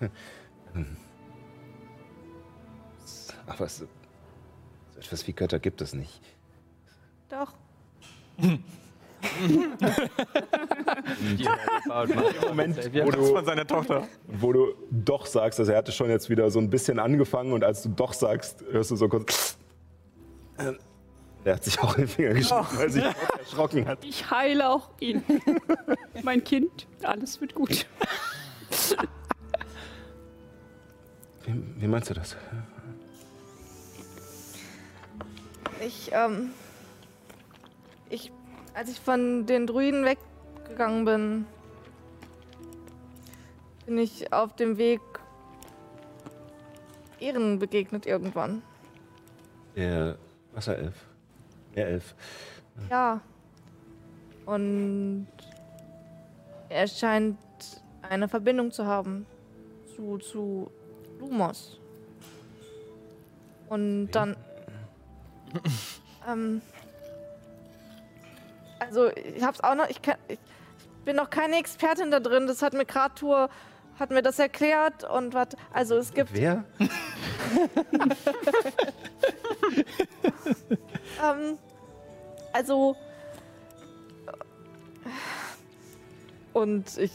Aber 3.46 3.68
so, 3.68 3.86
so 4.90 4.98
etwas 4.98 5.26
wie 5.26 5.32
Götter 5.32 5.60
gibt 5.60 5.80
es 5.80 5.94
nicht. 5.94 6.20
Doch. 7.28 7.54
Moment, 12.48 12.76
wo 12.92 13.10
du, 13.10 13.24
von 13.24 13.44
seiner 13.44 13.66
Tochter. 13.66 14.08
wo 14.26 14.52
du 14.52 14.74
doch 14.90 15.26
sagst, 15.26 15.60
also 15.60 15.70
er 15.70 15.78
hatte 15.78 15.92
schon 15.92 16.10
jetzt 16.10 16.28
wieder 16.28 16.50
so 16.50 16.58
ein 16.58 16.70
bisschen 16.70 16.98
angefangen 16.98 17.52
und 17.52 17.62
als 17.62 17.84
du 17.84 17.90
doch 17.90 18.12
sagst, 18.12 18.64
hörst 18.70 18.90
du 18.90 18.96
so 18.96 19.08
kurz. 19.08 19.58
Ähm, 20.62 20.78
er 21.44 21.54
hat 21.56 21.64
sich 21.64 21.80
auch 21.80 21.94
in 21.94 22.02
den 22.02 22.08
Finger 22.08 22.34
geschnitten, 22.34 22.78
weil 22.78 22.90
sich 22.90 23.04
erschrocken 23.38 23.86
hat. 23.86 24.04
Ich 24.04 24.30
heile 24.30 24.68
auch 24.68 24.90
ihn. 25.00 25.22
mein 26.22 26.44
Kind, 26.44 26.86
alles 27.02 27.40
wird 27.40 27.54
gut. 27.54 27.86
Wie, 31.44 31.62
wie 31.78 31.86
meinst 31.88 32.10
du 32.10 32.14
das? 32.14 32.36
Ich, 35.84 36.10
ähm. 36.12 36.50
Ich. 38.08 38.30
Als 38.74 38.90
ich 38.90 39.00
von 39.00 39.44
den 39.46 39.66
Druiden 39.66 40.04
weggegangen 40.04 41.04
bin, 41.04 41.46
bin 43.84 43.98
ich 43.98 44.32
auf 44.32 44.56
dem 44.56 44.78
Weg 44.78 45.00
Ehren 47.20 47.58
begegnet 47.58 48.06
irgendwann. 48.06 48.62
Der 49.76 50.16
Wasserelf. 50.54 50.94
Der 51.74 51.88
Elf. 51.88 52.14
Ja. 52.90 53.20
Und 54.44 55.26
er 56.68 56.88
scheint 56.88 57.38
eine 58.02 58.28
Verbindung 58.28 58.70
zu 58.70 58.86
haben 58.86 59.26
zu, 59.94 60.18
zu 60.18 60.70
Lumos. 61.18 61.78
Und 63.68 64.10
dann. 64.10 64.36
ähm, 66.28 66.60
also, 68.78 69.08
ich 69.16 69.42
hab's 69.42 69.60
auch 69.60 69.74
noch. 69.74 69.88
Ich, 69.88 70.02
kann, 70.02 70.16
ich 70.28 70.38
bin 71.04 71.16
noch 71.16 71.30
keine 71.30 71.56
Expertin 71.56 72.10
da 72.10 72.20
drin. 72.20 72.46
Das 72.46 72.62
hat 72.62 72.74
mir 72.74 72.84
gerade 72.84 73.14
Tour. 73.14 73.48
Hat 73.98 74.10
mir 74.10 74.22
das 74.22 74.38
erklärt 74.38 75.04
und 75.04 75.34
was. 75.34 75.48
Also 75.72 75.96
es 75.96 76.12
gibt. 76.12 76.32
Wer? 76.32 76.64
Ähm, 81.22 81.58
also. 82.52 82.96
Und 86.52 86.98
ich 86.98 87.12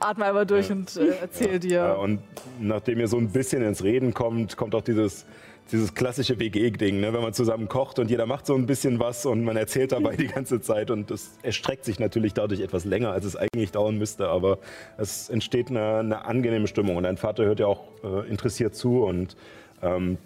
atme 0.00 0.24
einmal 0.26 0.46
durch 0.46 0.70
und 0.70 0.96
äh, 0.96 1.08
erzähle 1.20 1.60
dir. 1.60 1.76
Ja, 1.76 1.92
und 1.94 2.20
nachdem 2.60 3.00
ihr 3.00 3.08
so 3.08 3.16
ein 3.16 3.30
bisschen 3.30 3.62
ins 3.62 3.82
Reden 3.82 4.14
kommt, 4.14 4.56
kommt 4.56 4.74
auch 4.74 4.82
dieses, 4.82 5.24
dieses 5.72 5.94
klassische 5.94 6.38
WG-Ding, 6.38 7.00
ne? 7.00 7.12
wenn 7.12 7.22
man 7.22 7.32
zusammen 7.32 7.68
kocht 7.68 7.98
und 7.98 8.10
jeder 8.10 8.26
macht 8.26 8.46
so 8.46 8.54
ein 8.54 8.66
bisschen 8.66 9.00
was 9.00 9.26
und 9.26 9.44
man 9.44 9.56
erzählt 9.56 9.92
dabei 9.92 10.16
die 10.16 10.26
ganze 10.26 10.60
Zeit 10.60 10.90
und 10.90 11.10
das 11.10 11.38
erstreckt 11.42 11.84
sich 11.84 11.98
natürlich 11.98 12.34
dadurch 12.34 12.60
etwas 12.60 12.84
länger, 12.84 13.12
als 13.12 13.24
es 13.24 13.36
eigentlich 13.36 13.72
dauern 13.72 13.98
müsste, 13.98 14.28
aber 14.28 14.58
es 14.96 15.28
entsteht 15.28 15.70
eine, 15.70 15.98
eine 15.98 16.24
angenehme 16.24 16.66
Stimmung 16.66 16.96
und 16.96 17.04
dein 17.04 17.16
Vater 17.16 17.44
hört 17.44 17.60
ja 17.60 17.66
auch 17.66 17.84
äh, 18.02 18.28
interessiert 18.28 18.74
zu 18.74 19.04
und 19.04 19.36
ähm, 19.82 20.18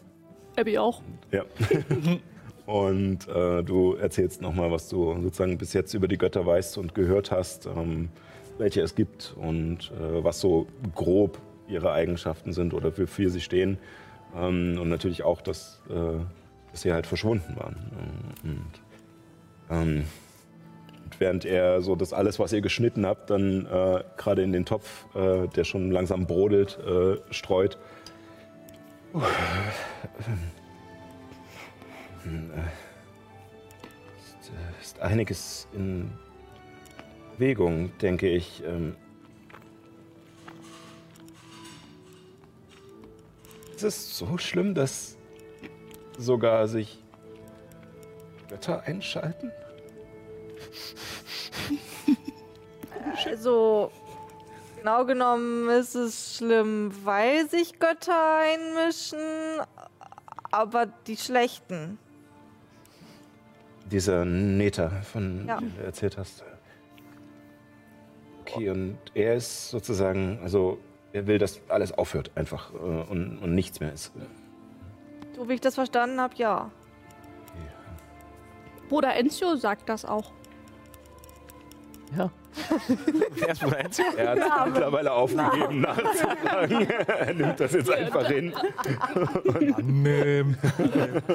Abby 0.56 0.78
auch. 0.78 1.02
Ja. 1.30 1.44
Und 2.66 3.28
äh, 3.28 3.62
du 3.62 3.94
erzählst 3.94 4.40
nochmal, 4.40 4.70
was 4.70 4.88
du 4.88 5.14
sozusagen 5.20 5.58
bis 5.58 5.72
jetzt 5.72 5.94
über 5.94 6.06
die 6.06 6.18
Götter 6.18 6.46
weißt 6.46 6.78
und 6.78 6.94
gehört 6.94 7.30
hast, 7.30 7.66
ähm, 7.66 8.08
welche 8.58 8.82
es 8.82 8.94
gibt 8.94 9.34
und 9.36 9.90
äh, 9.92 10.22
was 10.22 10.40
so 10.40 10.66
grob 10.94 11.38
ihre 11.68 11.92
Eigenschaften 11.92 12.52
sind 12.52 12.74
oder 12.74 12.96
wofür 12.96 13.30
sie 13.30 13.40
stehen. 13.40 13.78
Ähm, 14.36 14.78
und 14.80 14.88
natürlich 14.88 15.24
auch, 15.24 15.40
dass, 15.40 15.82
äh, 15.88 16.20
dass 16.70 16.82
sie 16.82 16.92
halt 16.92 17.06
verschwunden 17.06 17.56
waren. 17.56 17.76
Und, 18.44 18.80
ähm, 19.70 20.04
und 21.04 21.20
während 21.20 21.44
er 21.44 21.82
so 21.82 21.96
das 21.96 22.12
alles, 22.12 22.38
was 22.38 22.52
ihr 22.52 22.60
geschnitten 22.60 23.04
habt, 23.04 23.30
dann 23.30 23.66
äh, 23.66 24.04
gerade 24.16 24.42
in 24.42 24.52
den 24.52 24.64
Topf, 24.64 25.06
äh, 25.16 25.48
der 25.48 25.64
schon 25.64 25.90
langsam 25.90 26.26
brodelt, 26.26 26.78
äh, 26.78 27.16
streut. 27.32 27.76
Uh, 29.14 29.20
ist, 34.18 34.50
äh, 34.50 34.80
ist 34.80 35.00
einiges 35.00 35.66
in 35.72 36.10
Bewegung, 37.36 37.96
denke 37.98 38.28
ich. 38.28 38.62
Ähm, 38.64 38.96
ist 43.74 43.82
es 43.82 44.16
so 44.16 44.38
schlimm, 44.38 44.74
dass 44.74 45.16
sogar 46.18 46.68
sich 46.68 47.02
Götter 48.48 48.82
einschalten? 48.84 49.50
Also, 53.24 53.90
genau 54.78 55.04
genommen 55.04 55.68
ist 55.70 55.94
es 55.94 56.36
schlimm, 56.36 56.92
weil 57.04 57.48
sich 57.48 57.78
Götter 57.78 58.38
einmischen, 58.38 59.18
aber 60.50 60.86
die 60.86 61.16
schlechten. 61.16 61.98
Dieser 63.92 64.24
Neta, 64.24 64.88
von 65.02 65.46
Ja. 65.46 65.58
dem 65.58 65.72
du 65.76 65.84
erzählt 65.84 66.16
hast. 66.18 66.42
Okay, 68.40 68.70
und 68.70 68.98
er 69.14 69.34
ist 69.36 69.70
sozusagen, 69.70 70.38
also 70.42 70.78
er 71.12 71.26
will, 71.26 71.38
dass 71.38 71.60
alles 71.68 71.92
aufhört 71.92 72.30
einfach 72.34 72.72
äh, 72.74 72.76
und, 72.76 73.38
und 73.38 73.54
nichts 73.54 73.80
mehr 73.80 73.92
ist. 73.92 74.12
So 75.36 75.48
wie 75.48 75.54
ich 75.54 75.60
das 75.60 75.74
verstanden 75.76 76.20
habe, 76.20 76.34
ja. 76.36 76.70
Bruder 78.88 79.14
Enzio 79.16 79.56
sagt 79.56 79.88
das 79.88 80.04
auch. 80.04 80.32
Ja. 82.16 82.30
Bruder 83.60 83.78
Enzio? 83.84 84.04
Er 84.16 84.30
hat 84.30 84.38
Name. 84.38 84.70
mittlerweile 84.72 85.12
aufgegeben 85.12 85.80
nachzufragen. 85.82 86.90
er 86.90 87.34
nimmt 87.34 87.60
das 87.60 87.72
jetzt 87.72 87.90
einfach 87.90 88.26
hin. 88.26 88.52
Nimm. 89.82 90.56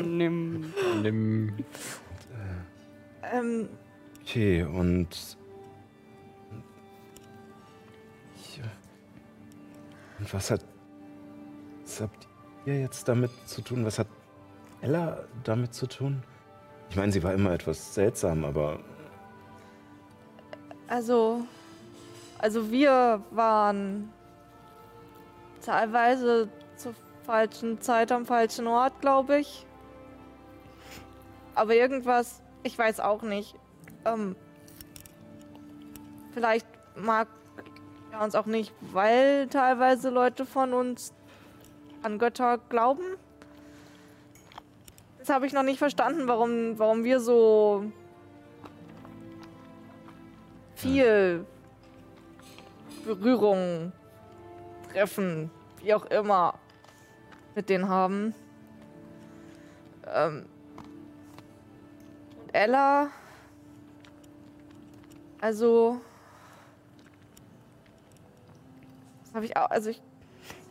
Nimm. 0.03 0.73
Nimm. 1.01 1.53
Ähm, 3.33 3.69
Okay, 4.27 4.61
und. 4.63 5.37
Ich, 8.35 8.61
Und 10.19 10.33
was 10.33 10.51
hat. 10.51 10.65
Was 11.83 12.01
habt 12.01 12.27
ihr 12.65 12.81
jetzt 12.81 13.07
damit 13.07 13.31
zu 13.45 13.61
tun? 13.61 13.85
Was 13.85 13.99
hat 13.99 14.07
Ella 14.81 15.23
damit 15.45 15.73
zu 15.73 15.87
tun? 15.87 16.21
Ich 16.89 16.97
meine, 16.97 17.11
sie 17.13 17.23
war 17.23 17.33
immer 17.33 17.53
etwas 17.53 17.93
seltsam, 17.93 18.43
aber. 18.43 18.79
also, 20.89 21.45
also 22.39 22.69
wir 22.69 23.21
waren 23.31 24.11
teilweise 25.61 26.49
zur 26.75 26.93
falschen 27.25 27.79
Zeit 27.79 28.11
am 28.11 28.25
falschen 28.25 28.67
Ort, 28.67 28.99
glaube 28.99 29.39
ich. 29.39 29.65
Aber 31.55 31.73
irgendwas, 31.73 32.41
ich 32.67 32.77
weiß 32.77 32.99
auch 32.99 33.21
nicht. 33.21 33.55
Ähm, 34.05 34.35
vielleicht 36.33 36.67
mag 36.95 37.29
er 38.11 38.21
uns 38.21 38.35
auch 38.35 38.45
nicht, 38.45 38.73
weil 38.81 39.47
teilweise 39.47 40.09
Leute 40.09 40.45
von 40.45 40.73
uns 40.73 41.13
an 42.03 42.19
Götter 42.19 42.57
glauben. 42.69 43.03
Das 45.19 45.29
habe 45.29 45.45
ich 45.45 45.53
noch 45.53 45.63
nicht 45.63 45.79
verstanden, 45.79 46.27
warum, 46.27 46.77
warum 46.77 47.03
wir 47.03 47.21
so 47.21 47.85
viel 50.75 51.45
Berührung, 53.05 53.93
Treffen, 54.91 55.49
wie 55.81 55.93
auch 55.93 56.05
immer, 56.05 56.55
mit 57.55 57.69
denen 57.69 57.87
haben. 57.87 58.35
Ähm, 60.05 60.45
Ella, 62.57 63.11
also, 65.39 66.01
das 69.23 69.35
habe 69.35 69.45
ich 69.45 69.55
auch, 69.55 69.69
also 69.69 69.91
ich, 69.91 70.01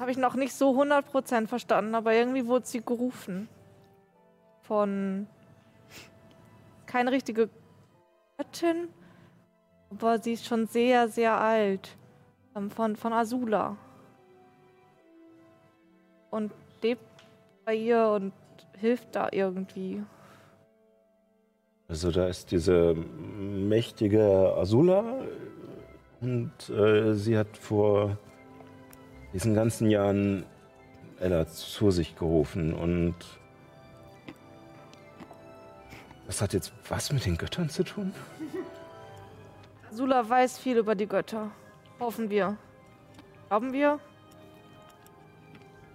habe 0.01 0.11
ich 0.11 0.17
noch 0.17 0.35
nicht 0.35 0.53
so 0.53 0.73
100% 0.73 1.47
verstanden, 1.47 1.95
aber 1.95 2.13
irgendwie 2.13 2.49
wurde 2.49 2.67
sie 2.67 2.85
gerufen 2.85 3.49
von 4.63 5.29
keine 6.87 7.13
richtige 7.13 7.49
Göttin, 8.37 8.89
aber 9.91 10.19
sie 10.19 10.33
ist 10.33 10.45
schon 10.45 10.67
sehr, 10.67 11.07
sehr 11.09 11.39
alt. 11.39 11.97
Ähm, 12.57 12.69
von, 12.69 12.97
von 12.97 13.13
Azula. 13.13 13.77
Und 16.31 16.53
lebt 16.83 17.05
bei 17.65 17.77
ihr 17.77 18.09
und 18.09 18.33
hilft 18.77 19.15
da 19.15 19.29
irgendwie. 19.31 20.03
Also, 21.89 22.11
da 22.11 22.27
ist 22.27 22.51
diese 22.51 22.95
mächtige 22.95 24.55
Azula 24.57 25.05
und 26.21 26.53
äh, 26.71 27.15
sie 27.15 27.39
hat 27.39 27.57
vor 27.57 28.17
diesen 29.33 29.55
ganzen 29.55 29.91
Jahren 29.91 30.45
Ella 31.21 31.47
zu 31.47 31.91
sich 31.91 32.17
gerufen 32.17 32.75
und. 32.75 33.15
Das 36.27 36.43
hat 36.43 36.55
jetzt 36.55 36.73
was 36.89 37.13
mit 37.13 37.25
den 37.25 37.37
Göttern 37.37 37.69
zu 37.69 37.85
tun? 37.85 38.13
Azula 39.93 40.29
weiß 40.29 40.59
viel 40.59 40.79
über 40.79 40.97
die 40.97 41.07
Götter. 41.07 41.53
Hoffen 42.01 42.29
wir. 42.29 42.57
Glauben 43.49 43.73
wir? 43.73 44.01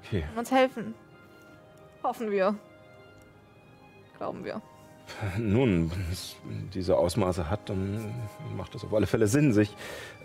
Okay. 0.05 0.21
Kann 0.21 0.37
uns 0.37 0.51
helfen. 0.51 0.95
Hoffen 2.01 2.31
wir. 2.31 2.55
Glauben 4.17 4.45
wir. 4.45 4.61
Nun, 5.37 5.91
wenn 5.91 6.05
es 6.11 6.35
diese 6.73 6.97
Ausmaße 6.97 7.49
hat, 7.49 7.69
dann 7.69 8.13
macht 8.55 8.75
es 8.75 8.83
auf 8.83 8.93
alle 8.93 9.07
Fälle 9.07 9.27
Sinn, 9.27 9.53
sich 9.53 9.75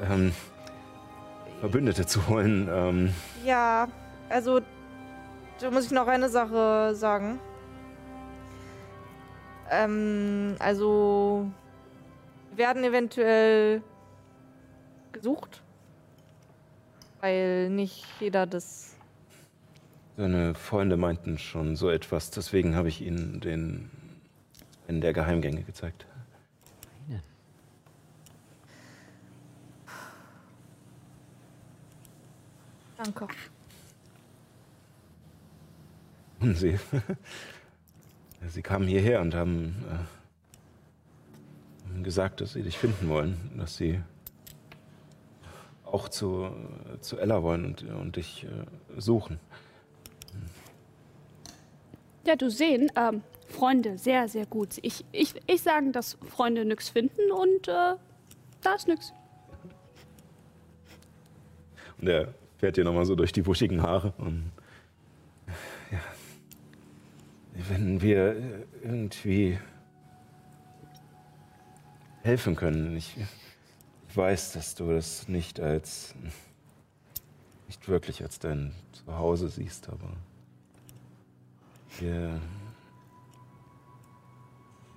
ähm, 0.01 0.33
Verbündete 1.61 2.07
zu 2.07 2.27
holen. 2.29 2.69
Ähm, 2.71 3.13
Ja, 3.45 3.89
also 4.29 4.61
da 5.61 5.71
muss 5.71 5.87
ich 5.87 5.91
noch 5.93 6.07
eine 6.07 6.29
Sache 6.29 6.95
sagen. 6.95 7.39
Ähm, 9.71 10.55
also 10.59 11.51
werden 12.55 12.85
eventuell 12.85 13.83
gesucht, 15.13 15.63
weil 17.21 17.71
nicht 17.71 18.05
jeder 18.21 18.47
das. 18.47 18.95
seine 20.17 20.55
Freunde 20.55 20.97
meinten 20.97 21.39
schon 21.39 21.77
so 21.77 21.91
etwas, 21.91 22.31
deswegen 22.31 22.75
habe 22.77 22.89
ich 22.89 23.01
ihnen 23.03 23.41
den 23.41 23.91
einen 24.89 25.01
der 25.01 25.13
Geheimgänge 25.13 25.63
gezeigt. 25.63 26.07
Danke. 32.97 33.29
Und 36.41 36.57
sie, 36.57 36.79
sie 38.49 38.63
kamen 38.63 38.89
hierher 38.89 39.21
und 39.21 39.35
haben, 39.35 39.77
äh, 39.91 41.93
haben 41.93 42.03
gesagt, 42.03 42.41
dass 42.41 42.55
sie 42.55 42.63
dich 42.63 42.79
finden 42.79 43.09
wollen, 43.09 43.37
dass 43.57 43.77
sie 43.77 44.01
auch 45.85 46.09
zu, 46.09 46.51
zu 47.01 47.19
Ella 47.19 47.43
wollen 47.43 47.65
und, 47.65 47.83
und 47.83 48.17
dich 48.17 48.45
äh, 48.45 49.01
suchen. 49.01 49.39
Ja, 52.27 52.35
du 52.35 52.51
sehen, 52.51 52.91
ähm, 52.97 53.23
Freunde, 53.49 53.99
sehr, 53.99 54.29
sehr 54.29 54.47
gut. 54.47 54.79
Ich, 54.83 55.05
ich, 55.13 55.35
ich 55.47 55.63
sagen, 55.63 55.93
dass 55.93 56.19
Freunde 56.29 56.65
nix 56.65 56.89
finden 56.89 57.31
und 57.33 57.69
äh, 57.69 57.95
da 58.63 58.75
ist 58.75 58.89
nix. 58.89 59.13
Und 61.99 62.09
er 62.09 62.35
fährt 62.59 62.77
dir 62.77 62.85
nochmal 62.85 63.05
so 63.05 63.15
durch 63.15 63.33
die 63.33 63.43
buschigen 63.43 63.83
Haare. 63.83 64.13
Und 64.19 64.51
ja, 65.91 66.01
wenn 67.69 68.03
wir 68.03 68.65
irgendwie 68.83 69.59
helfen 72.23 72.57
können, 72.57 72.97
ich, 72.97 73.17
ich 74.09 74.17
weiß, 74.17 74.53
dass 74.53 74.75
du 74.75 74.91
das 74.91 75.29
nicht 75.29 75.61
als, 75.61 76.15
nicht 77.69 77.89
wirklich 77.89 78.23
als 78.23 78.39
dein 78.39 78.73
Zuhause 78.93 79.49
siehst, 79.49 79.89
aber 79.89 80.11
Wir 81.99 82.41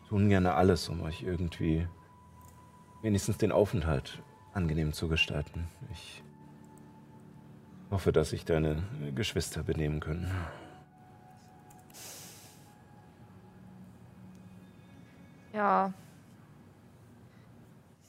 tun 0.09 0.27
gerne 0.27 0.55
alles, 0.55 0.89
um 0.89 1.01
euch 1.01 1.21
irgendwie 1.21 1.87
wenigstens 3.03 3.37
den 3.37 3.51
Aufenthalt 3.51 4.23
angenehm 4.53 4.91
zu 4.91 5.07
gestalten. 5.07 5.67
Ich 5.91 6.23
hoffe, 7.91 8.11
dass 8.11 8.31
sich 8.31 8.43
deine 8.43 8.83
Geschwister 9.13 9.61
benehmen 9.61 9.99
können. 9.99 10.31
Ja. 15.53 15.93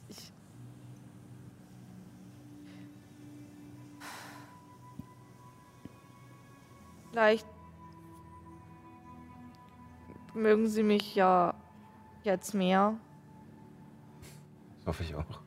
Ich. 0.09 0.33
Vielleicht 7.11 7.47
mögen 10.33 10.67
sie 10.67 10.83
mich 10.83 11.15
ja 11.15 11.60
jetzt 12.25 12.55
mehr. 12.55 12.95
Das 14.79 14.87
hoffe 14.87 15.03
ich 15.03 15.15
auch. 15.15 15.41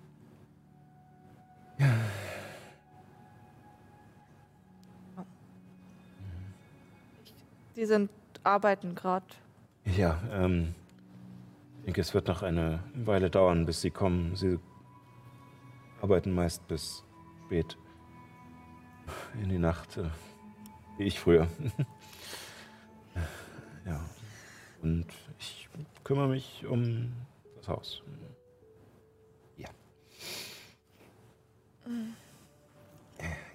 Sie 7.75 7.85
sind 7.85 8.09
arbeiten 8.43 8.95
gerade. 8.95 9.25
Ja, 9.85 10.21
ähm, 10.31 10.75
ich 11.79 11.85
denke, 11.85 12.01
es 12.01 12.13
wird 12.13 12.27
noch 12.27 12.43
eine 12.43 12.79
Weile 12.93 13.29
dauern, 13.29 13.65
bis 13.65 13.81
sie 13.81 13.91
kommen. 13.91 14.35
Sie 14.35 14.59
arbeiten 16.01 16.31
meist 16.31 16.67
bis 16.67 17.03
spät 17.45 17.77
in 19.41 19.49
die 19.49 19.57
Nacht, 19.57 19.97
äh, 19.97 20.09
wie 20.97 21.03
ich 21.03 21.19
früher. 21.19 21.47
ja, 23.85 23.99
und 24.81 25.07
kümmere 26.03 26.27
mich 26.27 26.65
um 26.65 27.13
das 27.55 27.67
Haus. 27.67 28.03
Ja. 29.57 29.69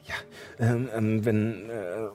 Ja, 0.05 0.15
ähm, 0.59 0.89
ähm, 0.93 1.25
wenn 1.25 1.71
äh, 1.71 2.09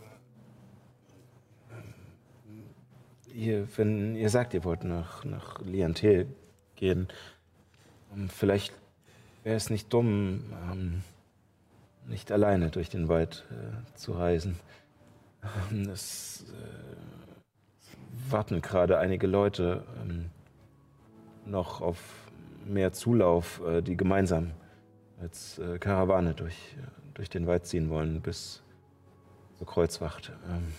ihr, 3.34 3.68
wenn 3.78 4.16
ihr 4.16 4.30
sagt, 4.30 4.54
ihr 4.54 4.64
wollt 4.64 4.84
nach, 4.84 5.24
nach 5.24 5.60
Liantel 5.62 6.28
gehen, 6.76 7.08
ähm, 8.14 8.30
vielleicht 8.30 8.74
wäre 9.44 9.56
es 9.56 9.70
nicht 9.70 9.92
dumm, 9.94 10.54
ähm, 10.72 11.04
nicht 12.08 12.32
alleine 12.32 12.70
durch 12.70 12.90
den 12.90 13.08
Wald 13.08 13.46
äh, 13.52 13.96
zu 13.96 14.14
reisen. 14.14 14.60
Ähm, 15.72 15.90
es 15.90 16.46
äh, 16.50 17.23
warten 18.30 18.62
gerade 18.62 18.98
einige 18.98 19.28
Leute 19.28 19.84
ähm, 20.02 20.30
noch 21.46 21.82
auf 21.82 21.98
mehr 22.66 22.94
Zulauf, 22.94 23.62
äh, 23.66 23.82
die 23.82 23.98
gemeinsam 23.98 24.52
als 25.22 25.60
äh, 25.60 25.80
Karawane 25.80 26.34
durch, 26.34 26.76
äh, 26.78 26.88
durch 27.14 27.30
den 27.30 27.48
Wald 27.48 27.66
ziehen 27.66 27.90
wollen 27.90 28.22
bis 28.22 28.64
zur 29.58 29.68
Kreuzwacht. 29.68 30.32
Ähm, 30.50 30.74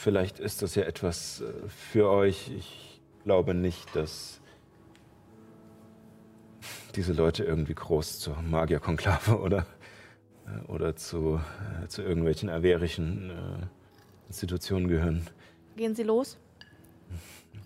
Vielleicht 0.00 0.38
ist 0.38 0.62
das 0.62 0.76
ja 0.76 0.84
etwas 0.84 1.42
äh, 1.42 1.68
für 1.68 2.08
euch. 2.08 2.50
Ich 2.56 3.02
glaube 3.24 3.52
nicht, 3.52 3.94
dass 3.94 4.40
diese 6.94 7.12
Leute 7.12 7.44
irgendwie 7.44 7.74
groß 7.74 8.18
zur 8.18 8.40
Magierkonklave 8.40 9.38
oder, 9.38 9.66
oder 10.68 10.96
zu, 10.96 11.40
äh, 11.82 11.88
zu 11.88 12.02
irgendwelchen 12.02 12.48
averischen 12.48 13.30
äh, 13.30 13.66
Institutionen 14.28 14.88
gehören. 14.88 15.26
Gehen 15.76 15.94
Sie 15.94 16.02
los? 16.02 16.38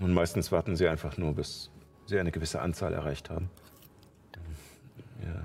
Und 0.00 0.12
meistens 0.12 0.50
warten 0.50 0.76
sie 0.76 0.88
einfach 0.88 1.16
nur, 1.18 1.34
bis 1.34 1.70
sie 2.06 2.18
eine 2.18 2.32
gewisse 2.32 2.60
Anzahl 2.60 2.92
erreicht 2.92 3.30
haben. 3.30 3.50
Ihr 5.22 5.42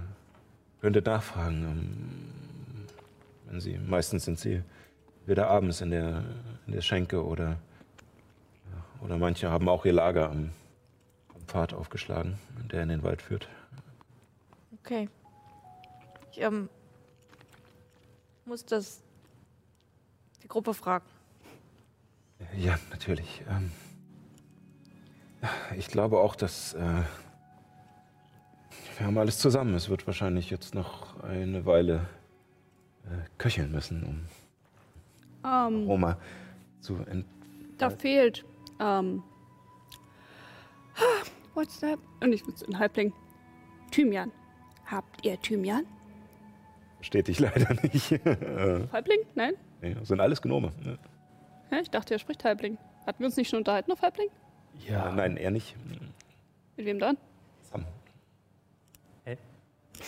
könntet 0.81 1.05
nachfragen, 1.05 1.63
ähm, 1.63 2.97
wenn 3.47 3.59
sie, 3.59 3.77
meistens 3.77 4.25
sind 4.25 4.39
sie 4.39 4.63
wieder 5.25 5.47
abends 5.47 5.81
in 5.81 5.91
der, 5.91 6.23
in 6.65 6.73
der 6.73 6.81
Schenke 6.81 7.23
oder, 7.23 7.57
oder 9.01 9.17
manche 9.17 9.49
haben 9.49 9.69
auch 9.69 9.85
ihr 9.85 9.93
Lager 9.93 10.29
am, 10.29 10.49
am 11.35 11.41
Pfad 11.47 11.73
aufgeschlagen, 11.73 12.37
der 12.71 12.83
in 12.83 12.89
den 12.89 13.03
Wald 13.03 13.21
führt. 13.21 13.47
Okay. 14.81 15.07
Ich 16.31 16.41
ähm, 16.41 16.69
muss 18.49 18.65
das 18.65 19.01
die 20.43 20.47
Gruppe 20.47 20.73
fragen. 20.73 21.05
Ja, 22.57 22.77
natürlich. 22.89 23.43
Ähm, 23.49 23.71
ich 25.77 25.87
glaube 25.87 26.19
auch, 26.19 26.35
dass 26.35 26.73
äh, 26.73 27.03
wir 28.97 29.05
haben 29.05 29.17
alles 29.17 29.37
zusammen. 29.37 29.75
Es 29.75 29.89
wird 29.89 30.05
wahrscheinlich 30.07 30.49
jetzt 30.49 30.73
noch 30.75 31.23
eine 31.23 31.65
Weile 31.65 32.07
äh, 33.05 33.29
köcheln 33.37 33.71
müssen, 33.71 34.03
um 34.03 34.25
Ähm, 35.45 35.85
Roma 35.85 36.17
zu 36.81 36.97
ent 37.05 37.25
da 37.77 37.89
fehlt. 37.89 38.45
Ähm, 38.81 39.23
what's 41.53 41.79
that? 41.79 41.97
Und 42.19 42.33
ich 42.33 42.45
muss 42.45 42.61
ein 42.63 42.77
Halbling. 42.77 43.13
Thymian. 43.91 44.31
Habt 44.85 45.25
ihr 45.25 45.39
Thymian? 45.39 45.85
Steht 47.01 47.29
ich 47.29 47.39
leider 47.39 47.73
nicht. 47.81 48.11
Halbling? 48.91 49.19
Nein? 49.35 49.53
nee, 49.81 49.93
das 49.93 50.07
sind 50.09 50.19
alles 50.19 50.41
Gnome. 50.41 50.71
ne? 50.83 50.97
Ja, 51.71 51.79
ich 51.79 51.89
dachte, 51.89 52.13
er 52.15 52.19
spricht 52.19 52.43
Halbling. 52.43 52.77
Hatten 53.05 53.19
wir 53.19 53.27
uns 53.27 53.37
nicht 53.37 53.49
schon 53.49 53.59
unterhalten 53.59 53.91
auf 53.91 54.01
Halbling? 54.01 54.29
Ja. 54.87 55.11
Nein, 55.11 55.37
eher 55.37 55.51
nicht. 55.51 55.75
Mit 56.77 56.85
wem 56.85 56.99
dann? 56.99 57.17
Sam. 57.61 57.85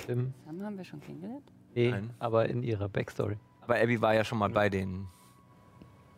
Tim? 0.05 0.33
Sam 0.45 0.63
haben 0.63 0.77
wir 0.77 0.85
schon 0.85 1.01
kennengelernt? 1.01 1.43
Nee, 1.75 1.91
Nein. 1.91 2.11
aber 2.19 2.47
in 2.47 2.63
ihrer 2.63 2.87
Backstory. 2.89 3.37
Aber 3.61 3.75
Abby 3.75 4.01
war 4.01 4.13
ja 4.13 4.23
schon 4.23 4.37
mal 4.37 4.49
bei 4.49 4.69
den. 4.69 5.07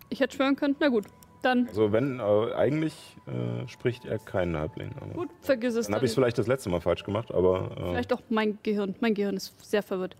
Ich 0.09 0.19
hätte 0.19 0.35
schwören 0.35 0.55
können. 0.55 0.75
Na 0.79 0.89
gut. 0.89 1.05
Dann, 1.41 1.67
Also 1.67 1.91
wenn, 1.91 2.19
äh, 2.19 2.53
eigentlich 2.55 3.17
äh, 3.27 3.67
spricht 3.67 4.05
er 4.05 4.17
keinen 4.17 4.55
Halbling. 4.55 4.91
Aber 5.01 5.11
gut, 5.13 5.29
vergiss 5.41 5.75
es 5.75 5.87
dann 5.87 5.95
habe 5.95 6.05
ich 6.05 6.11
es 6.11 6.15
vielleicht 6.15 6.37
das 6.37 6.47
letzte 6.47 6.69
Mal 6.69 6.79
falsch 6.79 7.03
gemacht, 7.03 7.33
aber 7.33 7.71
äh, 7.75 7.89
Vielleicht 7.91 8.13
auch 8.13 8.21
mein 8.29 8.59
Gehirn. 8.63 8.95
Mein 9.01 9.13
Gehirn 9.13 9.35
ist 9.35 9.53
sehr 9.69 9.83
verwirrt. 9.83 10.15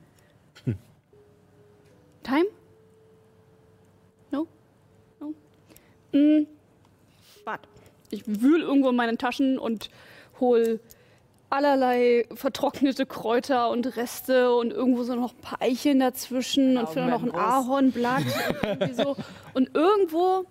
Time? 2.23 2.45
No? 4.31 4.47
No? 5.19 5.33
Mm. 6.11 6.47
Warte. 7.43 7.67
Ich 8.09 8.23
wühl 8.25 8.61
irgendwo 8.61 8.89
in 8.89 8.95
meinen 8.95 9.17
Taschen 9.17 9.59
und 9.59 9.89
hol 10.39 10.79
allerlei 11.49 12.25
vertrocknete 12.33 13.05
Kräuter 13.05 13.69
und 13.69 13.95
Reste 13.95 14.55
und 14.55 14.71
irgendwo 14.71 15.03
so 15.03 15.13
noch 15.15 15.33
ein 15.33 15.41
paar 15.41 15.61
Eicheln 15.61 15.99
dazwischen 15.99 16.77
und 16.77 16.89
vielleicht 16.89 17.11
noch 17.11 17.23
ein 17.23 17.35
Ahornblatt. 17.35 18.23
und 18.79 18.95
so. 18.95 19.15
Und 19.53 19.75
irgendwo 19.75 20.45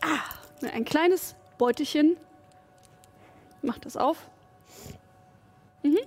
ah, 0.00 0.66
ein 0.72 0.84
kleines 0.84 1.36
Beutelchen. 1.58 2.16
Mach 3.60 3.78
das 3.78 3.96
auf. 3.96 4.30
Mhm. 5.82 5.98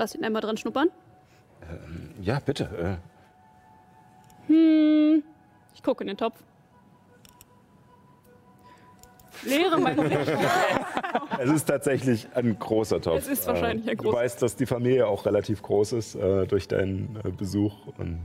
Lass 0.00 0.14
ihn 0.14 0.24
einmal 0.24 0.40
dran 0.40 0.56
schnuppern. 0.56 0.88
ähm, 1.70 2.14
ja, 2.22 2.40
bitte. 2.40 2.98
Äh, 4.48 4.50
Hm. 4.50 5.22
Ich 5.74 5.82
gucke 5.82 6.02
in 6.02 6.08
den 6.08 6.16
Topf. 6.16 6.42
Leere 9.44 9.78
meine 9.78 10.02
es 11.38 11.50
ist 11.50 11.64
tatsächlich 11.66 12.28
ein 12.34 12.58
großer 12.58 13.02
Topf. 13.02 13.18
Es 13.18 13.28
ist 13.28 13.46
wahrscheinlich 13.46 13.90
ein 13.90 13.96
Du 13.98 14.04
großer. 14.04 14.16
weißt, 14.16 14.42
dass 14.42 14.56
die 14.56 14.64
Familie 14.64 15.06
auch 15.06 15.26
relativ 15.26 15.60
groß 15.60 15.92
ist 15.92 16.14
äh, 16.14 16.46
durch 16.46 16.66
deinen 16.66 17.18
äh, 17.22 17.30
Besuch 17.30 17.74
und 17.98 18.20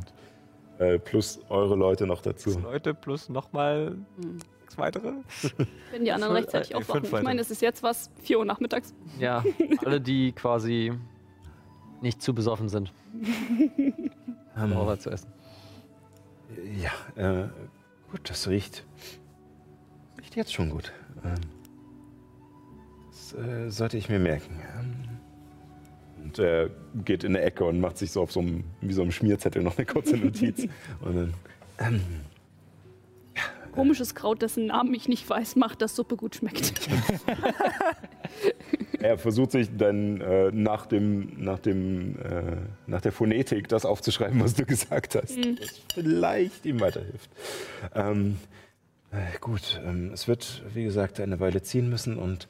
äh, 0.79 0.97
plus 0.97 1.41
eure 1.49 1.75
Leute 1.75 2.07
noch 2.07 2.21
dazu. 2.21 2.57
Leute 2.57 2.93
plus 2.93 3.27
nochmal 3.27 3.97
sechs 4.61 4.77
weitere. 4.77 5.11
Wenn 5.91 6.05
die 6.05 6.11
anderen 6.13 6.35
rechtzeitig 6.37 6.71
äh, 6.71 6.75
aufwachen. 6.75 7.03
Ich 7.03 7.21
meine, 7.21 7.41
es 7.41 7.51
ist 7.51 7.61
jetzt 7.61 7.83
was, 7.83 8.09
4 8.23 8.39
Uhr 8.39 8.45
nachmittags. 8.45 8.93
Ja, 9.19 9.43
alle, 9.85 9.99
die 9.99 10.31
quasi 10.31 10.93
nicht 12.01 12.21
zu 12.21 12.33
besoffen 12.33 12.69
sind, 12.69 12.91
um 14.55 14.87
was 14.87 15.01
zu 15.01 15.09
essen. 15.09 15.29
Ja, 16.79 16.91
äh, 17.43 17.47
gut, 18.11 18.29
das 18.29 18.47
riecht. 18.47 18.83
Riecht 20.19 20.35
jetzt 20.35 20.53
schon 20.53 20.69
gut. 20.69 20.93
Ähm, 21.23 21.35
das 23.09 23.33
äh, 23.33 23.69
sollte 23.69 23.97
ich 23.97 24.09
mir 24.09 24.19
merken. 24.19 24.61
Ähm, 24.77 24.93
und 26.23 26.39
er 26.39 26.69
geht 27.03 27.23
in 27.23 27.35
eine 27.35 27.45
Ecke 27.45 27.65
und 27.65 27.79
macht 27.79 27.97
sich 27.97 28.11
so 28.11 28.21
auf 28.21 28.31
so 28.31 28.39
einem, 28.39 28.63
wie 28.81 28.93
so 28.93 29.01
einem 29.01 29.11
Schmierzettel 29.11 29.61
noch 29.61 29.77
eine 29.77 29.85
kurze 29.85 30.17
Notiz. 30.17 30.67
und 31.01 31.15
dann, 31.15 31.33
ähm, 31.79 32.01
Komisches 33.75 34.15
Kraut, 34.15 34.41
dessen 34.41 34.67
Namen 34.67 34.93
ich 34.93 35.09
nicht 35.09 35.29
weiß, 35.29 35.57
macht, 35.57 35.81
dass 35.81 35.95
Suppe 35.95 36.15
gut 36.15 36.35
schmeckt. 36.35 36.73
Er 39.05 39.19
versucht 39.19 39.51
sich 39.51 39.69
dann 39.77 40.19
äh, 40.19 40.49
nach, 40.51 40.87
dem, 40.87 41.33
nach, 41.37 41.59
dem, 41.59 42.17
äh, 42.17 42.57
nach 42.87 43.01
der 43.01 43.11
Phonetik 43.11 43.67
das 43.67 43.85
aufzuschreiben, 43.85 44.41
was 44.41 44.55
du 44.55 44.65
gesagt 44.73 45.13
hast. 45.13 45.37
Mhm. 45.37 45.59
Was 45.61 45.79
vielleicht 45.93 46.65
ihm 46.65 46.79
weiterhilft. 46.79 47.29
Ähm, 47.93 48.37
äh, 49.11 49.37
gut, 49.39 49.79
ähm, 49.85 50.09
es 50.11 50.27
wird, 50.27 50.63
wie 50.73 50.83
gesagt, 50.85 51.19
eine 51.19 51.39
Weile 51.39 51.61
ziehen 51.61 51.87
müssen 51.87 52.17
und 52.17 52.47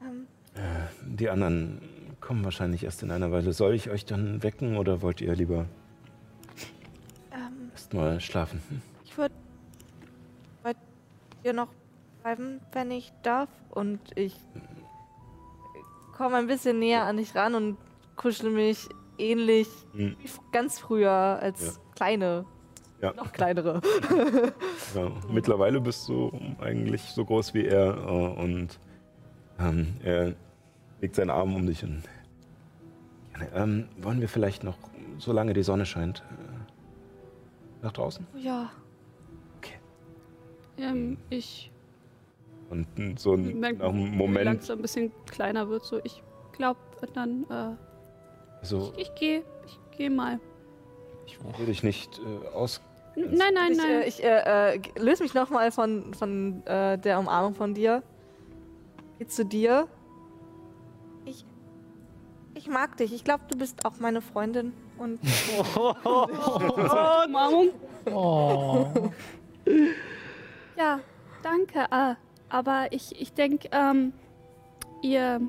Ähm. 0.00 0.26
äh, 0.54 0.60
die 1.06 1.28
anderen 1.28 1.82
kommen 2.22 2.42
wahrscheinlich 2.42 2.84
erst 2.84 3.02
in 3.02 3.10
einer 3.10 3.30
Weile. 3.30 3.52
Soll 3.52 3.74
ich 3.74 3.90
euch 3.90 4.06
dann 4.06 4.42
wecken 4.42 4.78
oder 4.78 5.02
wollt 5.02 5.20
ihr 5.20 5.34
lieber 5.36 5.66
Ähm, 7.34 7.70
erst 7.72 7.92
mal 7.92 8.18
schlafen? 8.22 8.62
Hm? 8.70 8.80
ich 9.04 9.18
würde 9.18 9.34
bei 10.62 10.72
dir 11.44 11.52
noch 11.52 11.68
bleiben, 12.22 12.60
wenn 12.72 12.90
ich 12.90 13.12
darf. 13.22 13.50
Und 13.72 14.00
ich 14.14 14.34
komme 16.16 16.36
ein 16.36 16.46
bisschen 16.46 16.78
näher 16.78 17.04
an 17.04 17.18
dich 17.18 17.34
ran 17.34 17.54
und 17.54 17.76
kuschel 18.16 18.50
mich 18.50 18.88
ähnlich 19.18 19.68
Hm. 19.92 20.16
wie 20.20 20.28
ganz 20.52 20.78
früher 20.78 21.10
als 21.10 21.76
Ja. 21.76 21.94
kleine, 21.94 22.44
Ja. 23.02 23.12
noch 23.14 23.32
kleinere. 23.32 23.80
Ja, 24.94 25.10
mittlerweile 25.30 25.80
bist 25.80 26.08
du 26.08 26.32
eigentlich 26.58 27.02
so 27.02 27.24
groß 27.24 27.52
wie 27.54 27.66
er 27.66 27.96
äh, 27.96 28.40
und 28.42 28.78
ähm, 29.58 29.94
er 30.02 30.34
legt 31.00 31.16
seinen 31.16 31.30
Arm 31.30 31.54
um 31.54 31.66
dich 31.66 31.82
und 31.84 32.02
ähm, 33.54 33.88
wollen 33.98 34.20
wir 34.20 34.28
vielleicht 34.28 34.64
noch, 34.64 34.78
solange 35.18 35.52
die 35.52 35.62
Sonne 35.62 35.84
scheint, 35.84 36.22
äh, 36.30 37.82
nach 37.84 37.92
draußen? 37.92 38.26
ja. 38.38 38.70
Ähm, 40.78 41.16
ich 41.30 41.72
Und 42.68 43.18
so 43.18 43.34
ein, 43.34 43.60
merke, 43.60 43.78
nach 43.78 43.88
einem 43.88 44.12
wie 44.12 44.16
Moment, 44.16 44.44
langsam 44.44 44.78
ein 44.78 44.82
bisschen 44.82 45.12
kleiner 45.26 45.68
wird. 45.68 45.84
So, 45.84 46.00
ich 46.02 46.22
glaube, 46.52 46.80
dann. 47.14 47.44
Äh, 47.44 47.76
so 48.62 48.92
ich 48.96 49.14
gehe, 49.14 49.44
ich 49.66 49.78
gehe 49.96 50.10
mal. 50.10 50.40
will 51.58 51.68
ich 51.68 51.82
nicht 51.82 52.18
äh, 52.18 52.48
aus. 52.48 52.80
Nein, 53.14 53.54
nein, 53.54 53.72
ich, 53.72 53.78
nein. 53.78 53.90
Äh, 53.90 54.08
ich 54.08 54.24
äh, 54.24 54.74
äh, 54.74 54.80
löse 54.98 55.22
mich 55.22 55.32
nochmal 55.34 55.70
von, 55.70 56.12
von 56.12 56.66
äh, 56.66 56.98
der 56.98 57.18
Umarmung 57.18 57.54
von 57.54 57.72
dir. 57.72 58.02
Geh 59.18 59.26
zu 59.26 59.44
dir. 59.44 59.88
Ich, 61.24 61.46
ich 62.54 62.68
mag 62.68 62.96
dich. 62.96 63.14
Ich 63.14 63.24
glaube, 63.24 63.44
du 63.48 63.56
bist 63.56 63.86
auch 63.86 63.98
meine 64.00 64.20
Freundin. 64.20 64.72
Und 64.98 65.20
Umarmung. 67.26 67.70
Oh. 68.12 68.86
Ja, 70.76 71.00
danke. 71.42 71.86
Äh, 71.90 72.14
aber 72.48 72.88
ich, 72.90 73.20
ich 73.20 73.32
denke, 73.32 73.68
ähm, 73.72 74.12
ihr, 75.02 75.40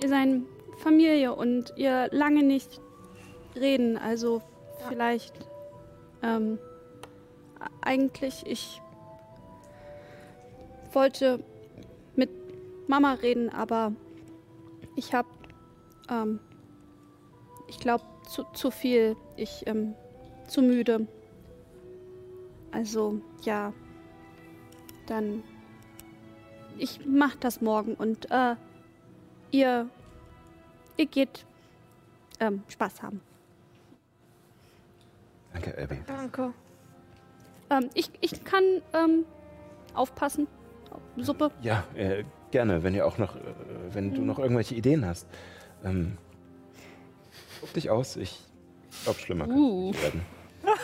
ihr 0.00 0.08
seid 0.08 0.42
Familie 0.78 1.34
und 1.34 1.72
ihr 1.76 2.08
lange 2.10 2.42
nicht 2.42 2.80
reden. 3.56 3.96
Also 3.96 4.42
vielleicht 4.88 5.34
ähm, 6.22 6.58
eigentlich, 7.80 8.44
ich 8.46 8.80
wollte 10.92 11.42
mit 12.14 12.30
Mama 12.88 13.14
reden, 13.14 13.50
aber 13.50 13.92
ich 14.96 15.14
habe, 15.14 15.28
ähm, 16.10 16.40
ich 17.68 17.78
glaube, 17.78 18.04
zu, 18.28 18.44
zu 18.52 18.70
viel. 18.70 19.16
Ich, 19.36 19.66
ähm, 19.66 19.94
zu 20.46 20.62
müde. 20.62 21.06
Also, 22.72 23.20
ja. 23.42 23.72
Dann. 25.06 25.42
Ich 26.78 27.00
mach 27.06 27.36
das 27.36 27.60
morgen 27.60 27.94
und, 27.94 28.30
äh, 28.30 28.54
ihr. 29.50 29.88
Ihr 30.96 31.06
geht. 31.06 31.44
Ähm, 32.40 32.62
Spaß 32.68 33.02
haben. 33.02 33.20
Danke, 35.52 35.76
Abby. 35.76 35.98
danke. 36.06 36.52
Ähm, 37.70 37.90
ich, 37.94 38.10
ich 38.20 38.44
kann, 38.44 38.62
ähm, 38.92 39.24
aufpassen. 39.94 40.46
Suppe. 41.16 41.50
Ja, 41.62 41.84
äh, 41.94 42.24
gerne, 42.50 42.82
wenn 42.82 42.94
ihr 42.94 43.06
auch 43.06 43.18
noch, 43.18 43.34
äh, 43.36 43.40
wenn 43.92 44.14
du 44.14 44.22
noch 44.22 44.38
irgendwelche 44.38 44.74
Ideen 44.74 45.04
hast. 45.04 45.26
Ähm, 45.84 46.16
guck 47.60 47.72
dich 47.74 47.90
aus, 47.90 48.16
ich 48.16 48.40
glaube, 49.04 49.18
schlimmer 49.18 49.46
kann 49.46 49.58
Uh. 49.58 49.90
es 49.90 49.96
nicht 49.96 50.02
werden. 50.02 50.22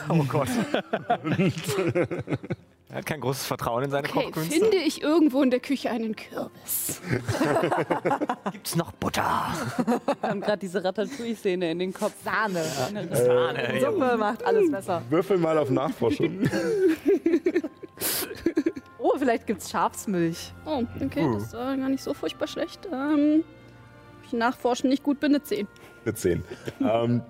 Oh 0.09 0.25
Gott. 0.25 0.49
er 2.95 2.99
hat 2.99 3.07
kein 3.07 3.21
großes 3.21 3.45
Vertrauen 3.47 3.83
in 3.83 3.91
seine 3.91 4.09
Okay, 4.09 4.27
Kochkünste. 4.27 4.55
finde 4.55 4.77
ich 4.77 5.03
irgendwo 5.03 5.43
in 5.43 5.51
der 5.51 5.59
Küche 5.59 5.91
einen 5.91 6.15
Kürbis. 6.15 7.01
Gibt's 8.53 8.77
noch 8.77 8.93
Butter? 8.93 9.53
Wir 10.21 10.29
haben 10.31 10.41
gerade 10.41 10.59
diese 10.59 10.85
Ratatouille-Szene 10.85 11.73
in 11.73 11.81
den 11.81 11.93
Kopf. 11.93 12.12
Sahne. 12.25 12.62
Sahne. 12.62 13.81
Suppe 13.81 14.16
macht 14.16 14.47
alles 14.47 14.71
besser. 14.71 15.03
Würfel 15.11 15.39
mal 15.39 15.59
auf 15.59 15.71
Nachforschung. 15.71 16.43
Oh, 18.99 19.19
vielleicht 19.19 19.47
gibt's 19.47 19.71
Schafsmilch. 19.71 20.53
Oh, 20.65 20.83
okay, 21.05 21.29
das 21.35 21.53
war 21.53 21.77
gar 21.77 21.91
nicht 21.91 22.03
so 22.03 22.15
furchtbar 22.15 22.47
schlecht. 22.49 22.89
Ähm, 22.91 23.45
ich 24.25 24.33
nachforschen 24.33 24.89
nicht 24.89 25.03
gut 25.03 25.21
bin, 25.21 25.35
eine 25.35 25.43
10. 25.43 25.69
Eine 26.05 26.15
10. 26.15 26.43
ähm, 26.81 27.23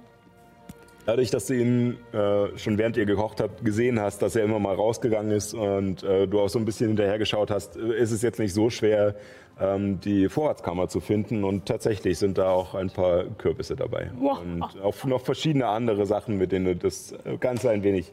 dadurch, 1.06 1.30
dass 1.30 1.46
du 1.46 1.54
ihn 1.54 1.98
äh, 2.12 2.56
schon 2.58 2.78
während 2.78 2.96
ihr 2.96 3.06
gekocht 3.06 3.40
habt, 3.40 3.64
gesehen 3.64 4.00
hast, 4.00 4.22
dass 4.22 4.36
er 4.36 4.44
immer 4.44 4.58
mal 4.58 4.74
rausgegangen 4.74 5.30
ist 5.30 5.54
und 5.54 6.02
äh, 6.02 6.26
du 6.26 6.40
auch 6.40 6.48
so 6.48 6.58
ein 6.58 6.64
bisschen 6.64 6.88
hinterher 6.88 7.18
geschaut 7.18 7.50
hast, 7.50 7.76
ist 7.76 8.10
es 8.10 8.22
jetzt 8.22 8.38
nicht 8.38 8.54
so 8.54 8.70
schwer, 8.70 9.14
ähm, 9.60 10.00
die 10.00 10.28
Vorratskammer 10.28 10.88
zu 10.88 11.00
finden. 11.00 11.44
Und 11.44 11.66
tatsächlich 11.66 12.18
sind 12.18 12.38
da 12.38 12.50
auch 12.50 12.74
ein 12.74 12.90
paar 12.90 13.24
Kürbisse 13.38 13.76
dabei. 13.76 14.10
Wow. 14.18 14.40
Und 14.40 14.62
auch 14.62 15.04
noch 15.04 15.22
verschiedene 15.22 15.66
andere 15.66 16.06
Sachen, 16.06 16.38
mit 16.38 16.52
denen 16.52 16.64
du 16.64 16.76
das 16.76 17.14
Ganze 17.40 17.70
ein 17.70 17.82
wenig 17.82 18.12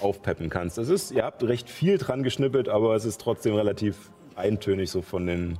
aufpeppen 0.00 0.50
kannst. 0.50 0.78
Es 0.78 0.88
ist, 0.88 1.10
ihr 1.10 1.24
habt 1.24 1.42
recht 1.42 1.68
viel 1.68 1.98
dran 1.98 2.22
geschnippelt, 2.22 2.68
aber 2.68 2.94
es 2.94 3.04
ist 3.04 3.20
trotzdem 3.20 3.54
relativ 3.54 4.10
eintönig 4.36 4.90
so 4.90 5.02
von 5.02 5.26
den 5.26 5.58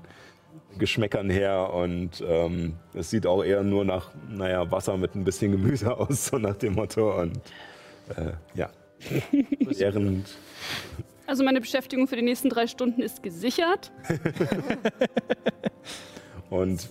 Geschmäckern 0.79 1.29
her 1.31 1.73
und 1.75 2.23
ähm, 2.27 2.75
es 2.95 3.11
sieht 3.11 3.27
auch 3.27 3.45
eher 3.45 3.63
nur 3.63 3.85
nach, 3.85 4.11
naja, 4.29 4.71
Wasser 4.71 4.97
mit 4.97 5.15
ein 5.15 5.25
bisschen 5.25 5.53
Gemüse 5.53 5.97
aus, 5.99 6.27
so 6.27 6.39
nach 6.39 6.57
dem 6.57 6.75
Motto. 6.75 7.21
Und 7.21 7.37
äh, 8.17 8.33
ja, 8.55 8.71
während 9.61 10.29
Also 11.27 11.45
meine 11.45 11.61
Beschäftigung 11.61 12.07
für 12.09 12.17
die 12.17 12.23
nächsten 12.23 12.49
drei 12.49 12.67
Stunden 12.67 13.03
ist 13.03 13.23
gesichert. 13.23 13.91
Und 16.51 16.89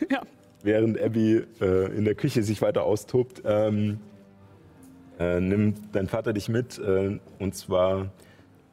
äh, 0.00 0.12
Ja. 0.12 0.22
während 0.62 1.00
Abby 1.00 1.42
äh, 1.60 1.96
in 1.96 2.04
der 2.04 2.14
Küche 2.14 2.42
sich 2.42 2.62
weiter 2.62 2.84
austobt, 2.84 3.42
ähm, 3.44 3.98
äh, 5.18 5.40
nimmt 5.40 5.78
dein 5.94 6.08
Vater 6.08 6.32
dich 6.32 6.48
mit 6.48 6.78
äh, 6.78 7.18
und 7.38 7.54
zwar 7.54 8.10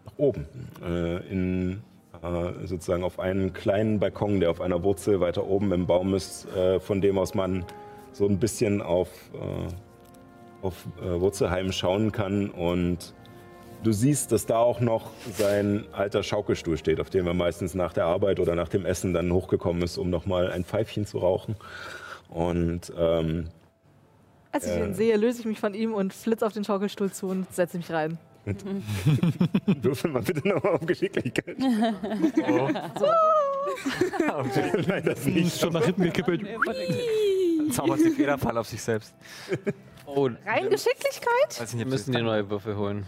nach 0.06 0.14
oben 0.18 0.46
äh, 0.86 1.18
in 1.32 1.82
äh, 2.24 2.66
sozusagen 2.66 3.04
auf 3.04 3.20
einen 3.20 3.54
kleinen 3.54 4.00
Balkon, 4.00 4.40
der 4.40 4.50
auf 4.52 4.62
einer 4.62 4.84
Wurzel 4.84 5.20
weiter 5.20 5.45
oben 5.45 5.72
im 5.72 5.86
Baum 5.86 6.14
ist, 6.14 6.48
äh, 6.56 6.80
von 6.80 7.02
dem 7.02 7.18
aus 7.18 7.34
man 7.34 7.66
so 8.12 8.26
ein 8.28 8.40
bisschen 8.40 8.82
auf, 8.82 9.10
äh, 9.34 10.66
auf 10.66 10.86
äh, 11.02 11.20
Wurzelheim 11.20 11.72
schauen 11.72 12.12
kann 12.12 12.50
und 12.50 13.14
Du 13.84 13.91
siehst, 13.91 14.32
dass 14.32 14.45
da 14.45 14.60
auch 14.60 14.80
noch 14.80 15.10
sein 15.34 15.84
alter 15.91 16.24
Schaukelstuhl 16.24 16.78
steht, 16.78 17.02
auf 17.02 17.10
dem 17.10 17.28
er 17.28 17.34
meistens 17.34 17.74
nach 17.74 17.91
der 17.91 18.06
Arbeit 18.06 18.40
oder 18.40 18.56
nach 18.56 18.70
dem 18.70 18.86
Essen 18.86 19.14
dann 19.14 19.30
hochgekommen 19.34 19.84
ist, 19.84 19.98
um 19.98 20.10
nochmal 20.10 20.50
ein 20.52 20.64
Pfeifchen 20.64 21.06
zu 21.06 21.18
rauchen. 21.18 21.58
Und 22.30 22.94
ähm, 22.98 23.50
Als 24.54 24.66
ich 24.66 24.72
Äh. 24.72 24.86
ihn 24.86 24.94
sehe, 24.94 25.18
löse 25.18 25.41
ich 25.41 25.45
mich 25.45 25.60
von 25.60 25.74
ihm 25.74 25.94
und 25.94 26.14
flitze 26.14 26.45
auf 26.45 26.54
den 26.54 26.64
Schaukelstuhl 26.64 27.12
zu 27.12 27.28
und 27.28 27.54
setze 27.54 27.76
mich 27.76 27.91
rein. 27.91 28.18
würfel 29.65 30.11
mal 30.11 30.22
bitte 30.22 30.48
nochmal 30.48 30.74
auf 30.74 30.86
Geschicklichkeit. 30.86 31.56
Oh. 32.48 32.70
Nein, 34.88 35.03
das 35.06 35.26
nicht. 35.26 35.60
Schon 35.60 35.74
nach 35.74 35.86
hinten 35.86 36.03
gekippelt. 36.03 36.45
Zaubert 37.72 37.99
sie 37.99 38.11
Federfall 38.11 38.57
auf 38.57 38.68
sich 38.68 38.82
selbst. 38.82 39.14
Oh, 40.06 40.30
Rein 40.45 40.70
Geschicklichkeit? 40.70 41.60
Weiß 41.60 41.74
nicht, 41.74 41.86
wir 41.86 41.90
müssen 41.90 42.11
dir 42.11 42.24
neue 42.24 42.49
Würfel 42.49 42.76
holen. 42.76 43.06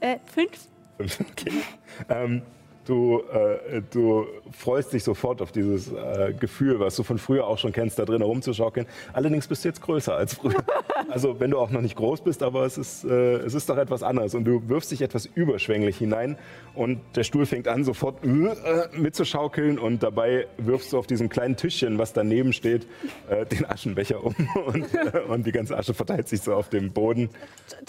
Äh, 0.00 0.18
fünf. 0.24 0.68
Okay. 0.98 1.62
Ähm, 2.08 2.42
du, 2.84 3.22
äh, 3.32 3.82
du 3.90 4.26
freust 4.52 4.92
dich 4.92 5.04
sofort 5.04 5.42
auf 5.42 5.52
dieses 5.52 5.92
äh, 5.92 6.34
Gefühl, 6.38 6.80
was 6.80 6.96
du 6.96 7.02
von 7.02 7.18
früher 7.18 7.46
auch 7.46 7.58
schon 7.58 7.72
kennst, 7.72 7.98
da 7.98 8.04
drin 8.04 8.20
herumzuschaukeln. 8.20 8.86
Allerdings 9.12 9.46
bist 9.46 9.64
du 9.64 9.68
jetzt 9.68 9.82
größer 9.82 10.14
als 10.14 10.34
früher. 10.34 10.62
Also 11.08 11.40
wenn 11.40 11.50
du 11.50 11.58
auch 11.58 11.70
noch 11.70 11.82
nicht 11.82 11.96
groß 11.96 12.22
bist, 12.22 12.42
aber 12.42 12.64
es 12.64 12.78
ist, 12.78 13.04
äh, 13.04 13.34
es 13.38 13.52
ist 13.54 13.68
doch 13.68 13.76
etwas 13.76 14.02
anderes. 14.02 14.34
Und 14.34 14.44
du 14.44 14.66
wirfst 14.68 14.92
dich 14.92 15.02
etwas 15.02 15.26
überschwänglich 15.26 15.98
hinein 15.98 16.38
und 16.74 17.00
der 17.16 17.24
Stuhl 17.24 17.44
fängt 17.44 17.68
an, 17.68 17.84
sofort 17.84 18.24
äh, 18.24 18.88
mitzuschaukeln 18.96 19.78
und 19.78 20.02
dabei 20.02 20.46
wirfst 20.58 20.92
du 20.92 20.98
auf 20.98 21.06
diesem 21.06 21.28
kleinen 21.28 21.56
Tischchen, 21.56 21.98
was 21.98 22.12
daneben 22.12 22.52
steht, 22.52 22.86
äh, 23.28 23.44
den 23.44 23.68
Aschenbecher 23.68 24.24
um 24.24 24.34
und, 24.66 24.94
äh, 24.94 25.20
und 25.28 25.44
die 25.44 25.52
ganze 25.52 25.76
Asche 25.76 25.92
verteilt 25.92 26.28
sich 26.28 26.40
so 26.40 26.54
auf 26.54 26.70
dem 26.70 26.92
Boden. 26.92 27.28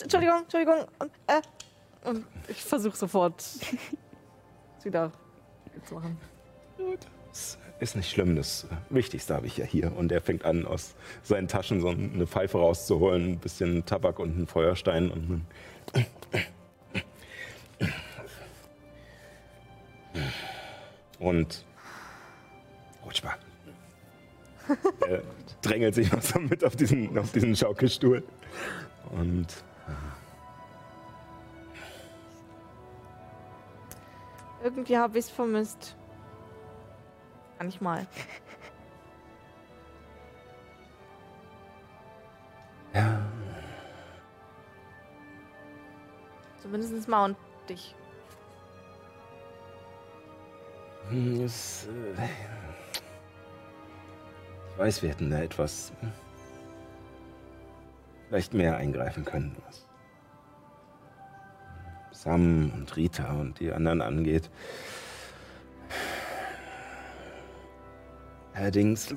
Entschuldigung, 0.01 0.39
Entschuldigung. 0.43 0.79
Äh, 1.27 1.41
ich 2.49 2.61
versuche 2.63 2.97
sofort 2.97 3.43
es 4.83 4.85
wieder 4.85 5.11
zu 5.85 5.95
machen. 5.95 6.17
ist 7.79 7.95
nicht 7.95 8.11
schlimm. 8.11 8.35
Das 8.35 8.67
Wichtigste 8.89 9.33
habe 9.33 9.47
ich 9.47 9.57
ja 9.57 9.65
hier. 9.65 9.95
Und 9.95 10.11
er 10.11 10.21
fängt 10.21 10.43
an, 10.45 10.65
aus 10.65 10.95
seinen 11.23 11.47
Taschen 11.47 11.79
so 11.81 11.89
eine 11.89 12.27
Pfeife 12.27 12.57
rauszuholen, 12.57 13.33
ein 13.33 13.39
bisschen 13.39 13.85
Tabak 13.85 14.19
und 14.19 14.35
einen 14.35 14.47
Feuerstein 14.47 15.09
und 15.09 15.45
einen 15.93 16.05
und 21.19 21.65
rutsch 23.05 23.23
mal. 23.23 23.35
er 25.07 25.23
drängelt 25.61 25.95
sich 25.95 26.11
noch 26.11 26.21
so 26.21 26.39
mit 26.39 26.63
auf 26.63 26.75
diesen, 26.75 27.17
auf 27.17 27.31
diesen 27.31 27.55
Schaukelstuhl. 27.55 28.23
Und 29.11 29.47
Irgendwie 34.63 34.97
habe 34.97 35.19
ich 35.19 35.25
es 35.25 35.31
vermisst. 35.31 35.95
Manchmal. 37.59 38.07
Ja. 42.93 43.19
Zumindest 46.61 47.07
mal 47.07 47.25
und 47.25 47.37
dich. 47.67 47.95
Hm, 51.09 51.41
Es, 51.41 51.87
äh, 51.87 52.23
ich 54.71 54.77
weiß, 54.77 55.01
wir 55.01 55.09
hätten 55.09 55.31
da 55.31 55.41
etwas 55.41 55.91
hm, 55.99 56.11
vielleicht 58.27 58.53
mehr 58.53 58.77
eingreifen 58.77 59.25
können, 59.25 59.57
was 59.65 59.87
Sam 62.23 62.71
und 62.73 62.95
Rita 62.95 63.33
und 63.33 63.59
die 63.59 63.73
anderen 63.73 64.01
angeht. 64.01 64.49
Allerdings, 68.53 69.13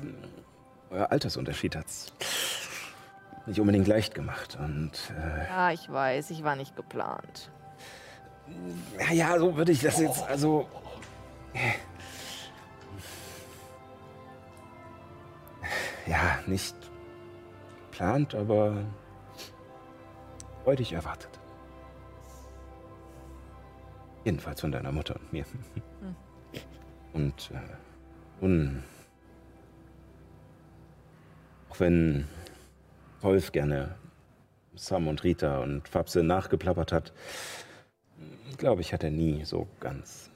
euer 0.89 1.09
Altersunterschied 1.09 1.77
hat's 1.77 2.11
nicht 3.45 3.61
unbedingt 3.61 3.87
leicht 3.87 4.13
gemacht. 4.13 4.57
Und 4.59 4.91
äh, 5.17 5.45
Ja, 5.47 5.71
ich 5.71 5.89
weiß, 5.89 6.31
ich 6.31 6.43
war 6.43 6.57
nicht 6.57 6.75
geplant. 6.75 7.49
ja, 8.99 9.13
ja, 9.13 9.39
so 9.39 9.55
würde 9.55 9.71
ich 9.71 9.79
das 9.79 9.99
jetzt, 9.99 10.23
also. 10.27 10.67
Ja, 16.07 16.39
nicht 16.45 16.75
geplant, 17.89 18.35
aber 18.35 18.83
freudig 20.65 20.91
erwartet. 20.91 21.36
Jedenfalls 24.27 24.59
von 24.59 24.73
deiner 24.73 24.91
Mutter 24.91 25.15
und 25.15 25.31
mir. 25.31 25.45
Und 27.13 27.49
äh, 27.51 28.41
nun, 28.41 28.83
auch 31.69 31.79
wenn 31.79 32.27
Wolf 33.21 33.53
gerne 33.53 33.95
Sam 34.75 35.07
und 35.07 35.23
Rita 35.23 35.59
und 35.59 35.87
Fabse 35.87 36.23
nachgeplappert 36.23 36.91
hat, 36.91 37.13
glaube 38.57 38.81
ich, 38.81 38.91
hat 38.91 39.05
er 39.05 39.11
nie 39.11 39.45
so 39.45 39.65
ganz 39.79 40.29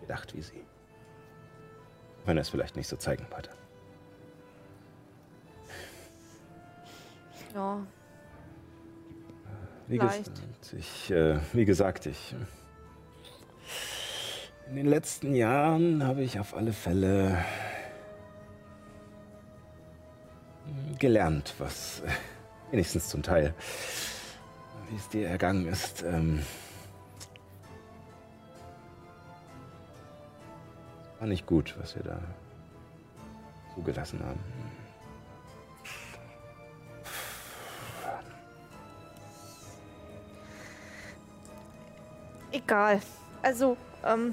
gedacht 0.00 0.34
wie 0.34 0.42
sie. 0.42 0.64
Wenn 2.24 2.36
er 2.36 2.40
es 2.40 2.48
vielleicht 2.48 2.74
nicht 2.74 2.88
so 2.88 2.96
zeigen 2.96 3.28
wollte. 3.30 3.50
Ja. 7.54 7.86
Wie, 9.86 9.98
Vielleicht. 10.00 10.34
gesagt, 10.34 10.74
ich, 10.76 11.10
äh, 11.12 11.38
wie 11.52 11.64
gesagt, 11.64 12.06
ich. 12.06 12.34
In 14.72 14.76
den 14.76 14.86
letzten 14.86 15.34
Jahren 15.34 16.02
habe 16.02 16.22
ich 16.22 16.40
auf 16.40 16.56
alle 16.56 16.72
Fälle 16.72 17.44
gelernt, 20.98 21.54
was 21.58 22.00
äh, 22.00 22.08
wenigstens 22.70 23.10
zum 23.10 23.22
Teil, 23.22 23.52
wie 24.88 24.96
es 24.96 25.10
dir 25.10 25.28
ergangen 25.28 25.66
ist. 25.66 26.02
Ähm, 26.02 26.40
war 31.18 31.28
nicht 31.28 31.44
gut, 31.44 31.76
was 31.78 31.94
wir 31.94 32.04
da 32.04 32.18
zugelassen 33.74 34.20
haben. 34.24 34.40
Egal. 42.52 43.02
Also, 43.42 43.76
ähm. 44.02 44.32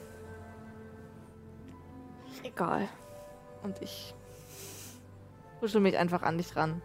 Egal. 2.44 2.88
Und 3.64 3.82
ich 3.82 4.14
kuschel 5.60 5.82
mich 5.82 5.98
einfach 5.98 6.22
an 6.24 6.38
dich 6.38 6.56
ran. 6.56 6.82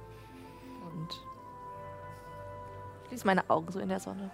Und 0.93 1.09
schließe 3.09 3.27
meine 3.27 3.49
Augen 3.49 3.71
so 3.71 3.79
in 3.79 3.89
der 3.89 4.01
Sonne. 4.01 4.31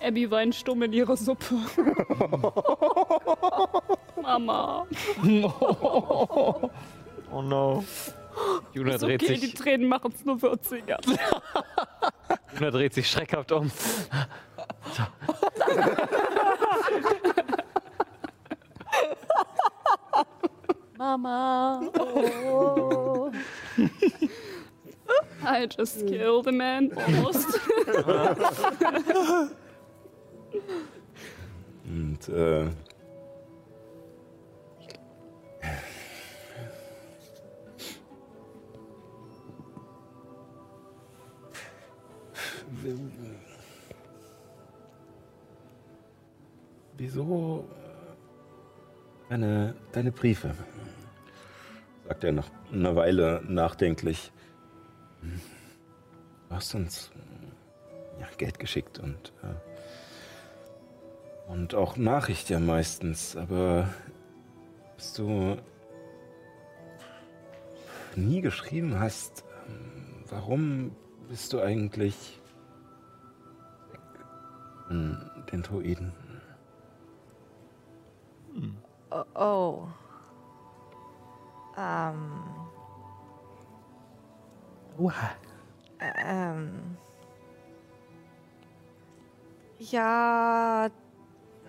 Abby 0.00 0.30
weint 0.30 0.54
stumm 0.54 0.82
in 0.82 0.92
ihre 0.92 1.16
Suppe. 1.16 1.56
Mama. 4.22 4.86
Oh 7.30 7.42
no. 7.42 7.84
Juna 8.72 8.94
Ist 8.94 9.02
dreht 9.02 9.22
okay, 9.22 9.34
die 9.34 9.40
sich, 9.40 9.54
Tränen 9.54 9.88
machen 9.88 10.12
es 10.14 10.24
nur 10.24 10.36
40er. 10.36 10.98
Juna 12.54 12.70
dreht 12.70 12.94
sich 12.94 13.10
schreckhaft 13.10 13.52
um. 13.52 13.70
Mama. 20.98 21.90
Oh. 21.94 23.32
I 25.44 25.66
just 25.66 26.04
killed 26.08 26.48
a 26.48 26.52
man 26.52 26.90
almost. 26.96 27.46
Und 31.86 32.28
äh, 32.28 32.66
Wieso 46.96 47.64
äh, 47.68 49.30
deine, 49.30 49.74
deine 49.92 50.10
Briefe? 50.10 50.52
Sagt 52.08 52.24
er 52.24 52.32
nach 52.32 52.48
einer 52.72 52.96
Weile 52.96 53.42
nachdenklich. 53.46 54.32
Du 55.20 56.54
hast 56.54 56.74
uns 56.74 57.10
ja, 58.18 58.26
Geld 58.38 58.58
geschickt 58.58 58.98
und 58.98 59.32
äh, 59.42 59.54
und 61.52 61.74
auch 61.74 61.96
Nachricht 61.96 62.50
ja 62.50 62.60
meistens, 62.60 63.36
aber 63.36 63.88
dass 64.96 65.12
du 65.14 65.56
nie 68.16 68.40
geschrieben 68.40 68.98
hast, 68.98 69.44
warum 70.28 70.94
bist 71.28 71.52
du 71.52 71.60
eigentlich 71.60 72.40
von 74.86 75.30
den 75.52 75.62
Druiden? 75.62 76.12
Oh. 79.10 79.24
oh. 79.34 79.88
Ähm. 81.78 82.42
Oha. 84.98 85.30
Ähm. 86.00 86.96
Ja, 89.78 90.88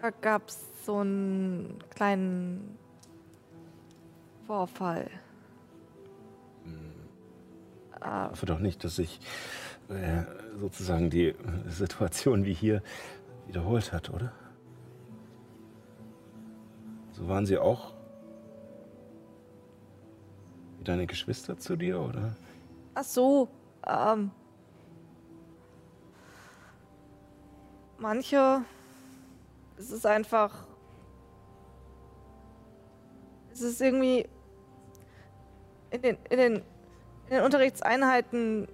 da 0.01 0.09
gab's 0.09 0.67
so 0.83 0.97
einen 0.97 1.77
kleinen 1.91 2.77
Vorfall. 4.47 5.09
Ich 8.01 8.05
hoffe 8.31 8.45
doch 8.45 8.59
nicht, 8.59 8.83
dass 8.83 8.95
sich 8.95 9.19
äh, 9.89 10.23
sozusagen 10.57 11.09
die 11.09 11.35
Situation 11.67 12.45
wie 12.45 12.53
hier 12.53 12.81
wiederholt 13.45 13.91
hat, 13.91 14.09
oder? 14.09 14.31
So 17.11 17.27
waren 17.27 17.45
sie 17.45 17.57
auch 17.57 17.93
wie 20.79 20.83
deine 20.83 21.05
Geschwister 21.05 21.57
zu 21.57 21.75
dir, 21.75 21.99
oder? 21.99 22.35
Ach 22.95 23.03
so, 23.03 23.49
ähm. 23.85 24.31
Manche. 27.97 28.63
Es 29.77 29.91
ist 29.91 30.05
einfach. 30.05 30.67
Es 33.51 33.61
ist 33.61 33.81
irgendwie. 33.81 34.27
In 35.91 36.01
den, 36.01 36.17
in 36.29 36.37
den, 36.37 36.55
in 36.55 37.31
den 37.31 37.43
Unterrichtseinheiten 37.43 38.67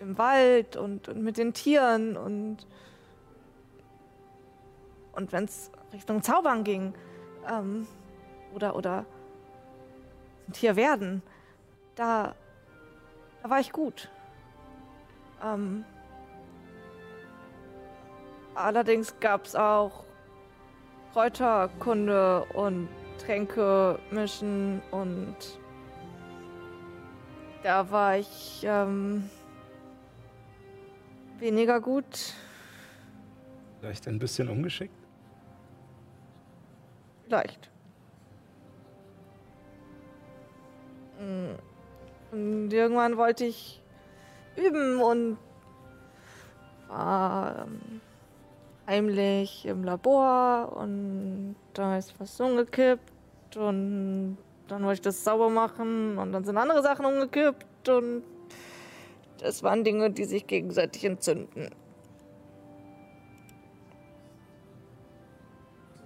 im 0.00 0.18
Wald 0.18 0.76
und, 0.76 1.08
und 1.08 1.22
mit 1.22 1.38
den 1.38 1.54
Tieren 1.54 2.16
und. 2.16 2.66
Und 5.12 5.32
wenn 5.32 5.44
es 5.44 5.70
Richtung 5.94 6.22
Zaubern 6.22 6.62
ging, 6.62 6.92
ähm, 7.50 7.86
oder, 8.54 8.76
oder 8.76 9.06
Tier 10.52 10.76
werden, 10.76 11.22
da, 11.96 12.34
da 13.42 13.50
war 13.50 13.58
ich 13.58 13.72
gut. 13.72 14.08
Ähm, 15.42 15.84
allerdings 18.54 19.18
gab 19.20 19.46
es 19.46 19.56
auch 19.56 20.04
Kräuterkunde 21.12 22.44
und 22.54 22.88
Tränke 23.18 23.98
mischen 24.10 24.82
und 24.90 25.36
da 27.62 27.90
war 27.90 28.18
ich 28.18 28.62
ähm, 28.64 29.28
weniger 31.38 31.80
gut. 31.80 32.34
Vielleicht 33.80 34.06
ein 34.08 34.18
bisschen 34.18 34.48
ungeschickt? 34.48 34.94
Vielleicht. 37.24 37.70
Mm. 41.18 41.54
Und 42.32 42.72
irgendwann 42.72 43.16
wollte 43.16 43.44
ich 43.44 43.82
üben 44.56 45.00
und 45.00 45.38
war 46.88 47.66
ähm, 47.66 48.00
heimlich 48.86 49.66
im 49.66 49.84
Labor 49.84 50.76
und 50.76 51.56
da 51.74 51.98
ist 51.98 52.18
was 52.18 52.40
umgekippt 52.40 53.56
und 53.56 54.38
dann 54.68 54.82
wollte 54.84 54.94
ich 54.94 55.00
das 55.02 55.24
sauber 55.24 55.50
machen 55.50 56.18
und 56.18 56.32
dann 56.32 56.44
sind 56.44 56.56
andere 56.56 56.82
Sachen 56.82 57.04
umgekippt 57.04 57.88
und 57.88 58.22
das 59.38 59.62
waren 59.62 59.84
Dinge, 59.84 60.10
die 60.10 60.24
sich 60.24 60.46
gegenseitig 60.46 61.04
entzünden. 61.04 61.70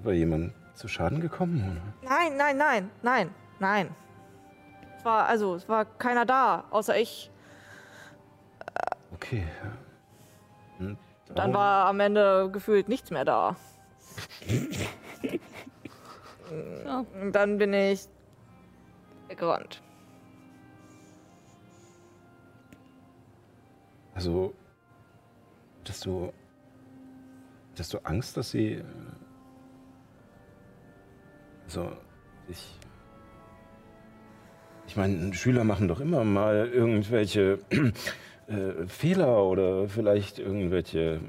War 0.02 0.12
jemand 0.12 0.54
zu 0.74 0.88
Schaden 0.88 1.20
gekommen? 1.20 1.60
Oder? 1.60 2.10
Nein, 2.10 2.36
nein, 2.36 2.56
nein, 2.56 2.90
nein, 3.02 3.30
nein. 3.58 3.94
Es 5.00 5.04
war 5.06 5.26
also, 5.26 5.54
es 5.54 5.66
war 5.66 5.86
keiner 5.86 6.26
da, 6.26 6.64
außer 6.68 6.98
ich. 6.98 7.30
Okay. 9.14 9.46
Und 10.78 10.98
Dann 11.34 11.54
war 11.54 11.86
am 11.86 12.00
Ende 12.00 12.50
gefühlt 12.52 12.86
nichts 12.90 13.10
mehr 13.10 13.24
da. 13.24 13.56
Und 17.14 17.32
dann 17.32 17.56
bin 17.56 17.72
ich 17.72 18.08
weggerannt. 19.28 19.82
Also, 24.14 24.52
dass 25.84 26.00
du, 26.00 26.30
dass 27.74 27.88
du 27.88 28.04
Angst, 28.04 28.36
dass 28.36 28.50
sie, 28.50 28.84
also, 31.64 31.90
ich, 32.48 32.79
ich 34.90 34.96
meine, 34.96 35.32
Schüler 35.34 35.62
machen 35.62 35.86
doch 35.86 36.00
immer 36.00 36.24
mal 36.24 36.66
irgendwelche 36.66 37.60
äh, 38.48 38.88
Fehler 38.88 39.44
oder 39.44 39.88
vielleicht 39.88 40.40
irgendwelche 40.40 41.20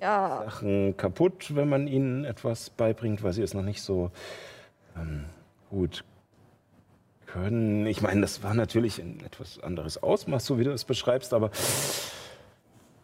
Ja, 0.00 0.42
Sachen 0.44 0.96
kaputt, 0.96 1.54
wenn 1.54 1.68
man 1.68 1.86
ihnen 1.86 2.24
etwas 2.24 2.70
beibringt, 2.70 3.22
weil 3.22 3.32
sie 3.32 3.42
es 3.42 3.54
noch 3.54 3.62
nicht 3.62 3.82
so 3.82 4.10
ähm, 4.96 5.26
gut 5.70 6.02
können. 7.26 7.86
Ich 7.86 8.02
meine, 8.02 8.22
das 8.22 8.42
war 8.42 8.52
natürlich 8.52 8.98
ein 8.98 9.20
etwas 9.24 9.60
anderes 9.60 10.02
Ausmaß, 10.02 10.44
so 10.44 10.58
wie 10.58 10.64
du 10.64 10.72
es 10.72 10.84
beschreibst, 10.84 11.34
aber 11.34 11.52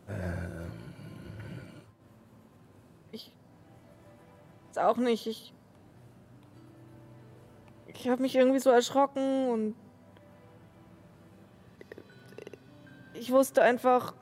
ähm, 0.09 0.72
ist 4.72 4.78
auch 4.80 4.97
nicht. 4.97 5.28
Ich, 5.28 5.52
ich 8.03 8.09
habe 8.09 8.20
mich 8.20 8.35
irgendwie 8.35 8.59
so 8.59 8.70
erschrocken 8.70 9.49
und 9.49 9.77
ich 13.15 13.31
wusste 13.31 13.62
einfach. 13.62 14.12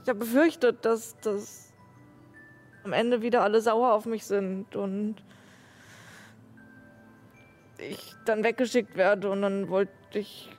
Ich, 0.00 0.08
habe 0.08 0.20
befürchtet, 0.20 0.84
dass, 0.84 1.16
dass 1.18 1.72
am 2.84 2.92
Ende 2.92 3.22
wieder 3.22 3.42
alle 3.42 3.60
sauer 3.60 3.92
auf 3.92 4.06
mich 4.06 4.24
sind 4.24 4.76
und 4.76 5.16
ich 7.78 8.14
dann 8.24 8.44
weggeschickt 8.44 8.96
werde 8.96 9.28
und 9.28 9.42
dann 9.42 9.68
wollte 9.68 9.92
ich. 10.12 10.50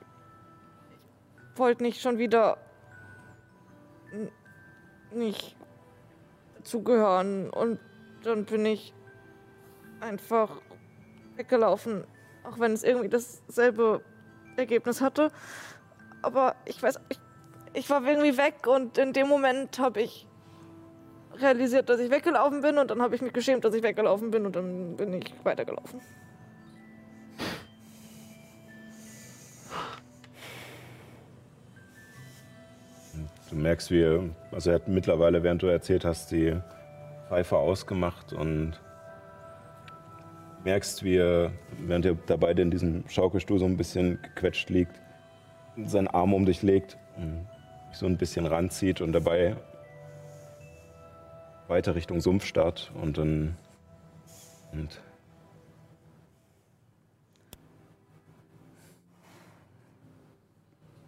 Ich 1.52 1.58
wollte 1.58 1.84
nicht 1.84 2.02
schon 2.02 2.18
wieder 2.18 2.58
nicht 5.12 5.56
dazugehören 6.58 7.48
und 7.48 7.78
dann 8.24 8.44
bin 8.44 8.66
ich 8.66 8.94
einfach 10.00 10.60
weggelaufen, 11.36 12.04
auch 12.44 12.58
wenn 12.58 12.72
es 12.72 12.84
irgendwie 12.84 13.08
dasselbe 13.08 14.00
Ergebnis 14.56 15.00
hatte. 15.00 15.30
Aber 16.22 16.56
ich 16.64 16.82
weiß, 16.82 17.00
ich, 17.08 17.20
ich 17.72 17.90
war 17.90 18.04
irgendwie 18.06 18.36
weg 18.36 18.66
und 18.66 18.98
in 18.98 19.12
dem 19.12 19.28
Moment 19.28 19.78
habe 19.78 20.02
ich 20.02 20.26
realisiert, 21.36 21.88
dass 21.88 22.00
ich 22.00 22.10
weggelaufen 22.10 22.60
bin 22.60 22.78
und 22.78 22.90
dann 22.90 23.02
habe 23.02 23.14
ich 23.14 23.22
mich 23.22 23.32
geschämt, 23.32 23.64
dass 23.64 23.74
ich 23.74 23.82
weggelaufen 23.82 24.30
bin 24.30 24.46
und 24.46 24.54
dann 24.54 24.96
bin 24.96 25.12
ich 25.14 25.34
weitergelaufen. 25.42 26.00
du 33.54 33.60
merkst, 33.60 33.90
wie, 33.90 34.30
also 34.50 34.70
er 34.70 34.76
hat 34.76 34.88
mittlerweile, 34.88 35.42
während 35.42 35.62
du 35.62 35.66
erzählt 35.66 36.04
hast, 36.04 36.30
die 36.30 36.56
Pfeife 37.28 37.56
ausgemacht 37.56 38.32
und 38.32 38.80
merkst, 40.64 41.02
wie 41.04 41.16
er, 41.16 41.52
während 41.78 42.06
er 42.06 42.14
dabei 42.26 42.52
in 42.52 42.70
diesem 42.70 43.08
Schaukelstuhl 43.08 43.58
so 43.58 43.64
ein 43.66 43.76
bisschen 43.76 44.20
gequetscht 44.22 44.70
liegt, 44.70 45.00
seinen 45.84 46.08
Arm 46.08 46.34
um 46.34 46.46
dich 46.46 46.62
legt, 46.62 46.96
und 47.16 47.46
dich 47.90 47.98
so 47.98 48.06
ein 48.06 48.16
bisschen 48.16 48.46
ranzieht 48.46 49.00
und 49.00 49.12
dabei 49.12 49.56
weiter 51.68 51.94
Richtung 51.94 52.20
Sumpf 52.20 52.44
starrt 52.44 52.92
und 53.00 53.18
dann 53.18 53.56
und 54.72 55.00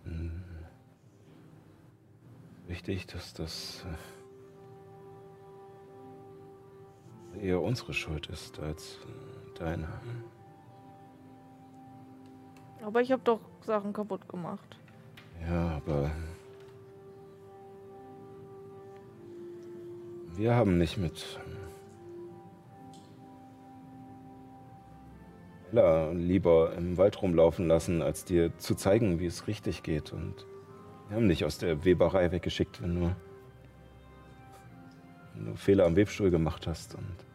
Hm. 0.05 0.45
Wichtig, 2.69 3.07
dass 3.09 3.35
das 3.35 3.85
eher 7.41 7.61
unsere 7.61 7.93
Schuld 7.93 8.27
ist 8.27 8.59
als 8.61 8.99
äh, 9.05 9.59
deine. 9.59 9.89
Aber 12.83 13.01
ich 13.01 13.11
habe 13.13 13.23
doch 13.25 13.41
Sachen 13.63 13.93
kaputt 13.93 14.29
gemacht. 14.29 14.79
Ja, 15.49 15.77
aber 15.77 16.11
wir 20.37 20.55
haben 20.55 20.79
nicht 20.79 20.97
mit 20.97 21.41
Ella 25.77 26.13
lieber 26.13 26.73
im 26.75 26.97
Wald 26.97 27.21
rumlaufen 27.21 27.67
lassen, 27.67 28.01
als 28.01 28.25
dir 28.25 28.57
zu 28.57 28.75
zeigen, 28.75 29.21
wie 29.21 29.27
es 29.27 29.47
richtig 29.47 29.83
geht. 29.83 30.13
Und 30.13 30.47
wir 31.09 31.17
haben 31.17 31.29
dich 31.29 31.45
aus 31.45 31.59
der 31.59 31.85
Weberei 31.85 32.33
weggeschickt, 32.33 32.81
wenn 32.81 32.95
du, 32.95 33.17
wenn 35.35 35.47
du 35.47 35.55
Fehler 35.57 35.85
am 35.85 35.97
Webstuhl 35.97 36.31
gemacht 36.31 36.67
hast. 36.67 36.95
Und 36.95 37.26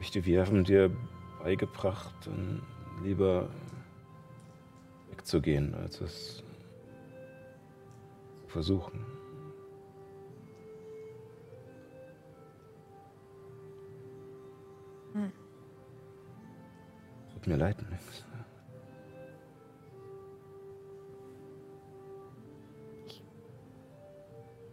Möchte, 0.00 0.24
wir 0.24 0.46
haben 0.46 0.64
dir 0.64 0.90
beigebracht, 1.42 2.14
dann 2.24 2.62
lieber 3.04 3.50
wegzugehen, 5.10 5.74
als 5.74 6.00
es 6.00 6.36
zu 6.36 6.42
versuchen. 8.48 9.04
Hm. 15.12 15.32
Tut 17.34 17.46
mir 17.46 17.56
leid, 17.56 17.76
Max. 17.90 18.24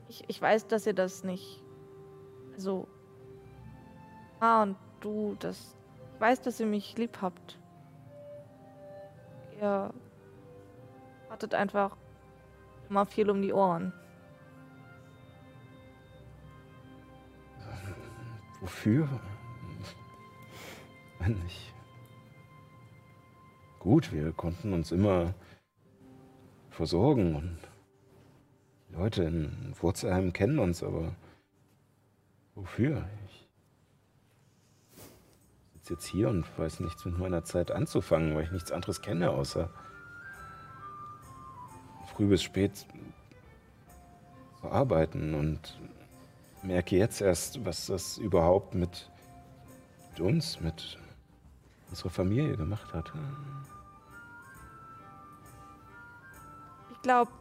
Ich, 0.07 0.23
ich 0.25 0.41
weiß, 0.41 0.67
dass 0.67 0.87
ihr 0.87 0.93
das 0.93 1.25
nicht. 1.25 1.61
Also. 2.53 2.87
Ah, 4.39 4.63
und 4.63 4.77
du, 5.07 5.35
das. 5.39 5.75
Ich 6.13 6.21
weiß, 6.21 6.41
dass 6.41 6.59
ihr 6.59 6.65
mich 6.65 6.97
lieb 6.97 7.19
habt. 7.21 7.57
Ihr 9.59 9.93
hattet 11.29 11.53
einfach 11.53 11.95
immer 12.89 13.05
viel 13.05 13.29
um 13.29 13.41
die 13.41 13.53
Ohren. 13.53 13.93
Wofür? 18.61 19.07
Wenn 21.19 21.33
nicht. 21.43 21.73
Gut, 23.79 24.11
wir 24.11 24.31
konnten 24.33 24.73
uns 24.73 24.91
immer 24.91 25.33
versorgen 26.69 27.35
und 27.35 27.59
die 28.89 28.95
Leute 28.95 29.23
in 29.23 29.73
Wurzelheim 29.79 30.33
kennen 30.33 30.59
uns, 30.59 30.83
aber 30.83 31.15
Wofür? 32.57 33.07
Sitze 35.87 35.93
jetzt 35.93 36.05
hier 36.05 36.29
und 36.29 36.45
weiß 36.59 36.81
nichts 36.81 37.05
mit 37.05 37.17
meiner 37.17 37.43
Zeit 37.45 37.71
anzufangen, 37.71 38.35
weil 38.35 38.43
ich 38.43 38.51
nichts 38.51 38.71
anderes 38.71 39.01
kenne, 39.01 39.29
außer 39.29 39.69
früh 42.13 42.27
bis 42.27 42.43
spät 42.43 42.85
zu 44.59 44.69
arbeiten 44.69 45.33
und 45.33 45.79
merke 46.61 46.97
jetzt 46.97 47.21
erst, 47.21 47.63
was 47.65 47.85
das 47.85 48.17
überhaupt 48.17 48.75
mit, 48.75 49.09
mit 50.11 50.19
uns, 50.19 50.59
mit 50.59 50.97
unserer 51.89 52.09
Familie 52.09 52.57
gemacht 52.57 52.93
hat. 52.93 53.13
Ich 56.91 57.01
glaube, 57.01 57.31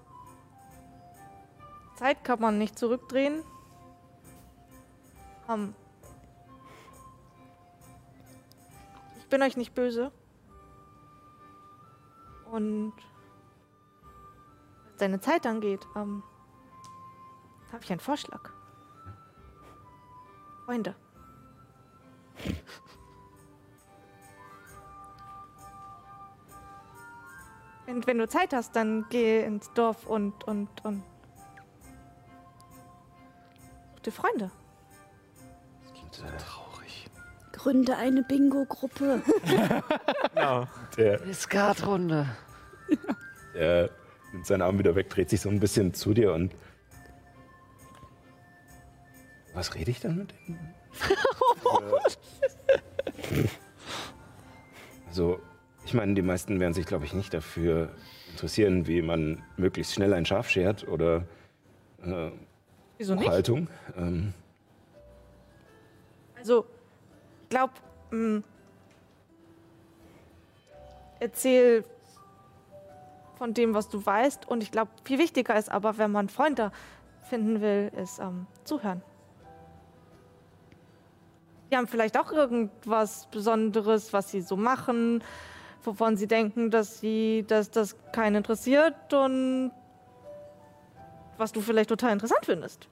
Zeit 1.97 2.23
kann 2.23 2.41
man 2.41 2.59
nicht 2.59 2.79
zurückdrehen. 2.79 3.43
Ähm, 5.49 5.75
ich 9.27 9.31
bin 9.31 9.43
euch 9.43 9.57
nicht 9.57 9.75
böse. 9.75 10.13
Und 12.53 12.93
was 14.85 14.97
deine 14.99 15.19
Zeit 15.19 15.45
angeht, 15.47 15.85
ähm, 15.97 16.23
habe 17.73 17.83
ich 17.83 17.91
einen 17.91 17.99
Vorschlag. 17.99 18.53
Freunde. 20.65 20.95
Und 27.89 28.07
wenn 28.07 28.19
du 28.19 28.29
Zeit 28.29 28.53
hast, 28.53 28.77
dann 28.77 29.07
geh 29.11 29.43
ins 29.43 29.73
Dorf 29.73 30.07
und, 30.07 30.45
und, 30.45 30.69
und. 30.85 31.03
Such 33.91 34.01
dir 34.05 34.13
Freunde. 34.13 34.53
Traurig. 36.13 36.56
Gründe 37.67 37.97
eine 37.97 38.23
Bingo-Gruppe. 38.23 39.23
Genau. 40.33 40.69
Der, 40.97 41.21
Eine 41.21 41.35
Skatrunde. 41.35 42.29
der 43.55 43.91
nimmt 44.33 44.47
seinen 44.47 44.63
Arm 44.63 44.79
wieder 44.79 44.95
weg, 44.95 45.11
dreht 45.11 45.31
sich 45.31 45.41
so 45.41 45.49
ein 45.49 45.59
bisschen 45.59 45.93
zu 45.93 46.15
dir 46.15 46.33
und. 46.33 46.55
Was 49.53 49.75
rede 49.75 49.91
ich 49.91 49.99
dann 49.99 50.17
mit 50.17 50.35
ihm? 50.47 50.61
Äh, 53.33 53.49
also, 55.09 55.41
ich 55.87 55.93
meine, 55.93 56.15
die 56.15 56.23
meisten 56.23 56.61
werden 56.61 56.73
sich, 56.73 56.87
glaube 56.87 57.05
ich, 57.05 57.15
nicht 57.15 57.35
dafür 57.35 57.91
interessieren, 58.31 58.87
wie 58.87 59.03
man 59.03 59.43
möglichst 59.57 59.93
schnell 59.93 60.15
ein 60.15 60.25
Schaf 60.25 60.49
schert 60.49 60.87
oder 60.87 61.25
äh, 62.05 62.31
Wieso 62.99 63.17
nicht? 63.17 63.29
Haltung. 63.29 63.67
Ähm, 63.97 64.35
Also, 66.37 66.65
ich 67.47 67.51
glaube, 67.51 67.73
erzähl 71.21 71.85
von 73.39 73.55
dem, 73.55 73.73
was 73.73 73.89
du 73.89 74.05
weißt. 74.05 74.49
Und 74.49 74.65
ich 74.65 74.73
glaube, 74.73 74.91
viel 75.05 75.19
wichtiger 75.21 75.57
ist 75.57 75.71
aber, 75.71 75.97
wenn 75.97 76.11
man 76.11 76.29
Freunde 76.29 76.73
finden 77.23 77.61
will, 77.61 77.93
ist 78.03 78.19
ähm, 78.19 78.47
zuhören. 78.65 79.01
Die 81.71 81.77
haben 81.77 81.87
vielleicht 81.87 82.19
auch 82.19 82.33
irgendwas 82.33 83.29
Besonderes, 83.31 84.13
was 84.13 84.31
sie 84.31 84.41
so 84.41 84.57
machen, 84.57 85.23
wovon 85.85 86.17
sie 86.17 86.27
denken, 86.27 86.71
dass 86.73 86.99
sie, 86.99 87.45
dass 87.47 87.71
das 87.71 87.97
keinen 88.13 88.37
interessiert 88.37 89.13
und 89.13 89.71
was 91.37 91.53
du 91.53 91.61
vielleicht 91.61 91.91
total 91.91 92.13
interessant 92.13 92.45
findest. 92.45 92.89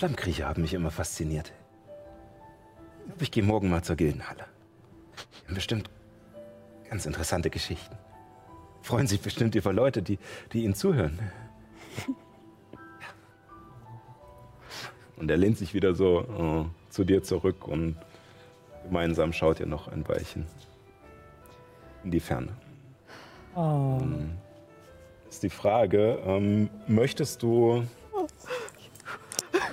Flammkriecher 0.00 0.48
haben 0.48 0.62
mich 0.62 0.72
immer 0.72 0.90
fasziniert. 0.90 1.52
Ich 3.18 3.30
gehe 3.30 3.42
morgen 3.42 3.68
mal 3.68 3.84
zur 3.84 3.96
Gildenhalle. 3.96 4.46
Die 5.42 5.46
haben 5.46 5.54
bestimmt 5.54 5.90
ganz 6.88 7.04
interessante 7.04 7.50
Geschichten. 7.50 7.98
Freuen 8.80 9.06
sich 9.06 9.20
bestimmt 9.20 9.54
über 9.56 9.74
Leute, 9.74 10.00
die, 10.00 10.18
die 10.54 10.64
ihnen 10.64 10.74
zuhören. 10.74 11.18
Und 15.16 15.30
er 15.30 15.36
lehnt 15.36 15.58
sich 15.58 15.74
wieder 15.74 15.94
so 15.94 16.22
äh, 16.70 16.90
zu 16.90 17.04
dir 17.04 17.22
zurück 17.22 17.68
und 17.68 17.96
gemeinsam 18.84 19.34
schaut 19.34 19.60
ihr 19.60 19.66
noch 19.66 19.88
ein 19.88 20.08
Weilchen 20.08 20.46
in 22.04 22.10
die 22.10 22.20
Ferne. 22.20 22.56
Ähm, 23.54 24.30
ist 25.28 25.42
die 25.42 25.50
Frage, 25.50 26.20
ähm, 26.24 26.70
möchtest 26.86 27.42
du 27.42 27.84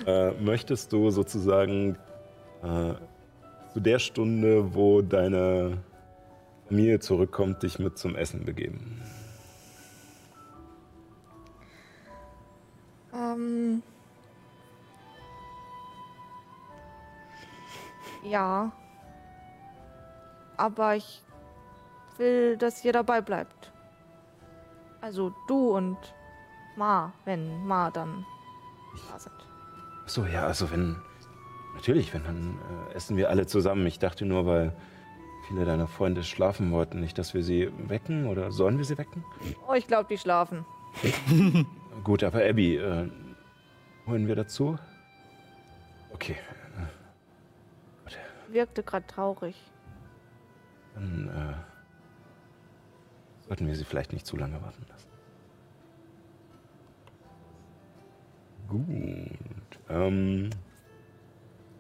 äh, 0.08 0.32
möchtest 0.42 0.94
du 0.94 1.12
sozusagen 1.12 1.98
äh, 2.64 2.94
zu 3.74 3.80
der 3.82 4.00
Stunde, 4.00 4.74
wo 4.74 5.02
deine 5.02 5.78
Familie 6.68 7.00
zurückkommt, 7.00 7.62
dich 7.62 7.78
mit 7.78 7.98
zum 7.98 8.16
Essen 8.16 8.46
begeben? 8.46 9.02
Ähm. 13.14 13.84
Ja. 18.24 18.72
Aber 20.56 20.96
ich 20.96 21.22
will, 22.18 22.58
dass 22.58 22.84
ihr 22.84 22.94
dabei 22.94 23.22
bleibt. 23.22 23.72
Also 25.02 25.34
du 25.48 25.76
und 25.76 25.98
Ma, 26.76 27.14
wenn 27.26 27.66
Ma 27.68 27.92
dann 27.92 28.26
da 29.12 29.20
sind. 29.20 29.47
Ach 30.08 30.10
So, 30.10 30.26
ja, 30.26 30.48
also 30.48 30.72
wenn. 30.72 30.96
Natürlich, 31.76 32.12
wenn, 32.14 32.24
dann 32.24 32.58
äh, 32.90 32.96
essen 32.96 33.18
wir 33.18 33.30
alle 33.30 33.46
zusammen. 33.46 33.86
Ich 33.86 34.00
dachte 34.00 34.26
nur, 34.26 34.48
weil 34.48 34.76
viele 35.48 35.64
deiner 35.66 35.88
Freunde 35.88 36.24
schlafen 36.24 36.72
wollten, 36.72 37.00
nicht, 37.00 37.20
dass 37.20 37.36
wir 37.36 37.44
sie 37.44 37.70
wecken 37.88 38.26
oder 38.26 38.52
sollen 38.52 38.78
wir 38.80 38.86
sie 38.86 38.98
wecken? 38.98 39.24
Oh, 39.68 39.74
ich 39.74 39.86
glaube, 39.86 40.08
die 40.10 40.18
schlafen. 40.18 40.66
Gut, 42.04 42.24
aber 42.24 42.44
Abby, 42.44 42.78
äh, 42.78 43.08
holen 44.08 44.28
wir 44.28 44.36
dazu? 44.36 44.80
Okay, 46.14 46.36
Wirkte 48.50 48.82
gerade 48.82 49.06
traurig. 49.08 49.56
dann 50.96 51.28
äh, 51.28 51.54
sollten 53.48 53.68
wir 53.68 53.76
sie 53.76 53.84
vielleicht 53.84 54.14
nicht 54.14 54.26
zu 54.26 54.38
lange 54.38 54.62
warten 54.62 54.86
lassen. 54.90 55.10
Gut. 58.68 59.67
Ähm, 59.90 60.50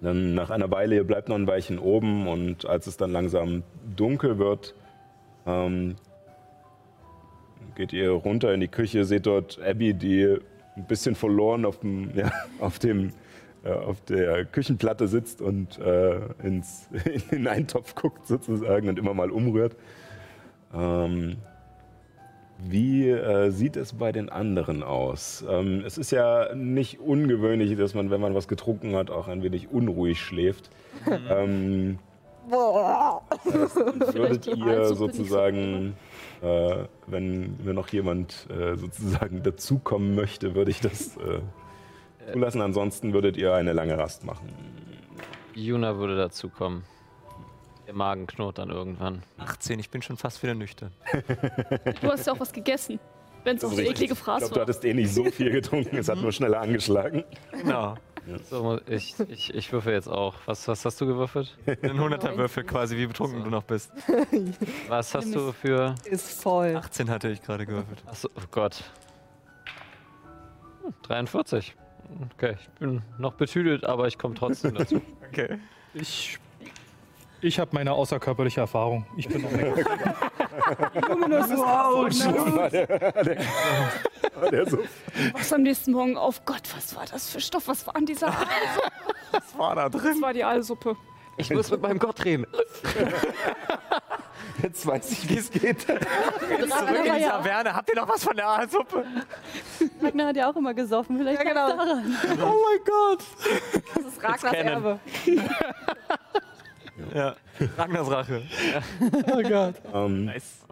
dann 0.01 0.35
nach 0.35 0.49
einer 0.49 0.69
Weile, 0.69 0.95
ihr 0.95 1.03
bleibt 1.03 1.29
noch 1.29 1.35
ein 1.35 1.47
Weilchen 1.47 1.79
oben 1.79 2.27
und 2.27 2.65
als 2.65 2.87
es 2.87 2.97
dann 2.97 3.11
langsam 3.11 3.63
dunkel 3.95 4.37
wird, 4.37 4.75
ähm, 5.45 5.95
geht 7.75 7.93
ihr 7.93 8.11
runter 8.11 8.53
in 8.53 8.59
die 8.59 8.67
Küche, 8.67 9.05
seht 9.05 9.25
dort 9.25 9.59
Abby, 9.61 9.93
die 9.93 10.37
ein 10.75 10.85
bisschen 10.85 11.15
verloren 11.15 11.65
auf 11.65 11.79
dem, 11.79 12.11
ja, 12.15 12.31
auf 12.59 12.79
dem 12.79 13.13
äh, 13.63 13.71
auf 13.71 14.01
der 14.01 14.45
Küchenplatte 14.45 15.07
sitzt 15.07 15.41
und 15.41 15.79
äh, 15.79 16.19
ins, 16.43 16.87
in 17.05 17.21
den 17.31 17.47
Eintopf 17.47 17.95
guckt 17.95 18.27
sozusagen 18.27 18.89
und 18.89 18.99
immer 18.99 19.13
mal 19.13 19.31
umrührt. 19.31 19.75
Ähm, 20.73 21.37
wie 22.59 23.09
äh, 23.09 23.51
sieht 23.51 23.75
es 23.77 23.93
bei 23.93 24.11
den 24.11 24.29
anderen 24.29 24.83
aus? 24.83 25.45
Ähm, 25.47 25.83
es 25.85 25.97
ist 25.97 26.11
ja 26.11 26.53
nicht 26.55 26.99
ungewöhnlich, 26.99 27.77
dass 27.77 27.93
man, 27.93 28.09
wenn 28.09 28.21
man 28.21 28.33
was 28.33 28.47
getrunken 28.47 28.95
hat, 28.95 29.09
auch 29.11 29.27
ein 29.27 29.43
wenig 29.43 29.69
unruhig 29.69 30.19
schläft. 30.19 30.69
Ähm, 31.29 31.99
würdet 34.13 34.47
ihr 34.47 34.85
sozusagen, 34.95 35.95
äh, 36.41 36.85
wenn, 37.05 37.55
wenn 37.63 37.75
noch 37.75 37.89
jemand 37.89 38.47
äh, 38.49 38.75
sozusagen 38.75 39.43
dazukommen 39.43 40.15
möchte, 40.15 40.55
würde 40.55 40.71
ich 40.71 40.79
das 40.79 41.17
äh, 41.17 41.41
zulassen. 42.31 42.61
Ansonsten 42.61 43.13
würdet 43.13 43.37
ihr 43.37 43.53
eine 43.53 43.73
lange 43.73 43.97
Rast 43.97 44.25
machen. 44.25 44.49
Juna 45.53 45.97
würde 45.97 46.17
dazukommen. 46.17 46.83
Der 47.87 47.93
Magen 47.93 48.27
knurrt 48.27 48.57
dann 48.57 48.69
irgendwann. 48.69 49.23
18, 49.37 49.79
ich 49.79 49.89
bin 49.89 50.01
schon 50.01 50.17
fast 50.17 50.43
wieder 50.43 50.53
nüchtern. 50.53 50.91
Du 52.01 52.11
hast 52.11 52.27
ja 52.27 52.33
auch 52.33 52.39
was 52.39 52.51
gegessen. 52.51 52.99
Wenn 53.43 53.55
es 53.57 53.63
auch 53.63 53.71
so 53.71 53.79
eklige 53.79 54.13
Ich 54.13 54.19
Fraß 54.19 54.39
glaube, 54.39 54.53
du 54.53 54.55
war. 54.55 54.61
hattest 54.63 54.83
eh 54.83 54.93
nicht 54.93 55.13
so 55.13 55.23
viel 55.31 55.49
getrunken, 55.51 55.95
es 55.95 56.09
hat 56.09 56.17
nur 56.17 56.33
schneller 56.33 56.59
angeschlagen. 56.59 57.23
Genau. 57.51 57.95
So, 58.49 58.77
ich, 58.87 59.15
ich, 59.29 59.53
ich 59.53 59.71
würfel 59.71 59.93
jetzt 59.93 60.09
auch. 60.09 60.35
Was, 60.47 60.67
was 60.67 60.83
hast 60.83 60.99
du 60.99 61.05
gewürfelt? 61.07 61.57
Ein 61.65 61.97
100er 61.97 62.35
Würfel 62.35 62.65
quasi, 62.65 62.97
wie 62.97 63.07
betrunken 63.07 63.41
du 63.41 63.49
noch 63.49 63.63
bist. 63.63 63.89
Was 64.89 65.15
hast 65.15 65.33
du 65.33 65.53
für. 65.53 65.95
Ist 66.03 66.41
voll. 66.41 66.75
18 66.75 67.09
hatte 67.09 67.29
ich 67.29 67.41
gerade 67.41 67.65
gewürfelt. 67.65 68.03
Achso, 68.05 68.27
oh 68.35 68.41
Gott. 68.51 68.83
Hm, 70.83 70.93
43. 71.03 71.73
Okay, 72.33 72.57
ich 72.59 72.69
bin 72.79 73.01
noch 73.17 73.35
betüdelt, 73.35 73.85
aber 73.85 74.07
ich 74.07 74.17
komme 74.17 74.35
trotzdem 74.35 74.75
dazu. 74.75 75.01
Okay. 75.29 75.57
Ich, 75.93 76.39
ich 77.41 77.59
habe 77.59 77.71
meine 77.73 77.93
außerkörperliche 77.93 78.61
Erfahrung. 78.61 79.05
Ich 79.15 79.27
bin 79.27 79.41
noch 79.41 79.51
nicht. 79.51 79.87
Luminous 81.07 81.49
Wow. 81.49 82.07
Was 85.33 85.53
am 85.53 85.61
nächsten 85.63 85.91
Morgen? 85.91 86.17
Oh 86.17 86.33
Gott, 86.45 86.61
was 86.75 86.95
war 86.95 87.05
das 87.09 87.29
für 87.29 87.39
Stoff? 87.39 87.67
Was 87.67 87.85
war 87.87 87.95
an 87.95 88.05
dieser 88.05 88.27
Aalsuppe? 88.27 88.91
Was 89.31 89.57
war 89.57 89.75
da 89.75 89.89
drin? 89.89 90.11
Das 90.13 90.21
war 90.21 90.33
die 90.33 90.43
Aalsuppe. 90.43 90.95
Ich 91.35 91.49
muss 91.51 91.69
mit 91.69 91.81
meinem 91.81 91.99
Gott 91.99 92.23
reden. 92.23 92.45
Jetzt 94.63 94.87
weiß 94.87 95.11
ich, 95.11 95.29
wie 95.29 95.37
es 95.37 95.51
geht. 95.51 95.81
Zurück 95.81 96.01
in 96.57 97.13
die 97.15 97.23
Taverne. 97.25 97.75
Habt 97.75 97.89
ihr 97.89 97.95
noch 97.95 98.07
was 98.09 98.23
von 98.23 98.35
der 98.35 98.47
Aalsuppe? 98.47 99.03
Ragnar 100.01 100.27
hat 100.27 100.35
ja 100.37 100.49
auch 100.49 100.55
immer 100.55 100.73
gesoffen. 100.73 101.17
Vielleicht 101.17 101.43
Ja, 101.43 101.49
genau. 101.49 101.67
daran. 101.67 102.17
Oh 102.41 102.55
mein 102.63 102.79
Gott. 102.85 103.23
Das 103.95 104.05
ist 104.05 104.23
Ragnars. 104.23 104.53
Erbe. 104.53 104.99
Ja. 107.13 107.35
Ragnars 107.77 108.09
Rache. 108.11 108.41
Oh 109.31 109.41
Gott. 109.41 109.75
Ähm, 109.93 110.25
Nice. 110.25 110.65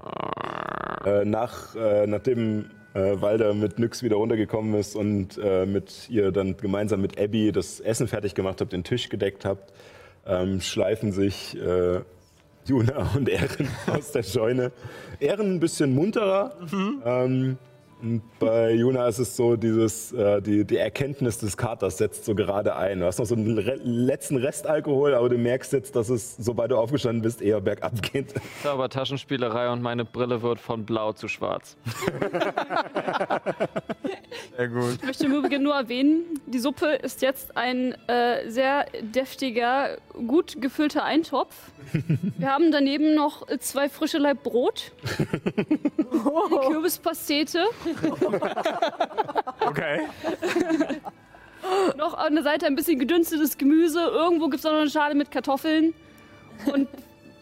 äh, 1.06 1.26
nach, 1.26 1.76
äh, 1.76 2.08
nachdem 2.08 2.70
äh, 2.94 3.20
Walder 3.22 3.54
mit 3.54 3.80
Nyx 3.80 4.04
wieder 4.04 4.16
runtergekommen 4.18 4.74
ist 4.76 4.96
und 4.96 5.38
äh, 5.38 5.66
mit 5.66 6.10
ihr 6.10 6.32
dann 6.32 6.58
gemeinsam 6.58 7.02
mit 7.02 7.20
Abby 7.20 7.52
das 7.52 7.80
Essen 7.80 8.08
fertig 8.08 8.36
gemacht 8.36 8.62
habt, 8.62 8.74
den 8.74 8.84
Tisch 8.84 9.10
gedeckt 9.10 9.46
habt, 9.46 9.74
ähm, 10.26 10.62
schleifen 10.62 11.12
sich 11.12 11.58
äh, 11.60 12.02
Juna 12.66 13.12
und 13.16 13.30
Ehren 13.30 13.68
aus 13.88 14.12
der 14.12 14.24
Scheune. 14.24 14.72
Ehren 15.20 15.56
ein 15.56 15.60
bisschen 15.60 15.94
munterer. 15.94 16.56
Ähm, 17.06 17.58
und 18.02 18.22
bei 18.40 18.74
Juna 18.74 19.08
ist 19.08 19.20
es 19.20 19.36
so, 19.36 19.56
dieses, 19.56 20.12
äh, 20.12 20.42
die, 20.42 20.66
die 20.66 20.78
Erkenntnis 20.78 21.38
des 21.38 21.56
Katers 21.56 21.98
setzt 21.98 22.26
so 22.26 22.36
gerade 22.36 22.76
ein. 22.76 23.00
Du 23.00 23.06
hast 23.06 23.20
noch 23.20 23.26
so 23.26 23.36
einen 23.36 23.58
re 23.58 23.80
letzten 23.84 24.38
Restalkohol, 24.38 25.14
aber 25.14 25.30
du 25.30 25.38
merkst 25.38 25.74
jetzt, 25.74 25.96
dass 25.96 26.10
es, 26.10 26.36
sobald 26.38 26.72
du 26.72 26.78
aufgestanden 26.78 27.22
bist, 27.22 27.42
eher 27.42 27.62
bergab 27.62 28.02
geht. 28.02 28.34
Aber 28.64 28.90
Taschenspielerei 28.90 29.70
und 29.72 29.82
meine 29.82 30.06
Brille 30.06 30.42
wird 30.42 30.60
von 30.60 30.86
blau 30.86 31.14
zu 31.14 31.28
schwarz. 31.28 31.78
Sehr 34.58 34.68
gut. 34.68 34.96
Ich 34.96 35.04
möchte 35.04 35.26
im 35.26 35.34
Übrigen 35.34 35.64
nur 35.64 35.76
erwähnen, 35.76 36.24
die 36.46 36.60
Suppe 36.60 36.88
ist 36.88 37.22
jetzt 37.22 37.56
ein 37.58 37.94
äh, 38.08 38.50
sehr 38.50 38.86
deftiger, 39.02 39.98
gut 40.14 40.62
gefüllter 40.62 41.04
Eintopf. 41.04 41.56
Wir 42.38 42.50
haben 42.50 42.72
daneben 42.72 43.16
noch 43.16 43.48
zwei 43.60 43.90
frische 43.90 44.18
Laib 44.18 44.44
Brot, 44.44 44.92
die 45.20 45.26
Kürbispastete, 46.68 47.66
Okay. 49.68 50.02
noch 51.98 52.14
an 52.16 52.36
der 52.36 52.44
Seite 52.44 52.68
ein 52.68 52.76
bisschen 52.76 53.00
gedünstetes 53.00 53.58
Gemüse. 53.58 54.00
Irgendwo 54.00 54.48
gibt 54.48 54.60
es 54.60 54.66
auch 54.66 54.72
noch 54.72 54.82
eine 54.82 54.90
Schale 54.90 55.16
mit 55.16 55.32
Kartoffeln. 55.32 55.94
Und 56.72 56.88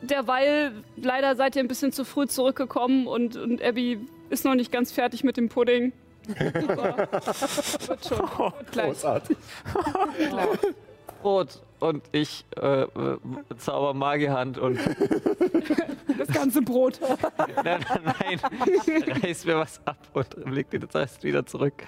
derweil 0.02 0.72
leider 0.96 1.36
seid 1.36 1.56
ihr 1.56 1.64
ein 1.64 1.68
bisschen 1.68 1.92
zu 1.92 2.06
früh 2.06 2.28
zurückgekommen 2.28 3.08
und, 3.08 3.36
und 3.36 3.62
Abby 3.62 4.00
ist 4.30 4.46
noch 4.46 4.56
nicht 4.56 4.72
ganz 4.72 4.92
fertig 4.92 5.24
mit 5.24 5.38
dem 5.38 5.50
Pudding. 5.50 5.92
Aber 6.68 7.10
wird 7.88 8.06
schon. 8.06 8.20
Wird 8.20 8.72
gleich. 8.72 8.88
Großartig. 8.88 9.38
Brot 11.22 11.62
und 11.84 12.04
ich 12.14 12.46
äh, 12.56 12.84
äh, 12.84 12.88
zauber 13.58 13.94
Magierhand 13.94 14.58
und 14.58 14.80
Das 16.18 16.28
ganze 16.30 16.62
Brot. 16.62 17.00
nein, 17.64 17.86
nein, 18.04 18.40
reiß 19.22 19.46
mir 19.46 19.58
was 19.58 19.82
ab 19.86 19.98
und 20.14 20.50
leg 20.50 20.70
dir 20.70 20.80
das 20.80 20.96
Rest 20.96 21.24
wieder 21.24 21.46
zurück. 21.46 21.84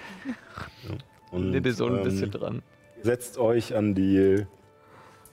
Und, 1.30 1.50
Nimm 1.50 1.70
so 1.72 1.86
ein 1.86 1.98
ähm, 1.98 2.02
bisschen 2.04 2.30
dran. 2.30 2.62
setzt 3.02 3.38
euch 3.38 3.74
an 3.74 3.94
die 3.94 4.44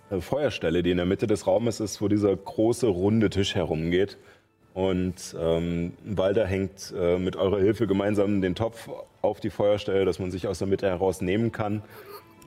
äh, 0.10 0.22
Feuerstelle, 0.22 0.84
die 0.84 0.91
in 0.91 0.98
der 0.98 1.06
Mitte 1.06 1.27
des 1.27 1.48
Raumes 1.48 1.80
ist, 1.80 2.02
wo 2.02 2.07
dieser 2.07 2.35
große 2.35 2.88
runde 2.88 3.30
Tisch 3.30 3.56
herumgeht. 3.56 4.18
Und 4.73 5.35
ähm, 5.40 5.94
Walder 6.03 6.48
hängt 6.48 6.94
äh, 6.98 7.18
mit 7.18 7.35
eurer 7.35 7.60
Hilfe 7.60 7.85
gemeinsam 7.85 8.41
den 8.41 8.56
Topf 8.56 8.90
auf 9.22 9.40
die 9.40 9.49
Feuerstelle, 9.49 10.06
dass 10.06 10.19
man 10.19 10.31
sich 10.31 10.48
aus 10.48 10.60
der 10.60 10.68
Mitte 10.68 10.88
heraus 10.88 11.22
nehmen 11.22 11.52
kann. 11.52 11.84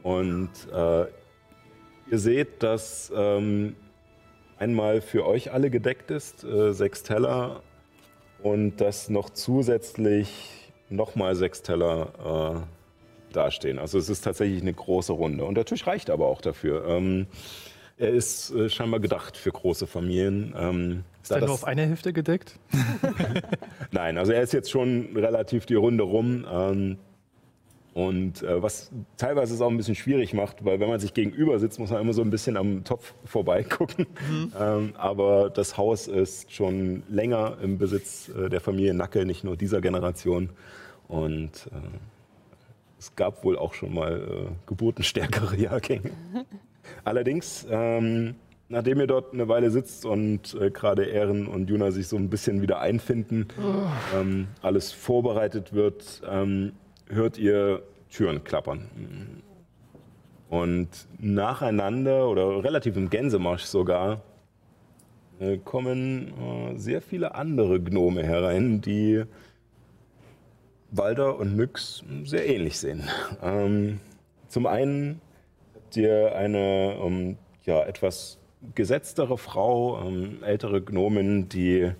Und 0.02 0.50
äh, 0.72 1.04
ihr 2.10 2.18
seht, 2.18 2.62
dass 2.62 3.12
ähm, 3.14 3.76
einmal 4.58 5.00
für 5.00 5.26
euch 5.26 5.52
alle 5.52 5.70
gedeckt 5.70 6.10
ist, 6.10 6.44
äh, 6.44 6.72
sechs 6.72 7.02
Teller, 7.02 7.62
und 8.42 8.76
dass 8.80 9.08
noch 9.08 9.30
zusätzlich 9.30 10.72
nochmal 10.88 11.34
sechs 11.34 11.62
Teller 11.62 12.64
äh, 13.30 13.34
dastehen. 13.34 13.78
Also 13.78 13.98
es 13.98 14.08
ist 14.08 14.22
tatsächlich 14.22 14.62
eine 14.62 14.72
große 14.72 15.12
Runde. 15.12 15.44
Und 15.44 15.56
der 15.56 15.64
Tisch 15.64 15.86
reicht 15.86 16.10
aber 16.10 16.26
auch 16.26 16.40
dafür. 16.40 16.86
Ähm, 16.86 17.26
er 17.98 18.10
ist 18.10 18.50
äh, 18.50 18.68
scheinbar 18.68 19.00
gedacht 19.00 19.36
für 19.36 19.50
große 19.50 19.86
Familien. 19.86 20.54
Ähm, 20.56 21.04
Ist 21.22 21.30
da 21.30 21.38
der 21.38 21.46
nur 21.46 21.54
auf 21.54 21.64
eine 21.64 21.86
Hälfte 21.86 22.12
gedeckt? 22.12 22.58
Nein, 23.90 24.18
also 24.18 24.32
er 24.32 24.42
ist 24.42 24.52
jetzt 24.52 24.70
schon 24.70 25.16
relativ 25.16 25.66
die 25.66 25.74
Runde 25.74 26.04
rum. 26.04 26.46
Ähm, 26.50 26.98
und 27.96 28.42
äh, 28.42 28.62
was 28.62 28.90
teilweise 29.16 29.54
es 29.54 29.62
auch 29.62 29.70
ein 29.70 29.76
bisschen 29.78 29.94
schwierig 29.94 30.34
macht, 30.34 30.66
weil 30.66 30.80
wenn 30.80 30.88
man 30.90 31.00
sich 31.00 31.14
gegenüber 31.14 31.58
sitzt, 31.58 31.78
muss 31.78 31.88
man 31.88 32.02
immer 32.02 32.12
so 32.12 32.20
ein 32.20 32.28
bisschen 32.28 32.58
am 32.58 32.84
Topf 32.84 33.14
vorbeigucken. 33.24 34.06
Ähm, 34.58 34.94
aber 34.96 35.50
das 35.50 35.76
Haus 35.76 36.06
ist 36.06 36.52
schon 36.52 37.02
länger 37.08 37.56
im 37.62 37.78
Besitz 37.78 38.28
äh, 38.28 38.48
der 38.48 38.60
Familie 38.60 38.94
Nackel, 38.94 39.24
nicht 39.24 39.44
nur 39.44 39.56
dieser 39.56 39.80
Generation. 39.80 40.50
Und 41.08 41.68
äh, 41.72 41.98
es 42.98 43.14
gab 43.16 43.44
wohl 43.44 43.56
auch 43.56 43.74
schon 43.74 43.94
mal 43.94 44.20
äh, 44.20 44.52
geburtenstärkere 44.66 45.56
Jahrgänge. 45.60 46.10
Allerdings, 47.04 47.66
ähm, 47.70 48.34
nachdem 48.68 49.00
ihr 49.00 49.06
dort 49.06 49.32
eine 49.32 49.48
Weile 49.48 49.70
sitzt 49.70 50.04
und 50.04 50.54
äh, 50.60 50.70
gerade 50.70 51.04
Ehren 51.04 51.46
und 51.46 51.70
Juna 51.70 51.90
sich 51.90 52.08
so 52.08 52.16
ein 52.16 52.28
bisschen 52.28 52.60
wieder 52.62 52.80
einfinden, 52.80 53.48
ähm, 54.14 54.48
alles 54.62 54.92
vorbereitet 54.92 55.72
wird, 55.72 56.22
ähm, 56.28 56.72
hört 57.08 57.38
ihr 57.38 57.82
Türen 58.10 58.44
klappern. 58.44 59.42
Und 60.48 60.88
nacheinander 61.18 62.28
oder 62.28 62.62
relativ 62.62 62.96
im 62.96 63.10
Gänsemarsch 63.10 63.64
sogar 63.64 64.22
äh, 65.40 65.58
kommen 65.58 66.32
äh, 66.38 66.78
sehr 66.78 67.02
viele 67.02 67.34
andere 67.34 67.80
Gnome 67.80 68.22
herein, 68.22 68.80
die 68.80 69.24
Walder 70.92 71.38
und 71.38 71.56
Nyx 71.56 72.04
sehr 72.24 72.48
ähnlich 72.48 72.78
sehen. 72.78 73.04
Ähm, 73.42 74.00
zum 74.48 74.66
einen 74.66 75.20
habt 75.74 75.96
ihr 75.96 76.34
eine 76.34 76.96
ähm, 77.02 77.36
ja, 77.64 77.82
etwas 77.82 78.38
gesetztere 78.74 79.36
Frau, 79.36 80.00
ähm, 80.00 80.42
ältere 80.42 80.80
Gnomin, 80.80 81.48
die 81.48 81.92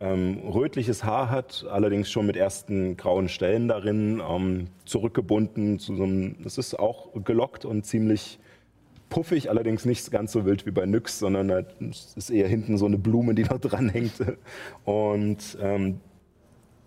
ähm, 0.00 0.38
rötliches 0.46 1.04
Haar 1.04 1.30
hat, 1.30 1.66
allerdings 1.70 2.10
schon 2.10 2.26
mit 2.26 2.36
ersten 2.36 2.96
grauen 2.96 3.28
Stellen 3.28 3.68
darin, 3.68 4.22
ähm, 4.28 4.66
zurückgebunden 4.84 5.78
zu 5.78 5.96
so 5.96 6.02
einem, 6.02 6.36
es 6.44 6.58
ist 6.58 6.78
auch 6.78 7.10
gelockt 7.24 7.64
und 7.64 7.84
ziemlich 7.86 8.38
puffig, 9.08 9.50
allerdings 9.50 9.84
nicht 9.84 10.10
ganz 10.10 10.32
so 10.32 10.44
wild 10.44 10.66
wie 10.66 10.72
bei 10.72 10.86
Nyx, 10.86 11.20
sondern 11.20 11.50
halt, 11.50 11.68
es 11.80 12.14
ist 12.16 12.30
eher 12.30 12.48
hinten 12.48 12.76
so 12.78 12.86
eine 12.86 12.98
Blume, 12.98 13.34
die 13.34 13.44
noch 13.50 13.60
dranhängt. 13.60 14.14
Und 14.84 15.56
ähm, 15.60 16.00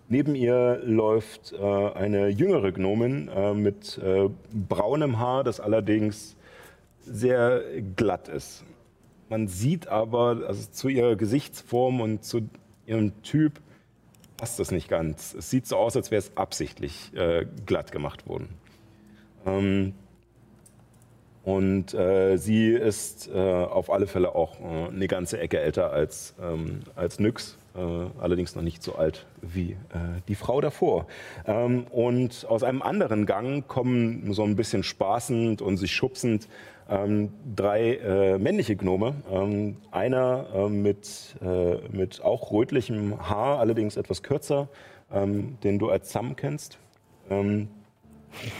Neben 0.10 0.36
ihr 0.36 0.80
läuft 0.86 1.52
äh, 1.52 1.58
eine 1.62 2.30
jüngere 2.30 2.72
Gnomin 2.72 3.28
äh, 3.28 3.54
mit 3.54 3.98
äh, 3.98 4.30
braunem 4.54 5.20
Haar, 5.20 5.44
das 5.44 5.60
allerdings 5.60 6.38
sehr 7.02 7.62
glatt 7.98 8.30
ist. 8.30 8.64
Man 9.30 9.50
sieht 9.50 9.90
aber, 9.90 10.44
also 10.48 10.70
zu 10.72 10.88
ihrer 10.88 11.18
Gesichtsform 11.18 12.00
und 12.00 12.24
zu 12.24 12.50
ihrem 12.88 13.22
Typ 13.22 13.60
passt 14.38 14.60
das 14.60 14.72
nicht 14.72 14.88
ganz. 14.88 15.34
Es 15.34 15.50
sieht 15.50 15.68
so 15.68 15.78
aus, 15.78 15.96
als 15.96 16.12
wäre 16.12 16.20
es 16.20 16.36
absichtlich 16.36 17.14
äh, 17.16 17.46
glatt 17.66 17.92
gemacht 17.92 18.28
worden. 18.28 18.50
Ähm, 19.46 19.94
und 21.44 21.94
äh, 21.94 22.38
sie 22.38 22.72
ist 22.72 23.30
äh, 23.30 23.38
auf 23.40 23.90
alle 23.90 24.08
Fälle 24.08 24.36
auch 24.36 24.60
äh, 24.60 24.90
eine 24.90 25.08
ganze 25.08 25.40
Ecke 25.40 25.60
älter 25.60 25.92
als, 25.92 26.36
ähm, 26.42 26.82
als 26.96 27.20
Nyx, 27.20 27.58
allerdings 28.20 28.56
noch 28.56 28.64
nicht 28.64 28.84
so 28.84 28.96
alt 28.96 29.26
wie 29.42 29.72
äh, 29.72 29.76
die 30.28 30.36
Frau 30.36 30.62
davor. 30.62 31.08
Ähm, 31.46 31.86
und 31.92 32.46
aus 32.50 32.64
einem 32.64 32.82
anderen 32.82 33.26
Gang 33.26 33.68
kommen 33.68 34.34
so 34.34 34.44
ein 34.44 34.56
bisschen 34.56 34.84
spaßend 34.84 35.62
und 35.62 35.78
sich 35.78 35.92
schubsend 35.94 36.48
ähm, 36.90 37.34
drei 37.56 37.96
äh, 37.96 38.38
männliche 38.38 38.76
Gnome. 38.76 39.16
Ähm, 39.32 39.78
einer 39.92 40.48
äh, 40.54 40.70
mit, 40.70 41.36
äh, 41.42 41.76
mit 41.92 42.22
auch 42.24 42.52
rötlichem 42.52 43.30
Haar, 43.30 43.60
allerdings 43.60 43.98
etwas 43.98 44.24
kürzer, 44.24 44.70
ähm, 45.12 45.58
den 45.64 45.80
du 45.80 45.90
als 45.90 46.12
Sam 46.12 46.36
kennst. 46.36 46.78
Ähm, 47.30 47.68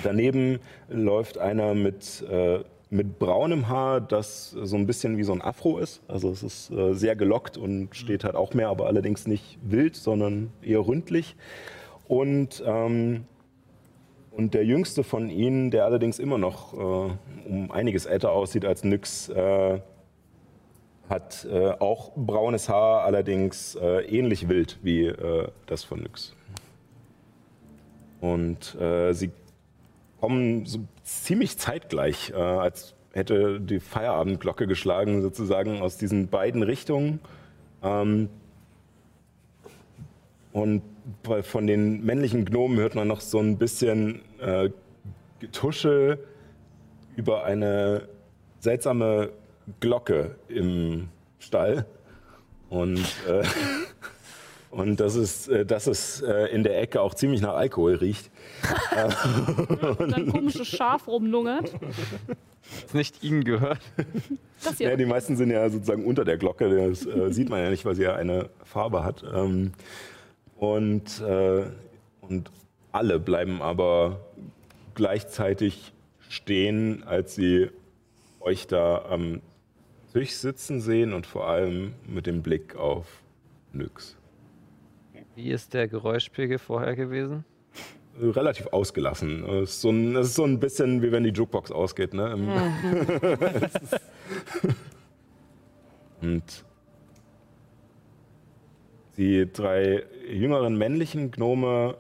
Daneben 0.04 0.60
läuft 0.90 1.38
einer 1.38 1.74
mit, 1.74 2.24
äh, 2.30 2.60
mit 2.90 3.20
braunem 3.20 3.68
Haar, 3.68 4.00
das 4.00 4.52
so 4.52 4.76
ein 4.76 4.86
bisschen 4.86 5.18
wie 5.18 5.24
so 5.24 5.34
ein 5.34 5.42
Afro 5.42 5.78
ist. 5.80 6.02
Also 6.08 6.30
es 6.30 6.44
ist 6.44 6.72
äh, 6.72 6.94
sehr 6.94 7.16
gelockt 7.16 7.58
und 7.58 7.96
steht 7.96 8.24
halt 8.24 8.36
auch 8.36 8.54
mehr, 8.54 8.70
aber 8.70 8.88
allerdings 8.88 9.28
nicht 9.28 9.58
wild, 9.62 9.96
sondern 9.96 10.52
eher 10.62 10.86
ründlich. 10.88 11.36
Und, 12.08 12.64
ähm, 12.66 13.26
und 14.32 14.54
der 14.54 14.66
jüngste 14.66 15.04
von 15.04 15.30
ihnen, 15.30 15.72
der 15.72 15.86
allerdings 15.86 16.20
immer 16.20 16.38
noch 16.38 16.74
äh, 16.74 17.48
um 17.50 17.72
einiges 17.72 18.06
älter 18.06 18.32
aussieht 18.32 18.64
als 18.64 18.84
Nyx, 18.84 19.30
äh, 19.30 19.82
hat 21.10 21.46
äh, 21.50 21.72
auch 21.80 22.12
braunes 22.16 22.70
Haar, 22.70 23.04
allerdings 23.04 23.76
äh, 23.76 24.06
ähnlich 24.06 24.50
wild 24.50 24.78
wie 24.82 25.06
äh, 25.06 25.48
das 25.66 25.84
von 25.84 26.02
Nyx. 26.02 26.34
Und 28.20 28.76
sie 29.12 29.30
kommen 30.20 30.66
so 30.66 30.80
ziemlich 31.08 31.58
zeitgleich, 31.58 32.32
äh, 32.32 32.36
als 32.36 32.94
hätte 33.14 33.60
die 33.60 33.80
Feierabendglocke 33.80 34.68
geschlagen, 34.68 35.22
sozusagen 35.22 35.82
aus 35.82 35.98
diesen 35.98 36.28
beiden 36.28 36.64
Richtungen. 36.64 37.20
Ähm, 37.82 38.30
und 40.52 40.82
von 41.44 41.68
den 41.68 42.04
männlichen 42.04 42.46
Gnomen 42.46 42.78
hört 42.78 42.96
man 42.96 43.08
noch 43.08 43.22
so 43.22 43.40
ein 43.40 43.58
bisschen 43.58 44.22
äh, 44.40 44.70
Getusche 45.40 46.20
über 47.16 47.44
eine 47.44 48.08
seltsame 48.60 49.32
Glocke 49.80 50.36
im 50.48 51.10
Stall. 51.40 51.86
Und, 52.70 53.06
äh, 53.28 53.44
und 54.72 55.00
dass 55.00 55.16
es, 55.16 55.48
äh, 55.48 55.66
dass 55.66 55.88
es 55.88 56.22
äh, 56.22 56.48
in 56.48 56.64
der 56.64 56.82
Ecke 56.82 57.02
auch 57.02 57.14
ziemlich 57.14 57.42
nach 57.42 57.54
Alkohol 57.54 57.96
riecht. 57.96 58.30
Und 59.98 60.12
dann 60.12 60.32
komisches 60.32 60.68
Schaf 60.68 61.08
rumlungert. 61.08 61.74
Das 62.84 62.94
nicht 62.94 63.24
ihnen 63.24 63.44
gehört. 63.44 63.80
Das 64.64 64.80
Ja, 64.80 64.96
die 64.96 65.06
meisten 65.06 65.38
sind 65.38 65.52
ja 65.52 65.70
sozusagen 65.70 66.04
unter 66.04 66.26
der 66.26 66.38
Glocke. 66.38 66.90
Das 66.90 67.06
äh, 67.06 67.32
sieht 67.32 67.50
man 67.50 67.62
ja 67.62 67.70
nicht, 67.70 67.86
weil 67.86 67.96
sie 67.96 68.04
ja 68.04 68.16
eine 68.16 68.50
Farbe 68.64 69.04
hat. 69.04 69.24
Ähm, 69.34 69.72
und, 70.56 71.22
äh, 71.22 71.66
und 72.22 72.52
alle 72.92 73.20
bleiben 73.20 73.62
aber 73.62 74.20
gleichzeitig 74.96 75.94
stehen, 76.28 77.04
als 77.04 77.36
sie 77.36 77.70
euch 78.40 78.68
da 78.68 79.06
am 79.10 79.42
Tisch 80.14 80.32
sitzen 80.32 80.82
sehen 80.82 81.14
und 81.14 81.26
vor 81.28 81.48
allem 81.48 81.94
mit 82.08 82.26
dem 82.26 82.42
Blick 82.42 82.76
auf 82.76 83.22
Nyx. 83.74 84.18
Wie 85.36 85.52
ist 85.52 85.76
der 85.76 85.88
Geräuschpegel 85.88 86.58
vorher 86.58 86.96
gewesen? 86.96 87.46
Relativ 88.20 88.68
ausgelassen. 88.68 89.44
Es 89.44 89.72
ist, 89.72 89.82
so 89.82 89.90
ein, 89.90 90.16
es 90.16 90.28
ist 90.30 90.36
so 90.36 90.44
ein 90.44 90.60
bisschen 90.60 91.02
wie 91.02 91.12
wenn 91.12 91.24
die 91.24 91.30
Jukebox 91.30 91.72
ausgeht. 91.72 92.14
Ne? 92.14 92.36
Und 96.22 96.66
die 99.18 99.52
drei 99.52 100.04
jüngeren 100.30 100.78
männlichen 100.78 101.32
Gnome 101.32 101.98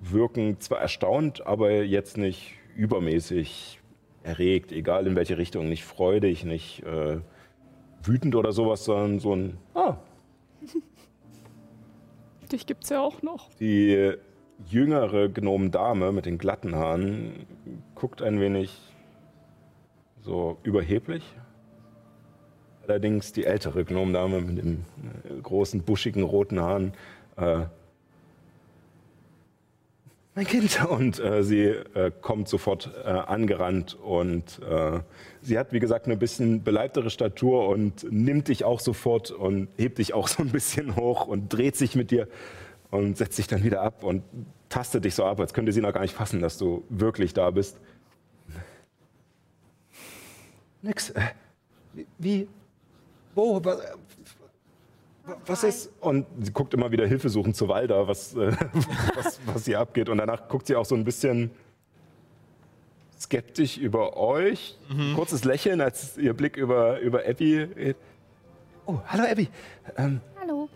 wirken 0.00 0.60
zwar 0.60 0.80
erstaunt, 0.80 1.46
aber 1.46 1.70
jetzt 1.70 2.16
nicht 2.16 2.54
übermäßig 2.76 3.80
erregt, 4.22 4.72
egal 4.72 5.06
in 5.06 5.16
welche 5.16 5.38
Richtung, 5.38 5.68
nicht 5.68 5.84
freudig, 5.84 6.44
nicht 6.44 6.82
äh, 6.84 7.18
wütend 8.02 8.34
oder 8.34 8.52
sowas, 8.52 8.84
sondern 8.84 9.18
so 9.18 9.34
ein, 9.34 9.58
ah, 9.74 9.96
Dich 12.52 12.66
gibt's 12.66 12.90
ja 12.90 13.00
auch 13.00 13.22
noch. 13.22 13.48
Die 13.60 14.12
jüngere 14.66 15.28
Gnomendame 15.28 16.12
mit 16.12 16.26
den 16.26 16.38
glatten 16.38 16.76
Haaren 16.76 17.46
guckt 17.94 18.22
ein 18.22 18.40
wenig 18.40 18.78
so 20.20 20.58
überheblich. 20.62 21.24
Allerdings 22.86 23.32
die 23.32 23.44
ältere 23.44 23.84
Gnomendame 23.84 24.40
mit 24.40 24.58
den 24.58 24.84
äh, 25.24 25.40
großen, 25.40 25.82
buschigen, 25.82 26.22
roten 26.22 26.60
Haaren. 26.60 26.92
Äh, 27.36 27.64
mein 30.34 30.46
Kind! 30.46 30.84
Und 30.88 31.18
äh, 31.18 31.44
sie 31.44 31.64
äh, 31.64 32.10
kommt 32.20 32.48
sofort 32.48 32.90
äh, 33.04 33.08
angerannt 33.08 33.94
und 33.94 34.60
äh, 34.62 35.00
sie 35.42 35.58
hat, 35.58 35.72
wie 35.72 35.80
gesagt, 35.80 36.06
eine 36.06 36.16
bisschen 36.16 36.62
beleibtere 36.62 37.10
Statur 37.10 37.68
und 37.68 38.10
nimmt 38.10 38.48
dich 38.48 38.64
auch 38.64 38.80
sofort 38.80 39.30
und 39.30 39.68
hebt 39.76 39.98
dich 39.98 40.14
auch 40.14 40.28
so 40.28 40.42
ein 40.42 40.50
bisschen 40.50 40.96
hoch 40.96 41.26
und 41.26 41.52
dreht 41.52 41.76
sich 41.76 41.94
mit 41.94 42.10
dir 42.10 42.28
und 42.90 43.16
setzt 43.16 43.36
sich 43.36 43.46
dann 43.46 43.62
wieder 43.64 43.82
ab 43.82 44.04
und 44.04 44.22
tastet 44.68 45.04
dich 45.04 45.14
so 45.14 45.24
ab, 45.24 45.38
als 45.40 45.52
könnte 45.52 45.72
sie 45.72 45.80
noch 45.80 45.92
gar 45.92 46.00
nicht 46.00 46.14
fassen, 46.14 46.40
dass 46.40 46.56
du 46.56 46.84
wirklich 46.88 47.34
da 47.34 47.50
bist. 47.50 47.78
Nix. 50.82 51.10
Äh, 51.10 51.20
wie-? 52.18 52.48
Wo? 53.34 53.60
Was, 55.46 55.62
ist? 55.64 55.90
Und 56.00 56.26
sie 56.40 56.52
guckt 56.52 56.74
immer 56.74 56.90
wieder 56.90 57.06
hilfesuchend 57.06 57.54
zu 57.56 57.68
Walda, 57.68 58.08
was, 58.08 58.34
äh, 58.34 58.52
was, 59.14 59.40
was 59.46 59.64
hier 59.64 59.78
abgeht. 59.80 60.08
Und 60.08 60.18
danach 60.18 60.48
guckt 60.48 60.66
sie 60.66 60.74
auch 60.76 60.84
so 60.84 60.94
ein 60.96 61.04
bisschen 61.04 61.50
skeptisch 63.18 63.78
über 63.78 64.16
euch. 64.16 64.76
Kurzes 65.14 65.44
Lächeln, 65.44 65.80
als 65.80 66.18
ihr 66.18 66.34
Blick 66.34 66.56
über, 66.56 66.98
über 67.00 67.20
Abby 67.26 67.68
geht. 67.74 67.96
Oh, 68.86 68.98
hallo 69.06 69.24
Abby. 69.30 69.48
Ähm, 69.96 70.20
Hallo. 70.40 70.68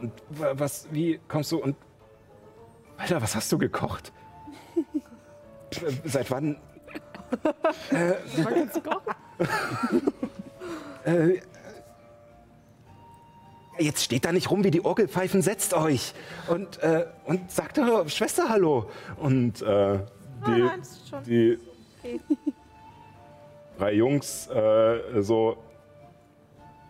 und 0.00 0.12
wa- 0.28 0.52
was, 0.56 0.86
wie 0.90 1.18
kommst 1.26 1.52
du 1.52 1.56
und. 1.62 1.74
Alter, 2.98 3.22
was 3.22 3.34
hast 3.34 3.50
du 3.50 3.56
gekocht? 3.56 4.12
Seit 6.04 6.30
wann? 6.30 6.58
äh, 7.90 8.12
äh, 11.32 11.40
jetzt 13.78 14.04
steht 14.04 14.24
da 14.24 14.32
nicht 14.32 14.50
rum 14.50 14.64
wie 14.64 14.70
die 14.70 14.84
Orgelpfeifen, 14.84 15.42
setzt 15.42 15.74
euch 15.74 16.14
und, 16.48 16.82
äh, 16.82 17.06
und 17.24 17.50
sagt 17.50 17.78
eure 17.78 18.08
Schwester 18.08 18.48
Hallo. 18.48 18.90
Und 19.16 19.62
äh, 19.62 19.98
die, 20.46 20.50
nein, 20.50 20.82
die 21.26 21.58
okay. 21.98 22.20
drei 23.78 23.92
Jungs 23.94 24.48
äh, 24.48 25.22
so 25.22 25.56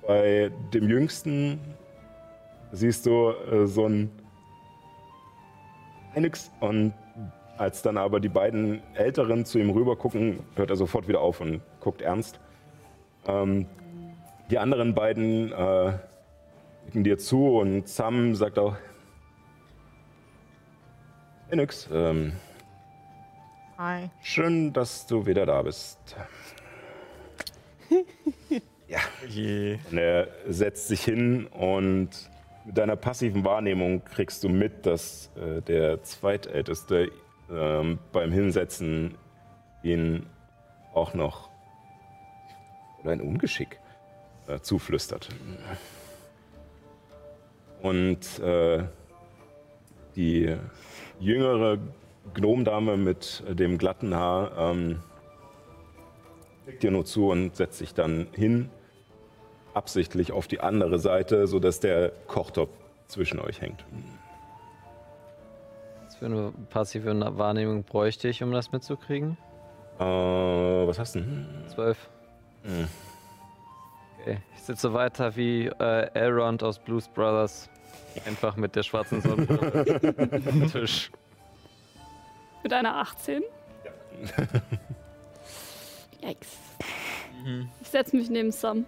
bei 0.06 0.50
dem 0.72 0.88
Jüngsten 0.88 1.58
siehst 2.72 3.06
du 3.06 3.30
äh, 3.30 3.66
so 3.66 3.86
ein 3.88 4.10
Nix 6.16 6.50
und 6.60 6.92
als 7.56 7.82
dann 7.82 7.96
aber 7.96 8.20
die 8.20 8.28
beiden 8.28 8.82
Älteren 8.94 9.44
zu 9.44 9.58
ihm 9.58 9.70
rüber 9.70 9.96
gucken, 9.96 10.40
hört 10.56 10.70
er 10.70 10.76
sofort 10.76 11.08
wieder 11.08 11.20
auf 11.20 11.40
und 11.40 11.60
guckt 11.80 12.02
ernst. 12.02 12.40
Ähm, 13.26 13.66
die 14.50 14.58
anderen 14.58 14.94
beiden 14.94 15.52
äh, 15.52 15.92
nicken 16.84 17.04
dir 17.04 17.18
zu 17.18 17.58
und 17.58 17.88
Sam 17.88 18.34
sagt 18.34 18.58
auch, 18.58 18.76
hey, 21.48 21.56
nix, 21.56 21.88
ähm, 21.92 22.32
Hi. 23.78 24.10
schön, 24.22 24.72
dass 24.72 25.06
du 25.06 25.26
wieder 25.26 25.46
da 25.46 25.62
bist. 25.62 25.98
ja. 28.88 29.00
Und 29.90 29.98
er 29.98 30.28
setzt 30.46 30.88
sich 30.88 31.02
hin 31.02 31.46
und 31.46 32.10
mit 32.64 32.78
deiner 32.78 32.96
passiven 32.96 33.44
Wahrnehmung 33.44 34.04
kriegst 34.04 34.42
du 34.42 34.48
mit, 34.48 34.86
dass 34.86 35.30
äh, 35.36 35.60
der 35.62 36.02
Zweitälteste 36.02 37.10
ähm, 37.50 37.98
beim 38.12 38.32
Hinsetzen 38.32 39.16
ihn 39.82 40.26
auch 40.94 41.12
noch 41.12 41.50
oder 43.02 43.12
ein 43.12 43.20
Ungeschick 43.20 43.78
äh, 44.46 44.60
zuflüstert. 44.60 45.28
Und 47.84 48.38
äh, 48.38 48.82
die 50.16 50.56
jüngere 51.20 51.76
Gnomdame 52.32 52.96
mit 52.96 53.44
dem 53.46 53.76
glatten 53.76 54.14
Haar 54.14 54.52
ähm, 54.56 55.02
nickt 56.64 56.82
dir 56.82 56.90
nur 56.90 57.04
zu 57.04 57.28
und 57.28 57.54
setzt 57.54 57.76
sich 57.76 57.92
dann 57.92 58.28
hin, 58.32 58.70
absichtlich 59.74 60.32
auf 60.32 60.46
die 60.46 60.60
andere 60.60 60.98
Seite, 60.98 61.46
sodass 61.46 61.78
der 61.78 62.10
Kochtopf 62.26 62.70
zwischen 63.06 63.38
euch 63.38 63.60
hängt. 63.60 63.84
Was 66.06 66.16
für 66.16 66.24
eine 66.24 66.54
passive 66.70 67.36
Wahrnehmung 67.36 67.84
bräuchte 67.84 68.28
ich, 68.28 68.42
um 68.42 68.50
das 68.50 68.72
mitzukriegen? 68.72 69.36
Äh, 69.98 70.04
was 70.04 70.98
hast 70.98 71.16
du 71.16 71.20
denn? 71.20 71.46
Zwölf. 71.68 72.08
Hm. 72.62 72.88
Okay. 74.24 74.38
Ich 74.56 74.62
sitze 74.62 74.94
weiter 74.94 75.36
wie 75.36 75.66
äh, 75.66 76.08
Elrond 76.14 76.62
aus 76.62 76.78
Blues 76.78 77.08
Brothers. 77.08 77.68
Einfach 78.24 78.56
mit 78.56 78.74
der 78.74 78.82
schwarzen 78.82 79.20
Sonne 79.20 79.46
am 80.46 80.66
Tisch. 80.72 81.10
Mit 82.62 82.72
einer 82.72 82.96
18? 82.96 83.42
Yikes. 86.22 86.56
Ich 87.82 87.88
setze 87.88 88.16
mich 88.16 88.30
neben 88.30 88.50
Sam. 88.50 88.86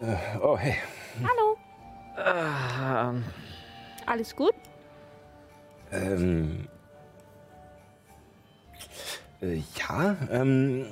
Äh, 0.00 0.16
oh, 0.40 0.56
hey. 0.56 0.76
Hallo. 1.22 1.58
Ähm, 2.16 3.24
Alles 4.06 4.34
gut? 4.34 4.54
Ähm, 5.92 6.66
äh, 9.42 9.60
ja, 9.76 10.16
ähm, 10.30 10.86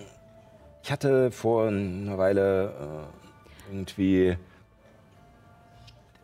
ich 0.82 0.90
hatte 0.90 1.30
vor 1.30 1.68
einer 1.68 2.18
Weile 2.18 3.09
äh, 3.68 3.70
irgendwie 3.70 4.36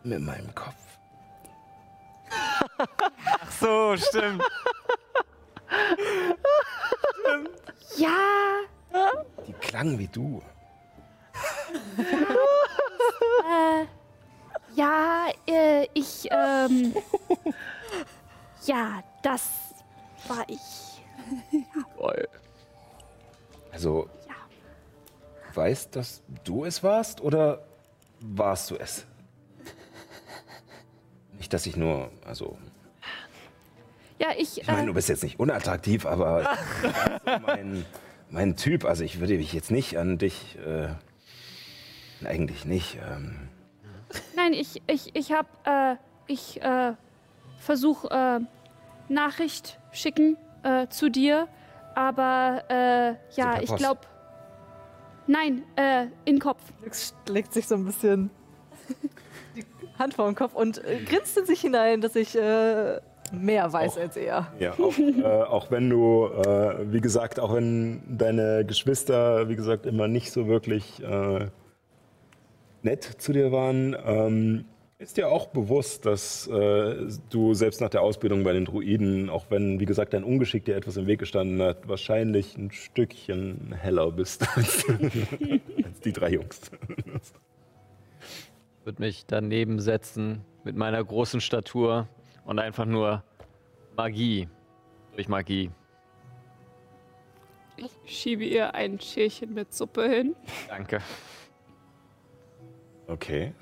mit 0.03 0.21
meinem 0.21 0.53
Kopf. 0.53 0.75
Ach 3.41 3.51
so, 3.51 3.95
stimmt. 3.97 4.43
Ja. 7.97 8.59
Die 9.47 9.53
klang 9.53 9.97
wie 9.97 10.07
du. 10.07 10.41
Äh, 13.49 13.85
ja, 14.75 15.27
äh, 15.47 15.87
ich, 15.93 16.27
ähm, 16.31 16.93
ja, 18.65 19.03
das 19.23 19.49
war 20.27 20.45
ich. 20.47 21.03
Also, 23.71 24.09
weißt, 25.59 25.95
dass 25.97 26.23
du 26.45 26.63
es 26.63 26.83
warst 26.83 27.19
oder 27.19 27.65
warst 28.21 28.71
du 28.71 28.77
es? 28.77 29.05
Nicht, 31.37 31.51
dass 31.53 31.65
ich 31.65 31.75
nur, 31.75 32.11
also, 32.25 32.57
Ja, 34.19 34.29
ich, 34.37 34.61
ich 34.61 34.67
meine, 34.67 34.83
äh, 34.83 34.85
du 34.85 34.93
bist 34.93 35.09
jetzt 35.09 35.23
nicht 35.23 35.37
unattraktiv, 35.39 36.05
aber 36.05 36.57
so 37.25 37.39
mein, 37.45 37.85
mein 38.29 38.55
Typ, 38.55 38.85
also 38.85 39.03
ich 39.03 39.19
würde 39.19 39.35
mich 39.35 39.51
jetzt 39.51 39.69
nicht 39.69 39.97
an 39.97 40.17
dich, 40.17 40.57
äh, 40.65 40.89
eigentlich 42.25 42.63
nicht, 42.65 42.97
ähm, 42.97 43.49
nein, 44.35 44.53
ich, 44.53 44.81
ich, 44.87 45.13
ich 45.13 45.31
hab, 45.33 45.45
äh, 45.67 45.95
ich, 46.27 46.61
äh, 46.61 46.93
versuch, 47.59 48.05
äh, 48.05 48.39
Nachricht 49.09 49.79
schicken, 49.91 50.37
äh, 50.63 50.87
zu 50.87 51.09
dir, 51.09 51.47
aber, 51.95 52.63
äh, 52.69 53.15
ja, 53.35 53.61
ich 53.61 53.69
Post. 53.69 53.83
Nein, 55.29 55.63
äh, 55.75 56.07
in 56.25 56.39
Kopf. 56.39 56.61
Nix 56.83 57.13
legt 57.27 57.53
sich 57.53 57.67
so 57.67 57.75
ein 57.75 57.85
bisschen 57.85 58.29
die 59.55 59.63
Hand 59.97 60.15
vor 60.15 60.25
den 60.25 60.35
Kopf 60.35 60.53
und 60.55 60.83
äh, 60.83 60.99
grinst 61.05 61.37
in 61.37 61.45
sich 61.45 61.61
hinein, 61.61 62.01
dass 62.01 62.15
ich 62.15 62.35
äh, 62.35 62.99
mehr 63.31 63.71
weiß 63.71 63.97
als 63.97 64.17
er. 64.17 64.51
Ja, 64.59 64.73
auch, 64.73 64.97
äh, 64.97 65.23
auch 65.23 65.71
wenn 65.71 65.89
du, 65.89 66.25
äh, 66.25 66.91
wie 66.91 67.01
gesagt, 67.01 67.39
auch 67.39 67.53
wenn 67.53 68.01
deine 68.07 68.65
Geschwister, 68.65 69.47
wie 69.49 69.55
gesagt, 69.55 69.85
immer 69.85 70.07
nicht 70.07 70.31
so 70.31 70.47
wirklich 70.47 71.01
äh, 71.03 71.47
nett 72.81 73.03
zu 73.03 73.33
dir 73.33 73.51
waren, 73.51 73.95
ähm, 74.05 74.65
ist 74.99 75.15
dir 75.15 75.29
auch 75.29 75.47
bewusst, 75.47 76.05
dass 76.05 76.45
äh, 76.47 77.07
du 77.29 77.53
selbst 77.53 77.79
nach 77.79 77.89
der 77.89 78.01
Ausbildung 78.01 78.43
bei 78.43 78.51
den 78.51 78.65
Druiden, 78.65 79.29
auch 79.29 79.45
wenn, 79.49 79.79
wie 79.79 79.85
gesagt, 79.85 80.13
dein 80.13 80.25
Ungeschick 80.25 80.65
dir 80.65 80.75
etwas 80.75 80.97
im 80.97 81.07
Weg 81.07 81.19
gestanden 81.19 81.61
hat, 81.61 81.87
wahrscheinlich 81.87 82.57
ein 82.57 82.69
Stückchen 82.71 83.73
heller 83.73 84.11
bist 84.11 84.45
als, 84.57 84.85
als 85.83 86.01
die 86.03 86.11
drei 86.11 86.31
Jungs. 86.31 86.69
Würde 88.83 89.01
mich 89.01 89.25
daneben 89.25 89.79
setzen 89.79 90.43
mit 90.65 90.75
meiner 90.75 91.01
großen 91.01 91.39
Statur 91.39 92.09
und 92.43 92.59
einfach 92.59 92.85
nur 92.85 93.23
Magie. 93.95 94.49
Durch 95.15 95.29
Magie. 95.29 95.71
Ich 97.77 97.91
schiebe 98.05 98.43
ihr 98.43 98.75
ein 98.75 98.99
Schälchen 98.99 99.53
mit 99.53 99.73
Suppe 99.73 100.09
hin. 100.09 100.35
Danke. 100.67 100.99
Okay. 103.07 103.53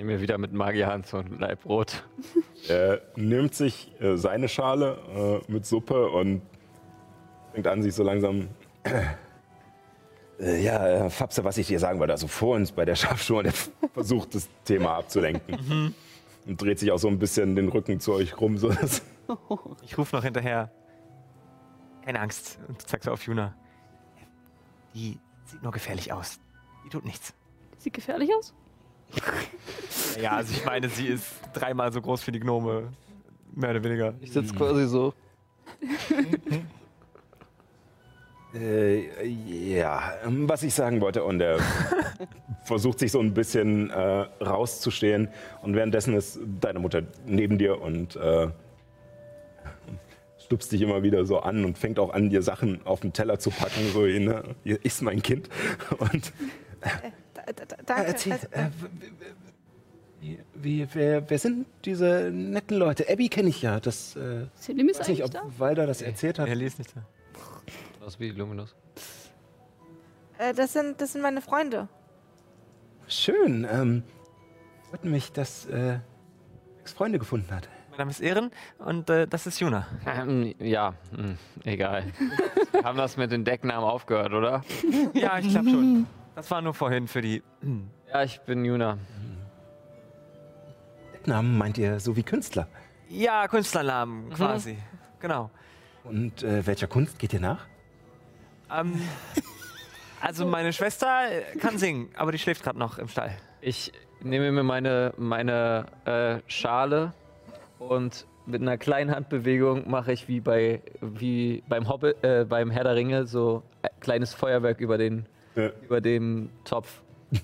Nimm 0.00 0.06
mir 0.06 0.22
wieder 0.22 0.38
mit 0.38 0.54
Magierhand 0.54 1.06
so 1.06 1.18
ein 1.18 1.38
Leibbrot. 1.38 2.04
Er 2.68 3.02
nimmt 3.16 3.54
sich 3.54 3.92
äh, 4.00 4.16
seine 4.16 4.48
Schale 4.48 5.42
äh, 5.46 5.52
mit 5.52 5.66
Suppe 5.66 6.08
und 6.08 6.40
fängt 7.52 7.66
an, 7.66 7.82
sich 7.82 7.94
so 7.94 8.02
langsam. 8.02 8.48
Äh, 10.38 10.62
ja, 10.62 10.86
äh, 10.86 11.10
Fapse, 11.10 11.44
was 11.44 11.58
ich 11.58 11.66
dir 11.66 11.78
sagen 11.78 11.98
wollte, 12.00 12.14
also 12.14 12.28
vor 12.28 12.56
uns 12.56 12.72
bei 12.72 12.86
der 12.86 12.94
Schafschuhe, 12.94 13.42
der 13.42 13.52
versucht 13.92 14.34
das 14.34 14.48
Thema 14.64 14.96
abzulenken. 14.96 15.94
Und 16.46 16.62
dreht 16.62 16.78
sich 16.78 16.90
auch 16.92 16.98
so 16.98 17.08
ein 17.08 17.18
bisschen 17.18 17.54
den 17.54 17.68
Rücken 17.68 18.00
zu 18.00 18.14
euch 18.14 18.40
rum. 18.40 18.56
So 18.56 18.70
dass 18.70 19.02
Ich 19.82 19.98
rufe 19.98 20.16
noch 20.16 20.24
hinterher. 20.24 20.70
Keine 22.06 22.20
Angst. 22.20 22.58
Und 22.68 22.88
zeig 22.88 23.04
so 23.04 23.10
auf 23.10 23.26
Juna. 23.26 23.54
Die 24.94 25.18
sieht 25.44 25.62
nur 25.62 25.72
gefährlich 25.72 26.10
aus. 26.10 26.40
Die 26.86 26.88
tut 26.88 27.04
nichts. 27.04 27.34
Sieht 27.76 27.92
gefährlich 27.92 28.30
aus? 28.34 28.54
Ja, 30.20 30.32
also 30.32 30.52
ich 30.52 30.64
meine, 30.64 30.88
sie 30.88 31.06
ist 31.06 31.26
dreimal 31.52 31.92
so 31.92 32.00
groß 32.00 32.26
wie 32.26 32.32
die 32.32 32.40
Gnome. 32.40 32.88
Mehr 33.54 33.70
oder 33.70 33.82
weniger. 33.82 34.14
Ich 34.20 34.32
sitze 34.32 34.54
quasi 34.54 34.86
so. 34.86 35.14
Äh, 38.52 39.26
ja, 39.26 40.14
was 40.24 40.64
ich 40.64 40.74
sagen 40.74 41.00
wollte, 41.00 41.22
und 41.22 41.40
er 41.40 41.58
versucht 42.64 42.98
sich 42.98 43.12
so 43.12 43.20
ein 43.20 43.32
bisschen 43.32 43.90
äh, 43.90 44.26
rauszustehen. 44.42 45.28
Und 45.62 45.76
währenddessen 45.76 46.14
ist 46.14 46.40
deine 46.60 46.80
Mutter 46.80 47.02
neben 47.26 47.58
dir 47.58 47.80
und 47.80 48.16
äh, 48.16 48.48
stupst 50.38 50.72
dich 50.72 50.82
immer 50.82 51.04
wieder 51.04 51.24
so 51.26 51.38
an 51.38 51.64
und 51.64 51.78
fängt 51.78 52.00
auch 52.00 52.12
an, 52.12 52.28
dir 52.28 52.42
Sachen 52.42 52.84
auf 52.84 53.00
den 53.00 53.12
Teller 53.12 53.38
zu 53.38 53.50
packen. 53.50 53.88
So, 53.92 54.00
ne? 54.00 54.42
Hier 54.64 54.84
ist 54.84 55.00
mein 55.02 55.22
Kind. 55.22 55.48
Und 55.98 56.32
Danke. 57.52 58.06
erzähl, 58.06 58.32
Also, 58.32 58.46
äh, 58.50 58.68
wie, 60.20 60.38
wie, 60.54 60.86
wer, 60.92 61.30
wer 61.30 61.38
sind 61.38 61.66
diese 61.84 62.30
netten 62.32 62.76
Leute? 62.76 63.06
Abby 63.08 63.28
kenne 63.28 63.48
ich 63.48 63.62
ja. 63.62 63.80
Das, 63.80 64.16
äh, 64.16 64.46
Selim 64.54 64.88
ist 64.88 65.00
weiß 65.00 65.08
nicht, 65.08 65.24
ob 65.24 65.32
Walder 65.58 65.86
das 65.86 66.02
erzählt 66.02 66.38
hat. 66.38 66.48
Er 66.48 66.54
liest 66.54 66.78
nicht 66.78 66.94
da. 66.94 67.02
Was 68.00 68.20
wie 68.20 68.30
Luminous? 68.30 68.74
äh, 70.38 70.52
das, 70.52 70.72
sind, 70.72 71.00
das 71.00 71.12
sind 71.12 71.22
meine 71.22 71.40
Freunde. 71.40 71.88
Schön. 73.08 73.66
Ähm, 73.70 74.02
freut 74.90 75.04
mich, 75.04 75.32
dass 75.32 75.66
äh, 75.66 75.98
X 76.80 76.92
Freunde 76.92 77.18
gefunden 77.18 77.50
hat. 77.54 77.68
Mein 77.90 77.98
Name 77.98 78.10
ist 78.10 78.20
Ehren 78.20 78.50
und 78.78 79.10
äh, 79.10 79.26
das 79.26 79.46
ist 79.46 79.58
Juna. 79.60 79.86
Ähm, 80.06 80.54
ja, 80.58 80.94
hm, 81.14 81.36
egal. 81.64 82.04
Wir 82.72 82.82
haben 82.84 82.96
das 82.96 83.16
mit 83.16 83.32
den 83.32 83.44
Decknamen 83.44 83.84
aufgehört, 83.88 84.32
oder? 84.32 84.62
Ja, 85.12 85.38
ich 85.38 85.48
glaube 85.48 85.70
schon. 85.70 86.06
Das 86.34 86.50
war 86.50 86.62
nur 86.62 86.74
vorhin 86.74 87.08
für 87.08 87.22
die. 87.22 87.42
Ja, 88.12 88.24
ich 88.24 88.40
bin 88.40 88.64
Juna. 88.64 88.98
Decknamen 91.12 91.56
meint 91.56 91.78
ihr 91.78 92.00
so 92.00 92.16
wie 92.16 92.24
Künstler? 92.24 92.66
Ja, 93.08 93.46
Künstlernamen 93.46 94.30
quasi. 94.30 94.78
Genau. 95.20 95.48
Und 96.02 96.42
äh, 96.42 96.66
welcher 96.66 96.88
Kunst 96.88 97.20
geht 97.20 97.32
ihr 97.32 97.38
nach? 97.38 97.66
Ähm, 98.68 99.00
also 100.20 100.44
meine 100.44 100.72
Schwester 100.72 101.30
äh, 101.30 101.56
kann 101.58 101.78
singen, 101.78 102.08
aber 102.16 102.32
die 102.32 102.38
schläft 102.38 102.64
gerade 102.64 102.80
noch 102.80 102.98
im 102.98 103.06
Stall. 103.06 103.30
Ich 103.60 103.92
nehme 104.22 104.50
mir 104.50 104.64
meine, 104.64 105.14
meine 105.16 105.86
äh, 106.04 106.38
Schale 106.50 107.12
und 107.78 108.26
mit 108.46 108.60
einer 108.60 108.76
kleinen 108.76 109.14
Handbewegung 109.14 109.88
mache 109.88 110.12
ich 110.12 110.26
wie 110.26 110.40
bei 110.40 110.82
wie 111.00 111.62
beim 111.68 111.88
Hobbit, 111.88 112.24
äh, 112.24 112.44
beim 112.48 112.70
Herr 112.70 112.84
der 112.84 112.96
Ringe 112.96 113.26
so 113.26 113.62
ein 113.82 113.90
kleines 114.00 114.34
Feuerwerk 114.34 114.80
über 114.80 114.98
den 114.98 115.26
über 115.54 116.00
dem 116.00 116.50
Topf. 116.64 117.00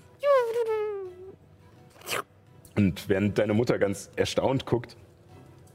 Und 2.77 3.09
während 3.09 3.39
deine 3.39 3.55
Mutter 3.55 3.79
ganz 3.79 4.11
erstaunt 4.17 4.67
guckt, 4.67 4.97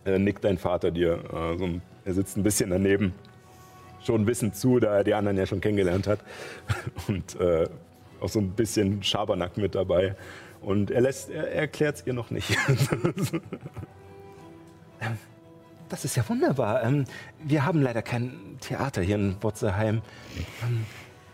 äh, 0.06 0.20
nickt 0.20 0.44
dein 0.44 0.58
Vater 0.58 0.92
dir. 0.92 1.24
Äh, 1.34 1.58
so, 1.58 1.66
ein- 1.66 1.82
er 2.06 2.14
sitzt 2.14 2.38
ein 2.38 2.44
bisschen 2.44 2.70
daneben, 2.70 3.14
schon 4.04 4.26
wissend 4.28 4.56
zu, 4.56 4.80
da 4.80 4.98
er 4.98 5.04
die 5.04 5.14
anderen 5.14 5.38
ja 5.38 5.46
schon 5.46 5.62
kennengelernt 5.62 6.08
hat. 6.08 6.20
Und 7.08 7.40
äh, 7.40 7.68
auch 8.20 8.30
so 8.30 8.40
ein 8.40 8.52
bisschen 8.52 9.02
Schabernack 9.04 9.58
mit 9.58 9.76
dabei. 9.76 10.16
Und 10.62 10.92
er 10.92 11.02
lässt, 11.02 11.30
er 11.32 11.52
erklärt 11.54 11.96
es 11.98 12.08
ihr 12.08 12.14
noch 12.14 12.30
nicht. 12.32 12.56
Das 15.90 16.06
ist 16.06 16.16
ja 16.16 16.24
wunderbar. 16.30 16.84
Ähm, 16.84 17.04
wir 17.44 17.66
haben 17.66 17.82
leider 17.82 18.02
kein 18.02 18.58
Theater 18.62 19.02
hier 19.02 19.16
in 19.16 19.36
Wotzeheim. 19.42 20.02
Ähm, 20.64 20.86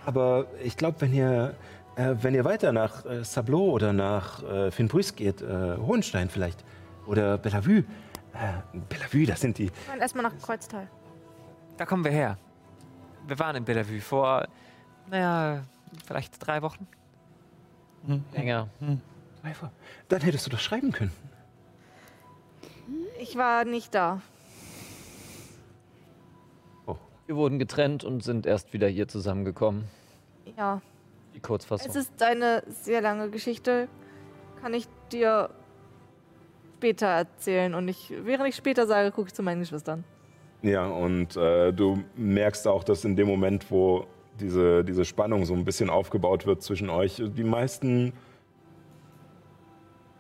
aber 0.07 0.47
ich 0.63 0.77
glaube, 0.77 1.01
wenn 1.01 1.13
ihr, 1.13 1.53
äh, 1.97 2.15
wenn 2.21 2.33
ihr 2.33 2.45
weiter 2.45 2.71
nach 2.71 3.05
äh, 3.05 3.25
Sablot 3.25 3.73
oder 3.73 3.91
nach 3.91 4.41
äh, 4.41 4.71
Finbrüß 4.71 5.15
geht, 5.15 5.41
äh, 5.41 5.75
Hohenstein 5.77 6.29
vielleicht, 6.29 6.63
oder 7.05 7.37
Bellevue, 7.37 7.79
äh, 8.33 8.77
Bellevue, 8.87 9.25
das 9.25 9.41
sind 9.41 9.57
die. 9.57 9.65
Wir 9.65 9.73
fahren 9.73 9.99
erstmal 9.99 10.23
nach 10.23 10.37
Kreuztal. 10.41 10.87
Da 11.75 11.85
kommen 11.85 12.05
wir 12.05 12.11
her. 12.11 12.37
Wir 13.27 13.37
waren 13.37 13.57
in 13.57 13.65
Bellevue 13.65 13.99
vor, 13.99 14.47
naja, 15.09 15.63
vielleicht 16.05 16.35
drei 16.39 16.61
Wochen. 16.61 16.87
Länger. 18.33 18.69
Dann 20.07 20.21
hättest 20.21 20.45
du 20.45 20.51
doch 20.51 20.59
schreiben 20.59 20.93
können. 20.93 21.11
Ich 23.19 23.35
war 23.35 23.65
nicht 23.65 23.93
da. 23.93 24.21
Wir 27.25 27.35
wurden 27.35 27.59
getrennt 27.59 28.05
und 28.05 28.23
sind 28.23 28.45
erst 28.45 28.71
wieder 28.71 28.87
hier 28.87 29.09
zusammengekommen. 29.09 29.83
Ja. 30.55 30.81
Die 31.35 31.39
Kurzfassung. 31.39 31.89
Es 31.89 31.95
ist 31.95 32.21
eine 32.21 32.63
sehr 32.67 33.01
lange 33.01 33.29
Geschichte. 33.29 33.87
Kann 34.61 34.73
ich 34.73 34.87
dir 35.11 35.49
später 36.77 37.07
erzählen. 37.07 37.73
Und 37.73 37.87
ich, 37.87 38.13
während 38.23 38.47
ich 38.47 38.55
später 38.55 38.87
sage, 38.87 39.11
gucke 39.11 39.27
ich 39.27 39.33
zu 39.33 39.43
meinen 39.43 39.59
Geschwistern. 39.59 40.03
Ja, 40.61 40.87
und 40.87 41.35
äh, 41.35 41.71
du 41.71 42.03
merkst 42.15 42.67
auch, 42.67 42.83
dass 42.83 43.05
in 43.05 43.15
dem 43.15 43.27
Moment, 43.27 43.69
wo 43.71 44.05
diese, 44.39 44.83
diese 44.83 45.05
Spannung 45.05 45.45
so 45.45 45.53
ein 45.53 45.65
bisschen 45.65 45.89
aufgebaut 45.89 46.45
wird 46.45 46.61
zwischen 46.61 46.89
euch, 46.89 47.21
die 47.23 47.43
meisten, 47.43 48.13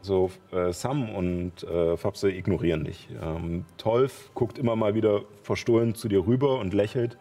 so 0.01 0.31
äh, 0.51 0.71
Sam 0.71 1.09
und 1.09 1.63
äh, 1.63 1.97
Fabse 1.97 2.31
ignorieren 2.31 2.85
dich. 2.85 3.09
Ähm, 3.21 3.65
Tolf 3.77 4.31
guckt 4.33 4.57
immer 4.57 4.75
mal 4.75 4.95
wieder 4.95 5.23
verstohlen 5.43 5.95
zu 5.95 6.07
dir 6.07 6.25
rüber 6.25 6.59
und 6.59 6.73
lächelt. 6.73 7.17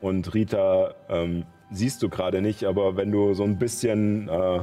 Und 0.00 0.34
Rita 0.34 0.94
ähm, 1.08 1.44
siehst 1.74 2.02
du 2.02 2.08
gerade 2.08 2.40
nicht, 2.40 2.64
aber 2.64 2.96
wenn 2.96 3.10
du 3.10 3.34
so 3.34 3.42
ein 3.42 3.58
bisschen 3.58 4.28
äh, 4.28 4.60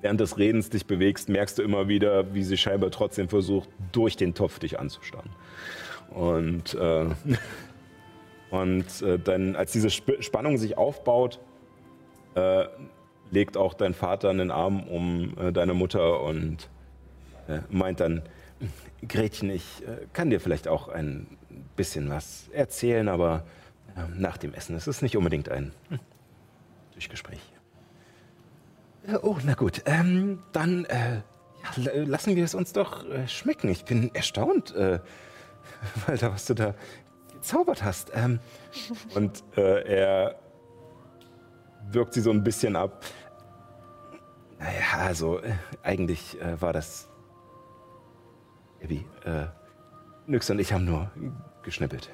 während 0.00 0.20
des 0.20 0.38
Redens 0.38 0.70
dich 0.70 0.86
bewegst, 0.86 1.28
merkst 1.28 1.58
du 1.58 1.62
immer 1.62 1.88
wieder, 1.88 2.34
wie 2.34 2.42
sie 2.42 2.56
scheinbar 2.56 2.90
trotzdem 2.90 3.28
versucht, 3.28 3.68
durch 3.92 4.16
den 4.16 4.34
Topf 4.34 4.58
dich 4.58 4.78
anzustarren. 4.78 5.30
Und, 6.10 6.74
äh, 6.74 7.06
und 8.50 9.02
äh, 9.02 9.18
dann, 9.18 9.56
als 9.56 9.72
diese 9.72 9.88
Sp 9.92 10.20
Spannung 10.20 10.58
sich 10.58 10.78
aufbaut, 10.78 11.40
äh, 12.34 12.66
legt 13.30 13.56
auch 13.56 13.74
dein 13.74 13.94
Vater 13.94 14.30
einen 14.30 14.50
Arm 14.50 14.84
um 14.84 15.34
äh, 15.38 15.52
deine 15.52 15.74
Mutter 15.74 16.22
und 16.22 16.68
äh, 17.48 17.60
meint 17.70 18.00
dann, 18.00 18.22
Gretchen, 19.06 19.50
ich 19.50 19.64
kann 20.12 20.30
dir 20.30 20.40
vielleicht 20.40 20.66
auch 20.66 20.88
ein 20.88 21.28
bisschen 21.76 22.10
was 22.10 22.48
erzählen, 22.52 23.08
aber 23.08 23.44
nach 24.16 24.36
dem 24.36 24.54
Essen. 24.54 24.76
Es 24.76 24.86
ist 24.86 25.02
nicht 25.02 25.16
unbedingt 25.16 25.48
ein 25.48 25.72
Durchgespräch. 26.92 27.40
Äh, 29.06 29.16
oh, 29.22 29.38
na 29.44 29.54
gut. 29.54 29.82
Ähm, 29.86 30.42
dann 30.52 30.84
äh, 30.86 31.22
ja, 31.76 31.92
lassen 32.04 32.36
wir 32.36 32.44
es 32.44 32.54
uns 32.54 32.72
doch 32.72 33.08
äh, 33.08 33.26
schmecken. 33.26 33.68
Ich 33.70 33.84
bin 33.84 34.14
erstaunt, 34.14 34.74
äh, 34.74 35.00
Walter, 36.06 36.32
was 36.32 36.46
du 36.46 36.54
da 36.54 36.74
gezaubert 37.32 37.82
hast. 37.82 38.12
Ähm, 38.14 38.40
und 39.14 39.42
äh, 39.56 39.82
er 39.82 40.38
wirkt 41.90 42.14
sie 42.14 42.20
so 42.20 42.30
ein 42.30 42.44
bisschen 42.44 42.76
ab. 42.76 43.04
Naja, 44.58 44.98
also 45.06 45.38
äh, 45.38 45.52
eigentlich 45.82 46.36
war 46.58 46.72
das. 46.72 47.08
Abby, 48.82 49.04
Nyx 50.26 50.50
und 50.50 50.60
ich 50.60 50.72
haben 50.72 50.84
nur 50.84 51.10
geschnippelt. 51.62 52.10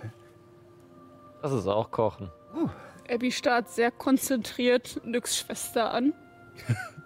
Das 1.45 1.53
ist 1.53 1.66
auch 1.66 1.91
Kochen. 1.91 2.31
Abby 3.07 3.31
starrt 3.31 3.69
sehr 3.69 3.91
konzentriert 3.91 5.03
Nyx 5.05 5.37
Schwester 5.37 5.93
an 5.93 6.15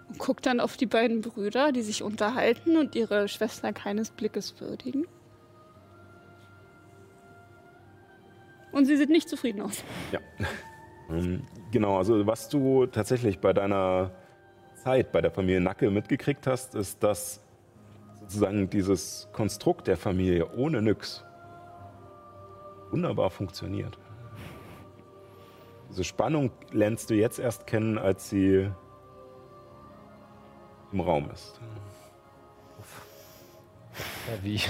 und 0.07 0.17
guckt 0.17 0.45
dann 0.45 0.61
auf 0.61 0.77
die 0.77 0.85
beiden 0.85 1.19
Brüder, 1.19 1.73
die 1.73 1.81
sich 1.81 2.03
unterhalten 2.03 2.77
und 2.77 2.95
ihre 2.95 3.27
Schwester 3.27 3.73
keines 3.73 4.11
Blickes 4.11 4.61
würdigen. 4.61 5.05
Und 8.71 8.85
sie 8.85 8.95
sieht 8.95 9.09
nicht 9.09 9.27
zufrieden 9.27 9.59
aus. 9.59 9.83
Ja. 10.13 10.19
Ähm, 11.09 11.45
Genau, 11.71 11.97
also 11.97 12.25
was 12.25 12.47
du 12.47 12.85
tatsächlich 12.85 13.39
bei 13.39 13.51
deiner 13.51 14.11
Zeit 14.75 15.11
bei 15.11 15.19
der 15.19 15.31
Familie 15.31 15.59
Nacke 15.59 15.91
mitgekriegt 15.91 16.47
hast, 16.47 16.75
ist, 16.75 17.03
dass 17.03 17.43
sozusagen 18.21 18.69
dieses 18.69 19.27
Konstrukt 19.33 19.87
der 19.87 19.97
Familie 19.97 20.49
ohne 20.55 20.81
Nyx 20.81 21.25
wunderbar 22.89 23.29
funktioniert. 23.31 23.99
Diese 25.89 26.03
Spannung 26.03 26.51
lernst 26.71 27.09
du 27.09 27.15
jetzt 27.15 27.39
erst 27.39 27.65
kennen, 27.65 27.97
als 27.97 28.29
sie 28.29 28.69
im 30.91 30.99
Raum 30.99 31.29
ist. 31.31 31.59
Ja, 34.27 34.43
wie? 34.43 34.61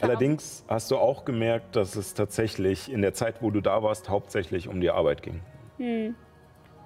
Allerdings 0.00 0.64
hast 0.68 0.90
du 0.90 0.96
auch 0.96 1.24
gemerkt, 1.24 1.76
dass 1.76 1.96
es 1.96 2.14
tatsächlich 2.14 2.90
in 2.90 3.02
der 3.02 3.14
Zeit, 3.14 3.40
wo 3.40 3.50
du 3.50 3.60
da 3.60 3.82
warst, 3.82 4.08
hauptsächlich 4.08 4.68
um 4.68 4.80
die 4.80 4.90
Arbeit 4.90 5.22
ging. 5.22 5.40
Hm. 5.78 6.14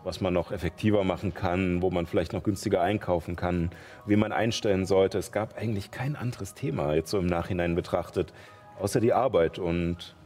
was 0.02 0.22
man 0.22 0.32
noch 0.32 0.50
effektiver 0.52 1.04
machen 1.04 1.34
kann, 1.34 1.82
wo 1.82 1.90
man 1.90 2.06
vielleicht 2.06 2.32
noch 2.32 2.42
günstiger 2.42 2.80
einkaufen 2.80 3.36
kann, 3.36 3.70
wie 4.06 4.16
man 4.16 4.32
einstellen 4.32 4.86
sollte. 4.86 5.18
Es 5.18 5.32
gab 5.32 5.58
eigentlich 5.58 5.90
kein 5.90 6.16
anderes 6.16 6.54
Thema, 6.54 6.94
jetzt 6.94 7.10
so 7.10 7.18
im 7.18 7.26
Nachhinein 7.26 7.74
betrachtet, 7.74 8.32
außer 8.78 9.00
die 9.00 9.12
Arbeit. 9.12 9.58
Und 9.58 10.16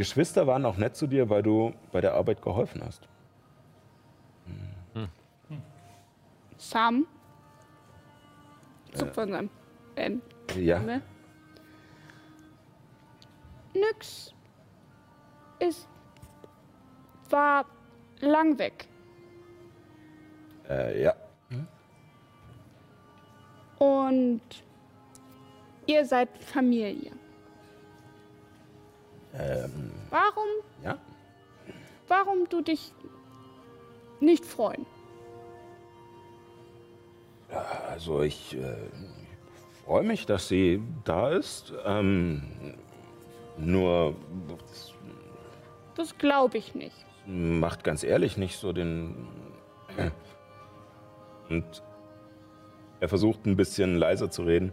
Geschwister 0.00 0.46
waren 0.46 0.64
auch 0.64 0.78
nett 0.78 0.96
zu 0.96 1.06
dir, 1.06 1.28
weil 1.28 1.42
du 1.42 1.74
bei 1.92 2.00
der 2.00 2.14
Arbeit 2.14 2.40
geholfen 2.40 2.80
hast. 2.82 3.06
Sam 6.56 7.06
zuckt 8.94 9.14
von 9.14 9.30
seinem 9.30 9.50
Ben. 9.94 10.22
Ja. 10.56 10.78
Ne? 10.78 11.02
Nix 13.74 14.34
ist 15.58 15.86
war 17.28 17.66
lang 18.20 18.58
weg 18.58 18.88
Äh, 20.66 21.02
ja. 21.02 21.14
und 23.78 24.40
ihr 25.86 26.06
seid 26.06 26.30
Familie. 26.38 27.12
Ähm, 29.34 29.92
Warum, 30.10 30.48
ja. 30.82 30.98
warum 32.08 32.48
du 32.48 32.62
dich 32.62 32.92
nicht 34.20 34.44
freuen? 34.44 34.86
Also 37.88 38.22
ich 38.22 38.56
äh, 38.56 38.76
freue 39.84 40.04
mich, 40.04 40.26
dass 40.26 40.48
sie 40.48 40.82
da 41.04 41.30
ist. 41.30 41.72
Ähm, 41.84 42.42
nur 43.56 44.14
das 44.58 44.94
Das 45.96 46.18
glaube 46.18 46.58
ich 46.58 46.74
nicht. 46.74 47.04
macht 47.26 47.84
ganz 47.84 48.02
ehrlich 48.04 48.36
nicht 48.36 48.56
so 48.58 48.72
den. 48.72 49.28
Und 51.48 51.82
er 53.00 53.08
versucht 53.08 53.44
ein 53.46 53.56
bisschen 53.56 53.96
leiser 53.96 54.30
zu 54.30 54.42
reden. 54.42 54.72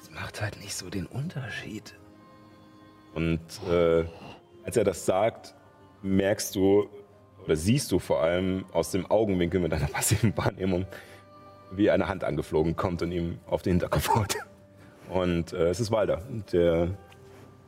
Es 0.00 0.10
macht 0.10 0.42
halt 0.42 0.58
nicht 0.60 0.74
so 0.74 0.90
den 0.90 1.06
Unterschied. 1.06 1.94
Und 3.14 3.40
äh, 3.70 4.04
als 4.64 4.76
er 4.76 4.84
das 4.84 5.06
sagt, 5.06 5.54
merkst 6.02 6.54
du 6.54 6.88
oder 7.44 7.56
siehst 7.56 7.92
du 7.92 7.98
vor 7.98 8.20
allem 8.22 8.64
aus 8.72 8.90
dem 8.90 9.10
Augenwinkel 9.10 9.60
mit 9.60 9.72
einer 9.72 9.86
passiven 9.86 10.36
Wahrnehmung, 10.36 10.86
wie 11.70 11.90
eine 11.90 12.08
Hand 12.08 12.24
angeflogen 12.24 12.76
kommt 12.76 13.02
und 13.02 13.12
ihm 13.12 13.38
auf 13.46 13.62
den 13.62 13.74
Hinterkopf 13.74 14.14
haut. 14.14 14.36
Und 15.10 15.52
äh, 15.52 15.68
es 15.68 15.80
ist 15.80 15.90
Walder, 15.90 16.22
der 16.52 16.88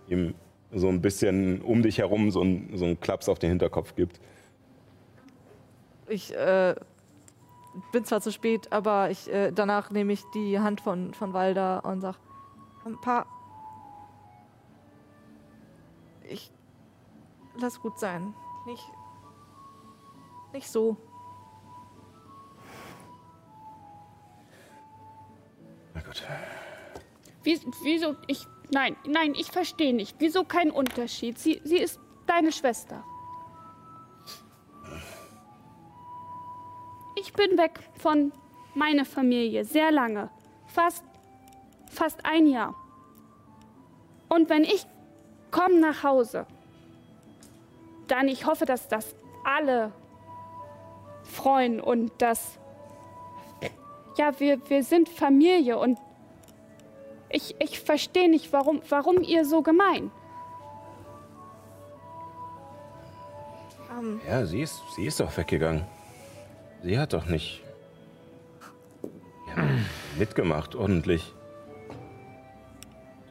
ihm 0.09 0.35
so 0.73 0.89
ein 0.89 1.01
bisschen 1.01 1.61
um 1.63 1.83
dich 1.83 1.99
herum 1.99 2.31
so 2.31 2.43
ein, 2.43 2.71
so 2.75 2.85
einen 2.85 3.01
Klaps 3.01 3.29
auf 3.29 3.39
den 3.39 3.51
Hinterkopf 3.51 3.95
gibt. 3.95 4.21
Ich 6.09 6.35
äh, 6.35 6.75
bin 7.93 8.05
zwar 8.05 8.21
zu 8.21 8.33
spät, 8.33 8.73
aber 8.73 9.11
ich, 9.11 9.33
äh, 9.33 9.53
danach 9.53 9.91
nehme 9.91 10.13
ich 10.13 10.23
die 10.35 10.59
Hand 10.59 10.81
von, 10.81 11.15
von 11.15 11.33
Walda 11.33 11.81
und 11.81 12.01
sag, 12.01 12.17
ein 12.85 13.01
paar. 13.01 13.27
Lass 17.61 17.81
gut 17.81 17.99
sein. 17.99 18.35
Nicht. 18.67 18.85
Nicht 20.53 20.69
so. 20.69 20.97
Na 25.95 26.01
gut. 26.01 26.23
Wie, 27.43 27.61
wieso? 27.83 28.17
Ich. 28.27 28.47
Nein, 28.73 28.97
nein, 29.07 29.35
ich 29.35 29.53
verstehe 29.53 29.95
nicht. 29.95 30.17
Wieso 30.19 30.43
kein 30.45 30.73
Unterschied? 30.73 31.39
Sie, 31.39 31.61
sie 31.63 31.79
ist 31.79 32.01
deine 32.27 32.51
Schwester. 32.51 33.05
Ich 37.15 37.33
bin 37.33 37.57
weg 37.57 37.79
von 37.99 38.33
meiner 38.75 39.05
Familie 39.05 39.65
sehr 39.65 39.93
lange. 39.93 40.31
Fast, 40.67 41.05
fast 41.89 42.25
ein 42.27 42.47
Jahr. 42.47 42.75
Und 44.29 44.51
wenn 44.51 44.65
ich 44.65 44.87
komme 45.51 45.81
nach 45.81 46.03
Hause, 46.03 46.47
dann 48.09 48.29
ich 48.29 48.47
hoffe, 48.47 48.65
dass 48.65 48.89
das 48.89 49.15
alle 49.45 49.93
freuen 51.23 51.81
und 51.81 52.11
dass 52.19 52.59
ja, 54.17 54.39
wir, 54.41 54.59
wir 54.71 54.83
sind 54.83 55.09
Familie 55.09 55.79
und 55.79 55.99
ich, 57.29 57.55
ich 57.59 57.81
verstehe 57.81 58.31
nicht, 58.31 58.53
warum, 58.53 58.81
warum 58.89 59.23
ihr 59.23 59.45
so 59.45 59.63
gemein. 59.63 60.11
Ähm, 63.99 64.21
Ja, 64.27 64.47
sie 64.47 64.63
ist, 64.63 64.81
sie 64.95 65.07
ist 65.07 65.21
doch 65.21 65.37
weggegangen. 65.37 65.85
Sie 66.83 66.99
hat 66.99 67.13
doch 67.13 67.27
nicht 67.27 67.63
ja, 69.49 69.65
mitgemacht, 70.19 70.75
ordentlich. 70.75 71.35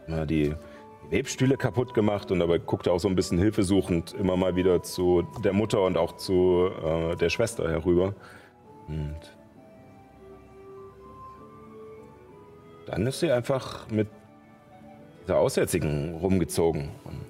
Mal 0.08 0.28
die 0.28 0.54
Webstühle 1.10 1.58
kaputt 1.58 1.94
gemacht 1.94 2.32
und 2.32 2.40
dabei 2.40 2.58
guckt 2.58 2.88
er 2.88 2.94
auch 2.94 3.00
so 3.00 3.08
ein 3.08 3.16
bisschen 3.16 3.38
hilfesuchend 3.38 4.14
immer 4.14 4.36
mal 4.38 4.56
wieder 4.56 4.82
zu 4.84 5.24
der 5.44 5.54
Mutter 5.54 5.82
und 5.82 5.98
auch 5.98 6.18
zu 6.18 6.70
äh, 6.84 7.16
der 7.16 7.30
Schwester 7.30 7.70
herüber. 7.70 8.14
Und 8.88 9.20
dann 12.88 13.08
ist 13.08 13.20
sie 13.20 13.32
einfach 13.32 13.90
mit 13.90 14.08
dieser 15.24 15.38
Aussätzigen 15.38 16.16
rumgezogen. 16.16 16.90
Und 17.04 17.22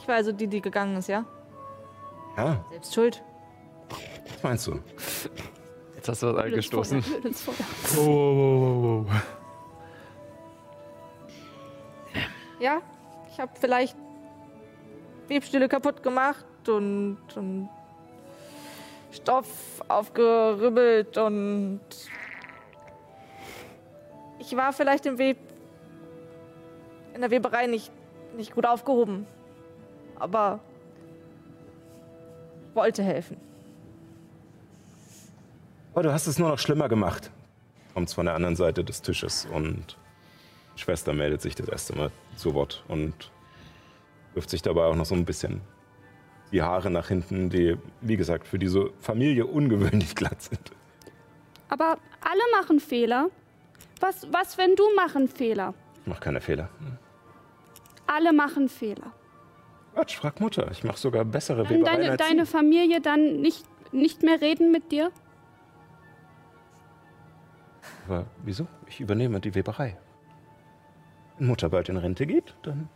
ich 0.00 0.08
war 0.08 0.16
also 0.16 0.32
die, 0.32 0.46
die 0.46 0.60
gegangen 0.60 0.96
ist, 0.96 1.08
ja? 1.08 1.24
ja, 2.36 2.64
Selbst 2.70 2.94
schuld. 2.94 3.22
was 3.88 4.42
meinst 4.42 4.66
du? 4.66 4.80
Jetzt 5.94 6.08
hast 6.08 6.22
du 6.22 6.34
was 6.34 6.44
angestoßen. 6.44 7.04
Oh, 7.96 8.00
oh, 8.00 8.04
oh, 8.06 9.04
oh, 9.04 9.06
oh. 9.08 9.37
Ja, 12.60 12.82
ich 13.30 13.38
habe 13.38 13.52
vielleicht 13.58 13.96
Webstühle 15.28 15.68
kaputt 15.68 16.02
gemacht 16.02 16.46
und, 16.68 17.18
und 17.36 17.68
Stoff 19.12 19.82
aufgeribbelt 19.88 21.16
und 21.18 21.80
ich 24.38 24.56
war 24.56 24.72
vielleicht 24.72 25.06
im 25.06 25.18
Web 25.18 25.38
in 27.14 27.20
der 27.20 27.30
Weberei 27.30 27.66
nicht, 27.66 27.90
nicht 28.36 28.54
gut 28.54 28.66
aufgehoben. 28.66 29.26
Aber 30.18 30.60
wollte 32.74 33.02
helfen. 33.02 33.36
Aber 35.92 36.04
du 36.04 36.12
hast 36.12 36.26
es 36.26 36.38
nur 36.38 36.48
noch 36.48 36.58
schlimmer 36.58 36.88
gemacht. 36.88 37.30
Kommt's 37.94 38.14
von 38.14 38.26
der 38.26 38.34
anderen 38.34 38.56
Seite 38.56 38.84
des 38.84 39.02
Tisches 39.02 39.46
und 39.52 39.96
Schwester 40.76 41.12
meldet 41.12 41.42
sich 41.42 41.56
das 41.56 41.68
erste 41.68 41.96
Mal 41.96 42.12
zu 42.38 42.54
Wort 42.54 42.84
und 42.88 43.30
wirft 44.34 44.50
sich 44.50 44.62
dabei 44.62 44.84
auch 44.84 44.94
noch 44.94 45.06
so 45.06 45.14
ein 45.14 45.24
bisschen 45.24 45.60
die 46.52 46.62
Haare 46.62 46.90
nach 46.90 47.08
hinten, 47.08 47.50
die, 47.50 47.76
wie 48.00 48.16
gesagt, 48.16 48.46
für 48.46 48.58
diese 48.58 48.90
Familie 49.00 49.46
ungewöhnlich 49.46 50.14
glatt 50.14 50.40
sind. 50.42 50.72
Aber 51.68 51.98
alle 52.20 52.42
machen 52.58 52.80
Fehler. 52.80 53.28
Was, 54.00 54.32
was, 54.32 54.56
wenn 54.56 54.74
du 54.74 54.84
machen 54.94 55.28
Fehler? 55.28 55.74
Ich 56.00 56.06
mache 56.06 56.20
keine 56.20 56.40
Fehler. 56.40 56.70
Alle 58.06 58.32
machen 58.32 58.68
Fehler. 58.68 59.12
Quatsch, 59.94 60.16
frag 60.16 60.40
Mutter. 60.40 60.70
Ich 60.70 60.84
mache 60.84 60.98
sogar 60.98 61.24
bessere 61.24 61.64
Kann 61.64 61.80
Webereien 61.80 62.00
deine, 62.00 62.10
als 62.12 62.22
deine 62.22 62.46
sie. 62.46 62.52
Familie 62.52 63.00
dann 63.00 63.40
nicht, 63.40 63.66
nicht 63.92 64.22
mehr 64.22 64.40
reden 64.40 64.70
mit 64.70 64.92
dir? 64.92 65.10
Aber 68.06 68.24
wieso? 68.44 68.66
Ich 68.86 69.00
übernehme 69.00 69.40
die 69.40 69.54
Weberei. 69.54 69.98
Mutter 71.38 71.68
bald 71.68 71.88
in 71.88 71.96
Rente 71.96 72.26
geht, 72.26 72.54
dann 72.62 72.88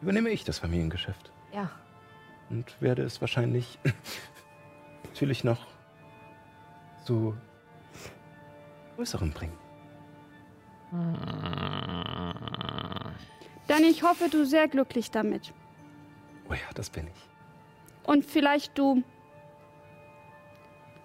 übernehme 0.00 0.30
ich 0.30 0.44
das 0.44 0.58
Familiengeschäft. 0.58 1.32
Ja. 1.52 1.70
Und 2.50 2.80
werde 2.80 3.02
es 3.02 3.20
wahrscheinlich 3.20 3.78
natürlich 5.04 5.44
noch 5.44 5.66
zu 7.04 7.36
größeren 8.96 9.32
bringen. 9.32 9.56
Dann 13.66 13.84
ich 13.84 14.02
hoffe, 14.02 14.28
du 14.30 14.44
sehr 14.46 14.68
glücklich 14.68 15.10
damit. 15.10 15.52
Oh 16.48 16.54
ja, 16.54 16.72
das 16.74 16.88
bin 16.88 17.06
ich. 17.06 17.28
Und 18.04 18.24
vielleicht 18.24 18.78
du 18.78 19.02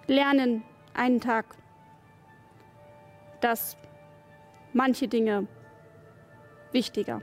lernen 0.06 0.62
einen 0.94 1.20
Tag, 1.20 1.54
dass 3.40 3.76
manche 4.72 5.06
Dinge 5.06 5.46
wichtiger 6.74 7.22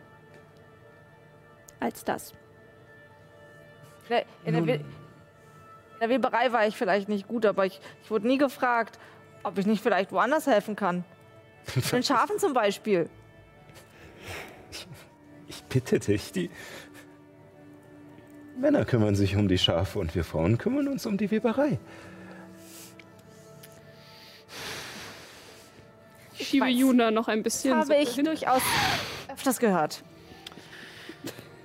als 1.80 2.04
das. 2.04 2.34
In 4.44 4.66
der, 4.66 4.76
in 4.76 4.84
der 6.02 6.10
Weberei 6.10 6.52
war 6.52 6.68
ich 6.68 6.76
vielleicht 6.76 7.08
nicht 7.08 7.28
gut, 7.28 7.46
aber 7.46 7.66
ich, 7.66 7.80
ich 8.04 8.12
wurde 8.12 8.28
nie 8.28 8.38
gefragt, 8.38 9.00
ob 9.44 9.58
ich 9.58 9.66
nicht 9.66 9.82
vielleicht 9.82 10.12
woanders 10.12 10.48
helfen 10.48 10.76
kann. 10.76 11.04
Den 11.92 12.04
Schafen 12.04 12.40
zum 12.40 12.54
Beispiel. 12.54 13.10
Ich 15.48 15.64
bitte 15.64 16.00
dich, 16.00 16.32
die 16.32 16.50
Männer 18.58 18.86
kümmern 18.86 19.16
sich 19.16 19.36
um 19.36 19.48
die 19.48 19.58
Schafe 19.58 20.00
und 20.00 20.14
wir 20.14 20.24
Frauen 20.24 20.58
kümmern 20.58 20.88
uns 20.88 21.06
um 21.06 21.18
die 21.18 21.32
Weberei. 21.32 21.80
Ich 26.38 26.48
schiebe 26.48 26.68
Juna 26.68 27.12
noch 27.12 27.28
ein 27.28 27.44
bisschen. 27.44 27.72
Das 27.72 27.90
habe 27.90 28.06
so 28.06 28.20
ich 28.20 28.26
durchaus 28.26 28.62
öfters 29.34 29.60
gehört. 29.60 30.04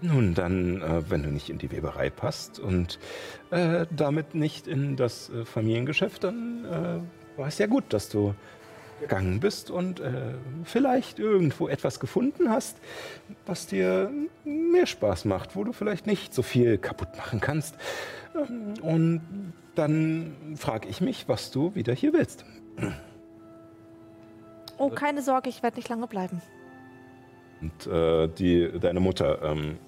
Nun, 0.03 0.35
dann, 0.35 0.83
äh, 0.83 1.11
wenn 1.11 1.23
du 1.23 1.31
nicht 1.31 1.49
in 1.49 1.59
die 1.59 1.71
Weberei 1.71 2.11
passt 2.11 2.59
und 2.59 2.99
äh, 3.51 3.87
damit 3.91 4.35
nicht 4.35 4.67
in 4.67 4.97
das 4.97 5.31
äh, 5.31 5.45
Familiengeschäft, 5.45 6.25
dann 6.25 6.65
äh, 6.65 7.39
war 7.39 7.49
es 7.49 7.59
ja 7.59 7.67
gut, 7.67 7.85
dass 7.91 8.09
du 8.11 8.35
gegangen 9.01 9.41
bist 9.41 9.71
und 9.71 10.01
äh, 10.01 10.35
vielleicht 10.65 11.19
irgendwo 11.19 11.69
etwas 11.69 12.01
gefunden 12.01 12.51
hast, 12.51 12.79
was 13.45 13.67
dir 13.67 14.11
mehr 14.45 14.87
Spaß 14.87 15.25
macht, 15.27 15.57
wo 15.57 15.65
du 15.65 15.73
vielleicht 15.73 16.07
nicht 16.07 16.35
so 16.35 16.43
viel 16.43 16.79
kaputt 16.79 17.17
machen 17.17 17.41
kannst. 17.41 17.77
Ähm, 18.35 18.75
Und 18.81 19.53
dann 19.75 20.57
frage 20.57 20.89
ich 20.89 21.01
mich, 21.01 21.29
was 21.29 21.51
du 21.51 21.75
wieder 21.75 21.93
hier 21.93 22.13
willst. 22.13 22.45
Oh, 24.79 24.91
keine 24.91 25.23
Sorge, 25.23 25.49
ich 25.49 25.63
werde 25.63 25.77
nicht 25.77 25.89
lange 25.89 26.07
bleiben. 26.07 26.41
Und 27.61 27.87
äh, 27.87 28.29
die, 28.29 28.79
deine 28.79 29.01
Mutter 29.01 29.43
ähm, 29.43 29.79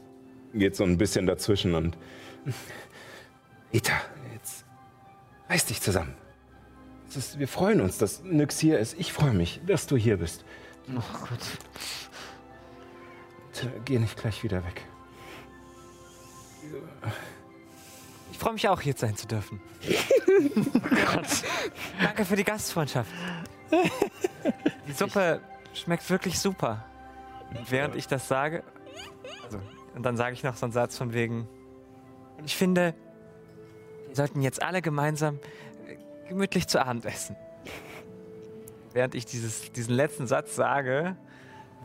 geht 0.55 0.77
so 0.77 0.85
ein 0.85 0.99
bisschen 0.99 1.27
dazwischen 1.27 1.75
und. 1.75 1.97
Rita, 3.73 3.93
jetzt 4.33 4.65
reiß 5.49 5.67
dich 5.67 5.81
zusammen. 5.81 6.15
Es 7.09 7.17
ist, 7.17 7.39
wir 7.39 7.49
freuen 7.49 7.81
uns, 7.81 7.99
dass 7.99 8.23
Nyx 8.23 8.59
hier 8.59 8.79
ist. 8.79 8.99
Ich 8.99 9.13
freue 9.13 9.33
mich, 9.33 9.61
dass 9.67 9.87
du 9.87 9.97
hier 9.97 10.17
bist. 10.19 10.45
Oh 10.91 11.03
Gott. 11.13 11.31
Und, 13.47 13.65
äh, 13.65 13.81
geh 13.85 13.99
nicht 13.99 14.17
gleich 14.17 14.43
wieder 14.43 14.65
weg. 14.65 14.83
Ich 18.33 18.39
freue 18.39 18.53
mich 18.53 18.69
auch, 18.69 18.81
hier 18.81 18.95
sein 18.97 19.17
zu 19.17 19.27
dürfen. 19.27 19.61
Danke 22.03 22.25
für 22.25 22.37
die 22.37 22.45
Gastfreundschaft. 22.45 23.11
Die 24.87 24.93
Suppe 24.93 25.41
schmeckt 25.75 26.09
wirklich 26.09 26.39
super. 26.39 26.85
Während 27.69 27.95
ich 27.97 28.07
das 28.07 28.29
sage, 28.29 28.63
also, 29.45 29.59
und 29.95 30.03
dann 30.05 30.17
sage 30.17 30.35
ich 30.35 30.43
noch 30.43 30.57
so 30.57 30.67
einen 30.67 30.73
Satz 30.73 30.97
von 30.99 31.13
wegen, 31.13 31.49
ich 32.45 32.57
finde, 32.57 32.95
wir 34.07 34.15
sollten 34.17 34.43
jetzt 34.43 34.63
alle 34.63 34.83
gemeinsam 34.83 35.39
äh, 35.87 36.29
gemütlich 36.29 36.67
zu 36.69 36.85
Abend 36.85 37.05
essen. 37.05 37.37
Während 38.93 39.15
ich 39.15 39.27
dieses, 39.27 39.73
diesen 39.73 39.95
letzten 39.95 40.27
Satz 40.27 40.55
sage, 40.57 41.17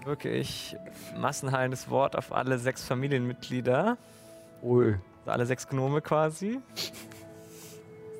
wirke 0.05 0.29
ich 0.29 0.75
massenhallendes 1.17 1.89
Wort 1.89 2.15
auf 2.15 2.31
alle 2.31 2.57
sechs 2.59 2.83
Familienmitglieder. 2.83 3.97
Ui. 4.61 4.95
Also 5.19 5.31
alle 5.31 5.45
sechs 5.45 5.67
Gnome 5.67 6.01
quasi. 6.01 6.59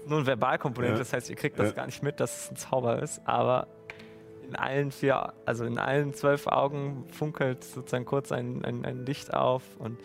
Nur 0.07 0.19
ein 0.19 0.25
Verbalkomponente, 0.25 0.93
Ja. 0.95 0.99
das 0.99 1.13
heißt, 1.13 1.29
ihr 1.29 1.35
kriegt 1.35 1.57
das 1.59 1.69
Ja. 1.69 1.75
gar 1.75 1.85
nicht 1.85 2.03
mit, 2.03 2.19
dass 2.19 2.45
es 2.45 2.51
ein 2.51 2.55
Zauber 2.57 3.01
ist, 3.01 3.21
aber 3.25 3.67
in 4.53 4.59
allen 4.59 4.91
vier, 4.91 5.33
also 5.45 5.65
in 5.65 5.79
allen 5.79 6.13
zwölf 6.13 6.45
Augen 6.45 7.05
funkelt 7.11 7.63
sozusagen 7.63 8.05
kurz 8.05 8.31
ein, 8.31 8.63
ein, 8.63 8.85
ein 8.85 9.05
Licht 9.05 9.33
auf 9.33 9.63
und 9.79 9.97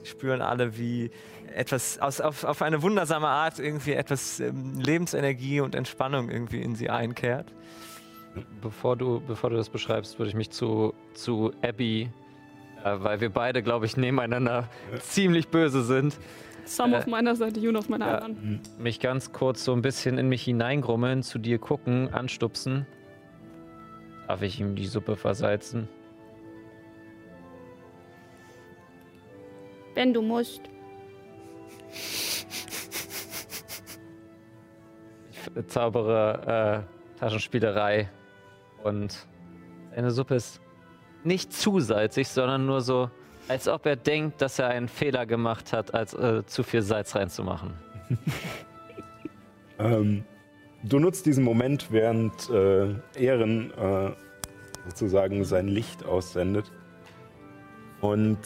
sie 0.00 0.06
spüren 0.06 0.40
alle, 0.40 0.78
wie 0.78 1.10
etwas 1.54 1.98
aus, 1.98 2.22
auf, 2.22 2.44
auf 2.44 2.62
eine 2.62 2.82
wundersame 2.82 3.28
Art 3.28 3.58
irgendwie 3.58 3.92
etwas 3.92 4.40
ähm, 4.40 4.80
Lebensenergie 4.80 5.60
und 5.60 5.74
Entspannung 5.74 6.30
irgendwie 6.30 6.62
in 6.62 6.74
sie 6.74 6.88
einkehrt. 6.88 7.52
Bevor 8.62 8.96
du, 8.96 9.20
bevor 9.20 9.50
du 9.50 9.56
das 9.56 9.68
beschreibst, 9.68 10.18
würde 10.18 10.30
ich 10.30 10.34
mich 10.34 10.50
zu, 10.50 10.94
zu 11.12 11.52
Abby, 11.62 12.10
äh, 12.82 12.96
weil 13.00 13.20
wir 13.20 13.30
beide, 13.30 13.62
glaube 13.62 13.84
ich, 13.84 13.98
nebeneinander 13.98 14.68
ziemlich 15.00 15.48
böse 15.48 15.84
sind, 15.84 16.18
Sam 16.68 16.92
Äh, 16.92 16.96
auf 16.98 17.06
meiner 17.06 17.34
Seite, 17.34 17.60
Juna 17.60 17.78
auf 17.78 17.88
meiner 17.88 18.06
ja. 18.06 18.18
anderen. 18.18 18.60
mich 18.78 19.00
ganz 19.00 19.32
kurz 19.32 19.64
so 19.64 19.72
ein 19.72 19.82
bisschen 19.82 20.18
in 20.18 20.28
mich 20.28 20.44
hineingrummeln, 20.44 21.22
zu 21.22 21.38
dir 21.38 21.58
gucken, 21.58 22.12
anstupsen. 22.12 22.86
Darf 24.28 24.42
ich 24.42 24.60
ihm 24.60 24.76
die 24.76 24.86
Suppe 24.86 25.16
versalzen? 25.16 25.88
Wenn 29.94 30.12
du 30.12 30.20
musst. 30.20 30.60
Ich 35.56 35.66
zaubere 35.68 36.84
äh, 37.16 37.18
Taschenspielerei 37.18 38.10
und 38.84 39.26
seine 39.94 40.10
Suppe 40.10 40.34
ist 40.34 40.60
nicht 41.24 41.52
zu 41.54 41.80
salzig, 41.80 42.28
sondern 42.28 42.66
nur 42.66 42.82
so, 42.82 43.10
als 43.48 43.66
ob 43.66 43.86
er 43.86 43.96
denkt, 43.96 44.42
dass 44.42 44.58
er 44.58 44.68
einen 44.68 44.88
Fehler 44.88 45.24
gemacht 45.24 45.72
hat, 45.72 45.94
als 45.94 46.12
äh, 46.12 46.44
zu 46.44 46.62
viel 46.62 46.82
Salz 46.82 47.16
reinzumachen. 47.16 47.72
Ähm, 49.78 50.24
du 50.82 50.98
nutzt 50.98 51.26
diesen 51.26 51.44
Moment, 51.44 51.90
während 51.90 52.50
äh, 52.50 52.94
Ehren 53.16 53.72
äh, 53.72 54.12
sozusagen 54.86 55.44
sein 55.44 55.68
Licht 55.68 56.04
aussendet. 56.04 56.70
Und 58.00 58.38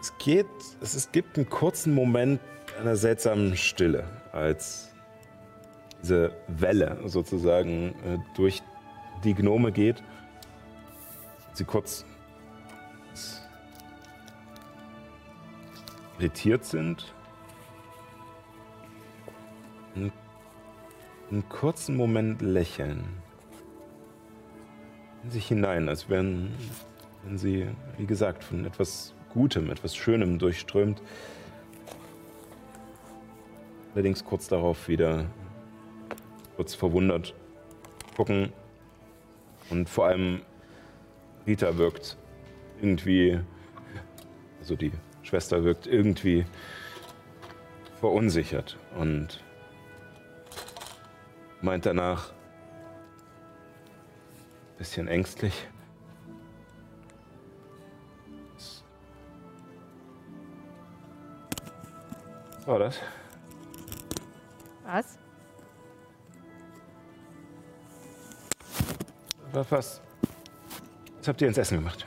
es 0.00 0.16
geht, 0.18 0.46
es, 0.80 0.94
es 0.94 1.10
gibt 1.12 1.36
einen 1.36 1.48
kurzen 1.48 1.94
Moment 1.94 2.40
einer 2.78 2.96
seltsamen 2.96 3.56
Stille, 3.56 4.04
als 4.32 4.94
diese 6.02 6.32
Welle 6.46 6.98
sozusagen 7.06 7.94
äh, 8.04 8.18
durch 8.36 8.62
die 9.24 9.34
Gnome 9.34 9.72
geht. 9.72 10.02
Sie 11.54 11.64
kurz 11.64 12.04
irritiert 16.18 16.64
sind. 16.64 17.14
Einen 21.30 21.48
kurzen 21.48 21.96
Moment 21.96 22.42
lächeln. 22.42 23.04
In 25.24 25.30
sich 25.30 25.46
hinein, 25.48 25.88
als 25.88 26.08
wären 26.08 26.54
wenn 27.24 27.38
sie, 27.38 27.66
wie 27.96 28.06
gesagt, 28.06 28.44
von 28.44 28.64
etwas 28.64 29.14
Gutem, 29.32 29.70
etwas 29.70 29.94
Schönem 29.94 30.38
durchströmt. 30.38 31.02
Allerdings 33.94 34.24
kurz 34.24 34.48
darauf 34.48 34.88
wieder 34.88 35.26
kurz 36.56 36.74
verwundert 36.74 37.34
gucken. 38.16 38.52
Und 39.70 39.88
vor 39.88 40.06
allem 40.06 40.40
Rita 41.46 41.76
wirkt 41.76 42.16
irgendwie, 42.80 43.38
also 44.60 44.76
die 44.76 44.92
Schwester 45.22 45.62
wirkt 45.64 45.86
irgendwie 45.86 46.46
verunsichert 48.00 48.78
und 48.98 49.44
meint 51.62 51.86
danach, 51.86 52.32
bisschen 54.76 55.08
ängstlich. 55.08 55.66
Was 62.56 62.66
war 62.66 62.78
das? 62.78 62.98
Was? 64.84 65.18
Was, 69.52 69.72
was? 69.72 70.00
Was 71.18 71.28
habt 71.28 71.40
ihr 71.40 71.48
ins 71.48 71.58
Essen 71.58 71.78
gemacht? 71.78 72.06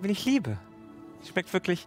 Wenn 0.00 0.10
ich 0.10 0.24
liebe. 0.24 0.58
Schmeckt 1.24 1.52
wirklich 1.52 1.86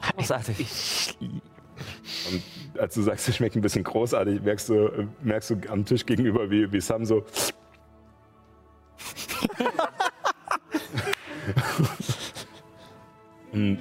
großartig. 0.00 1.16
Und 1.20 2.42
als 2.78 2.94
du 2.94 3.02
sagst, 3.02 3.28
es 3.28 3.36
schmeckt 3.36 3.56
ein 3.56 3.62
bisschen 3.62 3.84
großartig, 3.84 4.42
merkst 4.42 4.68
du, 4.68 5.08
merkst 5.22 5.50
du 5.50 5.56
am 5.68 5.84
Tisch 5.84 6.06
gegenüber, 6.06 6.50
wie, 6.50 6.72
wie 6.72 6.80
Sam 6.80 7.04
so. 7.04 7.24
Und 13.52 13.78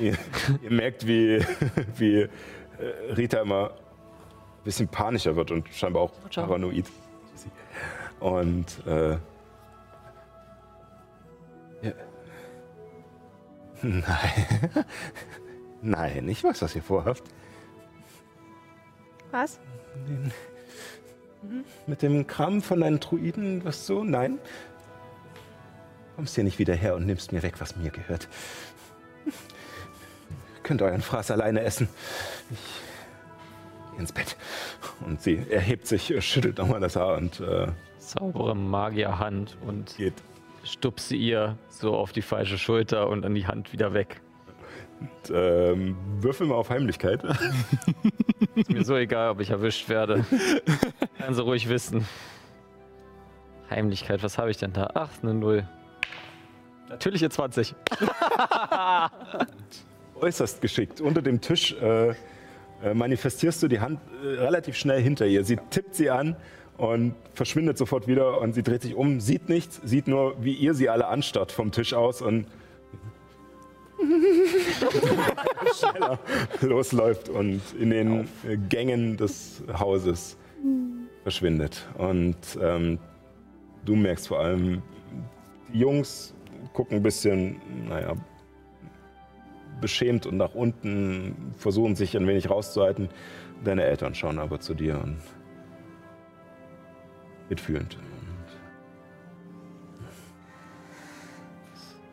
ihr, 0.00 0.16
ihr 0.62 0.70
merkt, 0.70 1.06
wie, 1.06 1.40
wie 1.96 2.22
äh, 2.22 2.28
Rita 3.16 3.40
immer 3.40 3.70
ein 3.70 4.64
bisschen 4.64 4.88
panischer 4.88 5.36
wird 5.36 5.50
und 5.50 5.68
scheinbar 5.68 6.02
auch 6.02 6.12
paranoid. 6.30 6.86
Und 8.20 8.86
äh, 8.86 9.18
ja. 11.82 11.92
Nein. 13.82 14.84
Nein, 15.82 16.28
ich 16.28 16.42
weiß, 16.42 16.62
was 16.62 16.74
ihr 16.74 16.82
vorhabt. 16.82 17.22
Was? 19.36 19.60
Den- 20.08 20.32
Mit 21.86 22.00
dem 22.00 22.26
Kram 22.26 22.62
von 22.62 22.80
deinen 22.80 23.00
Druiden, 23.00 23.62
was 23.66 23.86
so? 23.86 24.02
Nein. 24.02 24.38
Kommst 26.16 26.34
hier 26.36 26.44
nicht 26.44 26.58
wieder 26.58 26.74
her 26.74 26.94
und 26.96 27.04
nimmst 27.04 27.32
mir 27.32 27.42
weg, 27.42 27.56
was 27.60 27.76
mir 27.76 27.90
gehört. 27.90 28.28
Könnt 30.62 30.80
euren 30.80 31.02
Fraß 31.02 31.30
alleine 31.32 31.60
essen. 31.60 31.86
Ich 32.50 32.58
geh 33.92 33.98
ins 33.98 34.12
Bett. 34.12 34.36
Und 35.04 35.20
sie 35.20 35.36
erhebt 35.50 35.86
sich, 35.86 36.14
schüttelt 36.24 36.56
nochmal 36.56 36.80
das 36.80 36.96
Haar 36.96 37.16
und 37.18 37.38
äh, 37.40 37.66
Saubere 37.98 38.56
Magierhand 38.56 39.58
und 39.66 39.96
geht. 39.98 40.14
stupse 40.64 41.14
ihr 41.14 41.58
so 41.68 41.94
auf 41.94 42.12
die 42.12 42.22
falsche 42.22 42.56
Schulter 42.56 43.08
und 43.08 43.20
dann 43.22 43.34
die 43.34 43.46
Hand 43.46 43.74
wieder 43.74 43.92
weg. 43.92 44.22
Und, 45.00 45.32
ähm, 45.34 45.96
würfel 46.20 46.46
mal 46.46 46.54
auf 46.54 46.70
Heimlichkeit. 46.70 47.22
Ist 48.54 48.70
mir 48.70 48.84
so 48.84 48.96
egal, 48.96 49.30
ob 49.30 49.40
ich 49.40 49.50
erwischt 49.50 49.88
werde. 49.88 50.24
Kann 51.18 51.34
sie 51.34 51.42
ruhig 51.42 51.68
wissen. 51.68 52.06
Heimlichkeit, 53.70 54.22
was 54.22 54.38
habe 54.38 54.50
ich 54.50 54.56
denn 54.56 54.72
da? 54.72 54.90
Ach, 54.94 55.10
eine 55.22 55.34
Null. 55.34 55.68
Natürliche 56.88 57.28
20. 57.28 57.74
äußerst 60.20 60.60
geschickt. 60.60 61.00
Unter 61.00 61.22
dem 61.22 61.40
Tisch 61.40 61.74
äh, 61.80 62.10
äh, 62.10 62.14
manifestierst 62.94 63.62
du 63.62 63.68
die 63.68 63.80
Hand 63.80 64.00
äh, 64.22 64.40
relativ 64.40 64.76
schnell 64.76 65.00
hinter 65.00 65.26
ihr. 65.26 65.44
Sie 65.44 65.58
tippt 65.70 65.94
sie 65.94 66.10
an 66.10 66.36
und 66.76 67.14
verschwindet 67.34 67.78
sofort 67.78 68.06
wieder 68.06 68.40
und 68.40 68.54
sie 68.54 68.62
dreht 68.62 68.82
sich 68.82 68.94
um, 68.94 69.20
sieht 69.20 69.48
nichts, 69.48 69.80
sieht 69.84 70.08
nur, 70.08 70.36
wie 70.42 70.52
ihr 70.52 70.74
sie 70.74 70.88
alle 70.88 71.06
anstarrt 71.06 71.52
vom 71.52 71.72
Tisch 71.72 71.94
aus 71.94 72.20
und 72.22 72.46
schneller 75.74 76.18
losläuft 76.60 77.28
und 77.28 77.60
in 77.78 77.90
den 77.90 78.28
Gängen 78.68 79.16
des 79.16 79.62
Hauses 79.72 80.36
verschwindet. 81.22 81.86
Und 81.98 82.36
ähm, 82.60 82.98
du 83.84 83.96
merkst 83.96 84.28
vor 84.28 84.40
allem, 84.40 84.82
die 85.72 85.80
Jungs 85.80 86.34
gucken 86.72 86.98
ein 86.98 87.02
bisschen, 87.02 87.60
naja, 87.88 88.14
beschämt 89.80 90.26
und 90.26 90.36
nach 90.36 90.54
unten, 90.54 91.52
versuchen 91.56 91.96
sich 91.96 92.16
ein 92.16 92.26
wenig 92.26 92.50
rauszuhalten. 92.50 93.08
Deine 93.64 93.84
Eltern 93.84 94.14
schauen 94.14 94.38
aber 94.38 94.60
zu 94.60 94.74
dir 94.74 95.00
und 95.02 95.18
mitfühlend. 97.48 97.98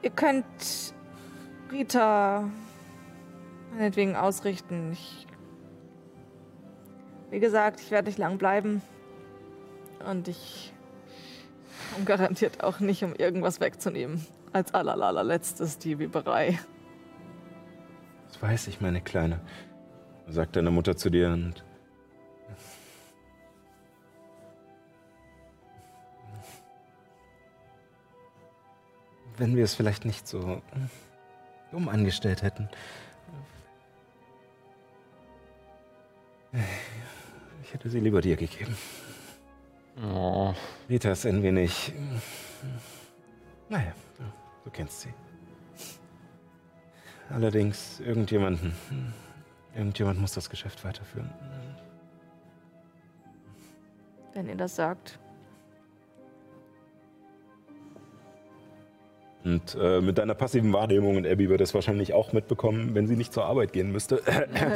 Ihr 0.01 0.09
könnt 0.09 0.92
Rita 1.73 2.49
meinetwegen 3.71 4.15
ausrichten. 4.15 4.91
Ich, 4.93 5.27
wie 7.31 7.39
gesagt, 7.39 7.81
ich 7.81 7.89
werde 7.89 8.07
nicht 8.07 8.19
lang 8.19 8.37
bleiben. 8.37 8.81
Und 10.07 10.27
ich 10.27 10.71
komme 11.91 12.05
garantiert 12.05 12.63
auch 12.63 12.79
nicht, 12.79 13.03
um 13.03 13.15
irgendwas 13.15 13.59
wegzunehmen. 13.59 14.25
Als 14.51 14.73
allerletztes 14.73 15.79
die 15.79 15.97
Weberei. 15.97 16.59
Das 18.27 18.41
weiß 18.41 18.67
ich, 18.67 18.81
meine 18.81 19.01
Kleine, 19.01 19.41
sagt 20.27 20.55
deine 20.55 20.69
Mutter 20.69 20.95
zu 20.95 21.09
dir 21.09 21.29
und 21.29 21.63
wenn 29.37 29.55
wir 29.55 29.63
es 29.63 29.73
vielleicht 29.73 30.05
nicht 30.05 30.27
so 30.27 30.61
dumm 31.73 31.89
angestellt 31.89 32.43
hätten. 32.43 32.69
Ich 37.63 37.73
hätte 37.73 37.89
sie 37.89 37.99
lieber 37.99 38.21
dir 38.21 38.35
gegeben. 38.35 38.77
Oh. 40.03 40.53
Rita 40.87 41.11
ist 41.11 41.25
ein 41.25 41.41
wenig. 41.41 41.91
Naja, 43.69 43.91
du, 44.19 44.23
du 44.65 44.69
kennst 44.69 45.01
sie. 45.01 45.13
Allerdings, 47.31 47.99
irgendjemanden. 48.01 48.75
Irgendjemand 49.73 50.21
muss 50.21 50.33
das 50.33 50.51
Geschäft 50.51 50.83
weiterführen. 50.85 51.31
Wenn 54.33 54.47
ihr 54.47 54.55
das 54.55 54.75
sagt. 54.75 55.17
Und 59.43 59.77
äh, 59.79 59.99
mit 59.99 60.17
deiner 60.17 60.35
passiven 60.35 60.71
Wahrnehmung, 60.71 61.17
und 61.17 61.27
Abby 61.27 61.49
wird 61.49 61.59
das 61.59 61.73
wahrscheinlich 61.73 62.13
auch 62.13 62.31
mitbekommen, 62.31 62.95
wenn 62.95 63.07
sie 63.07 63.17
nicht 63.17 63.33
zur 63.33 63.45
Arbeit 63.45 63.73
gehen 63.73 63.91
müsste. 63.91 64.21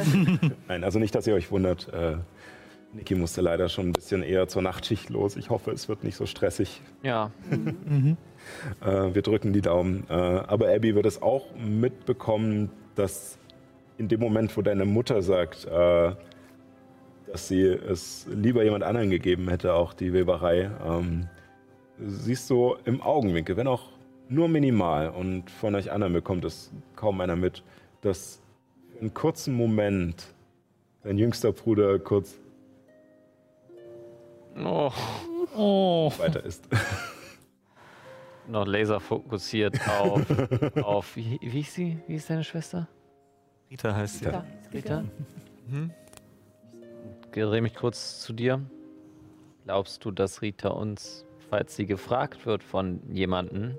Nein, 0.68 0.84
also 0.84 0.98
nicht, 0.98 1.14
dass 1.14 1.26
ihr 1.26 1.34
euch 1.34 1.50
wundert. 1.50 1.92
Äh, 1.92 2.16
Niki 2.92 3.14
musste 3.14 3.40
leider 3.40 3.68
schon 3.68 3.88
ein 3.88 3.92
bisschen 3.92 4.22
eher 4.22 4.48
zur 4.48 4.62
Nachtschicht 4.62 5.10
los. 5.10 5.36
Ich 5.36 5.50
hoffe, 5.50 5.70
es 5.70 5.88
wird 5.88 6.04
nicht 6.04 6.16
so 6.16 6.26
stressig. 6.26 6.80
Ja. 7.02 7.30
Äh, 8.80 9.14
wir 9.14 9.20
drücken 9.20 9.52
die 9.52 9.60
Daumen. 9.60 10.06
Äh, 10.08 10.14
aber 10.14 10.72
Abby 10.72 10.94
wird 10.94 11.04
es 11.04 11.20
auch 11.20 11.44
mitbekommen, 11.56 12.70
dass 12.94 13.36
in 13.98 14.08
dem 14.08 14.20
Moment, 14.20 14.56
wo 14.56 14.62
deine 14.62 14.86
Mutter 14.86 15.20
sagt, 15.20 15.66
äh, 15.66 16.12
dass 17.30 17.48
sie 17.48 17.62
es 17.62 18.26
lieber 18.32 18.62
jemand 18.62 18.84
anderen 18.84 19.10
gegeben 19.10 19.48
hätte, 19.48 19.74
auch 19.74 19.92
die 19.92 20.14
Weberei, 20.14 20.70
ähm, 20.86 21.28
siehst 21.98 22.48
du 22.48 22.76
im 22.86 23.02
Augenwinkel, 23.02 23.56
wenn 23.58 23.66
auch 23.66 23.90
nur 24.28 24.48
minimal, 24.48 25.10
und 25.10 25.50
von 25.50 25.74
euch 25.74 25.90
anderen 25.90 26.12
bekommt 26.12 26.44
es 26.44 26.70
kaum 26.96 27.20
einer 27.20 27.36
mit, 27.36 27.62
dass 28.00 28.40
für 28.92 29.00
einen 29.00 29.14
kurzen 29.14 29.54
Moment 29.54 30.26
dein 31.02 31.18
jüngster 31.18 31.52
Bruder 31.52 31.98
kurz 31.98 32.34
Oh. 35.54 36.12
weiter 36.18 36.44
ist. 36.44 36.68
Noch 38.48 38.66
laser 38.66 38.98
fokussiert 38.98 39.78
auf, 39.88 40.24
auf 40.82 41.16
wie, 41.16 41.38
wie 41.42 41.60
ist 41.60 41.74
sie? 41.74 41.98
Wie 42.06 42.14
ist 42.14 42.30
deine 42.30 42.42
Schwester? 42.44 42.88
Rita 43.70 43.94
heißt 43.94 44.20
sie. 44.20 44.26
Rita. 44.26 44.44
Rita? 44.72 45.04
Mhm. 45.68 45.90
Dreh 47.32 47.60
mich 47.60 47.74
kurz 47.74 48.20
zu 48.22 48.32
dir. 48.32 48.60
Glaubst 49.64 50.04
du, 50.04 50.10
dass 50.10 50.40
Rita 50.40 50.70
uns, 50.70 51.26
falls 51.50 51.76
sie 51.76 51.86
gefragt 51.86 52.46
wird 52.46 52.64
von 52.64 53.00
jemandem, 53.12 53.76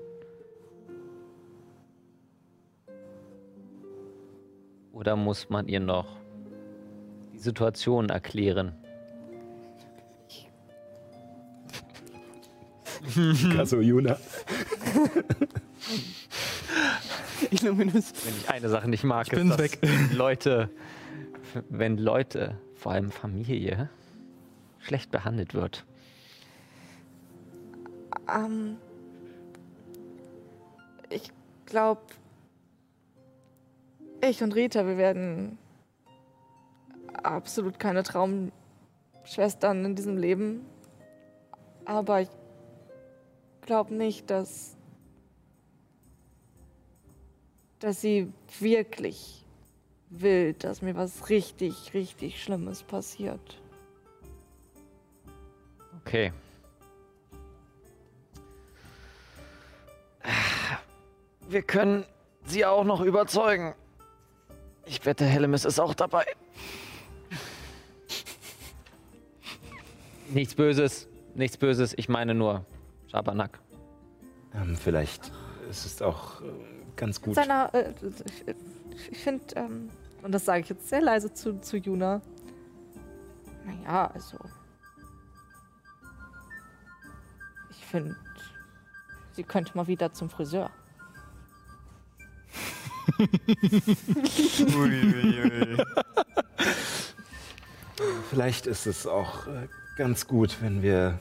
oder 4.92 5.16
muss 5.16 5.48
man 5.50 5.68
ihr 5.68 5.80
noch 5.80 6.16
die 7.32 7.38
Situation 7.38 8.08
erklären? 8.08 8.74
Picasso 13.14 13.80
Juna. 13.80 14.18
Illuminus. 17.50 18.12
Wenn 18.24 18.34
ich 18.36 18.50
eine 18.50 18.68
Sache 18.68 18.88
nicht 18.88 19.04
mag, 19.04 19.26
Ich 19.26 19.32
bin 19.32 19.50
ist, 19.50 19.58
dass 19.58 19.72
weg. 19.72 19.78
Leute, 20.12 20.70
wenn 21.68 21.96
Leute, 21.98 22.56
vor 22.74 22.92
allem 22.92 23.10
Familie, 23.10 23.88
schlecht 24.78 25.10
behandelt 25.10 25.54
wird. 25.54 25.84
Ähm, 28.28 28.76
ich 31.08 31.32
glaube, 31.66 32.02
ich 34.22 34.42
und 34.42 34.54
Rita, 34.54 34.86
wir 34.86 34.96
werden 34.96 35.58
absolut 37.22 37.78
keine 37.78 38.02
Traumschwestern 38.02 39.84
in 39.84 39.94
diesem 39.94 40.16
Leben. 40.16 40.66
Aber 41.84 42.20
ich 42.20 42.28
glaube 43.62 43.94
nicht, 43.94 44.30
dass, 44.30 44.76
dass 47.78 48.00
sie 48.00 48.32
wirklich 48.58 49.44
will, 50.10 50.54
dass 50.54 50.82
mir 50.82 50.96
was 50.96 51.30
richtig, 51.30 51.94
richtig 51.94 52.42
Schlimmes 52.42 52.82
passiert. 52.82 53.60
Okay. 56.02 56.32
Wir 61.48 61.62
können 61.62 62.04
sie 62.44 62.64
auch 62.64 62.84
noch 62.84 63.00
überzeugen. 63.00 63.74
Ich 64.90 65.06
wette, 65.06 65.24
Hellemis 65.24 65.64
ist 65.64 65.78
auch 65.78 65.94
dabei. 65.94 66.26
Nichts 70.30 70.56
Böses, 70.56 71.06
nichts 71.36 71.56
Böses. 71.56 71.94
Ich 71.96 72.08
meine 72.08 72.34
nur 72.34 72.66
Schabernack. 73.06 73.60
Ähm, 74.52 74.76
vielleicht 74.76 75.30
ist 75.70 75.86
es 75.86 76.02
auch 76.02 76.40
äh, 76.40 76.46
ganz 76.96 77.22
gut. 77.22 77.36
Seiner, 77.36 77.72
äh, 77.72 77.94
ich, 78.26 79.12
ich 79.12 79.18
finde, 79.18 79.44
ähm, 79.54 79.90
und 80.24 80.32
das 80.32 80.44
sage 80.44 80.62
ich 80.62 80.68
jetzt 80.68 80.88
sehr 80.88 81.00
leise 81.00 81.32
zu, 81.32 81.60
zu 81.60 81.76
Juna. 81.76 82.20
Naja, 83.64 84.10
also. 84.12 84.38
Ich 87.70 87.86
finde, 87.86 88.16
sie 89.30 89.44
könnte 89.44 89.76
mal 89.76 89.86
wieder 89.86 90.12
zum 90.12 90.28
Friseur. 90.28 90.68
Vielleicht 98.30 98.66
ist 98.66 98.86
es 98.86 99.06
auch 99.06 99.46
äh, 99.46 99.68
ganz 99.96 100.26
gut, 100.26 100.58
wenn 100.60 100.82
wir. 100.82 101.18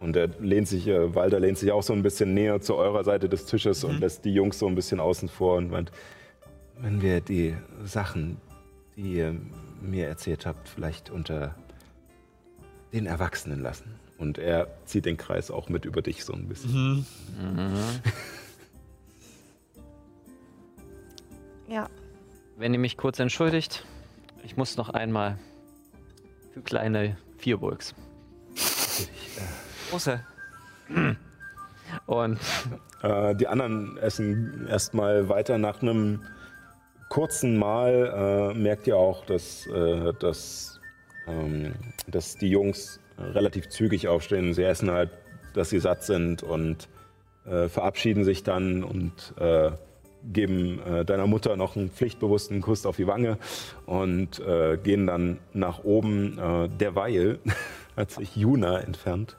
Und 0.00 0.16
er 0.16 0.28
lehnt 0.40 0.66
sich, 0.66 0.88
äh, 0.88 1.14
Walter 1.14 1.38
lehnt 1.38 1.58
sich 1.58 1.70
auch 1.70 1.82
so 1.82 1.92
ein 1.92 2.02
bisschen 2.02 2.34
näher 2.34 2.60
zu 2.60 2.74
eurer 2.74 3.04
Seite 3.04 3.28
des 3.28 3.46
Tisches 3.46 3.84
und 3.84 4.00
lässt 4.00 4.24
die 4.24 4.34
Jungs 4.34 4.58
so 4.58 4.66
ein 4.66 4.74
bisschen 4.74 4.98
außen 4.98 5.28
vor 5.28 5.58
und 5.58 5.70
meint, 5.70 5.92
wenn 6.80 7.02
wir 7.02 7.20
die 7.20 7.54
Sachen, 7.84 8.38
die 8.96 9.14
ihr 9.14 9.36
mir 9.80 10.08
erzählt 10.08 10.46
habt, 10.46 10.68
vielleicht 10.68 11.10
unter 11.10 11.54
den 12.92 13.06
Erwachsenen 13.06 13.60
lassen. 13.60 13.94
Und 14.18 14.38
er 14.38 14.68
zieht 14.84 15.04
den 15.06 15.16
Kreis 15.16 15.50
auch 15.50 15.68
mit 15.68 15.84
über 15.84 16.02
dich 16.02 16.24
so 16.24 16.32
ein 16.32 16.48
bisschen. 16.48 17.06
Ja. 21.72 21.88
Wenn 22.58 22.74
ihr 22.74 22.78
mich 22.78 22.98
kurz 22.98 23.18
entschuldigt, 23.18 23.86
ich 24.44 24.58
muss 24.58 24.76
noch 24.76 24.90
einmal 24.90 25.38
für 26.52 26.60
kleine 26.60 27.16
Vierburgs. 27.38 27.94
Große. 29.90 30.22
Und 32.04 32.38
Äh, 33.02 33.34
die 33.36 33.48
anderen 33.48 33.96
essen 33.96 34.66
erstmal 34.68 35.30
weiter. 35.30 35.56
Nach 35.56 35.80
einem 35.80 36.22
kurzen 37.08 37.56
Mal 37.56 38.52
äh, 38.52 38.58
merkt 38.58 38.86
ihr 38.86 38.98
auch, 38.98 39.24
dass, 39.24 39.66
äh, 39.66 40.12
dass, 40.20 40.78
ähm, 41.26 41.74
dass 42.06 42.36
die 42.36 42.50
Jungs 42.50 43.00
relativ 43.18 43.70
zügig 43.70 44.08
aufstehen. 44.08 44.52
Sie 44.52 44.62
essen 44.62 44.90
halt, 44.90 45.10
dass 45.54 45.70
sie 45.70 45.80
satt 45.80 46.04
sind 46.04 46.42
und 46.42 46.88
äh, 47.46 47.68
verabschieden 47.68 48.24
sich 48.24 48.42
dann 48.42 48.84
und 48.84 49.34
äh, 49.38 49.72
geben 50.32 50.80
äh, 50.80 51.04
deiner 51.04 51.26
Mutter 51.26 51.56
noch 51.56 51.76
einen 51.76 51.90
pflichtbewussten 51.90 52.60
Kuss 52.60 52.86
auf 52.86 52.96
die 52.96 53.06
Wange 53.06 53.38
und 53.86 54.40
äh, 54.40 54.76
gehen 54.76 55.06
dann 55.06 55.38
nach 55.52 55.84
oben. 55.84 56.38
Äh, 56.38 56.68
derweil 56.68 57.38
hat 57.96 58.10
sich 58.10 58.36
Juna 58.36 58.78
entfernt. 58.78 59.36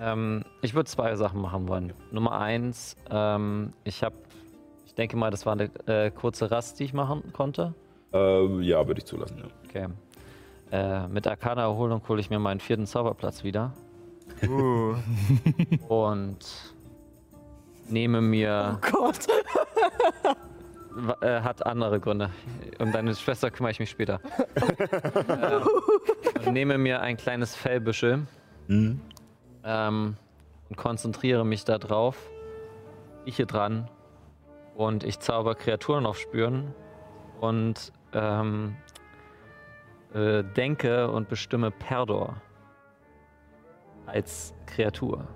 Ähm, 0.00 0.44
ich 0.62 0.74
würde 0.74 0.88
zwei 0.88 1.16
Sachen 1.16 1.40
machen 1.40 1.68
wollen. 1.68 1.92
Nummer 2.10 2.38
eins, 2.38 2.96
ähm, 3.10 3.72
ich 3.84 4.02
habe, 4.02 4.16
ich 4.84 4.94
denke 4.94 5.16
mal, 5.16 5.30
das 5.30 5.46
war 5.46 5.52
eine 5.52 5.70
äh, 5.86 6.10
kurze 6.10 6.50
Rast, 6.50 6.78
die 6.80 6.84
ich 6.84 6.92
machen 6.92 7.32
konnte. 7.32 7.74
Äh, 8.12 8.60
ja, 8.62 8.86
würde 8.86 9.00
ich 9.00 9.06
zulassen. 9.06 9.38
Ja. 9.38 9.44
Okay. 9.68 9.88
Äh, 10.70 11.08
mit 11.08 11.26
Arcana-Erholung 11.26 12.02
hole 12.08 12.20
ich 12.20 12.28
mir 12.28 12.38
meinen 12.38 12.60
vierten 12.60 12.86
Zauberplatz 12.86 13.44
wieder. 13.44 13.72
Uh. 14.46 14.96
Und 15.88 16.74
nehme 17.90 18.20
mir. 18.20 18.78
Oh 18.82 18.90
Gott. 18.90 19.26
Äh, 21.20 21.42
hat 21.42 21.66
andere 21.66 22.00
Gründe. 22.00 22.30
Um 22.78 22.90
deine 22.90 23.14
Schwester 23.14 23.50
kümmere 23.50 23.72
ich 23.72 23.78
mich 23.78 23.90
später. 23.90 24.18
und 26.44 26.52
nehme 26.52 26.78
mir 26.78 27.00
ein 27.00 27.16
kleines 27.16 27.54
Fellbüschel 27.54 28.26
Mhm. 28.68 29.00
ähm, 29.62 30.16
und 30.68 30.76
konzentriere 30.76 31.44
mich 31.44 31.64
da 31.64 31.78
drauf. 31.78 32.16
Ich 33.26 33.36
hier 33.36 33.46
dran 33.46 33.88
und 34.74 35.04
ich 35.04 35.20
zauber 35.20 35.54
Kreaturen 35.54 36.04
aufspüren 36.06 36.74
und 37.40 37.92
ähm, 38.12 38.74
äh, 40.14 40.42
denke 40.42 41.08
und 41.10 41.28
bestimme 41.28 41.70
Perdor 41.70 42.40
als 44.06 44.54
Kreatur. 44.66 45.28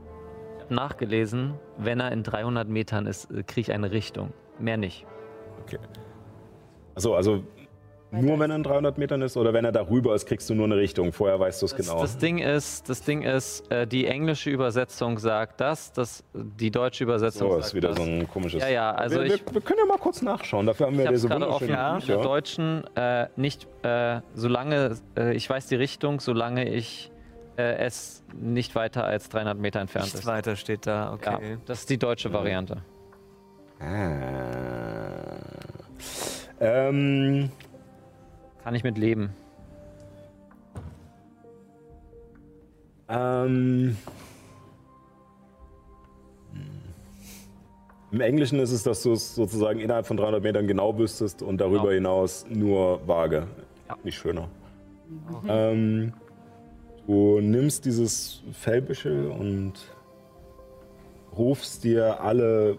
Habe 0.70 0.74
nachgelesen, 0.74 1.54
wenn 1.78 2.00
er 2.00 2.12
in 2.12 2.22
300 2.22 2.68
Metern 2.68 3.06
ist, 3.06 3.30
äh, 3.30 3.42
kriege 3.42 3.60
ich 3.60 3.72
eine 3.72 3.90
Richtung. 3.90 4.32
Mehr 4.58 4.76
nicht. 4.76 5.06
Okay. 5.64 5.78
Achso, 6.94 7.14
also 7.14 7.42
nur 8.12 8.40
wenn 8.40 8.50
er 8.50 8.56
in 8.56 8.62
300 8.64 8.98
Metern 8.98 9.22
ist 9.22 9.36
oder 9.36 9.52
wenn 9.52 9.64
er 9.64 9.70
darüber 9.70 10.14
ist, 10.14 10.26
kriegst 10.26 10.50
du 10.50 10.54
nur 10.54 10.66
eine 10.66 10.76
Richtung. 10.76 11.12
Vorher 11.12 11.38
weißt 11.38 11.62
du 11.62 11.66
es 11.66 11.74
Das, 11.74 11.86
genau. 11.86 12.00
das 12.00 12.18
Ding 12.18 12.38
ist, 12.38 12.88
das 12.88 13.02
Ding 13.02 13.22
ist, 13.22 13.70
äh, 13.70 13.86
die 13.86 14.06
englische 14.06 14.50
Übersetzung 14.50 15.18
sagt 15.18 15.60
das, 15.60 15.92
das 15.92 16.24
die 16.34 16.70
deutsche 16.72 17.04
Übersetzung 17.04 17.48
so, 17.48 17.54
sagt 17.54 17.66
ist 17.66 17.74
wieder 17.74 17.90
das. 17.90 17.98
so 17.98 18.02
ein 18.02 18.28
komisches. 18.28 18.62
Ja, 18.62 18.68
ja, 18.68 18.90
also 18.90 19.16
wir, 19.20 19.26
ich, 19.26 19.46
wir, 19.46 19.54
wir 19.54 19.60
können 19.60 19.78
ja 19.80 19.86
mal 19.86 19.98
kurz 19.98 20.22
nachschauen. 20.22 20.66
Dafür 20.66 20.86
haben 20.86 20.98
wir 20.98 21.04
es 21.04 21.22
diese 21.22 21.28
offen. 21.28 21.42
wunderschönen 21.42 21.72
der 21.72 21.94
Bücher. 22.00 22.16
deutschen 22.22 22.84
äh, 22.96 23.28
nicht, 23.36 23.68
äh, 23.84 24.20
solange 24.34 24.96
äh, 25.16 25.34
ich 25.34 25.48
weiß 25.48 25.68
die 25.68 25.76
Richtung, 25.76 26.18
solange 26.18 26.68
ich 26.68 27.12
es 27.78 28.22
nicht 28.34 28.74
weiter 28.74 29.04
als 29.04 29.28
300 29.28 29.58
Meter 29.58 29.80
entfernt 29.80 30.06
Nichts 30.06 30.20
ist. 30.20 30.26
weiter 30.26 30.56
steht 30.56 30.86
da, 30.86 31.12
okay. 31.12 31.50
Ja, 31.52 31.56
das 31.66 31.80
ist 31.80 31.90
die 31.90 31.98
deutsche 31.98 32.32
Variante. 32.32 32.82
Ah. 33.80 35.38
Ähm, 36.60 37.50
Kann 38.62 38.74
ich 38.74 38.84
mit 38.84 38.98
leben. 38.98 39.30
ähm, 43.08 43.96
Im 48.12 48.20
Englischen 48.20 48.58
ist 48.58 48.72
es, 48.72 48.82
dass 48.82 49.02
du 49.02 49.12
es 49.12 49.34
sozusagen 49.36 49.78
innerhalb 49.78 50.04
von 50.06 50.16
300 50.16 50.42
Metern 50.42 50.66
genau 50.66 50.98
wüsstest 50.98 51.42
und 51.42 51.58
darüber 51.58 51.78
Genau. 51.90 51.90
hinaus 51.94 52.44
nur 52.48 53.06
vage. 53.06 53.46
Ja. 53.88 53.96
Nicht 54.02 54.18
schöner. 54.18 54.48
Ähm, 55.48 56.12
du 57.06 57.40
nimmst 57.40 57.84
dieses 57.84 58.42
Fellbüschel 58.52 59.26
und 59.28 59.74
rufst 61.36 61.84
dir 61.84 62.20
alle 62.20 62.78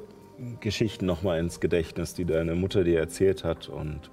Geschichten 0.59 1.06
nochmal 1.06 1.40
ins 1.40 1.59
Gedächtnis, 1.59 2.14
die 2.14 2.25
deine 2.25 2.56
Mutter 2.56 2.83
dir 2.83 3.00
erzählt 3.00 3.43
hat 3.43 3.69
und 3.69 4.11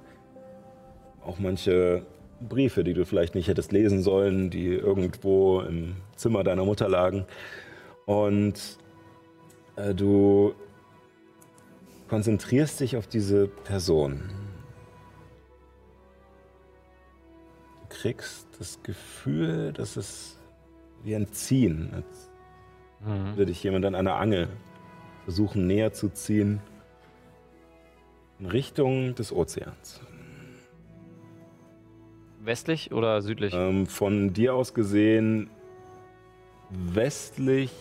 auch 1.25 1.39
manche 1.39 2.07
Briefe, 2.41 2.85
die 2.85 2.95
du 2.95 3.05
vielleicht 3.05 3.35
nicht 3.35 3.49
hättest 3.49 3.73
lesen 3.73 4.03
sollen, 4.03 4.51
die 4.51 4.69
irgendwo 4.69 5.61
im 5.61 5.97
Zimmer 6.17 6.45
deiner 6.45 6.65
Mutter 6.65 6.89
lagen. 6.89 7.27
Und 8.07 8.79
äh, 9.77 9.95
du 9.95 10.55
konzentrierst 12.09 12.81
dich 12.81 12.97
auf 12.97 13.07
diese 13.07 13.49
Person. 13.49 14.23
Kriegst 18.03 18.47
das 18.59 18.83
Gefühl, 18.83 19.73
dass 19.73 19.97
es 19.97 20.39
wie 21.03 21.15
ein 21.15 21.29
Ziehen, 21.33 21.91
als 21.95 22.31
Mhm. 23.01 23.37
würde 23.37 23.47
dich 23.47 23.63
jemand 23.63 23.85
an 23.85 23.95
einer 23.95 24.17
Angel 24.17 24.49
versuchen 25.23 25.67
näher 25.69 25.93
zu 25.93 26.09
ziehen 26.09 26.61
in 28.41 28.47
Richtung 28.47 29.15
des 29.15 29.33
Ozeans. 29.33 30.01
Westlich 32.41 32.93
oder 32.93 33.23
südlich? 33.23 33.55
Ähm, 33.55 33.87
von 33.87 34.33
dir 34.33 34.55
aus 34.55 34.75
gesehen 34.75 35.51
westlich, 36.71 37.73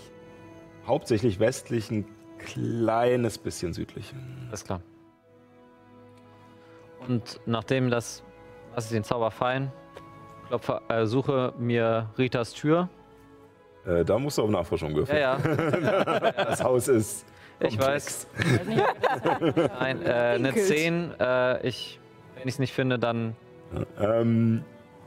hauptsächlich 0.85 1.39
westlich, 1.39 1.89
ein 1.89 2.05
kleines 2.37 3.37
bisschen 3.37 3.73
südlich. 3.73 4.13
Alles 4.49 4.63
klar. 4.63 4.81
Und 7.07 7.39
nachdem 7.45 7.89
das, 7.89 8.23
was 8.75 8.85
ist 8.85 8.93
den 8.93 9.03
Zauber 9.03 9.31
fein, 9.31 9.71
klopfe, 10.47 10.81
äh, 10.89 11.05
suche 11.05 11.53
mir 11.57 12.09
Ritas 12.17 12.53
Tür. 12.53 12.89
Äh, 13.85 14.03
da 14.03 14.19
musst 14.19 14.37
du 14.37 14.43
auf 14.43 14.49
Nachforschung 14.49 14.95
würfeln. 14.95 15.17
Ja, 15.17 15.37
ja. 15.37 16.31
das 16.31 16.63
Haus 16.63 16.87
ist. 16.87 17.25
Ich 17.59 17.79
weiß. 17.79 18.27
Nein, 19.79 20.01
äh, 20.03 20.09
eine 20.35 20.53
10. 20.53 21.13
Äh, 21.19 21.67
ich, 21.67 21.99
wenn 22.35 22.47
ich 22.47 22.55
es 22.55 22.59
nicht 22.59 22.73
finde, 22.73 22.99
dann. 22.99 23.35
Ähm, 23.99 24.63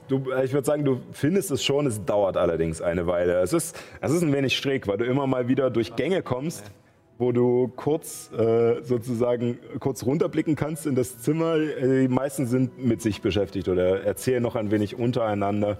du, 0.08 0.32
ich 0.42 0.52
würde 0.52 0.66
sagen, 0.66 0.84
du 0.84 1.00
findest 1.12 1.50
es 1.50 1.64
schon, 1.64 1.86
es 1.86 2.04
dauert 2.04 2.36
allerdings 2.36 2.82
eine 2.82 3.06
Weile. 3.06 3.40
Es 3.40 3.52
ist, 3.52 3.80
es 4.00 4.10
ist 4.10 4.22
ein 4.22 4.32
wenig 4.32 4.56
schräg, 4.56 4.88
weil 4.88 4.98
du 4.98 5.04
immer 5.04 5.26
mal 5.26 5.48
wieder 5.48 5.70
durch 5.70 5.94
Gänge 5.94 6.22
kommst, 6.22 6.72
wo 7.20 7.32
du 7.32 7.70
kurz 7.76 8.30
äh, 8.32 8.82
sozusagen 8.82 9.58
kurz 9.78 10.04
runterblicken 10.04 10.56
kannst 10.56 10.86
in 10.86 10.94
das 10.94 11.20
Zimmer. 11.20 11.56
Äh, 11.56 12.02
Die 12.02 12.08
meisten 12.08 12.46
sind 12.46 12.82
mit 12.82 13.02
sich 13.02 13.20
beschäftigt 13.20 13.68
oder 13.68 14.02
erzählen 14.02 14.42
noch 14.42 14.56
ein 14.56 14.70
wenig 14.70 14.98
untereinander. 14.98 15.76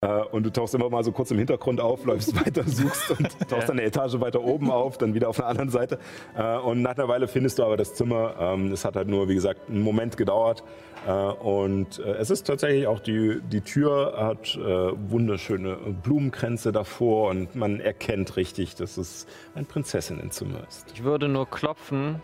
Äh, 0.00 0.22
und 0.32 0.44
du 0.44 0.50
tauchst 0.50 0.74
immer 0.74 0.88
mal 0.88 1.04
so 1.04 1.12
kurz 1.12 1.30
im 1.30 1.38
Hintergrund 1.38 1.80
auf, 1.80 2.04
läufst 2.04 2.34
weiter, 2.46 2.62
suchst 2.64 3.10
und 3.10 3.28
tauchst 3.48 3.68
dann 3.68 3.78
eine 3.78 3.82
Etage 3.82 4.20
weiter 4.20 4.42
oben 4.42 4.70
auf, 4.70 4.98
dann 4.98 5.14
wieder 5.14 5.28
auf 5.28 5.36
der 5.36 5.46
anderen 5.46 5.70
Seite. 5.70 5.98
Äh, 6.36 6.56
und 6.58 6.82
nach 6.82 6.96
einer 6.96 7.08
Weile 7.08 7.28
findest 7.28 7.58
du 7.58 7.64
aber 7.64 7.76
das 7.76 7.94
Zimmer. 7.94 8.34
Ähm, 8.38 8.72
Es 8.72 8.84
hat 8.84 8.96
halt 8.96 9.08
nur, 9.08 9.28
wie 9.28 9.34
gesagt, 9.34 9.68
einen 9.68 9.82
Moment 9.82 10.16
gedauert. 10.16 10.62
Äh, 11.06 11.10
Und 11.12 11.98
es 11.98 12.30
ist 12.30 12.46
tatsächlich 12.46 12.86
auch, 12.86 12.98
die, 13.00 13.40
die 13.52 13.60
Tür 13.60 14.14
hat 14.16 14.56
wunderschöne 14.56 15.76
Blumenkränze 16.02 16.72
davor 16.72 17.30
und 17.30 17.54
man 17.54 17.80
erkennt 17.80 18.36
richtig, 18.36 18.74
dass 18.76 18.96
es 18.96 19.26
ein 19.54 19.66
Prinzessinnenzimmer 19.66 20.60
ist. 20.68 20.86
Ich 20.94 21.04
würde 21.04 21.28
nur 21.28 21.48
klopfen, 21.48 22.22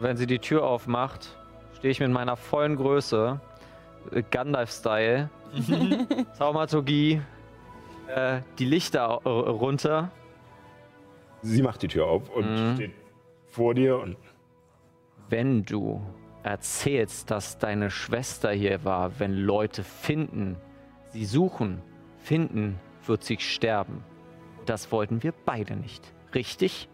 wenn 0.00 0.16
sie 0.16 0.26
die 0.26 0.38
Tür 0.38 0.64
aufmacht, 0.64 1.36
stehe 1.78 1.92
ich 1.92 2.00
mit 2.00 2.10
meiner 2.10 2.36
vollen 2.36 2.76
Größe, 2.76 3.40
äh, 4.12 4.22
Zaumaturgie, 6.34 7.20
äh, 8.08 8.40
die 8.58 8.64
Lichter 8.64 9.20
äh, 9.24 9.28
runter. 9.28 10.10
Sie 11.42 11.62
macht 11.62 11.82
die 11.82 11.88
Tür 11.88 12.06
auf 12.06 12.30
und 12.30 12.44
Mhm. 12.46 12.74
steht 12.74 12.92
vor 13.48 13.74
dir 13.74 13.98
und 13.98 14.16
Wenn 15.28 15.64
du 15.64 16.00
erzählst, 16.42 17.30
dass 17.30 17.58
deine 17.58 17.90
Schwester 17.90 18.50
hier 18.50 18.84
war, 18.84 19.18
wenn 19.18 19.32
Leute 19.34 19.82
finden, 19.82 20.56
sie 21.08 21.24
suchen, 21.24 21.80
finden, 22.18 22.78
wird 23.06 23.24
sie 23.24 23.38
sterben. 23.38 24.04
Das 24.66 24.92
wollten 24.92 25.22
wir 25.22 25.32
beide 25.44 25.76
nicht. 25.76 26.12
Richtig? 26.34 26.88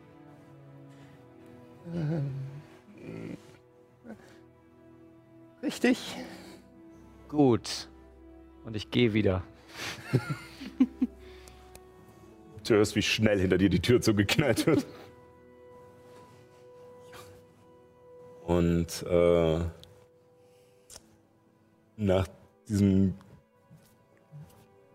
Richtig. 5.63 6.17
Gut. 7.29 7.89
Und 8.71 8.77
ich 8.77 8.89
gehe 8.93 9.13
wieder. 9.15 9.43
du 12.69 12.75
hörst, 12.75 12.95
wie 12.95 13.03
schnell 13.03 13.41
hinter 13.41 13.59
dir 13.59 13.69
die 13.69 13.81
Tür 13.81 14.01
zugeknallt 14.01 14.65
wird. 14.65 14.87
Und 18.45 19.05
äh, 19.11 19.59
nach 21.97 22.29
diesem 22.69 23.15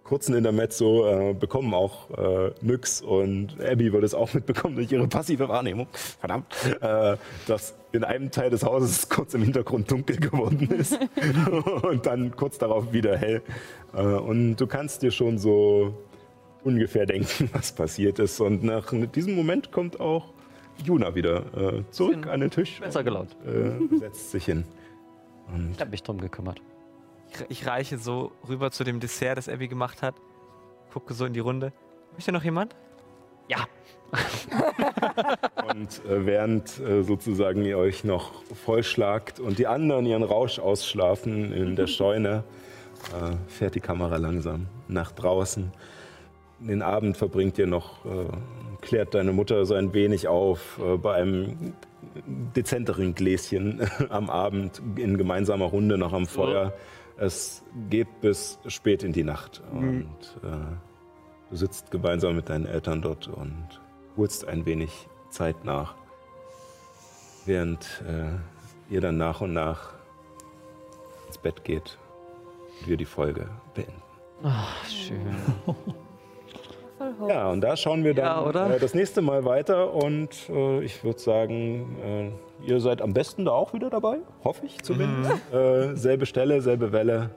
kurzen 0.05 0.35
Intermezzo 0.35 1.07
äh, 1.07 1.33
bekommen 1.33 1.73
auch 1.73 2.09
äh, 2.11 2.51
Nyx 2.61 3.01
und 3.01 3.59
Abby 3.59 3.91
wird 3.91 4.03
es 4.03 4.13
auch 4.13 4.33
mitbekommen 4.33 4.75
durch 4.75 4.91
ihre 4.91 5.07
passive 5.07 5.49
Wahrnehmung, 5.49 5.87
verdammt, 6.19 6.45
äh, 6.79 7.17
dass 7.47 7.75
in 7.91 8.03
einem 8.03 8.29
Teil 8.29 8.51
des 8.51 8.63
Hauses 8.63 9.09
kurz 9.09 9.33
im 9.33 9.41
Hintergrund 9.41 9.89
dunkel 9.89 10.17
geworden 10.17 10.69
ist 10.69 10.97
und 11.81 12.05
dann 12.05 12.35
kurz 12.35 12.59
darauf 12.59 12.93
wieder 12.93 13.17
hell. 13.17 13.41
Äh, 13.93 14.01
und 14.01 14.57
du 14.57 14.67
kannst 14.67 15.01
dir 15.01 15.11
schon 15.11 15.39
so 15.39 15.93
ungefähr 16.63 17.07
denken, 17.07 17.49
was 17.53 17.71
passiert 17.71 18.19
ist. 18.19 18.39
Und 18.39 18.63
nach 18.63 18.93
diesem 19.13 19.35
Moment 19.35 19.71
kommt 19.71 19.99
auch 19.99 20.33
Juna 20.83 21.15
wieder 21.15 21.45
äh, 21.55 21.83
zurück 21.89 22.27
an 22.27 22.41
den 22.41 22.51
Tisch. 22.51 22.79
Besser 22.79 23.03
gelaunt. 23.03 23.35
Äh, 23.45 23.97
setzt 23.97 24.31
sich 24.31 24.45
hin. 24.45 24.65
Ich 25.73 25.79
habe 25.79 25.91
mich 25.91 26.03
drum 26.03 26.19
gekümmert. 26.19 26.61
Ich, 27.35 27.59
ich 27.59 27.67
reiche 27.67 27.97
so 27.97 28.31
rüber 28.47 28.71
zu 28.71 28.83
dem 28.83 28.99
Dessert, 28.99 29.37
das 29.37 29.49
Abby 29.49 29.67
gemacht 29.67 30.01
hat. 30.01 30.15
Gucke 30.93 31.13
so 31.13 31.25
in 31.25 31.33
die 31.33 31.39
Runde. 31.39 31.73
Möchte 32.13 32.31
noch 32.31 32.43
jemand? 32.43 32.75
Ja. 33.47 33.67
Und 35.69 36.05
äh, 36.05 36.25
während 36.25 36.79
äh, 36.79 37.03
sozusagen 37.03 37.63
ihr 37.63 37.77
euch 37.77 38.03
noch 38.03 38.43
vollschlagt 38.53 39.39
und 39.39 39.59
die 39.59 39.67
anderen 39.67 40.05
ihren 40.05 40.23
Rausch 40.23 40.59
ausschlafen 40.59 41.51
in 41.51 41.75
der 41.75 41.87
Scheune, 41.87 42.43
äh, 43.11 43.35
fährt 43.47 43.75
die 43.75 43.81
Kamera 43.81 44.17
langsam 44.17 44.67
nach 44.87 45.11
draußen. 45.11 45.71
Den 46.59 46.81
Abend 46.81 47.17
verbringt 47.17 47.57
ihr 47.57 47.67
noch, 47.67 48.05
äh, 48.05 48.27
klärt 48.81 49.13
deine 49.13 49.33
Mutter 49.33 49.65
so 49.65 49.73
ein 49.73 49.93
wenig 49.93 50.27
auf 50.27 50.79
äh, 50.79 50.97
bei 50.97 51.15
einem 51.15 51.73
dezenteren 52.55 53.15
Gläschen 53.15 53.81
am 54.09 54.29
Abend 54.29 54.81
in 54.95 55.17
gemeinsamer 55.17 55.65
Runde 55.65 55.97
noch 55.97 56.13
am 56.13 56.25
Feuer. 56.27 56.73
Es 57.17 57.63
geht 57.89 58.21
bis 58.21 58.59
spät 58.67 59.03
in 59.03 59.13
die 59.13 59.23
Nacht 59.23 59.63
und 59.71 60.07
äh, 60.43 60.75
du 61.49 61.55
sitzt 61.55 61.91
gemeinsam 61.91 62.35
mit 62.35 62.49
deinen 62.49 62.65
Eltern 62.65 63.01
dort 63.01 63.27
und 63.27 63.81
holst 64.17 64.47
ein 64.47 64.65
wenig 64.65 65.07
Zeit 65.29 65.63
nach, 65.63 65.95
während 67.45 68.03
äh, 68.07 68.93
ihr 68.93 69.01
dann 69.01 69.17
nach 69.17 69.41
und 69.41 69.53
nach 69.53 69.93
ins 71.27 71.37
Bett 71.37 71.63
geht 71.63 71.97
und 72.81 72.89
wir 72.89 72.97
die 72.97 73.05
Folge 73.05 73.49
beenden. 73.73 74.01
Ach, 74.43 74.85
schön. 74.85 75.35
Ja, 77.27 77.49
und 77.49 77.61
da 77.61 77.75
schauen 77.77 78.03
wir 78.03 78.13
dann 78.13 78.25
Ja, 78.25 78.43
oder? 78.43 78.75
Äh, 78.75 78.79
das 78.79 78.93
nächste 78.93 79.21
Mal 79.21 79.45
weiter 79.45 79.93
und 79.93 80.49
äh, 80.49 80.83
ich 80.83 81.03
würde 81.03 81.19
sagen, 81.19 81.97
äh, 82.63 82.67
ihr 82.67 82.79
seid 82.79 83.01
am 83.01 83.13
besten 83.13 83.45
da 83.45 83.51
auch 83.51 83.73
wieder 83.73 83.89
dabei, 83.89 84.17
hoffe 84.43 84.65
ich 84.65 84.81
zumindest. 84.81 85.41
Äh, 85.53 85.95
selbe 85.95 86.25
Stelle, 86.25 86.61
selbe 86.61 86.91
Welle 86.91 87.29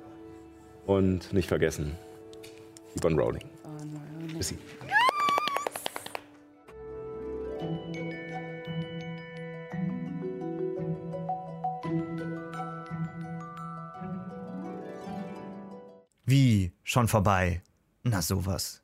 und 0.86 1.32
nicht 1.32 1.48
vergessen, 1.48 1.97
keep 2.94 3.05
on 3.05 3.18
rolling. 3.18 3.44
Bis 4.36 4.48
sie. 4.48 4.58
Wie? 16.24 16.72
Schon 16.84 17.08
vorbei? 17.08 17.62
Na 18.02 18.20
sowas. 18.20 18.82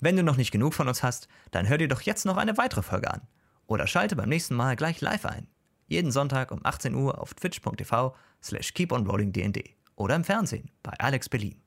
Wenn 0.00 0.16
du 0.16 0.22
noch 0.22 0.36
nicht 0.36 0.50
genug 0.50 0.74
von 0.74 0.88
uns 0.88 1.02
hast, 1.02 1.28
dann 1.50 1.68
hör 1.68 1.78
dir 1.78 1.88
doch 1.88 2.00
jetzt 2.00 2.24
noch 2.24 2.38
eine 2.38 2.56
weitere 2.56 2.82
Folge 2.82 3.12
an. 3.12 3.22
Oder 3.66 3.86
schalte 3.86 4.16
beim 4.16 4.28
nächsten 4.28 4.54
Mal 4.54 4.74
gleich 4.74 5.00
live 5.00 5.26
ein. 5.26 5.46
Jeden 5.86 6.10
Sonntag 6.10 6.50
um 6.52 6.60
18 6.64 6.94
Uhr 6.94 7.20
auf 7.20 7.34
twitch.tv 7.34 8.16
slash 8.42 8.74
keeponrollingdnd 8.74 9.62
oder 9.96 10.16
im 10.16 10.24
Fernsehen 10.24 10.70
bei 10.82 10.92
Alex 10.98 11.28
Berlin. 11.28 11.60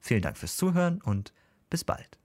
Vielen 0.00 0.22
Dank 0.22 0.36
fürs 0.36 0.56
Zuhören 0.56 1.00
und 1.00 1.32
bis 1.70 1.84
bald. 1.84 2.19